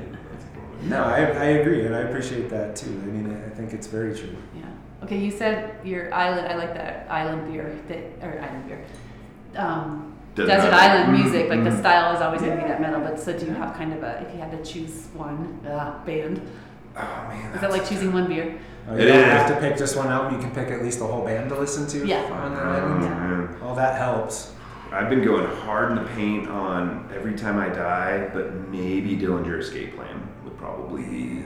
No, 0.83 1.05
I, 1.05 1.21
I 1.23 1.45
agree, 1.61 1.87
and 1.87 1.95
I 1.95 2.01
appreciate 2.01 2.51
that 2.51 2.75
too. 2.75 2.91
I 2.91 3.07
mean, 3.07 3.43
I 3.47 3.51
think 3.51 3.73
it's 3.73 3.87
very 3.87 4.17
true. 4.19 4.35
Yeah. 4.57 4.65
Okay, 5.05 5.17
you 5.17 5.31
said 5.31 5.77
your 5.85 6.13
island. 6.13 6.49
I 6.49 6.57
like 6.57 6.75
that 6.75 7.07
island 7.11 7.53
beer. 7.53 7.79
That 7.89 8.27
or 8.27 8.41
island 8.41 8.67
beer. 8.69 8.85
Um, 9.57 10.15
Desert 10.35 10.49
desert, 10.49 10.73
island. 10.73 11.11
island, 11.13 11.23
music. 11.23 11.49
Like 11.51 11.63
the 11.63 11.71
mhm. 11.71 11.79
style 11.79 12.15
is 12.17 12.21
always 12.23 12.41
going 12.41 12.57
to 12.57 12.63
be 12.63 12.69
that 12.69 12.81
metal. 12.81 13.01
But 13.01 13.21
so 13.21 13.39
do 13.39 13.47
you 13.47 13.53
have 13.53 13.77
kind 13.77 13.93
of 13.93 14.03
a? 14.03 14.25
If 14.27 14.35
you 14.35 14.41
had 14.41 14.51
to 14.51 14.65
choose 14.73 15.07
one 15.15 15.61
uh, 15.67 16.03
band, 16.05 16.41
Oh 16.97 17.27
man, 17.29 17.53
is 17.55 17.61
that 17.61 17.71
like 17.71 17.87
choosing 17.89 18.13
one 18.13 18.27
beer? 18.29 18.59
Oh, 18.89 18.97
It 18.97 19.03
you 19.03 19.07
don't 19.09 19.19
is. 19.21 19.25
have 19.27 19.49
to 19.49 19.61
pick 19.61 19.77
just 19.79 19.97
one 19.97 20.09
album. 20.09 20.35
You 20.35 20.41
can 20.41 20.51
pick 20.53 20.69
at 20.73 20.83
least 20.83 21.01
a 21.01 21.05
whole 21.07 21.25
band 21.25 21.49
to 21.51 21.59
listen 21.59 21.87
to 21.89 22.07
Yeah. 22.07 22.23
on 22.25 22.55
the 22.55 22.61
Oh, 22.61 22.65
island. 22.65 23.01
man. 23.03 23.57
All 23.63 23.75
that 23.77 23.97
helps. 23.99 24.53
I've 24.93 25.09
been 25.09 25.24
going 25.24 25.47
hard 25.47 25.93
in 25.93 25.97
the 25.97 26.11
paint 26.11 26.49
on 26.49 27.09
Every 27.14 27.34
Time 27.34 27.59
I 27.59 27.70
Die, 27.70 28.28
but 28.34 28.68
maybe 28.68 29.16
Dillinger 29.16 29.59
Escape 29.59 29.97
Plan 29.97 30.28
would 30.45 30.59
probably 30.59 31.03
be. 31.05 31.45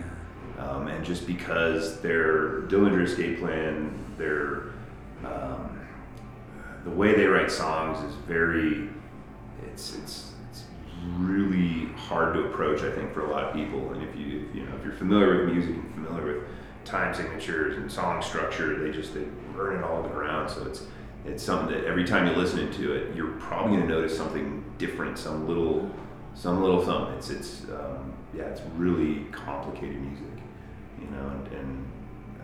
Um, 0.59 0.88
and 0.88 1.05
just 1.05 1.28
because 1.28 2.01
their 2.01 2.62
Dillinger 2.62 3.05
Escape 3.05 3.38
Plan, 3.38 3.97
their 4.18 4.72
um, 5.24 5.80
the 6.84 6.90
way 6.90 7.14
they 7.14 7.26
write 7.26 7.53
songs 7.53 8.03
is 8.05 8.16
very, 8.26 8.88
it's 9.64 9.94
it's 9.94 10.32
it's 10.51 10.64
really 11.16 11.86
hard 11.92 12.34
to 12.34 12.47
approach. 12.47 12.82
I 12.82 12.90
think 12.90 13.14
for 13.14 13.26
a 13.26 13.30
lot 13.30 13.44
of 13.44 13.55
people, 13.55 13.92
and 13.92 14.03
if 14.03 14.16
you 14.16 14.49
you 14.55 14.64
know 14.64 14.74
if 14.76 14.84
you're 14.84 14.94
familiar 14.94 15.44
with 15.44 15.55
music 15.55 15.76
and 15.76 15.94
familiar 15.94 16.34
with 16.34 16.44
time 16.84 17.14
signatures 17.14 17.76
and 17.76 17.90
song 17.92 18.22
structure, 18.22 18.76
they 18.82 18.90
just 18.90 19.14
they 19.14 19.24
burn 19.55 19.76
it 19.76 19.84
all 19.84 20.03
ground. 20.09 20.51
So 20.51 20.64
it's 20.64 20.82
it's 21.27 21.43
something 21.43 21.74
that 21.74 21.87
every 21.87 22.05
time 22.05 22.27
you 22.27 22.33
listen 22.35 22.70
to 22.72 22.93
it, 22.93 23.14
you're 23.16 23.33
probably 23.33 23.77
going 23.77 23.89
to 23.89 23.95
notice 23.95 24.16
something 24.16 24.64
different, 24.79 25.18
some 25.18 25.47
little, 25.47 25.91
some 26.35 26.62
little 26.62 26.85
something. 26.85 27.14
It's 27.14 27.31
it's 27.31 27.64
um, 27.64 28.12
yeah, 28.35 28.45
it's 28.45 28.62
really 28.77 29.24
complicated 29.33 30.01
music, 30.01 30.43
you 31.01 31.09
know. 31.09 31.29
And, 31.29 31.47
and 31.49 31.93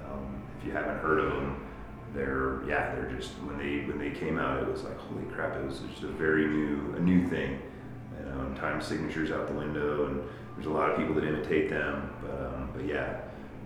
um, 0.06 0.42
if 0.58 0.66
you 0.66 0.72
haven't 0.72 0.98
heard 0.98 1.20
of 1.20 1.32
them, 1.32 1.66
they're 2.14 2.62
yeah, 2.66 2.94
they're 2.94 3.10
just 3.10 3.32
when 3.42 3.58
they 3.58 3.86
when 3.86 3.98
they 3.98 4.10
came 4.10 4.38
out, 4.38 4.62
it 4.62 4.68
was 4.68 4.82
like 4.82 4.98
holy 4.98 5.24
crap! 5.32 5.56
It 5.56 5.64
was 5.64 5.80
just 5.90 6.02
a 6.02 6.08
very 6.08 6.46
new 6.46 6.94
a 6.96 7.00
new 7.00 7.26
thing, 7.28 7.60
you 8.18 8.24
know. 8.26 8.40
And 8.40 8.56
time 8.56 8.80
signatures 8.80 9.30
out 9.30 9.46
the 9.46 9.54
window, 9.54 10.06
and 10.06 10.22
there's 10.56 10.66
a 10.66 10.70
lot 10.70 10.90
of 10.90 10.98
people 10.98 11.14
that 11.14 11.24
imitate 11.24 11.70
them, 11.70 12.10
but 12.20 12.46
um, 12.46 12.70
but 12.74 12.84
yeah, 12.84 13.20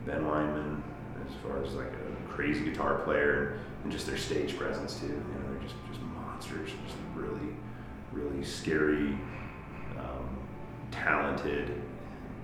Ben 0.05 0.23
Weinman, 0.23 0.83
as 1.29 1.35
far 1.43 1.63
as 1.63 1.75
like 1.75 1.87
a 1.93 2.33
crazy 2.33 2.65
guitar 2.65 2.99
player 3.01 3.59
and 3.83 3.93
just 3.93 4.07
their 4.07 4.17
stage 4.17 4.57
presence 4.59 4.99
too. 5.01 5.07
You 5.07 5.13
know, 5.13 5.51
they're 5.51 5.63
just 5.63 5.75
just 5.89 6.01
monsters, 6.03 6.71
just 6.87 6.97
really, 7.15 7.55
really 8.13 8.45
scary, 8.45 9.19
um, 9.99 10.39
talented, 10.91 11.83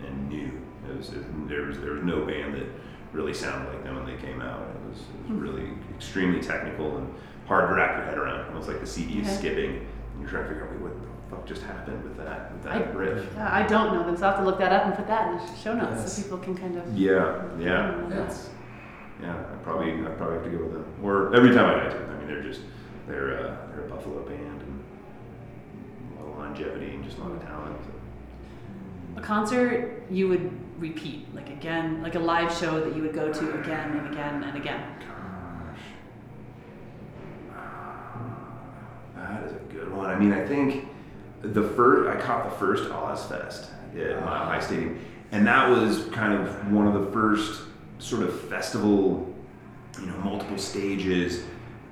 and 0.07 0.28
new. 0.28 0.51
It 0.91 0.97
was 0.97 1.11
it, 1.11 1.49
there 1.49 1.62
was 1.62 1.78
there 1.78 1.93
was 1.93 2.03
no 2.05 2.24
band 2.24 2.55
that 2.55 2.66
really 3.12 3.35
sounded 3.35 3.72
like 3.72 3.85
them 3.85 3.97
when 3.97 4.07
they 4.07 4.20
came 4.20 4.41
out. 4.41 4.61
It 4.61 4.89
was, 4.91 4.99
it 5.01 5.30
was 5.33 5.41
really 5.41 5.68
extremely 5.95 6.41
technical 6.41 6.97
and 6.97 7.12
hard 7.47 7.68
to 7.68 7.74
wrap 7.74 7.97
your 7.99 8.07
head 8.07 8.18
around. 8.18 8.41
It 8.53 8.57
was 8.57 8.68
like 8.68 8.80
the 8.80 8.87
CD 8.87 9.20
is 9.20 9.26
Okay. 9.28 9.37
skipping, 9.37 9.70
and 9.76 10.20
you're 10.20 10.30
trying 10.30 10.45
to 10.45 10.49
figure 10.49 10.64
out 10.64 10.72
wait, 10.72 10.80
what 10.80 10.95
the 11.01 11.37
fuck 11.37 11.47
just 11.47 11.62
happened 11.62 12.03
with 12.05 12.16
that 12.16 12.53
with 12.53 12.62
that 12.64 12.72
I- 12.72 12.91
riff. 12.93 13.39
I 13.39 13.62
don't 13.66 13.95
know 13.95 14.05
them, 14.05 14.16
so 14.16 14.26
I'll 14.26 14.33
have 14.33 14.41
to 14.41 14.47
look 14.47 14.59
that 14.59 14.72
up 14.72 14.87
and 14.87 14.95
put 14.97 15.07
that 15.09 15.28
in 15.30 15.37
the 15.39 15.57
show 15.57 15.74
notes 15.74 16.01
Yes. 16.01 16.12
so 16.16 16.22
people 16.22 16.39
can 16.39 16.57
kind 16.57 16.76
of. 16.76 16.97
Yeah, 16.99 17.43
yeah, 17.59 18.01
that's 18.09 18.49
yeah. 19.21 19.37
I 19.37 19.57
probably 19.63 19.93
I 19.93 20.11
probably 20.11 20.37
have 20.37 20.45
to 20.45 20.51
go 20.51 20.65
with 20.65 20.73
them. 20.73 20.87
Or 21.03 21.35
every 21.35 21.55
time 21.55 21.67
I 21.67 21.89
to. 21.89 21.97
I 21.97 22.19
mean, 22.19 22.27
they're 22.27 22.43
just 22.43 22.61
they're 23.07 23.39
uh, 23.39 23.57
they're 23.69 23.87
a 23.87 23.89
Buffalo 23.89 24.23
band 24.23 24.63
and 24.63 24.85
a 26.19 26.23
lot 26.23 26.33
of 26.33 26.39
longevity 26.39 26.95
and 26.95 27.05
just 27.05 27.19
a 27.19 27.23
lot 27.23 27.33
of 27.33 27.43
talent. 27.43 27.77
A 29.17 29.21
concert 29.21 30.05
you 30.11 30.29
would 30.29 30.51
repeat, 30.81 31.33
like 31.35 31.51
again, 31.51 32.03
like 32.03 32.15
a 32.15 32.19
live 32.19 32.53
show 32.57 32.81
that 32.81 32.97
you 32.97 33.03
would 33.03 33.15
go 33.15 33.33
to 33.33 33.61
again 33.61 33.97
and 33.97 34.13
again 34.13 34.43
and 34.43 34.57
again. 34.57 34.85
Gosh, 35.01 35.81
That 39.17 39.45
is 39.45 39.53
a 39.53 39.59
good 39.73 39.93
one. 39.93 40.11
I 40.11 40.19
mean, 40.19 40.33
I 40.33 40.47
think 40.47 40.89
the 41.43 41.63
first 41.63 42.09
I 42.09 42.21
caught 42.21 42.51
the 42.51 42.57
first 42.57 42.85
Ozzfest 42.85 43.69
at 43.97 44.25
Mile 44.25 44.45
High 44.47 44.61
Stadium, 44.61 44.99
and 45.31 45.47
that 45.47 45.69
was 45.69 46.07
kind 46.07 46.33
of 46.33 46.73
one 46.73 46.87
of 46.87 46.95
the 46.95 47.11
first 47.13 47.63
sort 48.03 48.23
of 48.25 48.41
festival, 48.49 49.33
you 50.01 50.07
know, 50.07 50.17
multiple 50.19 50.59
stages 50.59 51.45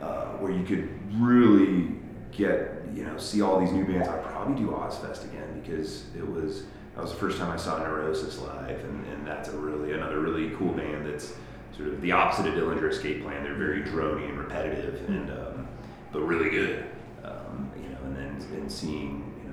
uh, 0.02 0.26
where 0.38 0.50
you 0.52 0.64
could 0.64 0.88
really 1.20 1.88
get 2.32 2.76
you 2.94 3.04
know 3.04 3.16
see 3.18 3.40
all 3.42 3.60
these 3.60 3.72
new 3.72 3.84
bands. 3.84 4.08
I'd 4.08 4.24
probably 4.24 4.60
do 4.62 4.70
Ozzfest 4.70 5.24
again 5.24 5.60
because 5.62 6.04
it 6.16 6.26
was 6.28 6.64
that 6.94 7.02
was 7.02 7.12
the 7.12 7.18
first 7.18 7.38
time 7.38 7.50
I 7.50 7.56
saw 7.56 7.78
Neurosis 7.78 8.38
live, 8.40 8.82
and, 8.84 9.06
and 9.12 9.26
that's 9.26 9.48
a 9.50 9.56
really 9.56 9.92
another 9.92 10.20
really 10.20 10.50
cool 10.56 10.72
band 10.72 11.06
that's 11.06 11.34
sort 11.76 11.88
of 11.88 12.00
the 12.00 12.10
opposite 12.12 12.46
of 12.48 12.54
Dillinger 12.54 12.90
Escape 12.90 13.22
Plan. 13.22 13.44
They're 13.44 13.54
very 13.54 13.82
drony 13.82 14.28
and 14.28 14.38
repetitive, 14.38 15.08
and 15.08 15.30
um, 15.30 15.68
but 16.12 16.22
really 16.22 16.50
good. 16.50 16.84
Um, 17.22 17.70
you 17.76 17.88
know, 17.90 17.98
and 18.04 18.16
then 18.16 18.58
and 18.58 18.70
seeing 18.72 19.32
you 19.44 19.50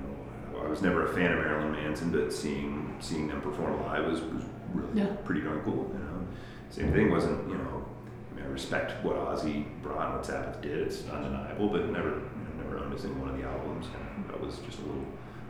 know, 0.58 0.64
I 0.66 0.68
was 0.68 0.82
never 0.82 1.06
a 1.06 1.14
fan 1.14 1.32
of 1.32 1.38
Marilyn 1.44 1.72
Manson, 1.72 2.10
but 2.10 2.32
seeing 2.32 2.96
seeing 3.00 3.28
them 3.28 3.40
perform 3.40 3.80
live 3.86 4.06
was, 4.10 4.20
was 4.22 4.42
really 4.74 5.02
Yeah. 5.02 5.06
pretty 5.24 5.42
darn 5.42 5.60
cool. 5.60 5.90
You 5.92 5.98
know, 6.04 6.07
same 6.70 6.92
thing 6.92 7.10
wasn't 7.10 7.48
you 7.48 7.56
know. 7.56 7.84
I 8.32 8.36
mean, 8.36 8.44
I 8.44 8.48
respect 8.48 9.02
what 9.04 9.16
Ozzy 9.16 9.64
brought 9.82 10.06
and 10.06 10.14
what 10.16 10.26
Sabbath 10.26 10.60
did. 10.62 10.78
It's 10.86 11.08
undeniable, 11.08 11.68
but 11.68 11.88
never, 11.90 12.08
you 12.08 12.14
know, 12.14 12.62
never 12.64 12.78
owned 12.78 12.92
a 12.94 12.98
single 12.98 13.20
one 13.22 13.30
of 13.30 13.36
the 13.40 13.46
albums. 13.48 13.86
That 14.28 14.40
was 14.40 14.58
just 14.58 14.78
a 14.78 14.82
little 14.82 15.04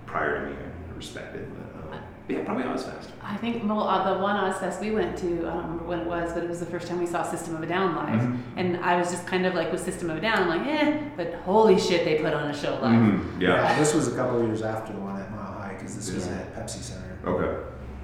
prior 0.06 0.40
to 0.44 0.50
me. 0.50 0.56
I 0.56 0.96
respected, 0.96 1.48
but, 1.54 1.94
uh, 1.96 2.00
but 2.26 2.36
yeah, 2.36 2.44
probably 2.44 2.64
Ozzfest. 2.64 3.08
I 3.22 3.36
think 3.36 3.62
well, 3.64 3.82
uh, 3.82 4.14
the 4.14 4.20
one 4.22 4.36
Ozzfest 4.36 4.80
we 4.80 4.90
went 4.90 5.16
to, 5.18 5.26
I 5.46 5.54
don't 5.54 5.62
remember 5.62 5.84
when 5.84 6.00
it 6.00 6.06
was, 6.06 6.32
but 6.32 6.42
it 6.42 6.48
was 6.48 6.60
the 6.60 6.66
first 6.66 6.88
time 6.88 6.98
we 6.98 7.06
saw 7.06 7.22
System 7.22 7.54
of 7.56 7.62
a 7.62 7.66
Down 7.66 7.94
live, 7.96 8.20
Mhm. 8.20 8.38
and 8.56 8.76
I 8.78 8.96
was 8.98 9.10
just 9.10 9.26
kind 9.26 9.46
of 9.46 9.54
like 9.54 9.70
with 9.72 9.80
System 9.82 10.10
of 10.10 10.16
a 10.18 10.20
Down, 10.20 10.42
I'm 10.42 10.48
like, 10.48 10.66
eh, 10.66 11.00
but 11.16 11.34
holy 11.44 11.78
shit, 11.78 12.04
they 12.04 12.16
put 12.22 12.32
on 12.34 12.50
a 12.50 12.54
show 12.54 12.78
live. 12.82 13.00
Mhm, 13.00 13.40
Yeah. 13.40 13.78
This 13.78 13.94
was 13.94 14.12
a 14.12 14.16
couple 14.16 14.40
of 14.40 14.46
years 14.46 14.62
after 14.62 14.92
the 14.92 14.98
one 15.00 15.20
at 15.20 15.30
Mile 15.30 15.52
High 15.60 15.74
because 15.78 15.94
this 15.96 16.12
was 16.14 16.26
at 16.28 16.54
Pepsi 16.56 16.80
Center. 16.82 17.02
Okay. 17.26 17.56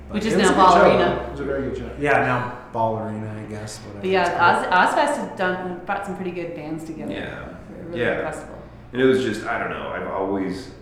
But 0.08 0.14
Which 0.14 0.24
is 0.26 0.34
it 0.34 0.38
was 0.38 0.50
now 0.50 0.52
a 0.52 0.56
good 0.56 0.62
Ball. 0.62 0.90
Arena. 0.90 1.22
It 1.26 1.30
was 1.32 1.40
a 1.40 1.44
very 1.44 1.62
good 1.62 1.76
show. 1.78 1.90
Yeah, 1.98 2.12
now 2.20 2.52
Ball 2.74 2.98
Arena, 2.98 3.32
I 3.40 3.48
guess. 3.48 3.78
Whatever 3.78 4.00
But 4.00 4.10
yeah, 4.10 4.26
it's 4.26 4.66
called. 4.66 4.72
Oz, 4.72 4.94
Ozzfest 4.94 5.28
had 5.28 5.36
done 5.36 5.80
brought 5.86 6.04
some 6.04 6.16
pretty 6.16 6.32
good 6.32 6.56
bands 6.56 6.84
together. 6.84 7.12
Yeah. 7.12 7.48
really 7.86 8.00
Yeah. 8.00 8.30
festival. 8.30 8.58
And 8.92 9.00
it 9.00 9.04
was 9.04 9.22
just, 9.22 9.46
I 9.46 9.58
don't 9.60 9.70
know, 9.70 9.88
I've 9.88 10.08
always, 10.08 10.72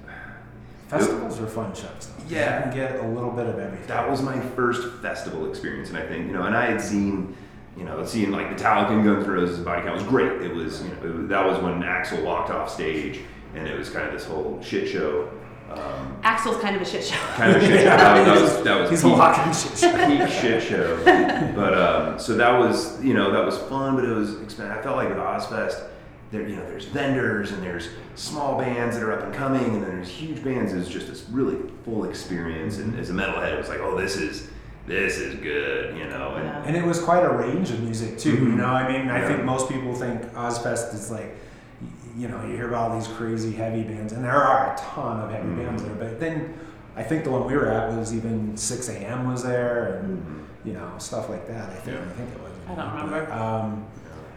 Festivals 0.89 1.41
are 1.41 1.47
fun 1.47 1.75
shows. 1.75 2.11
Though. 2.19 2.25
Yeah. 2.35 2.57
you 2.59 2.63
can 2.65 2.75
get 2.75 3.05
a 3.05 3.09
little 3.09 3.31
bit 3.31 3.47
of 3.47 3.59
everything. 3.59 3.87
that 3.89 4.11
was 4.11 4.23
my 4.23 4.41
first 4.41 5.01
festival 5.03 5.49
experience. 5.49 5.91
And 5.91 5.99
I 5.99 6.07
think, 6.07 6.27
you 6.27 6.33
know, 6.33 6.45
and 6.45 6.57
I 6.57 6.67
had 6.71 6.81
seen, 6.81 7.37
you 7.77 7.85
know, 7.85 8.05
seeing 8.07 8.31
like 8.31 8.49
Metallica 8.49 8.91
and 8.91 9.05
Guns 9.05 9.25
N' 9.25 9.31
Roses 9.31 9.61
body 9.61 9.83
count 9.83 9.95
was 9.95 10.03
great. 10.05 10.43
It 10.43 10.55
was, 10.55 10.83
you 10.83 10.89
know, 10.89 10.97
it 11.05 11.15
was, 11.15 11.29
that 11.29 11.47
was 11.47 11.59
when 11.63 11.83
Axl 11.83 12.23
walked 12.25 12.51
off 12.51 12.71
stage 12.71 13.21
and 13.55 13.67
it 13.67 13.79
was 13.79 13.91
kind 13.91 14.07
of 14.07 14.13
this 14.15 14.25
whole 14.27 14.61
shit 14.63 14.89
show. 14.89 15.31
Um, 15.79 16.17
Axl's 16.23 16.61
kind 16.61 16.77
of 16.77 16.83
a 16.83 16.85
shit 16.85 17.05
show. 17.05 17.17
kind 17.35 17.57
of 17.57 17.63
a 17.63 17.67
shit 17.67 17.81
show. 17.81 17.85
That, 17.85 18.25
that 18.27 18.41
was, 18.41 18.63
that 18.63 18.81
was 18.81 18.91
He's 18.91 19.05
a 19.05 19.09
peak- 19.09 19.17
walking 19.19 19.53
shit 19.53 19.79
show. 19.79 20.07
peak 20.07 20.29
shit 20.29 20.63
show. 20.63 21.53
But 21.57 21.75
um, 21.79 22.19
so 22.19 22.35
that 22.37 22.59
was 22.59 23.03
you 23.05 23.15
know 23.15 23.31
that 23.33 23.45
was 23.45 23.59
fun, 23.59 23.97
but 23.97 24.05
it 24.05 24.13
was 24.13 24.41
expensive. 24.41 24.77
I 24.79 24.83
felt 24.83 24.97
like 24.97 25.09
with 25.09 25.19
Ozzfest, 25.19 25.89
there, 26.31 26.49
you 26.49 26.57
know, 26.57 26.65
there's 26.67 26.85
vendors 26.87 27.53
and 27.53 27.63
there's 27.63 27.89
small 28.15 28.57
bands 28.59 28.97
that 28.97 29.03
are 29.05 29.13
up 29.13 29.25
and 29.25 29.35
coming, 29.35 29.65
and 29.65 29.83
then 29.83 29.97
there's 29.97 30.09
huge 30.09 30.43
bands. 30.45 30.73
It's 30.73 30.89
just 30.89 31.09
this 31.09 31.25
really 31.31 31.57
full 31.85 32.05
experience. 32.05 32.79
And 32.79 32.99
as 32.99 33.11
a 33.11 33.13
metalhead, 33.13 33.53
it 33.53 33.59
was 33.59 33.69
like, 33.69 33.81
oh, 33.81 33.99
this 34.01 34.17
is 34.17 34.49
this 34.87 35.17
is 35.19 35.35
good, 35.41 35.97
you 35.97 36.05
know. 36.09 36.35
And 36.37 36.45
Yeah. 36.47 36.63
And 36.67 36.77
it 36.77 36.85
was 36.85 37.01
quite 37.01 37.23
a 37.25 37.31
range 37.31 37.71
of 37.71 37.81
music 37.83 38.19
too. 38.19 38.31
You 38.31 38.37
Mhm. 38.53 38.57
know, 38.57 38.67
I 38.67 38.91
mean, 38.91 39.09
I 39.11 39.21
Yeah. 39.21 39.29
think 39.29 39.45
most 39.45 39.69
people 39.69 39.95
think 39.95 40.23
Ozzfest 40.35 40.95
is 40.95 41.11
like, 41.11 41.21
y- 41.31 41.35
you 42.17 42.29
know, 42.29 42.45
you 42.47 42.55
hear 42.57 42.69
about 42.69 42.91
all 42.91 42.99
these 42.99 43.09
crazy 43.09 43.53
heavy 43.53 43.83
bands, 43.83 44.13
and 44.13 44.23
there 44.25 44.33
are 44.37 44.73
a 44.75 44.77
ton 44.77 45.21
of 45.21 45.31
heavy 45.31 45.49
Mhm. 45.49 45.65
bands 45.65 45.83
there. 45.83 45.95
But 45.95 46.21
then, 46.21 46.55
I 46.97 47.03
think 47.03 47.25
the 47.25 47.31
one 47.31 47.47
we 47.47 47.57
were 47.57 47.69
at 47.69 47.91
was 47.97 48.15
even 48.15 48.55
6 48.57 48.89
a.m. 48.91 49.31
was 49.31 49.43
there, 49.43 50.01
and 50.03 50.19
Mhm. 50.19 50.67
you 50.67 50.75
know, 50.75 50.89
stuff 50.99 51.29
like 51.31 51.47
that. 51.49 51.65
I 51.71 51.75
think. 51.75 51.97
Yeah. 51.97 52.03
I 52.05 52.13
think 52.17 52.29
it 52.35 52.43
was. 52.43 52.53
I 52.71 52.75
don't 52.75 52.95
But, 52.97 53.05
remember. 53.05 53.33
Um, 53.33 53.85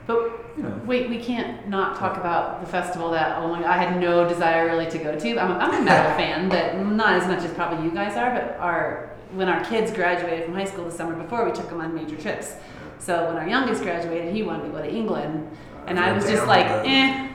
But 0.07 0.19
you 0.55 0.61
know, 0.63 0.71
wait, 0.85 1.09
we 1.09 1.17
can't 1.17 1.67
not 1.67 1.95
talk 1.97 2.15
about 2.17 2.61
the 2.61 2.67
festival 2.67 3.09
that 3.11 3.37
oh 3.39 3.47
my 3.47 3.67
I 3.67 3.75
had 3.77 3.99
no 3.99 4.27
desire 4.29 4.67
really 4.67 4.85
to 4.85 4.97
go 4.99 5.15
to. 5.17 5.37
I'm 5.39 5.51
a, 5.51 5.55
I'm 5.55 5.81
a 5.81 5.83
metal 5.83 6.11
fan, 6.17 6.47
but 6.47 6.77
not 6.79 7.13
as 7.13 7.27
much 7.27 7.39
as 7.43 7.51
probably 7.53 7.83
you 7.85 7.91
guys 7.91 8.15
are. 8.15 8.29
But 8.31 8.55
our 8.59 9.09
when 9.33 9.49
our 9.49 9.61
kids 9.65 9.91
graduated 9.91 10.45
from 10.45 10.53
high 10.53 10.63
school 10.65 10.85
the 10.85 10.91
summer 10.91 11.15
before, 11.15 11.43
we 11.43 11.51
took 11.51 11.69
them 11.69 11.81
on 11.81 11.93
major 11.95 12.15
trips. 12.15 12.53
So 12.99 13.25
when 13.27 13.35
our 13.37 13.47
youngest 13.47 13.81
graduated, 13.83 14.31
he 14.33 14.43
wanted 14.43 14.65
to 14.67 14.69
go 14.69 14.81
to 14.81 14.89
England, 14.89 15.49
and 15.87 15.99
I 15.99 16.13
was 16.13 16.25
just 16.29 16.45
like, 16.47 16.67
eh. 16.67 17.27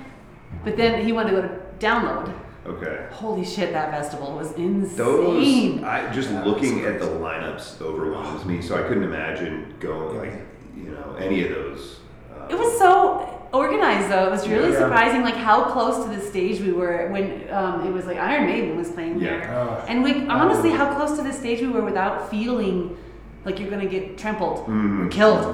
But 0.64 0.76
then 0.76 1.04
he 1.04 1.12
wanted 1.12 1.30
to 1.30 1.36
go 1.36 1.42
to 1.42 1.60
download. 1.78 2.32
okay. 2.66 3.06
Holy 3.10 3.44
shit, 3.44 3.72
that 3.72 3.90
festival 3.90 4.32
was 4.36 4.52
Those, 4.52 4.58
insane. 4.58 5.84
I 5.84 6.12
just 6.12 6.30
Yeah, 6.30 6.44
looking 6.44 6.84
at 6.84 7.00
the 7.00 7.06
lineups 7.06 7.80
overwhelms 7.80 8.44
me. 8.44 8.60
So 8.60 8.76
I 8.76 8.82
couldn't 8.86 9.04
imagine 9.04 9.74
going 9.80 10.18
like, 10.18 10.34
you 10.76 10.90
know, 10.90 11.16
any 11.18 11.44
of 11.44 11.50
those. 11.50 12.00
Uh, 12.30 12.46
It 12.50 12.58
was 12.58 12.78
so 12.78 13.26
organized 13.52 14.10
though. 14.10 14.26
It 14.26 14.30
was 14.30 14.46
really 14.48 14.72
Yeah. 14.72 14.78
surprising, 14.80 15.22
like 15.22 15.34
how 15.34 15.64
close 15.64 16.04
to 16.04 16.10
the 16.14 16.20
stage 16.20 16.60
we 16.60 16.72
were 16.72 17.08
when 17.10 17.24
um, 17.50 17.86
it 17.86 17.92
was 17.92 18.04
like 18.06 18.18
Iron 18.18 18.46
Maiden 18.46 18.76
was 18.76 18.90
playing 18.90 19.18
Yeah. 19.18 19.30
there, 19.30 19.54
uh, 19.58 19.84
and 19.88 20.04
we 20.04 20.26
honestly 20.28 20.70
how 20.70 20.94
close 20.94 21.16
to 21.18 21.22
the 21.24 21.32
stage 21.32 21.60
we 21.60 21.68
were 21.68 21.82
without 21.82 22.30
feeling 22.30 22.96
like 23.44 23.58
you're 23.58 23.70
gonna 23.70 23.86
get 23.86 24.18
trampled 24.18 24.66
Mhm. 24.68 25.06
or 25.06 25.08
killed. 25.08 25.46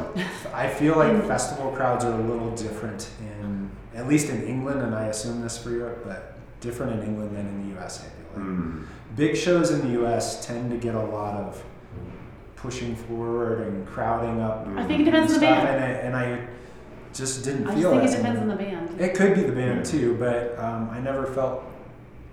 I 0.53 0.67
feel 0.67 0.97
like 0.97 1.13
Mm. 1.23 1.27
festival 1.29 1.71
crowds 1.71 2.05
are 2.05 2.13
a 2.13 2.25
little 2.33 2.51
different 2.51 3.09
in, 3.21 3.56
at 3.97 4.07
least 4.07 4.29
in 4.29 4.45
England, 4.45 4.83
and 4.83 4.95
I 4.95 5.07
assume 5.07 5.41
this 5.41 5.57
for 5.59 5.71
Europe, 5.71 6.03
but 6.05 6.39
different 6.61 7.01
in 7.01 7.09
England 7.09 7.37
than 7.37 7.47
in 7.47 7.69
the 7.69 7.75
U.S. 7.77 8.01
I 8.01 8.09
feel 8.35 8.43
like. 8.45 8.53
mm, 8.53 8.87
big 9.17 9.37
shows 9.37 9.71
in 9.71 9.81
the 9.87 9.93
U.S. 10.01 10.45
tend 10.47 10.71
to 10.71 10.77
get 10.77 10.95
a 10.95 11.03
lot 11.03 11.35
of 11.37 11.65
pushing 12.57 12.95
forward 12.97 13.67
and 13.67 13.87
crowding 13.87 14.41
up. 14.41 14.67
I 14.77 14.85
think 14.87 15.01
it 15.03 15.05
depends 15.05 15.33
on 15.35 15.41
the 15.41 15.47
band. 15.47 15.69
and, 15.69 15.85
I, 15.85 15.89
and 15.89 16.17
I 16.17 16.47
just 17.15 17.45
didn't 17.45 17.67
I 17.69 17.75
feel 17.75 17.93
just 17.99 18.01
think 18.01 18.05
it 18.05 18.11
that 18.11 18.17
depends 18.19 18.41
on 18.41 18.49
the 18.49 18.57
band. 18.57 19.01
It 19.01 19.15
could 19.15 19.35
be 19.35 19.43
the 19.43 19.53
band 19.53 19.85
too, 19.87 20.17
but 20.19 20.59
um, 20.59 20.91
I 20.91 21.01
never 21.01 21.27
felt 21.27 21.65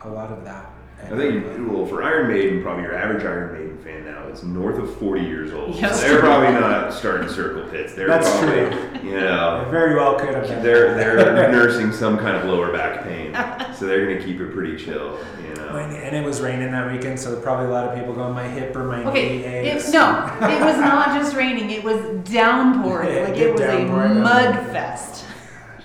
a 0.01 0.09
lot 0.09 0.31
of 0.31 0.43
that. 0.43 0.69
I 1.11 1.15
think, 1.17 1.45
uh, 1.45 1.63
well, 1.73 1.85
for 1.85 2.01
Iron 2.03 2.27
Maiden, 2.31 2.61
probably 2.63 2.83
your 2.83 2.95
average 2.95 3.23
Iron 3.23 3.53
Maiden 3.53 3.77
fan 3.79 4.05
now 4.05 4.27
is 4.27 4.43
north 4.43 4.77
of 4.79 4.95
40 4.97 5.21
years 5.21 5.53
old. 5.53 5.75
Yes. 5.75 6.01
So 6.01 6.07
they're 6.07 6.19
probably 6.19 6.51
not 6.51 6.93
starting 6.93 7.29
circle 7.29 7.63
pits. 7.69 7.93
They're 7.93 8.07
That's 8.07 8.29
probably, 8.29 8.61
you 9.09 9.17
It 9.17 9.21
know, 9.21 9.67
very 9.69 9.95
well 9.95 10.17
could 10.19 10.33
have 10.33 10.47
been. 10.47 10.63
they're, 10.63 10.95
they're 10.95 11.51
nursing 11.51 11.91
some 11.91 12.17
kind 12.17 12.35
of 12.37 12.45
lower 12.45 12.71
back 12.71 13.03
pain. 13.03 13.33
So 13.75 13.85
they're 13.85 14.05
going 14.05 14.17
to 14.19 14.23
keep 14.25 14.39
it 14.39 14.51
pretty 14.53 14.75
chill, 14.77 15.19
you 15.47 15.55
know. 15.55 15.73
When- 15.73 15.93
and 15.95 16.15
it 16.15 16.23
was 16.23 16.41
raining 16.41 16.71
that 16.71 16.91
weekend, 16.91 17.19
so 17.19 17.35
probably 17.41 17.65
a 17.65 17.69
lot 17.69 17.85
of 17.87 17.95
people 17.97 18.13
going, 18.13 18.33
my 18.33 18.47
hip 18.47 18.75
or 18.75 18.83
my 18.85 19.03
Okay, 19.05 19.37
knee 19.37 19.43
it, 19.43 19.75
aches. 19.75 19.91
no, 19.91 20.25
it 20.41 20.61
was 20.61 20.77
not 20.77 21.17
just 21.19 21.35
raining. 21.35 21.69
It 21.71 21.83
was 21.83 21.99
downpouring. 22.29 23.09
It 23.13 23.29
Like 23.29 23.37
it 23.37 23.51
was 23.51 23.61
a 23.61 23.67
downpour, 23.67 24.07
yeah. 24.07 24.13
mud 24.13 24.55
fest. 24.67 25.25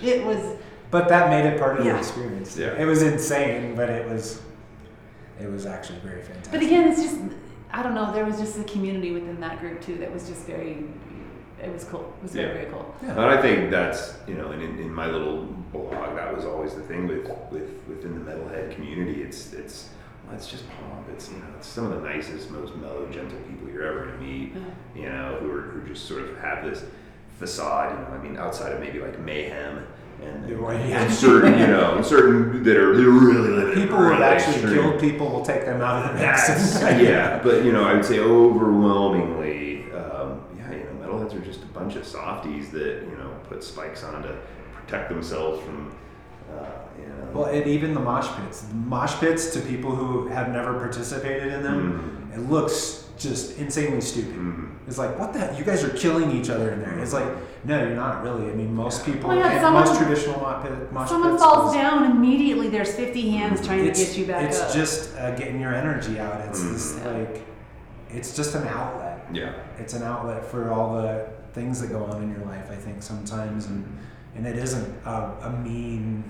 It 0.01 0.23
was. 0.25 0.55
But 0.91 1.07
that 1.09 1.29
made 1.29 1.45
it 1.45 1.59
part 1.59 1.79
of 1.79 1.85
Yeah. 1.85 1.93
the 1.93 1.99
experience. 1.99 2.57
Yeah. 2.57 2.73
It 2.77 2.85
was 2.85 3.01
insane, 3.03 3.75
but 3.75 3.89
it 3.89 4.07
was, 4.09 4.41
it 5.39 5.49
was 5.51 5.65
actually 5.65 5.99
very 5.99 6.21
fantastic. 6.21 6.51
But 6.51 6.61
again, 6.61 6.87
it's 6.91 7.01
just 7.01 7.19
I 7.71 7.83
don't 7.83 7.93
know. 7.93 8.11
There 8.11 8.25
was 8.25 8.37
just 8.39 8.57
a 8.59 8.63
community 8.63 9.11
within 9.11 9.39
that 9.41 9.59
group 9.59 9.81
too 9.81 9.95
that 9.97 10.11
was 10.13 10.27
just 10.27 10.45
very. 10.45 10.85
It 11.61 11.73
was 11.73 11.83
cool. 11.83 12.13
It 12.19 12.23
was 12.23 12.31
very 12.31 12.47
Yeah. 12.47 12.53
very 12.53 12.71
cool. 12.71 12.95
Yeah. 13.03 13.11
And 13.11 13.19
I 13.19 13.41
think 13.41 13.69
that's 13.69 14.15
you 14.27 14.35
know, 14.35 14.51
in, 14.53 14.61
in 14.61 14.93
my 14.93 15.07
little 15.07 15.43
blog, 15.73 16.15
that 16.15 16.33
was 16.33 16.45
always 16.45 16.73
the 16.75 16.81
thing 16.83 17.05
with, 17.07 17.27
with 17.51 17.69
within 17.87 18.13
the 18.23 18.31
metalhead 18.31 18.73
community. 18.73 19.21
It's 19.23 19.51
it's 19.53 19.89
well, 20.25 20.35
it's 20.37 20.47
just 20.47 20.63
pomp. 20.69 21.07
It's 21.11 21.29
you 21.29 21.37
know, 21.37 21.45
it's 21.57 21.67
some 21.67 21.91
of 21.91 22.01
the 22.01 22.07
nicest, 22.07 22.49
most 22.49 22.75
mellow, 22.75 23.07
gentle 23.11 23.37
people 23.39 23.69
you're 23.69 23.83
ever 23.85 24.05
gonna 24.05 24.17
meet. 24.19 24.53
Yeah. 24.55 25.01
You 25.01 25.09
know, 25.09 25.37
who 25.41 25.51
are 25.51 25.61
who 25.63 25.87
just 25.87 26.05
sort 26.07 26.21
of 26.23 26.37
have 26.39 26.63
this 26.63 26.83
facade. 27.37 27.91
You 27.99 28.05
know, 28.05 28.19
I 28.19 28.23
mean, 28.23 28.37
outside 28.37 28.71
of 28.71 28.79
maybe 28.79 28.99
like 28.99 29.19
mayhem. 29.19 29.85
And, 30.21 30.49
Yeah, 30.49 30.55
and, 30.55 30.61
well, 30.61 30.71
and 30.71 31.13
certain, 31.13 31.59
you 31.59 31.67
know, 31.67 32.01
certain 32.01 32.63
that 32.63 32.75
are 32.77 32.95
they're 32.97 33.09
really 33.09 33.49
living 33.49 33.73
People 33.75 33.97
who 33.97 34.11
have 34.11 34.21
actually 34.21 34.55
extreme. 34.55 34.73
killed 34.73 34.99
people 34.99 35.29
will 35.29 35.45
take 35.45 35.65
them 35.65 35.81
out 35.81 36.05
of 36.05 36.13
the 36.13 36.19
mix. 36.25 36.47
That's, 36.47 36.81
yeah, 37.01 37.39
but 37.43 37.63
you 37.63 37.71
know, 37.71 37.83
I 37.83 37.93
would 37.93 38.05
say 38.05 38.19
overwhelmingly, 38.19 39.83
um, 39.93 40.41
yeah, 40.57 40.71
you 40.71 40.83
know, 40.83 41.07
metalheads 41.07 41.33
are 41.35 41.39
just 41.45 41.63
a 41.63 41.67
bunch 41.67 41.95
of 41.95 42.05
softies 42.05 42.69
that 42.71 43.03
you 43.09 43.15
know 43.17 43.31
put 43.47 43.63
spikes 43.63 44.03
on 44.03 44.23
to 44.23 44.35
protect 44.73 45.09
themselves 45.09 45.61
from, 45.63 45.95
uh, 46.51 46.65
you 46.99 47.05
know. 47.07 47.29
Well, 47.33 47.45
and 47.45 47.65
even 47.67 47.93
the 47.93 47.99
mosh 47.99 48.27
pits. 48.41 48.65
Mosh 48.73 49.13
pits 49.19 49.53
to 49.53 49.61
people 49.61 49.95
who 49.95 50.27
have 50.27 50.49
never 50.49 50.73
participated 50.79 51.53
in 51.53 51.63
them, 51.63 52.31
it 52.33 52.39
looks 52.49 53.07
just 53.17 53.57
insanely 53.59 54.01
stupid. 54.01 54.33
Mhm. 54.35 54.69
It's 54.87 54.97
like, 54.97 55.17
what 55.19 55.33
the 55.33 55.39
heck? 55.39 55.59
You 55.59 55.65
guys 55.65 55.83
are 55.83 55.89
killing 55.89 56.31
each 56.31 56.49
other 56.49 56.71
in 56.71 56.79
there. 56.81 56.97
It's 56.99 57.13
like, 57.13 57.27
no, 57.65 57.77
you're 57.83 57.95
not 57.95 58.23
really. 58.23 58.49
I 58.49 58.53
mean, 58.55 58.73
most 58.73 59.05
people, 59.05 59.31
Oh, 59.31 59.33
yeah, 59.33 59.49
and 59.51 59.61
someone- 59.61 59.83
most 59.85 59.97
traditional 59.99 60.39
mosh, 60.39 60.63
pit, 60.63 60.91
mosh 60.93 61.09
Someone 61.09 61.31
pits. 61.31 61.43
falls 61.43 61.71
is- 61.75 61.81
down 61.81 62.09
immediately. 62.11 62.69
There's 62.69 62.93
50 62.93 63.31
hands 63.31 63.65
trying 63.65 63.85
to 63.85 63.91
get 63.91 64.17
you 64.17 64.25
back 64.25 64.43
It's 64.43 64.61
up. 64.61 64.71
just 64.71 65.17
uh, 65.17 65.31
getting 65.35 65.59
your 65.59 65.73
energy 65.73 66.19
out. 66.19 66.39
It's 66.47 66.61
this, 66.63 66.93
Mhm. 66.99 67.05
like, 67.27 67.41
it's 68.09 68.35
just 68.35 68.55
an 68.55 68.67
outlet. 68.67 69.25
yeah, 69.31 69.51
It's 69.77 69.93
an 69.93 70.01
outlet 70.03 70.43
for 70.45 70.71
all 70.71 70.93
the 71.01 71.25
things 71.53 71.79
that 71.81 71.91
go 71.91 72.03
on 72.05 72.23
in 72.23 72.29
your 72.31 72.45
life. 72.45 72.69
I 72.71 72.75
think 72.75 73.03
sometimes, 73.03 73.67
and 73.67 73.85
and 74.35 74.45
it 74.47 74.55
isn't 74.57 74.87
a, 75.05 75.31
a 75.43 75.49
mean, 75.63 76.23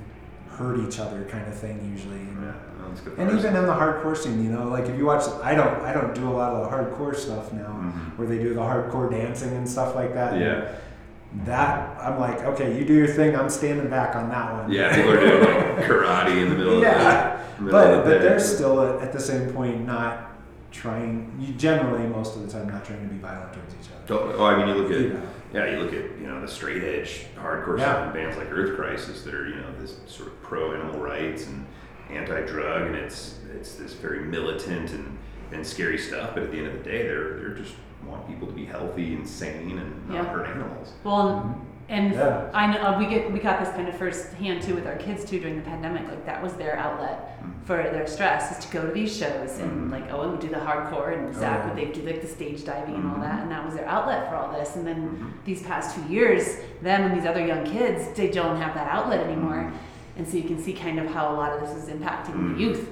hurt 0.58 0.80
each 0.80 1.00
other 1.00 1.26
kind 1.30 1.48
of 1.48 1.54
thing 1.54 1.80
usually. 1.94 2.16
And, 2.18 2.38
yeah, 2.44 2.52
well, 2.82 2.92
it's 2.92 3.02
good 3.02 3.14
and 3.18 3.38
even 3.38 3.56
in 3.56 3.66
the 3.68 3.74
hardcore 3.74 4.18
scene, 4.18 4.44
you 4.44 4.50
know, 4.52 4.68
like 4.68 4.86
if 4.88 4.98
you 4.98 5.06
watch, 5.06 5.24
I 5.44 5.54
don't, 5.54 5.82
I 5.82 5.94
don't 5.94 6.14
do 6.16 6.28
a 6.28 6.32
lot 6.32 6.54
of 6.54 6.70
the 6.70 6.76
hardcore 6.76 7.16
stuff 7.16 7.54
now, 7.54 7.68
Mhm. 7.68 8.18
where 8.18 8.28
they 8.28 8.40
do 8.40 8.54
the 8.54 8.62
hardcore 8.62 9.12
dancing 9.12 9.56
and 9.56 9.68
stuff 9.70 9.96
like 9.96 10.14
that. 10.14 10.38
yeah, 10.40 10.70
That 11.46 12.00
I'm 12.02 12.20
like, 12.20 12.40
okay, 12.42 12.78
you 12.78 12.86
do 12.86 12.94
your 12.94 13.08
thing. 13.08 13.36
I'm 13.36 13.50
standing 13.52 13.88
back 13.90 14.16
on 14.16 14.30
that 14.30 14.52
one. 14.54 14.72
yeah, 14.72 14.96
people 14.96 15.12
are 15.12 15.20
doing 15.20 15.42
like 15.44 15.86
karate 15.88 16.42
in 16.42 16.50
the 16.50 16.56
middle 16.56 16.82
yeah. 16.82 17.40
of 17.40 17.58
the 17.58 17.62
middle 17.64 17.80
But 17.80 17.94
of 17.94 18.06
the 18.06 18.12
but 18.12 18.18
day. 18.18 18.24
they're 18.24 18.40
still 18.40 18.82
at, 18.82 19.04
at 19.04 19.14
the 19.14 19.20
same 19.20 19.54
point 19.54 19.86
not 19.86 20.32
trying. 20.72 21.36
You 21.40 21.54
generally 21.54 22.08
most 22.08 22.36
of 22.36 22.42
the 22.42 22.52
time 22.52 22.68
not 22.70 22.84
trying 22.84 23.08
to 23.08 23.14
be 23.14 23.20
violent 23.20 23.54
towards 23.54 23.76
each 23.76 23.92
other. 24.10 24.34
Oh, 24.38 24.44
I 24.46 24.58
mean, 24.58 24.68
you 24.76 24.82
look 24.82 24.92
at 24.92 25.14
know. 25.14 25.30
yeah, 25.54 25.72
you 25.72 25.78
look 25.84 25.94
at 25.94 26.20
you 26.20 26.26
know 26.28 26.42
the 26.42 26.48
straight 26.48 26.84
edge 26.84 27.28
hardcore 27.38 27.78
Yeah. 27.78 28.10
bands 28.12 28.36
like 28.36 28.52
Earth 28.52 28.76
Crisis 28.76 29.22
that 29.24 29.36
are 29.36 29.48
you 29.48 29.56
know 29.56 29.72
this 29.80 29.98
sort 30.08 30.30
of 30.30 30.42
pro 30.42 30.74
animal 30.74 31.00
rights 31.00 31.46
and 31.46 31.64
anti 32.10 32.42
drug, 32.48 32.88
and 32.88 32.96
it's 32.96 33.38
it's 33.56 33.76
this 33.76 33.94
very 33.94 34.22
militant 34.22 34.90
and, 34.94 35.16
and 35.52 35.66
scary 35.66 36.00
stuff. 36.00 36.32
But 36.34 36.42
at 36.44 36.52
the 36.52 36.58
end 36.58 36.68
of 36.68 36.74
the 36.74 36.84
day, 36.90 37.04
they're 37.04 37.38
they're 37.38 37.54
just 37.54 37.76
want 38.10 38.28
people 38.28 38.48
to 38.48 38.54
be 38.54 38.66
healthy 38.66 39.16
and 39.16 39.28
sane 39.28 39.78
and 39.78 40.08
not 40.10 40.16
Yeah. 40.16 40.24
hurt 40.26 40.48
animals. 40.48 40.94
well, 41.04 41.56
and 41.90 42.14
Yeah. 42.14 42.42
I 42.54 42.68
know 42.72 42.82
uh, 42.84 43.00
we 43.00 43.08
get 43.08 43.32
we 43.32 43.40
got 43.40 43.60
this 43.60 43.70
kind 43.74 43.88
of 43.88 43.96
first 43.96 44.34
hand 44.34 44.62
too 44.62 44.76
with 44.76 44.86
our 44.86 44.96
kids 44.98 45.26
too 45.26 45.40
during 45.40 45.56
the 45.56 45.64
pandemic. 45.64 46.08
Like 46.08 46.24
that 46.26 46.42
was 46.44 46.54
their 46.54 46.78
outlet 46.78 47.42
Mhm. 47.42 47.66
for 47.66 47.78
their 47.78 48.06
stress 48.06 48.52
is 48.60 48.66
to 48.66 48.72
go 48.72 48.86
to 48.86 48.92
these 48.92 49.16
shows 49.18 49.58
and 49.60 49.72
Mhm. 49.90 49.92
like 49.92 50.14
Owen 50.14 50.32
would 50.32 50.40
do 50.40 50.50
the 50.50 50.58
hardcore 50.58 51.14
and 51.18 51.30
Oh, 51.30 51.40
Zach 51.40 51.60
yeah. 51.62 51.68
would 51.68 51.76
they 51.76 51.86
do 51.86 52.02
like 52.06 52.22
the 52.22 52.28
stage 52.28 52.64
diving 52.64 52.94
and 52.96 53.10
all 53.10 53.16
Mhm. 53.18 53.22
that 53.22 53.42
and 53.42 53.52
that 53.52 53.66
was 53.66 53.74
their 53.74 53.88
outlet 53.88 54.30
for 54.30 54.36
all 54.36 54.52
this. 54.52 54.76
And 54.76 54.86
then 54.86 54.98
Mhm. 55.10 55.46
these 55.46 55.64
past 55.64 55.96
two 55.96 56.04
years, 56.14 56.58
them 56.84 57.02
and 57.06 57.16
these 57.18 57.26
other 57.26 57.44
young 57.44 57.64
kids, 57.64 58.10
they 58.16 58.30
don't 58.30 58.58
have 58.58 58.76
that 58.76 58.88
outlet 58.92 59.22
anymore. 59.26 59.72
And 60.16 60.28
so 60.28 60.38
you 60.38 60.44
can 60.44 60.60
see 60.60 60.74
kind 60.74 61.00
of 61.00 61.08
how 61.12 61.34
a 61.34 61.36
lot 61.36 61.54
of 61.54 61.62
this 61.62 61.72
is 61.72 61.90
impacting 61.90 62.54
the 62.54 62.60
youth. 62.62 62.92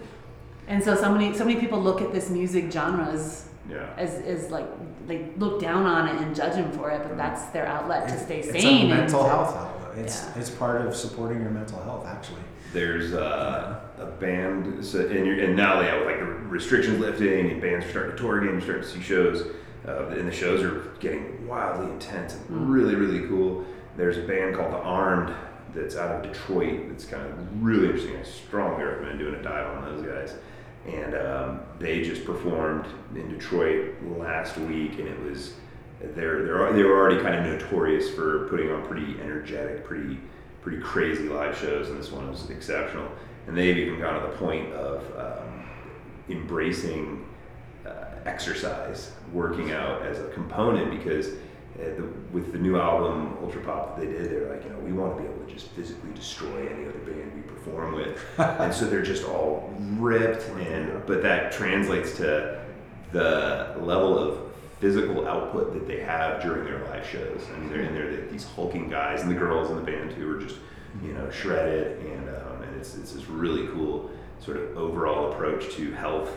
And 0.67 0.83
so 0.83 0.95
so 0.95 1.11
many 1.11 1.33
so 1.35 1.45
many 1.45 1.59
people 1.59 1.79
look 1.79 2.01
at 2.01 2.11
this 2.11 2.31
music 2.31 2.71
genres 2.71 3.46
Yeah. 3.69 3.89
as, 3.97 4.15
as 4.21 4.49
like 4.49 4.65
they 5.07 5.25
look 5.37 5.59
down 5.61 5.85
on 5.85 6.07
it 6.07 6.21
and 6.21 6.35
judge 6.35 6.53
them 6.53 6.71
for 6.71 6.89
it, 6.91 7.01
but 7.07 7.17
that's 7.17 7.45
their 7.47 7.65
outlet 7.65 8.07
to 8.07 8.13
It's- 8.13 8.25
stay 8.25 8.39
it's 8.39 8.51
sane. 8.63 8.91
a 8.91 8.95
mental 8.95 9.23
to- 9.23 9.29
health 9.29 9.55
outlet. 9.55 9.97
It's 9.97 10.23
Yeah. 10.25 10.39
it's 10.39 10.49
part 10.49 10.81
of 10.81 10.95
supporting 10.95 11.41
your 11.41 11.49
mental 11.51 11.81
health 11.81 12.05
actually. 12.07 12.41
There's 12.73 13.13
uh, 13.13 13.79
a 13.99 14.05
band, 14.05 14.83
so, 14.85 14.99
and, 14.99 15.25
you're, 15.25 15.39
and 15.39 15.55
now 15.55 15.79
they 15.81 15.87
have 15.87 16.05
like 16.05 16.19
the 16.19 16.25
restrictions 16.25 16.99
lifting 16.99 17.49
and 17.51 17.61
bands 17.61 17.85
are 17.85 17.89
starting 17.89 18.11
to 18.11 18.17
tour 18.17 18.37
again, 18.39 18.51
you're 18.53 18.61
starting 18.61 18.83
to 18.83 18.89
see 18.89 19.01
shows, 19.01 19.47
uh, 19.87 20.07
and 20.09 20.27
the 20.27 20.31
shows 20.33 20.61
are 20.63 20.91
getting 20.99 21.47
wildly 21.47 21.89
intense 21.91 22.35
and 22.35 22.43
Mm. 22.49 22.73
really, 22.73 22.95
really 22.95 23.27
cool. 23.27 23.65
There's 23.95 24.17
a 24.17 24.21
band 24.21 24.55
called 24.55 24.73
The 24.73 24.77
Armed 24.79 25.33
that's 25.73 25.95
out 25.95 26.13
of 26.15 26.31
Detroit 26.31 26.89
that's 26.89 27.05
kind 27.05 27.25
of 27.25 27.63
really 27.63 27.85
interesting. 27.87 28.17
I 28.17 28.23
strongly 28.23 28.83
recommend 28.83 29.19
doing 29.19 29.35
a 29.35 29.41
dive 29.41 29.77
on 29.77 29.83
those 29.85 30.05
guys. 30.05 30.35
And 30.87 31.15
um, 31.15 31.59
they 31.79 32.01
just 32.01 32.25
performed 32.25 32.85
in 33.13 33.29
Detroit 33.29 33.95
last 34.17 34.57
week, 34.57 34.93
and 34.99 35.07
it 35.07 35.21
was 35.21 35.55
they're, 35.99 36.45
they're 36.45 36.73
they 36.73 36.83
were 36.83 36.97
already 36.97 37.21
kind 37.21 37.35
of 37.35 37.45
notorious 37.45 38.09
for 38.09 38.47
putting 38.47 38.71
on 38.71 38.85
pretty 38.87 39.19
energetic, 39.19 39.83
pretty 39.83 40.17
pretty 40.61 40.79
crazy 40.81 41.27
live 41.27 41.57
shows, 41.57 41.89
and 41.89 41.99
this 41.99 42.11
one 42.11 42.29
was 42.29 42.49
exceptional. 42.49 43.09
And 43.47 43.57
they've 43.57 43.77
even 43.77 43.99
gone 43.99 44.21
to 44.21 44.27
the 44.27 44.37
point 44.37 44.71
of 44.73 45.03
um, 45.17 45.69
embracing 46.29 47.25
uh, 47.85 48.05
exercise, 48.25 49.11
working 49.33 49.71
out 49.71 50.01
as 50.03 50.19
a 50.19 50.29
component 50.29 50.91
because. 50.91 51.33
Uh, 51.79 51.83
the, 51.95 52.09
with 52.31 52.51
the 52.51 52.57
new 52.57 52.79
album 52.79 53.37
Ultra 53.43 53.61
Pop 53.61 53.95
that 53.95 54.05
they 54.05 54.11
did, 54.11 54.31
they're 54.31 54.49
like, 54.49 54.63
you 54.63 54.71
know, 54.71 54.79
we 54.79 54.91
want 54.91 55.15
to 55.15 55.21
be 55.21 55.29
able 55.29 55.45
to 55.45 55.53
just 55.53 55.67
physically 55.69 56.11
destroy 56.15 56.67
any 56.67 56.87
other 56.87 56.97
band 56.99 57.31
we 57.35 57.41
perform 57.41 57.93
with, 57.93 58.19
and 58.39 58.73
so 58.73 58.85
they're 58.87 59.03
just 59.03 59.23
all 59.25 59.71
ripped, 59.99 60.49
and 60.49 61.05
but 61.05 61.21
that 61.21 61.51
translates 61.51 62.17
to 62.17 62.59
the 63.11 63.75
level 63.79 64.17
of 64.17 64.47
physical 64.79 65.27
output 65.27 65.73
that 65.73 65.87
they 65.87 65.99
have 65.99 66.41
during 66.41 66.65
their 66.65 66.83
live 66.85 67.05
shows. 67.05 67.43
I 67.53 67.59
mean, 67.59 67.69
they're 67.69 67.81
in 67.81 67.93
there, 67.93 68.25
these 68.27 68.45
hulking 68.45 68.89
guys, 68.89 69.21
and 69.21 69.29
the 69.29 69.35
girls 69.35 69.69
in 69.69 69.77
the 69.77 69.83
band 69.83 70.15
too 70.15 70.29
are 70.29 70.39
just, 70.39 70.57
you 71.03 71.13
know, 71.13 71.29
shredded, 71.29 72.03
and 72.05 72.29
um, 72.29 72.61
and 72.63 72.75
it's 72.75 72.95
it's 72.95 73.11
this 73.11 73.27
really 73.27 73.67
cool 73.67 74.09
sort 74.39 74.57
of 74.57 74.77
overall 74.77 75.31
approach 75.31 75.73
to 75.75 75.91
health. 75.93 76.31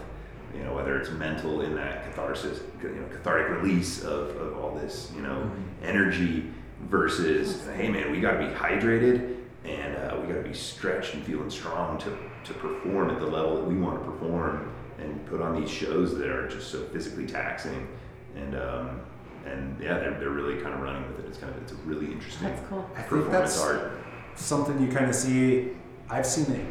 You 0.55 0.65
know, 0.65 0.75
whether 0.75 0.99
it's 1.01 1.11
mental 1.11 1.63
in 1.63 1.75
that 1.77 2.05
catharsis, 2.05 2.61
you 2.83 2.89
know, 2.91 3.07
cathartic 3.09 3.63
release 3.63 4.03
of, 4.03 4.37
of 4.37 4.59
all 4.59 4.75
this, 4.75 5.13
you 5.15 5.23
know, 5.23 5.51
energy 5.83 6.51
versus, 6.89 7.67
hey 7.77 7.89
man, 7.89 8.11
we 8.11 8.21
got 8.21 8.33
to 8.33 8.39
be 8.39 8.53
hydrated 8.53 9.37
and 9.65 9.97
uh, 9.97 10.19
we 10.21 10.27
got 10.27 10.43
to 10.43 10.49
be 10.49 10.55
stretched 10.55 11.15
and 11.15 11.25
feeling 11.25 11.51
strong 11.51 11.99
to, 11.99 12.17
to 12.45 12.55
perform 12.55 13.11
at 13.11 13.21
the 13.21 13.27
level 13.27 13.57
that 13.57 13.65
we 13.65 13.77
want 13.77 14.03
to 14.03 14.11
perform 14.11 14.73
and 14.99 15.25
put 15.27 15.41
on 15.41 15.61
these 15.61 15.71
shows 15.71 16.17
that 16.17 16.29
are 16.29 16.49
just 16.49 16.71
so 16.71 16.85
physically 16.87 17.27
taxing 17.27 17.87
and 18.37 18.55
um, 18.55 19.01
and 19.47 19.81
yeah 19.81 19.99
they're, 19.99 20.19
they're 20.19 20.31
really 20.31 20.61
kind 20.61 20.75
of 20.75 20.81
running 20.81 21.07
with 21.09 21.21
it 21.21 21.27
it's 21.27 21.39
kind 21.39 21.55
of 21.55 21.63
it's 21.63 21.73
a 21.73 21.77
really 21.77 22.13
interesting 22.13 22.49
That's 22.49 22.69
cool. 22.69 22.91
I 22.95 22.99
think 22.99 23.09
performance 23.09 23.55
that's 23.55 23.61
art 23.61 24.01
something 24.41 24.81
you 24.81 24.91
kind 24.91 25.09
of 25.09 25.15
see. 25.15 25.71
I've 26.09 26.27
seen 26.27 26.53
it. 26.55 26.67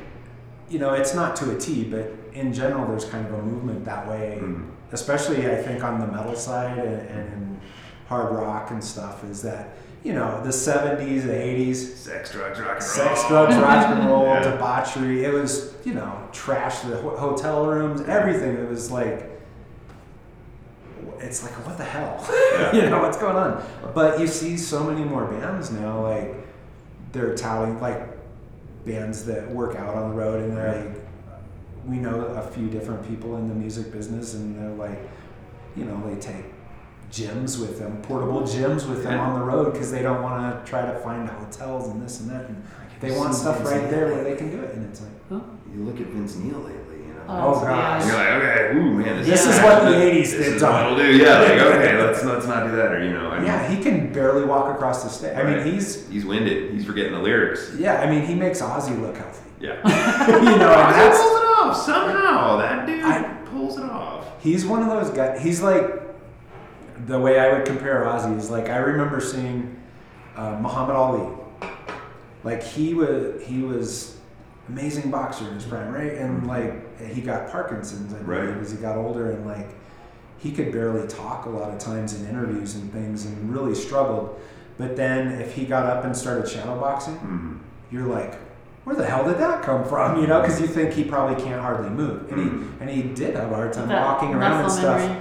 You 0.70 0.80
know, 0.80 0.94
it's 0.94 1.14
not 1.16 1.36
to 1.38 1.56
a 1.56 1.60
T, 1.60 1.84
but 1.84 2.12
in 2.34 2.54
general, 2.54 2.88
there's 2.88 3.06
kind 3.06 3.26
of 3.28 3.34
a 3.34 3.42
movement 3.42 3.86
that 3.86 4.08
way. 4.08 4.38
Mm. 4.42 4.70
Especially, 4.92 5.50
I 5.52 5.56
think 5.62 5.84
on 5.84 6.00
the 6.00 6.08
metal 6.08 6.36
side 6.36 6.78
and, 6.78 7.08
and 7.10 7.34
in 7.34 7.62
hard 8.08 8.34
rock 8.36 8.72
and 8.72 8.84
stuff, 8.84 9.24
is 9.24 9.42
that 9.44 9.70
you 10.04 10.14
know 10.14 10.42
the 10.44 10.50
'70s, 10.50 11.24
the 11.24 11.34
'80s, 11.34 11.76
sex 11.76 12.32
drugs 12.32 12.60
rock 12.60 12.80
and 12.80 12.82
roll 12.82 13.16
sex, 13.16 13.28
drugs, 13.28 13.56
rock 13.56 13.88
and 13.98 14.10
roll, 14.10 14.24
Yeah. 14.28 14.52
debauchery. 14.52 15.26
It 15.26 15.34
was, 15.34 15.74
you 15.86 15.94
know, 15.94 16.28
trash. 16.32 16.80
The 16.80 16.98
ho- 16.98 17.18
hotel 17.18 17.66
rooms, 17.66 18.02
everything. 18.02 18.56
It 18.56 18.68
was 18.70 18.90
like, 18.92 19.30
it's 21.20 21.44
like, 21.44 21.54
what 21.66 21.78
the 21.78 21.84
hell? 21.84 22.18
Yeah. 22.74 22.76
you 22.84 22.90
know, 22.90 23.02
what's 23.02 23.18
going 23.18 23.36
on? 23.38 23.64
But 23.96 24.20
you 24.20 24.28
see 24.28 24.58
so 24.58 24.84
many 24.84 25.04
more 25.04 25.26
bands 25.26 25.72
now, 25.72 26.02
like 26.04 26.36
they're 27.12 27.36
touting 27.36 27.80
like 27.80 28.02
bands 28.90 29.26
that 29.26 29.50
work 29.52 29.76
out 29.76 29.94
on 29.96 30.10
the 30.10 30.16
road, 30.16 30.42
and 30.44 30.58
they're 30.58 30.84
like, 30.84 31.02
we 31.86 31.98
know 31.98 32.20
a 32.22 32.42
few 32.52 32.68
different 32.70 33.08
people 33.08 33.38
in 33.38 33.48
the 33.48 33.54
music 33.54 33.92
business, 33.92 34.34
and 34.34 34.58
they're 34.58 34.88
like, 34.88 35.00
you 35.76 35.86
know, 35.86 36.02
they 36.10 36.20
take 36.20 36.46
gyms 37.12 37.60
with 37.60 37.80
them, 37.80 38.02
portable 38.04 38.42
gyms 38.42 38.88
with 38.88 39.04
them 39.04 39.14
Yeah. 39.14 39.20
on 39.28 39.40
the 39.40 39.46
road 39.46 39.74
because 39.74 39.92
they 39.92 40.02
don't 40.02 40.22
want 40.22 40.66
to 40.66 40.70
try 40.70 40.82
to 40.92 40.98
find 41.00 41.28
hotels 41.30 41.88
and 41.88 42.02
this 42.04 42.20
and 42.22 42.30
that. 42.32 42.46
And 42.50 42.64
they 43.00 43.12
want 43.18 43.34
stuff 43.34 43.64
right 43.64 43.90
there 43.90 44.08
where 44.08 44.24
they 44.24 44.36
can 44.36 44.52
do 44.52 44.62
it, 44.62 44.74
and 44.76 44.86
it's 44.90 45.02
like, 45.02 45.42
you 45.74 45.84
look 45.84 46.00
at 46.02 46.08
Vince 46.08 46.36
Neil 46.36 46.58
lately 46.60 46.89
you 47.30 47.36
know 47.36 47.54
Oh, 47.56 47.62
gosh. 47.62 48.06
you're 48.06 48.16
like 48.16 48.28
okay 48.30 48.78
ooh 48.78 48.94
man 48.94 49.18
this, 49.20 49.28
This 49.28 49.46
is 49.46 49.56
is 49.56 49.62
what 49.64 49.84
the 49.84 49.90
actually- 49.90 50.12
80s 50.12 50.32
this 50.32 50.32
did, 50.32 50.56
is 50.56 50.62
Tom. 50.62 50.74
what 50.74 50.96
we'll 50.98 51.06
do 51.12 51.18
yeah 51.18 51.40
like 51.40 51.52
okay 51.76 51.98
let's 52.04 52.24
let's 52.24 52.48
not 52.48 52.66
do 52.68 52.76
that 52.76 52.92
or 52.92 53.04
you 53.04 53.14
know 53.14 53.30
I 53.30 53.38
mean, 53.38 53.46
yeah, 53.48 53.68
he 53.70 53.82
can 53.82 54.12
barely 54.12 54.44
walk 54.46 54.74
across 54.76 55.04
the 55.04 55.10
stage. 55.10 55.38
I 55.38 55.44
mean, 55.44 55.64
he's 55.72 56.10
he's 56.10 56.26
winded 56.26 56.72
he's 56.74 56.86
forgetting 56.86 57.14
the 57.14 57.20
lyrics 57.20 57.72
yeah, 57.78 58.02
I 58.02 58.10
mean, 58.10 58.26
he 58.26 58.36
makes 58.36 58.62
Ozzy 58.62 59.00
look 59.00 59.16
healthy. 59.18 59.44
yeah 59.62 59.76
you 60.28 60.58
know, 60.58 60.74
and 60.74 60.96
that's 60.96 61.18
pulls 61.20 61.40
it 61.42 61.46
off 61.46 61.78
somehow. 61.78 62.58
That 62.58 62.86
dude 62.88 63.04
I- 63.04 63.24
pulls 63.52 63.78
it 63.78 63.84
off. 63.86 64.26
He's 64.42 64.66
one 64.66 64.82
of 64.82 64.88
those 64.88 65.10
guys. 65.16 65.42
He's 65.44 65.62
like 65.62 65.86
the 67.06 67.20
way 67.20 67.40
I 67.40 67.54
would 67.54 67.66
compare 67.66 68.04
Ozzy 68.06 68.38
is 68.38 68.50
like 68.50 68.70
I 68.70 68.78
remember 68.78 69.22
seeing 69.22 69.80
uh, 70.36 70.58
Muhammad 70.62 70.96
Ali. 70.96 71.36
Like 72.44 72.64
he 72.64 72.94
was 72.94 73.42
he 73.44 73.62
was 73.62 74.18
amazing 74.74 75.10
boxer 75.12 75.48
in 75.48 75.54
his 75.56 75.66
prime, 75.66 75.92
right? 75.94 76.14
And 76.14 76.48
like 76.48 77.00
he 77.02 77.22
got 77.22 77.50
Parkinson's, 77.52 78.14
I 78.14 78.18
believe, 78.22 78.28
Right. 78.50 78.58
as 78.62 78.72
he 78.72 78.78
got 78.78 78.98
older, 78.98 79.32
and 79.32 79.46
like 79.46 79.70
he 80.38 80.52
could 80.52 80.72
barely 80.72 81.08
talk 81.08 81.46
a 81.46 81.50
lot 81.50 81.70
of 81.72 81.80
times 81.80 82.20
in 82.20 82.28
interviews 82.28 82.76
and 82.76 82.92
things, 82.94 83.26
and 83.26 83.54
really 83.54 83.76
struggled. 83.76 84.40
But 84.78 84.96
then 84.96 85.28
if 85.42 85.54
he 85.54 85.66
got 85.66 85.86
up 85.86 86.06
and 86.06 86.16
started 86.16 86.46
shadowboxing, 86.46 87.18
Mm-hmm. 87.20 87.58
you're 87.92 88.06
like, 88.08 88.36
where 88.86 88.96
the 88.96 89.06
hell 89.06 89.26
did 89.26 89.38
that 89.40 89.62
come 89.62 89.84
from? 89.84 90.22
You 90.22 90.28
know, 90.28 90.40
because 90.42 90.62
you 90.62 90.68
think 90.68 90.94
he 90.94 91.04
probably 91.04 91.42
can't 91.44 91.62
hardly 91.62 91.90
move, 91.90 92.32
and 92.32 92.40
Mhm. 92.40 92.62
he 92.62 92.68
and 92.82 92.90
he 92.90 93.02
did 93.14 93.36
have 93.36 93.52
a 93.52 93.56
hard 93.56 93.74
time 93.74 93.90
That 93.90 94.06
walking 94.06 94.34
around 94.34 94.64
and 94.64 94.72
stuff. 94.72 95.00
memory. 95.02 95.18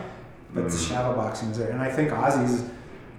But 0.54 0.64
the 0.64 0.76
Mhm. 0.76 0.88
shadow 0.88 1.14
boxing's 1.14 1.58
there, 1.58 1.70
and 1.70 1.82
I 1.82 1.90
think 1.90 2.10
Ozzy's 2.10 2.62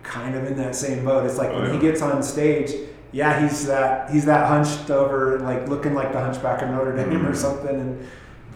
kind 0.01 0.35
of 0.35 0.45
in 0.45 0.55
that 0.57 0.75
same 0.75 1.03
boat. 1.05 1.25
It's 1.25 1.37
like 1.37 1.49
Oh, 1.53 1.61
when 1.61 1.71
he 1.73 1.77
gets 1.79 2.01
on 2.01 2.23
stage, 2.23 2.73
yeah, 3.11 3.41
he's 3.41 3.65
that 3.67 4.09
he's 4.11 4.25
that 4.25 4.47
hunched 4.47 4.89
over, 4.91 5.39
like 5.39 5.67
looking 5.67 5.93
like 5.93 6.11
the 6.13 6.19
Hunchback 6.19 6.61
of 6.61 6.69
Notre 6.69 6.95
Dame 6.95 7.25
or 7.25 7.31
Mhm. 7.31 7.35
something, 7.35 7.75
and 7.79 8.07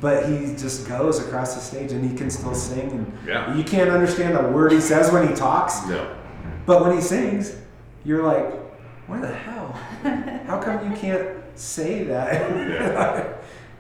but 0.02 0.26
he 0.26 0.54
just 0.56 0.88
goes 0.88 1.20
across 1.26 1.56
the 1.56 1.62
stage 1.62 1.92
and 1.94 2.04
he 2.10 2.16
can 2.16 2.30
still 2.30 2.54
sing, 2.54 2.92
and 2.92 3.14
Yeah. 3.28 3.54
you 3.56 3.64
can't 3.64 3.90
understand 3.90 4.38
a 4.38 4.50
word 4.50 4.72
he 4.72 4.82
says 4.82 5.12
when 5.12 5.28
he 5.28 5.34
talks, 5.34 5.88
No. 5.88 6.06
but 6.66 6.84
when 6.84 6.94
he 6.94 7.02
sings, 7.02 7.56
you're 8.04 8.24
like, 8.24 8.52
where 9.08 9.22
the 9.22 9.28
hell? 9.28 9.76
How 10.48 10.58
come 10.60 10.90
you 10.92 10.96
can't 10.98 11.28
say 11.56 12.04
that? 12.06 12.34
Yeah. 12.52 13.24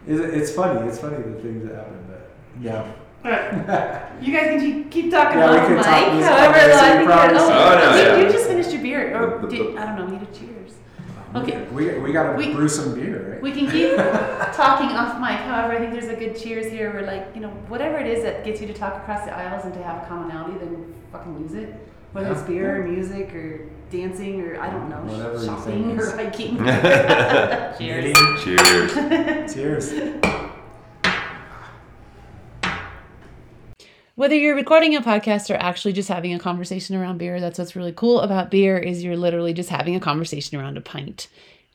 It's- 0.05 0.31
it's 0.33 0.51
funny. 0.51 0.85
It's 0.89 0.99
funny 0.99 1.15
the 1.15 1.39
things 1.41 1.65
that 1.65 1.75
happen, 1.75 1.97
but 2.09 2.29
yeah. 2.61 2.83
You 3.23 4.33
guys 4.33 4.47
can 4.47 4.59
keep, 4.59 4.91
keep 4.91 5.11
talking 5.11 5.39
Yeah, 5.39 5.49
we 5.51 5.55
about 5.57 5.67
could 5.67 5.75
Mike. 5.77 5.85
talk 5.85 6.13
music 6.13 6.31
However, 6.31 6.59
all 6.59 6.67
though, 6.67 6.75
I 6.75 6.91
think 6.97 7.05
probably- 7.09 7.35
you're, 7.37 7.45
oh, 7.45 7.53
Oh, 7.53 7.79
no, 7.79 7.95
you, 7.95 8.01
yeah. 8.03 8.17
you 8.27 8.31
just 8.31 8.47
finished 8.47 8.71
your 8.73 8.81
beer, 8.81 9.15
or 9.17 9.39
The- 9.41 9.47
the- 9.47 9.55
did, 9.55 9.77
I 9.77 9.85
don't 9.85 9.95
know. 9.97 10.13
You 10.13 10.19
did 10.19 10.33
cheers. 10.33 10.71
Okay. 11.35 11.65
We, 11.73 11.97
we 11.99 12.11
gotta 12.11 12.33
We- 12.37 12.53
brew 12.53 12.67
some 12.69 12.93
beer, 12.95 13.31
right? 13.33 13.41
We 13.41 13.51
can 13.51 13.67
keep 13.69 13.95
talking 14.53 14.89
off 14.89 15.19
mic. 15.19 15.39
However, 15.39 15.73
I 15.73 15.79
think 15.79 15.91
there's 15.93 16.07
a 16.09 16.15
good 16.15 16.35
cheers 16.35 16.67
here. 16.71 16.91
Where 16.93 17.01
like 17.03 17.27
you 17.33 17.41
know 17.41 17.49
whatever 17.69 17.97
it 17.97 18.05
is 18.07 18.23
that 18.23 18.43
gets 18.45 18.61
you 18.61 18.67
to 18.67 18.73
talk 18.73 18.95
across 18.97 19.25
the 19.25 19.33
aisles 19.35 19.65
and 19.65 19.73
to 19.73 19.81
have 19.83 20.03
a 20.03 20.05
commonality, 20.05 20.57
then 20.59 20.93
fucking 21.11 21.39
use 21.41 21.53
it. 21.55 21.73
Whether 22.11 22.31
it's 22.31 22.41
Yeah. 22.41 22.47
beer 22.47 22.81
or 22.81 22.87
music 22.87 23.33
or 23.33 23.61
dancing 23.89 24.41
or 24.41 24.59
I 24.61 24.69
don't 24.69 24.89
know, 24.89 24.97
Whatever 24.97 25.43
shopping 25.43 25.99
or 25.99 26.11
hiking. 26.11 26.57
cheers. 27.79 28.15
Cheers. 28.43 29.53
Cheers. 29.55 29.93
Whether 34.15 34.35
you're 34.35 34.55
recording 34.55 34.95
a 34.95 35.01
podcast 35.01 35.49
or 35.49 35.57
actually 35.57 35.93
just 35.93 36.07
having 36.07 36.35
a 36.35 36.39
conversation 36.39 36.95
around 36.95 37.17
beer, 37.17 37.39
that's 37.39 37.57
what's 37.57 37.75
really 37.75 37.93
cool 37.93 38.19
about 38.19 38.51
beer 38.51 38.77
is 38.77 39.03
you're 39.03 39.17
literally 39.17 39.53
just 39.53 39.69
having 39.69 39.95
a 39.95 39.99
conversation 39.99 40.59
around 40.59 40.77
a 40.77 40.81
pint. 40.81 41.27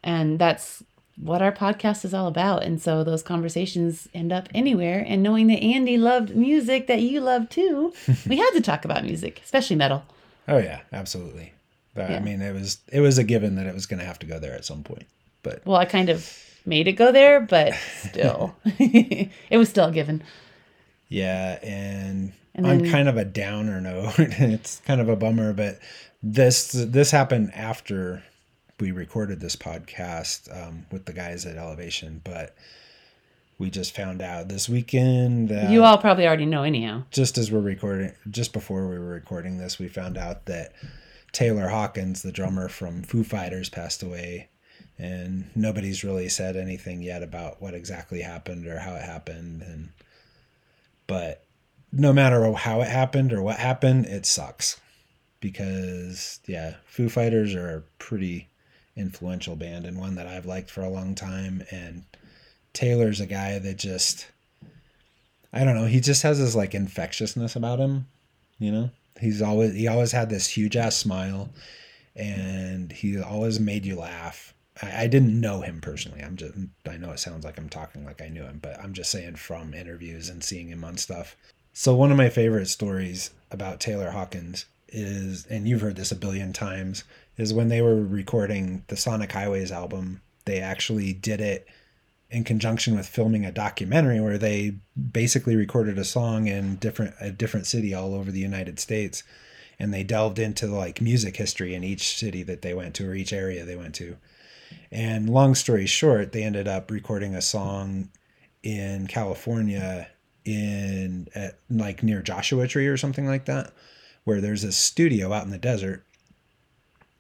And 0.05 0.39
that's 0.39 0.85
what 1.16 1.43
our 1.43 1.51
podcast 1.51 2.05
is 2.05 2.15
all 2.15 2.28
about. 2.28 2.62
And 2.62 2.81
so 2.81 3.02
those 3.02 3.24
conversations 3.24 4.06
end 4.15 4.32
up 4.32 4.48
anywhere. 4.55 5.05
And 5.05 5.20
knowing 5.20 5.48
that 5.48 5.60
Andy 5.60 5.98
loved 5.98 6.36
music 6.36 6.86
that 6.86 7.02
you 7.02 7.20
love 7.20 7.48
too, 7.48 7.93
we 8.28 8.36
had 8.36 8.51
to 8.52 8.60
talk 8.60 8.85
about 8.85 9.02
music, 9.02 9.40
especially 9.43 9.74
metal. 9.74 10.05
Oh 10.47 10.59
yeah, 10.59 10.82
absolutely. 10.93 11.55
But, 11.93 12.10
Yeah. 12.10 12.16
I 12.19 12.20
mean, 12.20 12.40
it 12.40 12.55
was 12.55 12.78
it 12.93 13.01
was 13.01 13.19
a 13.19 13.24
given 13.24 13.56
that 13.56 13.66
it 13.66 13.74
was 13.74 13.86
going 13.86 13.98
to 13.98 14.06
have 14.06 14.20
to 14.20 14.27
go 14.27 14.39
there 14.39 14.55
at 14.55 14.65
some 14.65 14.85
point. 14.85 15.06
But 15.43 15.66
Well, 15.66 15.77
I 15.77 15.86
kind 15.86 16.09
of 16.09 16.39
made 16.65 16.86
it 16.86 16.93
go 16.93 17.10
there, 17.10 17.40
but 17.40 17.74
still, 17.97 18.55
it 18.65 19.56
was 19.56 19.69
still 19.69 19.86
a 19.86 19.93
given. 19.93 20.23
Yeah, 21.09 21.59
and, 21.62 22.32
And 22.55 22.66
on 22.66 22.78
then- 22.78 22.90
kind 22.90 23.09
of 23.09 23.16
a 23.16 23.24
downer 23.24 23.80
note, 23.80 24.14
it's 24.18 24.80
kind 24.86 25.01
of 25.01 25.09
a 25.09 25.16
bummer, 25.16 25.52
but 25.52 25.78
this 26.22 26.72
this 26.72 27.10
happened 27.12 27.52
after 27.55 28.22
we 28.80 28.90
recorded 28.93 29.40
this 29.40 29.56
podcast 29.56 30.48
um, 30.56 30.86
with 30.93 31.05
the 31.05 31.12
guys 31.12 31.47
at 31.47 31.56
Elevation, 31.56 32.20
but 32.24 32.55
we 33.59 33.70
just 33.70 33.94
found 33.94 34.22
out 34.22 34.48
this 34.48 34.68
weekend 34.68 35.48
that 35.48 35.70
You 35.70 35.82
all 35.82 35.98
probably 35.98 36.26
already 36.26 36.47
know, 36.47 36.62
anyhow. 36.62 37.02
just 37.10 37.39
as 37.39 37.51
we're 37.51 37.59
recording, 37.60 38.12
just 38.30 38.52
before 38.52 38.86
we 38.89 38.98
were 38.98 39.05
recording 39.09 39.59
this, 39.59 39.78
we 39.80 39.89
found 39.89 40.16
out 40.16 40.47
that 40.47 40.72
Taylor 41.32 41.68
Hawkins, 41.68 42.22
the 42.22 42.30
drummer 42.30 42.68
from 42.68 43.02
Foo 43.02 43.24
Fighters, 43.24 43.68
passed 43.68 44.02
away. 44.02 44.48
And 44.97 45.51
nobody's 45.56 46.02
really 46.05 46.28
said 46.28 46.56
anything 46.56 47.02
yet 47.02 47.22
about 47.22 47.60
what 47.62 47.74
exactly 47.74 48.20
happened 48.22 48.66
or 48.66 48.78
how 48.80 48.94
it 48.94 49.02
happened. 49.02 49.62
And 49.62 49.90
but 51.09 51.44
no 51.90 52.12
matter 52.12 52.52
how 52.52 52.80
it 52.82 52.89
happened 52.89 53.32
or 53.32 53.43
what 53.43 53.56
happened, 53.56 54.06
it 54.06 54.24
sucks 54.24 54.80
because 55.40 56.39
yeah, 56.47 56.74
Foo 56.86 57.09
Fighters 57.09 57.55
are 57.55 57.76
a 57.76 57.82
pretty 57.98 58.48
influential 58.97 59.56
band 59.56 59.86
and 59.86 59.98
one 59.98 60.14
that 60.16 60.26
I've 60.26 60.47
liked 60.47 60.70
for 60.70 60.82
a 60.82 60.89
long 60.89 61.14
time. 61.14 61.64
And 61.70 62.05
Taylor's 62.72 63.20
a 63.20 63.26
guy 63.26 63.59
that 63.59 63.78
just 63.78 64.28
I 65.52 65.64
don't 65.64 65.74
know. 65.74 65.86
He 65.86 66.01
just 66.01 66.22
has 66.22 66.39
this 66.39 66.55
like 66.55 66.74
infectiousness 66.74 67.56
about 67.56 67.78
him, 67.78 68.06
you 68.59 68.70
know. 68.70 68.90
He's 69.20 69.43
always 69.43 69.74
he 69.74 69.89
always 69.89 70.12
had 70.12 70.28
this 70.28 70.47
huge 70.47 70.76
ass 70.76 70.97
smile, 70.97 71.48
and 72.14 72.93
he 72.93 73.20
always 73.20 73.59
made 73.59 73.86
you 73.86 73.97
laugh. 73.97 74.55
I, 74.83 75.05
I 75.05 75.07
didn't 75.07 75.41
know 75.41 75.61
him 75.61 75.81
personally. 75.81 76.23
I'm 76.23 76.37
just 76.37 76.55
I 76.89 76.97
know 76.97 77.11
it 77.11 77.19
sounds 77.19 77.45
like 77.45 77.59
I'm 77.59 77.69
talking 77.69 78.05
like 78.05 78.23
I 78.23 78.29
knew 78.29 78.43
him, 78.43 78.59
but 78.63 78.79
I'm 78.81 78.93
just 78.93 79.11
saying 79.11 79.37
from 79.37 79.75
interviews 79.75 80.29
and 80.29 80.43
seeing 80.43 80.69
him 80.69 80.85
on 80.85 80.97
stuff. 80.97 81.37
So 81.73 81.95
one 81.95 82.11
of 82.11 82.17
my 82.17 82.29
favorite 82.29 82.67
stories 82.67 83.31
about 83.51 83.81
Taylor 83.81 84.11
Hawkins 84.11 84.67
is, 84.89 85.47
and 85.47 85.69
you've 85.69 85.81
heard 85.81 85.97
this 85.97 86.13
a 86.13 86.17
billion 86.17 86.53
times, 86.53 87.05
is 87.37 87.55
when 87.55 87.69
they 87.69 87.83
were 87.83 88.03
recording 88.03 88.85
the 88.89 88.97
Sonic 88.97 89.33
Highways 89.33 89.71
album. 89.71 90.23
They 90.45 90.61
actually 90.61 91.13
did 91.13 91.41
it 91.41 91.69
in 92.31 92.43
conjunction 92.43 92.97
with 92.97 93.07
filming 93.07 93.45
a 93.45 93.53
documentary 93.53 94.21
where 94.21 94.39
they 94.39 94.77
basically 95.13 95.57
recorded 95.57 95.99
a 95.99 96.05
song 96.05 96.47
in 96.47 96.77
different 96.77 97.15
a 97.21 97.31
different 97.31 97.67
city 97.67 97.95
all 97.95 98.15
over 98.15 98.31
the 98.31 98.41
United 98.41 98.79
States 98.79 99.23
and 99.79 99.95
they 99.95 100.03
delved 100.03 100.39
into 100.39 100.67
like 100.67 101.01
music 101.01 101.37
history 101.37 101.75
in 101.75 101.85
each 101.85 102.17
city 102.17 102.43
that 102.43 102.63
they 102.63 102.75
went 102.75 102.95
to 102.97 103.09
or 103.09 103.15
each 103.15 103.33
area 103.33 103.65
they 103.65 103.77
went 103.77 103.95
to. 103.95 104.17
And 104.90 105.28
long 105.28 105.55
story 105.55 105.86
short, 105.86 106.32
they 106.32 106.43
ended 106.43 106.66
up 106.69 106.90
recording 106.90 107.35
a 107.35 107.43
song 107.43 108.11
in 108.62 109.07
California 109.07 110.09
in 110.45 111.28
at 111.35 111.59
like 111.69 112.03
near 112.03 112.23
Joshua 112.23 112.66
Tree 112.66 112.86
or 112.86 112.97
something 112.97 113.27
like 113.27 113.45
that 113.45 113.73
where 114.24 114.40
there's 114.40 114.65
a 114.65 114.73
studio 114.73 115.32
out 115.32 115.45
in 115.45 115.51
the 115.51 115.59
desert 115.59 116.05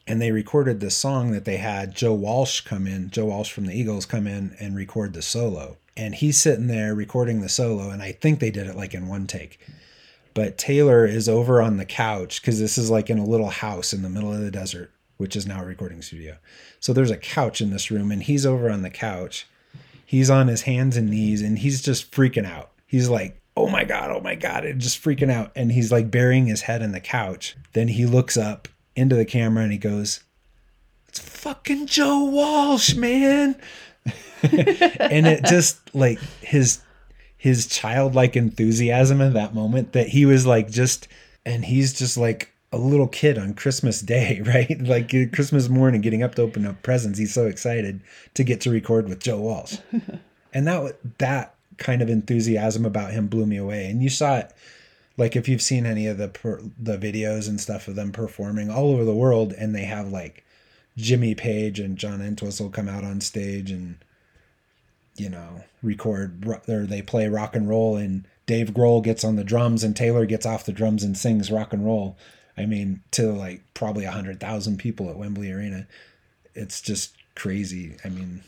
and 0.08 0.22
they 0.22 0.32
recorded 0.32 0.80
the 0.80 0.90
song 0.90 1.32
that 1.32 1.44
they 1.44 1.58
had 1.58 1.94
Joe 1.94 2.14
Walsh 2.14 2.62
come 2.62 2.86
in, 2.86 3.10
Joe 3.10 3.26
Walsh 3.26 3.52
from 3.52 3.66
the 3.66 3.78
Eagles 3.78 4.06
come 4.06 4.26
in 4.26 4.56
and 4.58 4.74
record 4.74 5.12
the 5.12 5.20
solo. 5.20 5.76
And 5.98 6.14
he's 6.14 6.40
sitting 6.40 6.66
there 6.66 6.94
recording 6.94 7.42
the 7.42 7.48
solo, 7.50 7.90
and 7.90 8.02
I 8.02 8.12
think 8.12 8.40
they 8.40 8.50
did 8.50 8.66
it 8.66 8.76
like 8.76 8.94
in 8.94 9.06
one 9.06 9.26
take. 9.26 9.60
But 10.32 10.56
Taylor 10.56 11.04
is 11.04 11.28
over 11.28 11.60
on 11.60 11.76
the 11.76 11.84
couch 11.84 12.40
because 12.40 12.58
this 12.58 12.78
is 12.78 12.90
like 12.90 13.10
in 13.10 13.18
a 13.18 13.24
little 13.24 13.50
house 13.50 13.92
in 13.92 14.02
the 14.02 14.08
middle 14.08 14.32
of 14.32 14.40
the 14.40 14.50
desert, 14.50 14.90
which 15.18 15.36
is 15.36 15.46
now 15.46 15.62
a 15.62 15.66
recording 15.66 16.00
studio. 16.00 16.38
So 16.80 16.92
there's 16.92 17.10
a 17.10 17.16
couch 17.16 17.60
in 17.60 17.70
this 17.70 17.90
room, 17.90 18.10
and 18.10 18.22
he's 18.22 18.46
over 18.46 18.70
on 18.70 18.82
the 18.82 18.90
couch. 18.90 19.46
He's 20.04 20.30
on 20.30 20.48
his 20.48 20.62
hands 20.62 20.96
and 20.96 21.10
knees, 21.10 21.42
and 21.42 21.58
he's 21.58 21.82
just 21.82 22.10
freaking 22.10 22.46
out. 22.46 22.70
He's 22.86 23.10
like, 23.10 23.38
oh 23.58 23.68
my 23.68 23.84
God, 23.84 24.10
oh 24.10 24.20
my 24.20 24.36
God, 24.36 24.64
and 24.64 24.80
just 24.80 25.02
freaking 25.02 25.30
out. 25.30 25.52
And 25.54 25.72
he's 25.72 25.92
like 25.92 26.10
burying 26.10 26.46
his 26.46 26.62
head 26.62 26.80
in 26.80 26.92
the 26.92 27.00
couch. 27.00 27.56
Then 27.72 27.88
he 27.88 28.06
looks 28.06 28.36
up 28.36 28.68
into 28.96 29.16
the 29.16 29.24
camera 29.24 29.64
and 29.64 29.72
he 29.72 29.78
goes, 29.78 30.20
It's 31.08 31.18
fucking 31.18 31.86
Joe 31.86 32.24
Walsh, 32.24 32.94
man. 32.94 33.56
and 34.42 35.26
it 35.26 35.44
just 35.44 35.94
like 35.94 36.20
his 36.40 36.80
his 37.36 37.66
childlike 37.66 38.36
enthusiasm 38.36 39.20
in 39.20 39.32
that 39.34 39.54
moment 39.54 39.92
that 39.92 40.08
he 40.08 40.24
was 40.24 40.46
like 40.46 40.70
just 40.70 41.08
and 41.44 41.64
he's 41.64 41.92
just 41.92 42.16
like 42.16 42.52
a 42.72 42.78
little 42.78 43.08
kid 43.08 43.38
on 43.38 43.54
Christmas 43.54 44.00
Day, 44.00 44.40
right? 44.44 44.80
Like 44.80 45.14
uh, 45.14 45.24
Christmas 45.32 45.68
morning, 45.68 46.00
getting 46.00 46.22
up 46.22 46.34
to 46.36 46.42
open 46.42 46.66
up 46.66 46.82
presents. 46.82 47.18
He's 47.18 47.34
so 47.34 47.46
excited 47.46 48.00
to 48.34 48.44
get 48.44 48.60
to 48.62 48.70
record 48.70 49.08
with 49.08 49.20
Joe 49.20 49.40
Walsh, 49.40 49.78
and 50.52 50.66
that 50.66 50.96
that 51.18 51.54
kind 51.78 52.02
of 52.02 52.08
enthusiasm 52.08 52.84
about 52.84 53.12
him 53.12 53.28
blew 53.28 53.46
me 53.46 53.56
away. 53.56 53.86
And 53.86 54.02
you 54.02 54.08
saw 54.08 54.38
it 54.38 54.52
like 55.18 55.36
if 55.36 55.48
you've 55.48 55.62
seen 55.62 55.84
any 55.84 56.06
of 56.06 56.16
the 56.16 56.28
per, 56.28 56.60
the 56.78 56.96
videos 56.96 57.48
and 57.48 57.60
stuff 57.60 57.88
of 57.88 57.96
them 57.96 58.12
performing 58.12 58.70
all 58.70 58.90
over 58.90 59.04
the 59.04 59.14
world 59.14 59.52
and 59.52 59.74
they 59.74 59.84
have 59.84 60.08
like 60.08 60.44
Jimmy 60.96 61.34
Page 61.34 61.78
and 61.78 61.98
John 61.98 62.22
Entwistle 62.22 62.70
come 62.70 62.88
out 62.88 63.04
on 63.04 63.20
stage 63.20 63.70
and 63.70 63.98
you 65.16 65.28
know 65.28 65.64
record 65.82 66.46
or 66.68 66.86
they 66.86 67.02
play 67.02 67.28
rock 67.28 67.54
and 67.54 67.68
roll 67.68 67.96
and 67.96 68.26
Dave 68.46 68.70
Grohl 68.70 69.04
gets 69.04 69.24
on 69.24 69.36
the 69.36 69.44
drums 69.44 69.84
and 69.84 69.94
Taylor 69.94 70.24
gets 70.24 70.46
off 70.46 70.64
the 70.64 70.72
drums 70.72 71.02
and 71.02 71.18
sings 71.18 71.50
rock 71.50 71.72
and 71.72 71.84
roll. 71.84 72.16
I 72.58 72.66
mean, 72.66 73.02
to 73.12 73.32
like 73.32 73.62
probably 73.74 74.04
a 74.04 74.10
hundred 74.10 74.40
thousand 74.40 74.78
people 74.78 75.08
at 75.08 75.16
Wembley 75.16 75.50
Arena, 75.52 75.86
it's 76.54 76.80
just 76.80 77.14
crazy. 77.34 77.96
I 78.04 78.08
mean, 78.08 78.42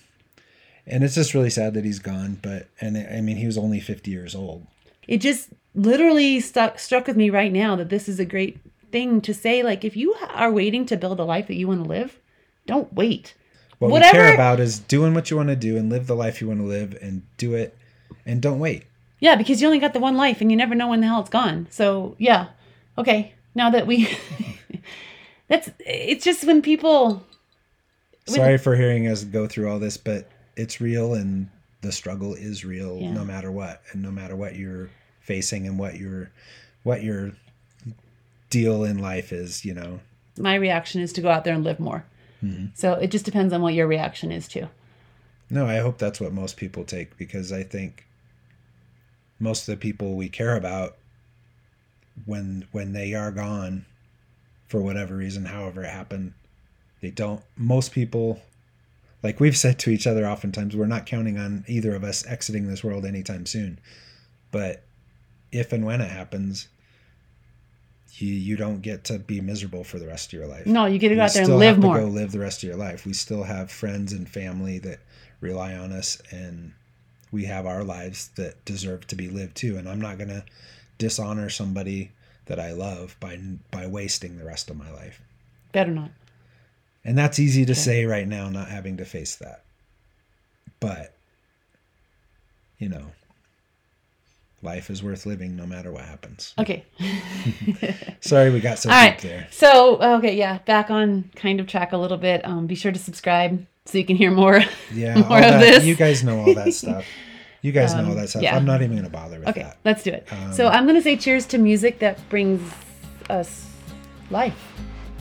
and 0.87 1.05
it's 1.05 1.15
just 1.15 1.35
really 1.35 1.51
sad 1.51 1.75
that 1.75 1.85
he's 1.85 2.01
gone. 2.01 2.39
But 2.43 2.69
and 2.81 2.97
I 2.99 3.21
mean, 3.21 3.37
he 3.37 3.47
was 3.47 3.57
only 3.57 3.81
fifty 3.81 4.11
years 4.11 4.35
old. 4.35 4.67
It 5.07 5.19
just 5.19 5.51
literally 5.75 6.41
stuck 6.41 6.79
struck 6.79 7.07
with 7.07 7.17
me 7.17 7.31
right 7.31 7.53
now 7.53 7.77
that 7.77 7.89
this 7.89 8.09
is 8.09 8.19
a 8.19 8.25
great 8.25 8.59
thing 8.91 9.21
to 9.23 9.33
say. 9.33 9.63
Like, 9.63 9.85
if 9.85 9.97
you 9.97 10.15
are 10.35 10.51
waiting 10.51 10.87
to 10.87 10.97
build 10.97 11.21
a 11.21 11.25
life 11.25 11.47
that 11.47 11.57
you 11.57 11.69
want 11.69 11.85
to 11.85 11.89
live, 11.89 12.19
don't 12.67 12.93
wait. 12.93 13.35
What 13.79 13.91
Whatever, 13.91 14.19
we 14.19 14.25
care 14.25 14.35
about 14.35 14.61
is 14.61 14.79
doing 14.79 15.15
what 15.15 15.31
you 15.31 15.37
want 15.37 15.49
to 15.49 15.57
do 15.57 15.77
and 15.77 15.89
live 15.89 16.07
the 16.07 16.17
life 16.17 16.41
you 16.41 16.49
want 16.49 16.61
to 16.61 16.67
live 16.67 16.99
and 17.01 17.23
do 17.39 17.55
it 17.55 17.77
and 18.27 18.43
don't 18.43 18.59
wait. 18.59 18.85
Yeah, 19.21 19.37
because 19.37 19.61
you 19.61 19.67
only 19.67 19.79
got 19.79 19.95
the 19.95 20.01
one 20.01 20.17
life 20.17 20.41
and 20.41 20.51
you 20.51 20.57
never 20.57 20.75
know 20.75 20.89
when 20.89 21.01
the 21.01 21.07
hell 21.07 21.21
it's 21.21 21.31
gone. 21.31 21.67
So 21.71 22.15
yeah, 22.19 22.49
okay. 22.99 23.35
Now 23.61 23.69
that 23.71 23.87
we, 23.87 24.09
that's 25.49 25.69
it's 25.81 26.25
just 26.25 26.45
when 26.45 26.63
people. 26.63 27.23
When, 28.27 28.37
Sorry 28.37 28.59
for 28.59 28.75
hearing 28.75 29.07
us 29.07 29.25
go 29.25 29.47
through 29.47 29.71
all 29.71 29.79
this, 29.79 29.99
but 29.99 30.31
it's 30.57 30.81
real 30.81 31.13
and 31.13 31.51
the 31.83 31.93
struggle 31.93 32.35
is 32.35 32.65
real 32.65 32.99
yeah. 32.99 33.13
no 33.13 33.25
matter 33.25 33.53
what, 33.53 33.83
and 33.93 34.03
no 34.03 34.11
matter 34.11 34.35
what 34.35 34.57
you're 34.57 34.89
facing 35.21 35.67
and 35.67 35.79
what 35.79 35.97
your 35.97 36.31
what 36.83 37.03
your 37.03 37.33
deal 38.49 38.83
in 38.85 38.99
life 38.99 39.33
is 39.33 39.65
you 39.65 39.73
know 39.73 40.01
my 40.37 40.55
reaction 40.55 41.01
is 41.01 41.13
to 41.13 41.21
go 41.21 41.31
out 41.31 41.45
there 41.45 41.55
and 41.55 41.63
live 41.63 41.79
more 41.79 42.05
mm-hmm. 42.43 42.67
so 42.75 42.95
it 42.95 43.13
just 43.13 43.25
depends 43.25 43.53
on 43.53 43.63
what 43.63 43.75
your 43.75 43.87
reaction 43.87 44.33
is 44.33 44.49
too 44.49 44.67
no 45.49 45.67
i 45.67 45.77
hope 45.77 45.99
that's 45.99 46.21
what 46.21 46.33
most 46.33 46.57
people 46.57 46.83
take 46.85 47.17
because 47.17 47.53
i 47.53 47.63
think 47.63 48.07
most 49.39 49.69
of 49.69 49.75
the 49.75 49.81
people 49.81 50.17
we 50.17 50.29
care 50.29 50.57
about 50.57 50.97
when 52.27 52.67
when 52.73 52.93
they 52.93 53.15
are 53.15 53.31
gone 53.31 53.85
for 54.67 54.81
whatever 54.81 55.17
reason 55.17 55.45
however 55.45 55.83
it 55.83 55.91
happened 55.91 56.33
they 57.01 57.11
don't 57.11 57.43
most 57.57 57.93
people 57.93 58.41
like 59.23 59.41
we've 59.41 59.57
said 59.57 59.79
to 59.79 59.91
each 59.91 60.07
other 60.07 60.27
oftentimes 60.27 60.77
we're 60.77 60.87
not 60.87 61.07
counting 61.07 61.39
on 61.39 61.65
either 61.67 61.95
of 61.95 62.05
us 62.05 62.27
exiting 62.27 62.69
this 62.69 62.85
world 62.85 63.05
anytime 63.05 63.47
soon 63.47 63.79
but 64.51 64.83
if 65.53 65.73
and 65.73 65.85
when 65.85 66.01
it 66.01 66.11
happens, 66.11 66.69
you 68.15 68.29
you 68.29 68.57
don't 68.57 68.81
get 68.81 69.05
to 69.05 69.19
be 69.19 69.41
miserable 69.41 69.85
for 69.85 69.99
the 69.99 70.07
rest 70.07 70.33
of 70.33 70.39
your 70.39 70.47
life. 70.47 70.67
No, 70.67 70.87
you 70.87 70.99
get 70.99 71.11
to 71.11 71.15
go 71.15 71.23
out 71.23 71.33
there 71.33 71.45
and 71.45 71.59
live 71.59 71.79
more. 71.79 71.99
go 71.99 72.07
live 72.07 72.33
the 72.33 72.39
rest 72.39 72.63
of 72.63 72.69
your 72.69 72.79
life. 72.79 73.07
We 73.07 73.13
still 73.13 73.45
have 73.45 73.71
friends 73.71 74.13
and 74.13 74.29
family 74.29 74.79
that 74.81 75.01
rely 75.41 75.75
on 75.75 75.93
us, 75.93 76.21
and 76.31 76.73
we 77.33 77.45
have 77.45 77.67
our 77.67 77.85
lives 77.85 78.31
that 78.37 78.65
deserve 78.65 79.07
to 79.09 79.17
be 79.17 79.29
lived 79.29 79.57
too. 79.57 79.77
And 79.77 79.89
I'm 79.89 80.01
not 80.01 80.19
gonna 80.19 80.45
dishonor 81.01 81.49
somebody 81.49 82.13
that 82.47 82.61
I 82.61 82.71
love 82.73 83.17
by 83.19 83.37
by 83.73 83.89
wasting 83.89 84.39
the 84.39 84.45
rest 84.45 84.71
of 84.71 84.77
my 84.77 84.91
life. 84.93 85.21
Better 85.73 85.91
not. 85.91 86.11
And 87.05 87.19
that's 87.19 87.39
easy 87.41 87.65
to 87.65 87.73
okay. 87.73 87.81
say 87.81 88.05
right 88.05 88.29
now, 88.29 88.49
not 88.49 88.69
having 88.69 88.99
to 88.99 89.05
face 89.05 89.35
that. 89.37 89.65
But 90.79 91.15
you 92.79 92.89
know, 92.89 93.07
life 94.63 94.91
is 94.91 95.03
worth 95.03 95.27
living 95.27 95.57
no 95.57 95.67
matter 95.67 95.91
what 95.91 96.05
happens. 96.05 96.55
Okay. 96.59 96.85
Sorry, 98.21 98.51
we 98.51 98.61
got 98.61 98.79
so 98.79 98.91
All 98.91 99.01
deep 99.01 99.13
right. 99.13 99.19
there. 99.21 99.49
So, 99.51 100.01
okay, 100.19 100.37
yeah, 100.37 100.59
back 100.59 100.91
on 100.91 101.31
kind 101.37 101.61
of 101.61 101.67
track 101.67 101.93
a 101.93 101.97
little 101.97 102.19
bit. 102.19 102.45
Um, 102.45 102.67
be 102.67 102.75
sure 102.75 102.93
to 102.93 102.99
subscribe 102.99 103.67
so 103.87 103.99
you 103.99 104.05
can 104.05 104.17
hear 104.17 104.31
more. 104.31 104.61
Yeah, 104.93 105.15
more 105.15 105.39
of 105.39 105.45
that, 105.45 105.61
this. 105.61 105.85
You 105.85 105.95
guys 105.95 106.25
know 106.25 106.41
all 106.41 106.55
that 106.55 106.73
stuff. 106.75 107.05
You 107.63 107.73
guys 107.73 107.93
um, 107.93 108.05
know 108.05 108.11
all 108.11 108.17
that 108.17 108.29
stuff. 108.31 108.43
Yeah. 108.43 108.57
I'm 108.57 108.65
not 108.65 108.83
even 108.83 108.93
going 108.93 109.05
to 109.05 109.11
bother 109.11 109.39
with 109.39 109.49
okay, 109.49 109.63
that. 109.63 109.71
Okay, 109.71 109.79
let's 109.85 110.03
do 110.03 110.11
it. 110.11 110.27
Um, 110.33 110.53
so 110.53 110.69
I'm 110.69 110.85
going 110.85 110.97
to 110.97 111.03
say 111.03 111.17
cheers 111.17 111.47
to 111.47 111.59
music 111.59 111.99
that 111.99 112.27
brings 112.29 112.61
us 113.29 113.67
life 114.31 114.73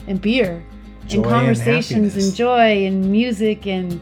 and 0.06 0.20
beer 0.20 0.64
and 1.10 1.24
conversations 1.24 2.14
and, 2.14 2.24
and 2.24 2.34
joy 2.34 2.86
and 2.86 3.10
music 3.10 3.66
and 3.66 4.00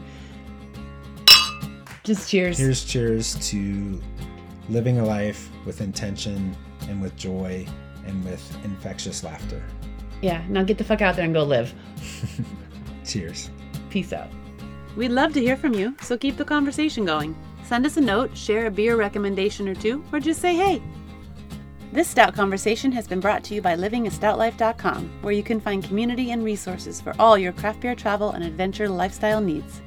just 2.03 2.29
cheers. 2.29 2.57
Here's 2.57 2.83
cheers 2.85 3.35
to 3.49 4.01
living 4.69 4.99
a 4.99 5.05
life 5.05 5.49
with 5.65 5.81
intention 5.81 6.55
and 6.87 7.01
with 7.01 7.15
joy 7.15 7.67
and 8.05 8.23
with 8.23 8.57
infectious 8.63 9.23
laughter. 9.23 9.63
Yeah, 10.21 10.43
now 10.49 10.63
get 10.63 10.77
the 10.77 10.83
fuck 10.83 11.01
out 11.01 11.15
there 11.15 11.25
and 11.25 11.33
go 11.33 11.43
live. 11.43 11.73
Cheers. 13.05 13.49
Peace 13.89 14.11
out. 14.11 14.27
We'd 14.97 15.09
love 15.09 15.33
to 15.33 15.39
hear 15.39 15.55
from 15.55 15.73
you, 15.73 15.95
so 16.01 16.17
keep 16.17 16.35
the 16.35 16.45
conversation 16.45 17.05
going. 17.05 17.35
Send 17.69 17.85
us 17.85 17.97
a 17.97 18.01
note, 18.01 18.35
share 18.35 18.65
a 18.65 18.71
beer 18.71 18.95
recommendation 18.95 19.69
or 19.69 19.75
two, 19.75 20.03
or 20.11 20.19
just 20.19 20.41
say 20.41 20.55
hey. 20.55 20.81
This 21.93 22.07
Stout 22.07 22.33
Conversation 22.33 22.91
has 22.93 23.07
been 23.07 23.19
brought 23.19 23.43
to 23.43 23.53
you 23.53 23.61
by 23.61 23.75
livingastoutlife.com, 23.75 25.11
where 25.21 25.35
you 25.35 25.43
can 25.43 25.59
find 25.59 25.83
community 25.83 26.31
and 26.31 26.43
resources 26.43 26.99
for 26.99 27.13
all 27.19 27.37
your 27.37 27.51
craft 27.51 27.81
beer 27.81 27.93
travel 27.93 28.31
and 28.31 28.43
adventure 28.43 28.89
lifestyle 28.89 29.39
needs. 29.39 29.83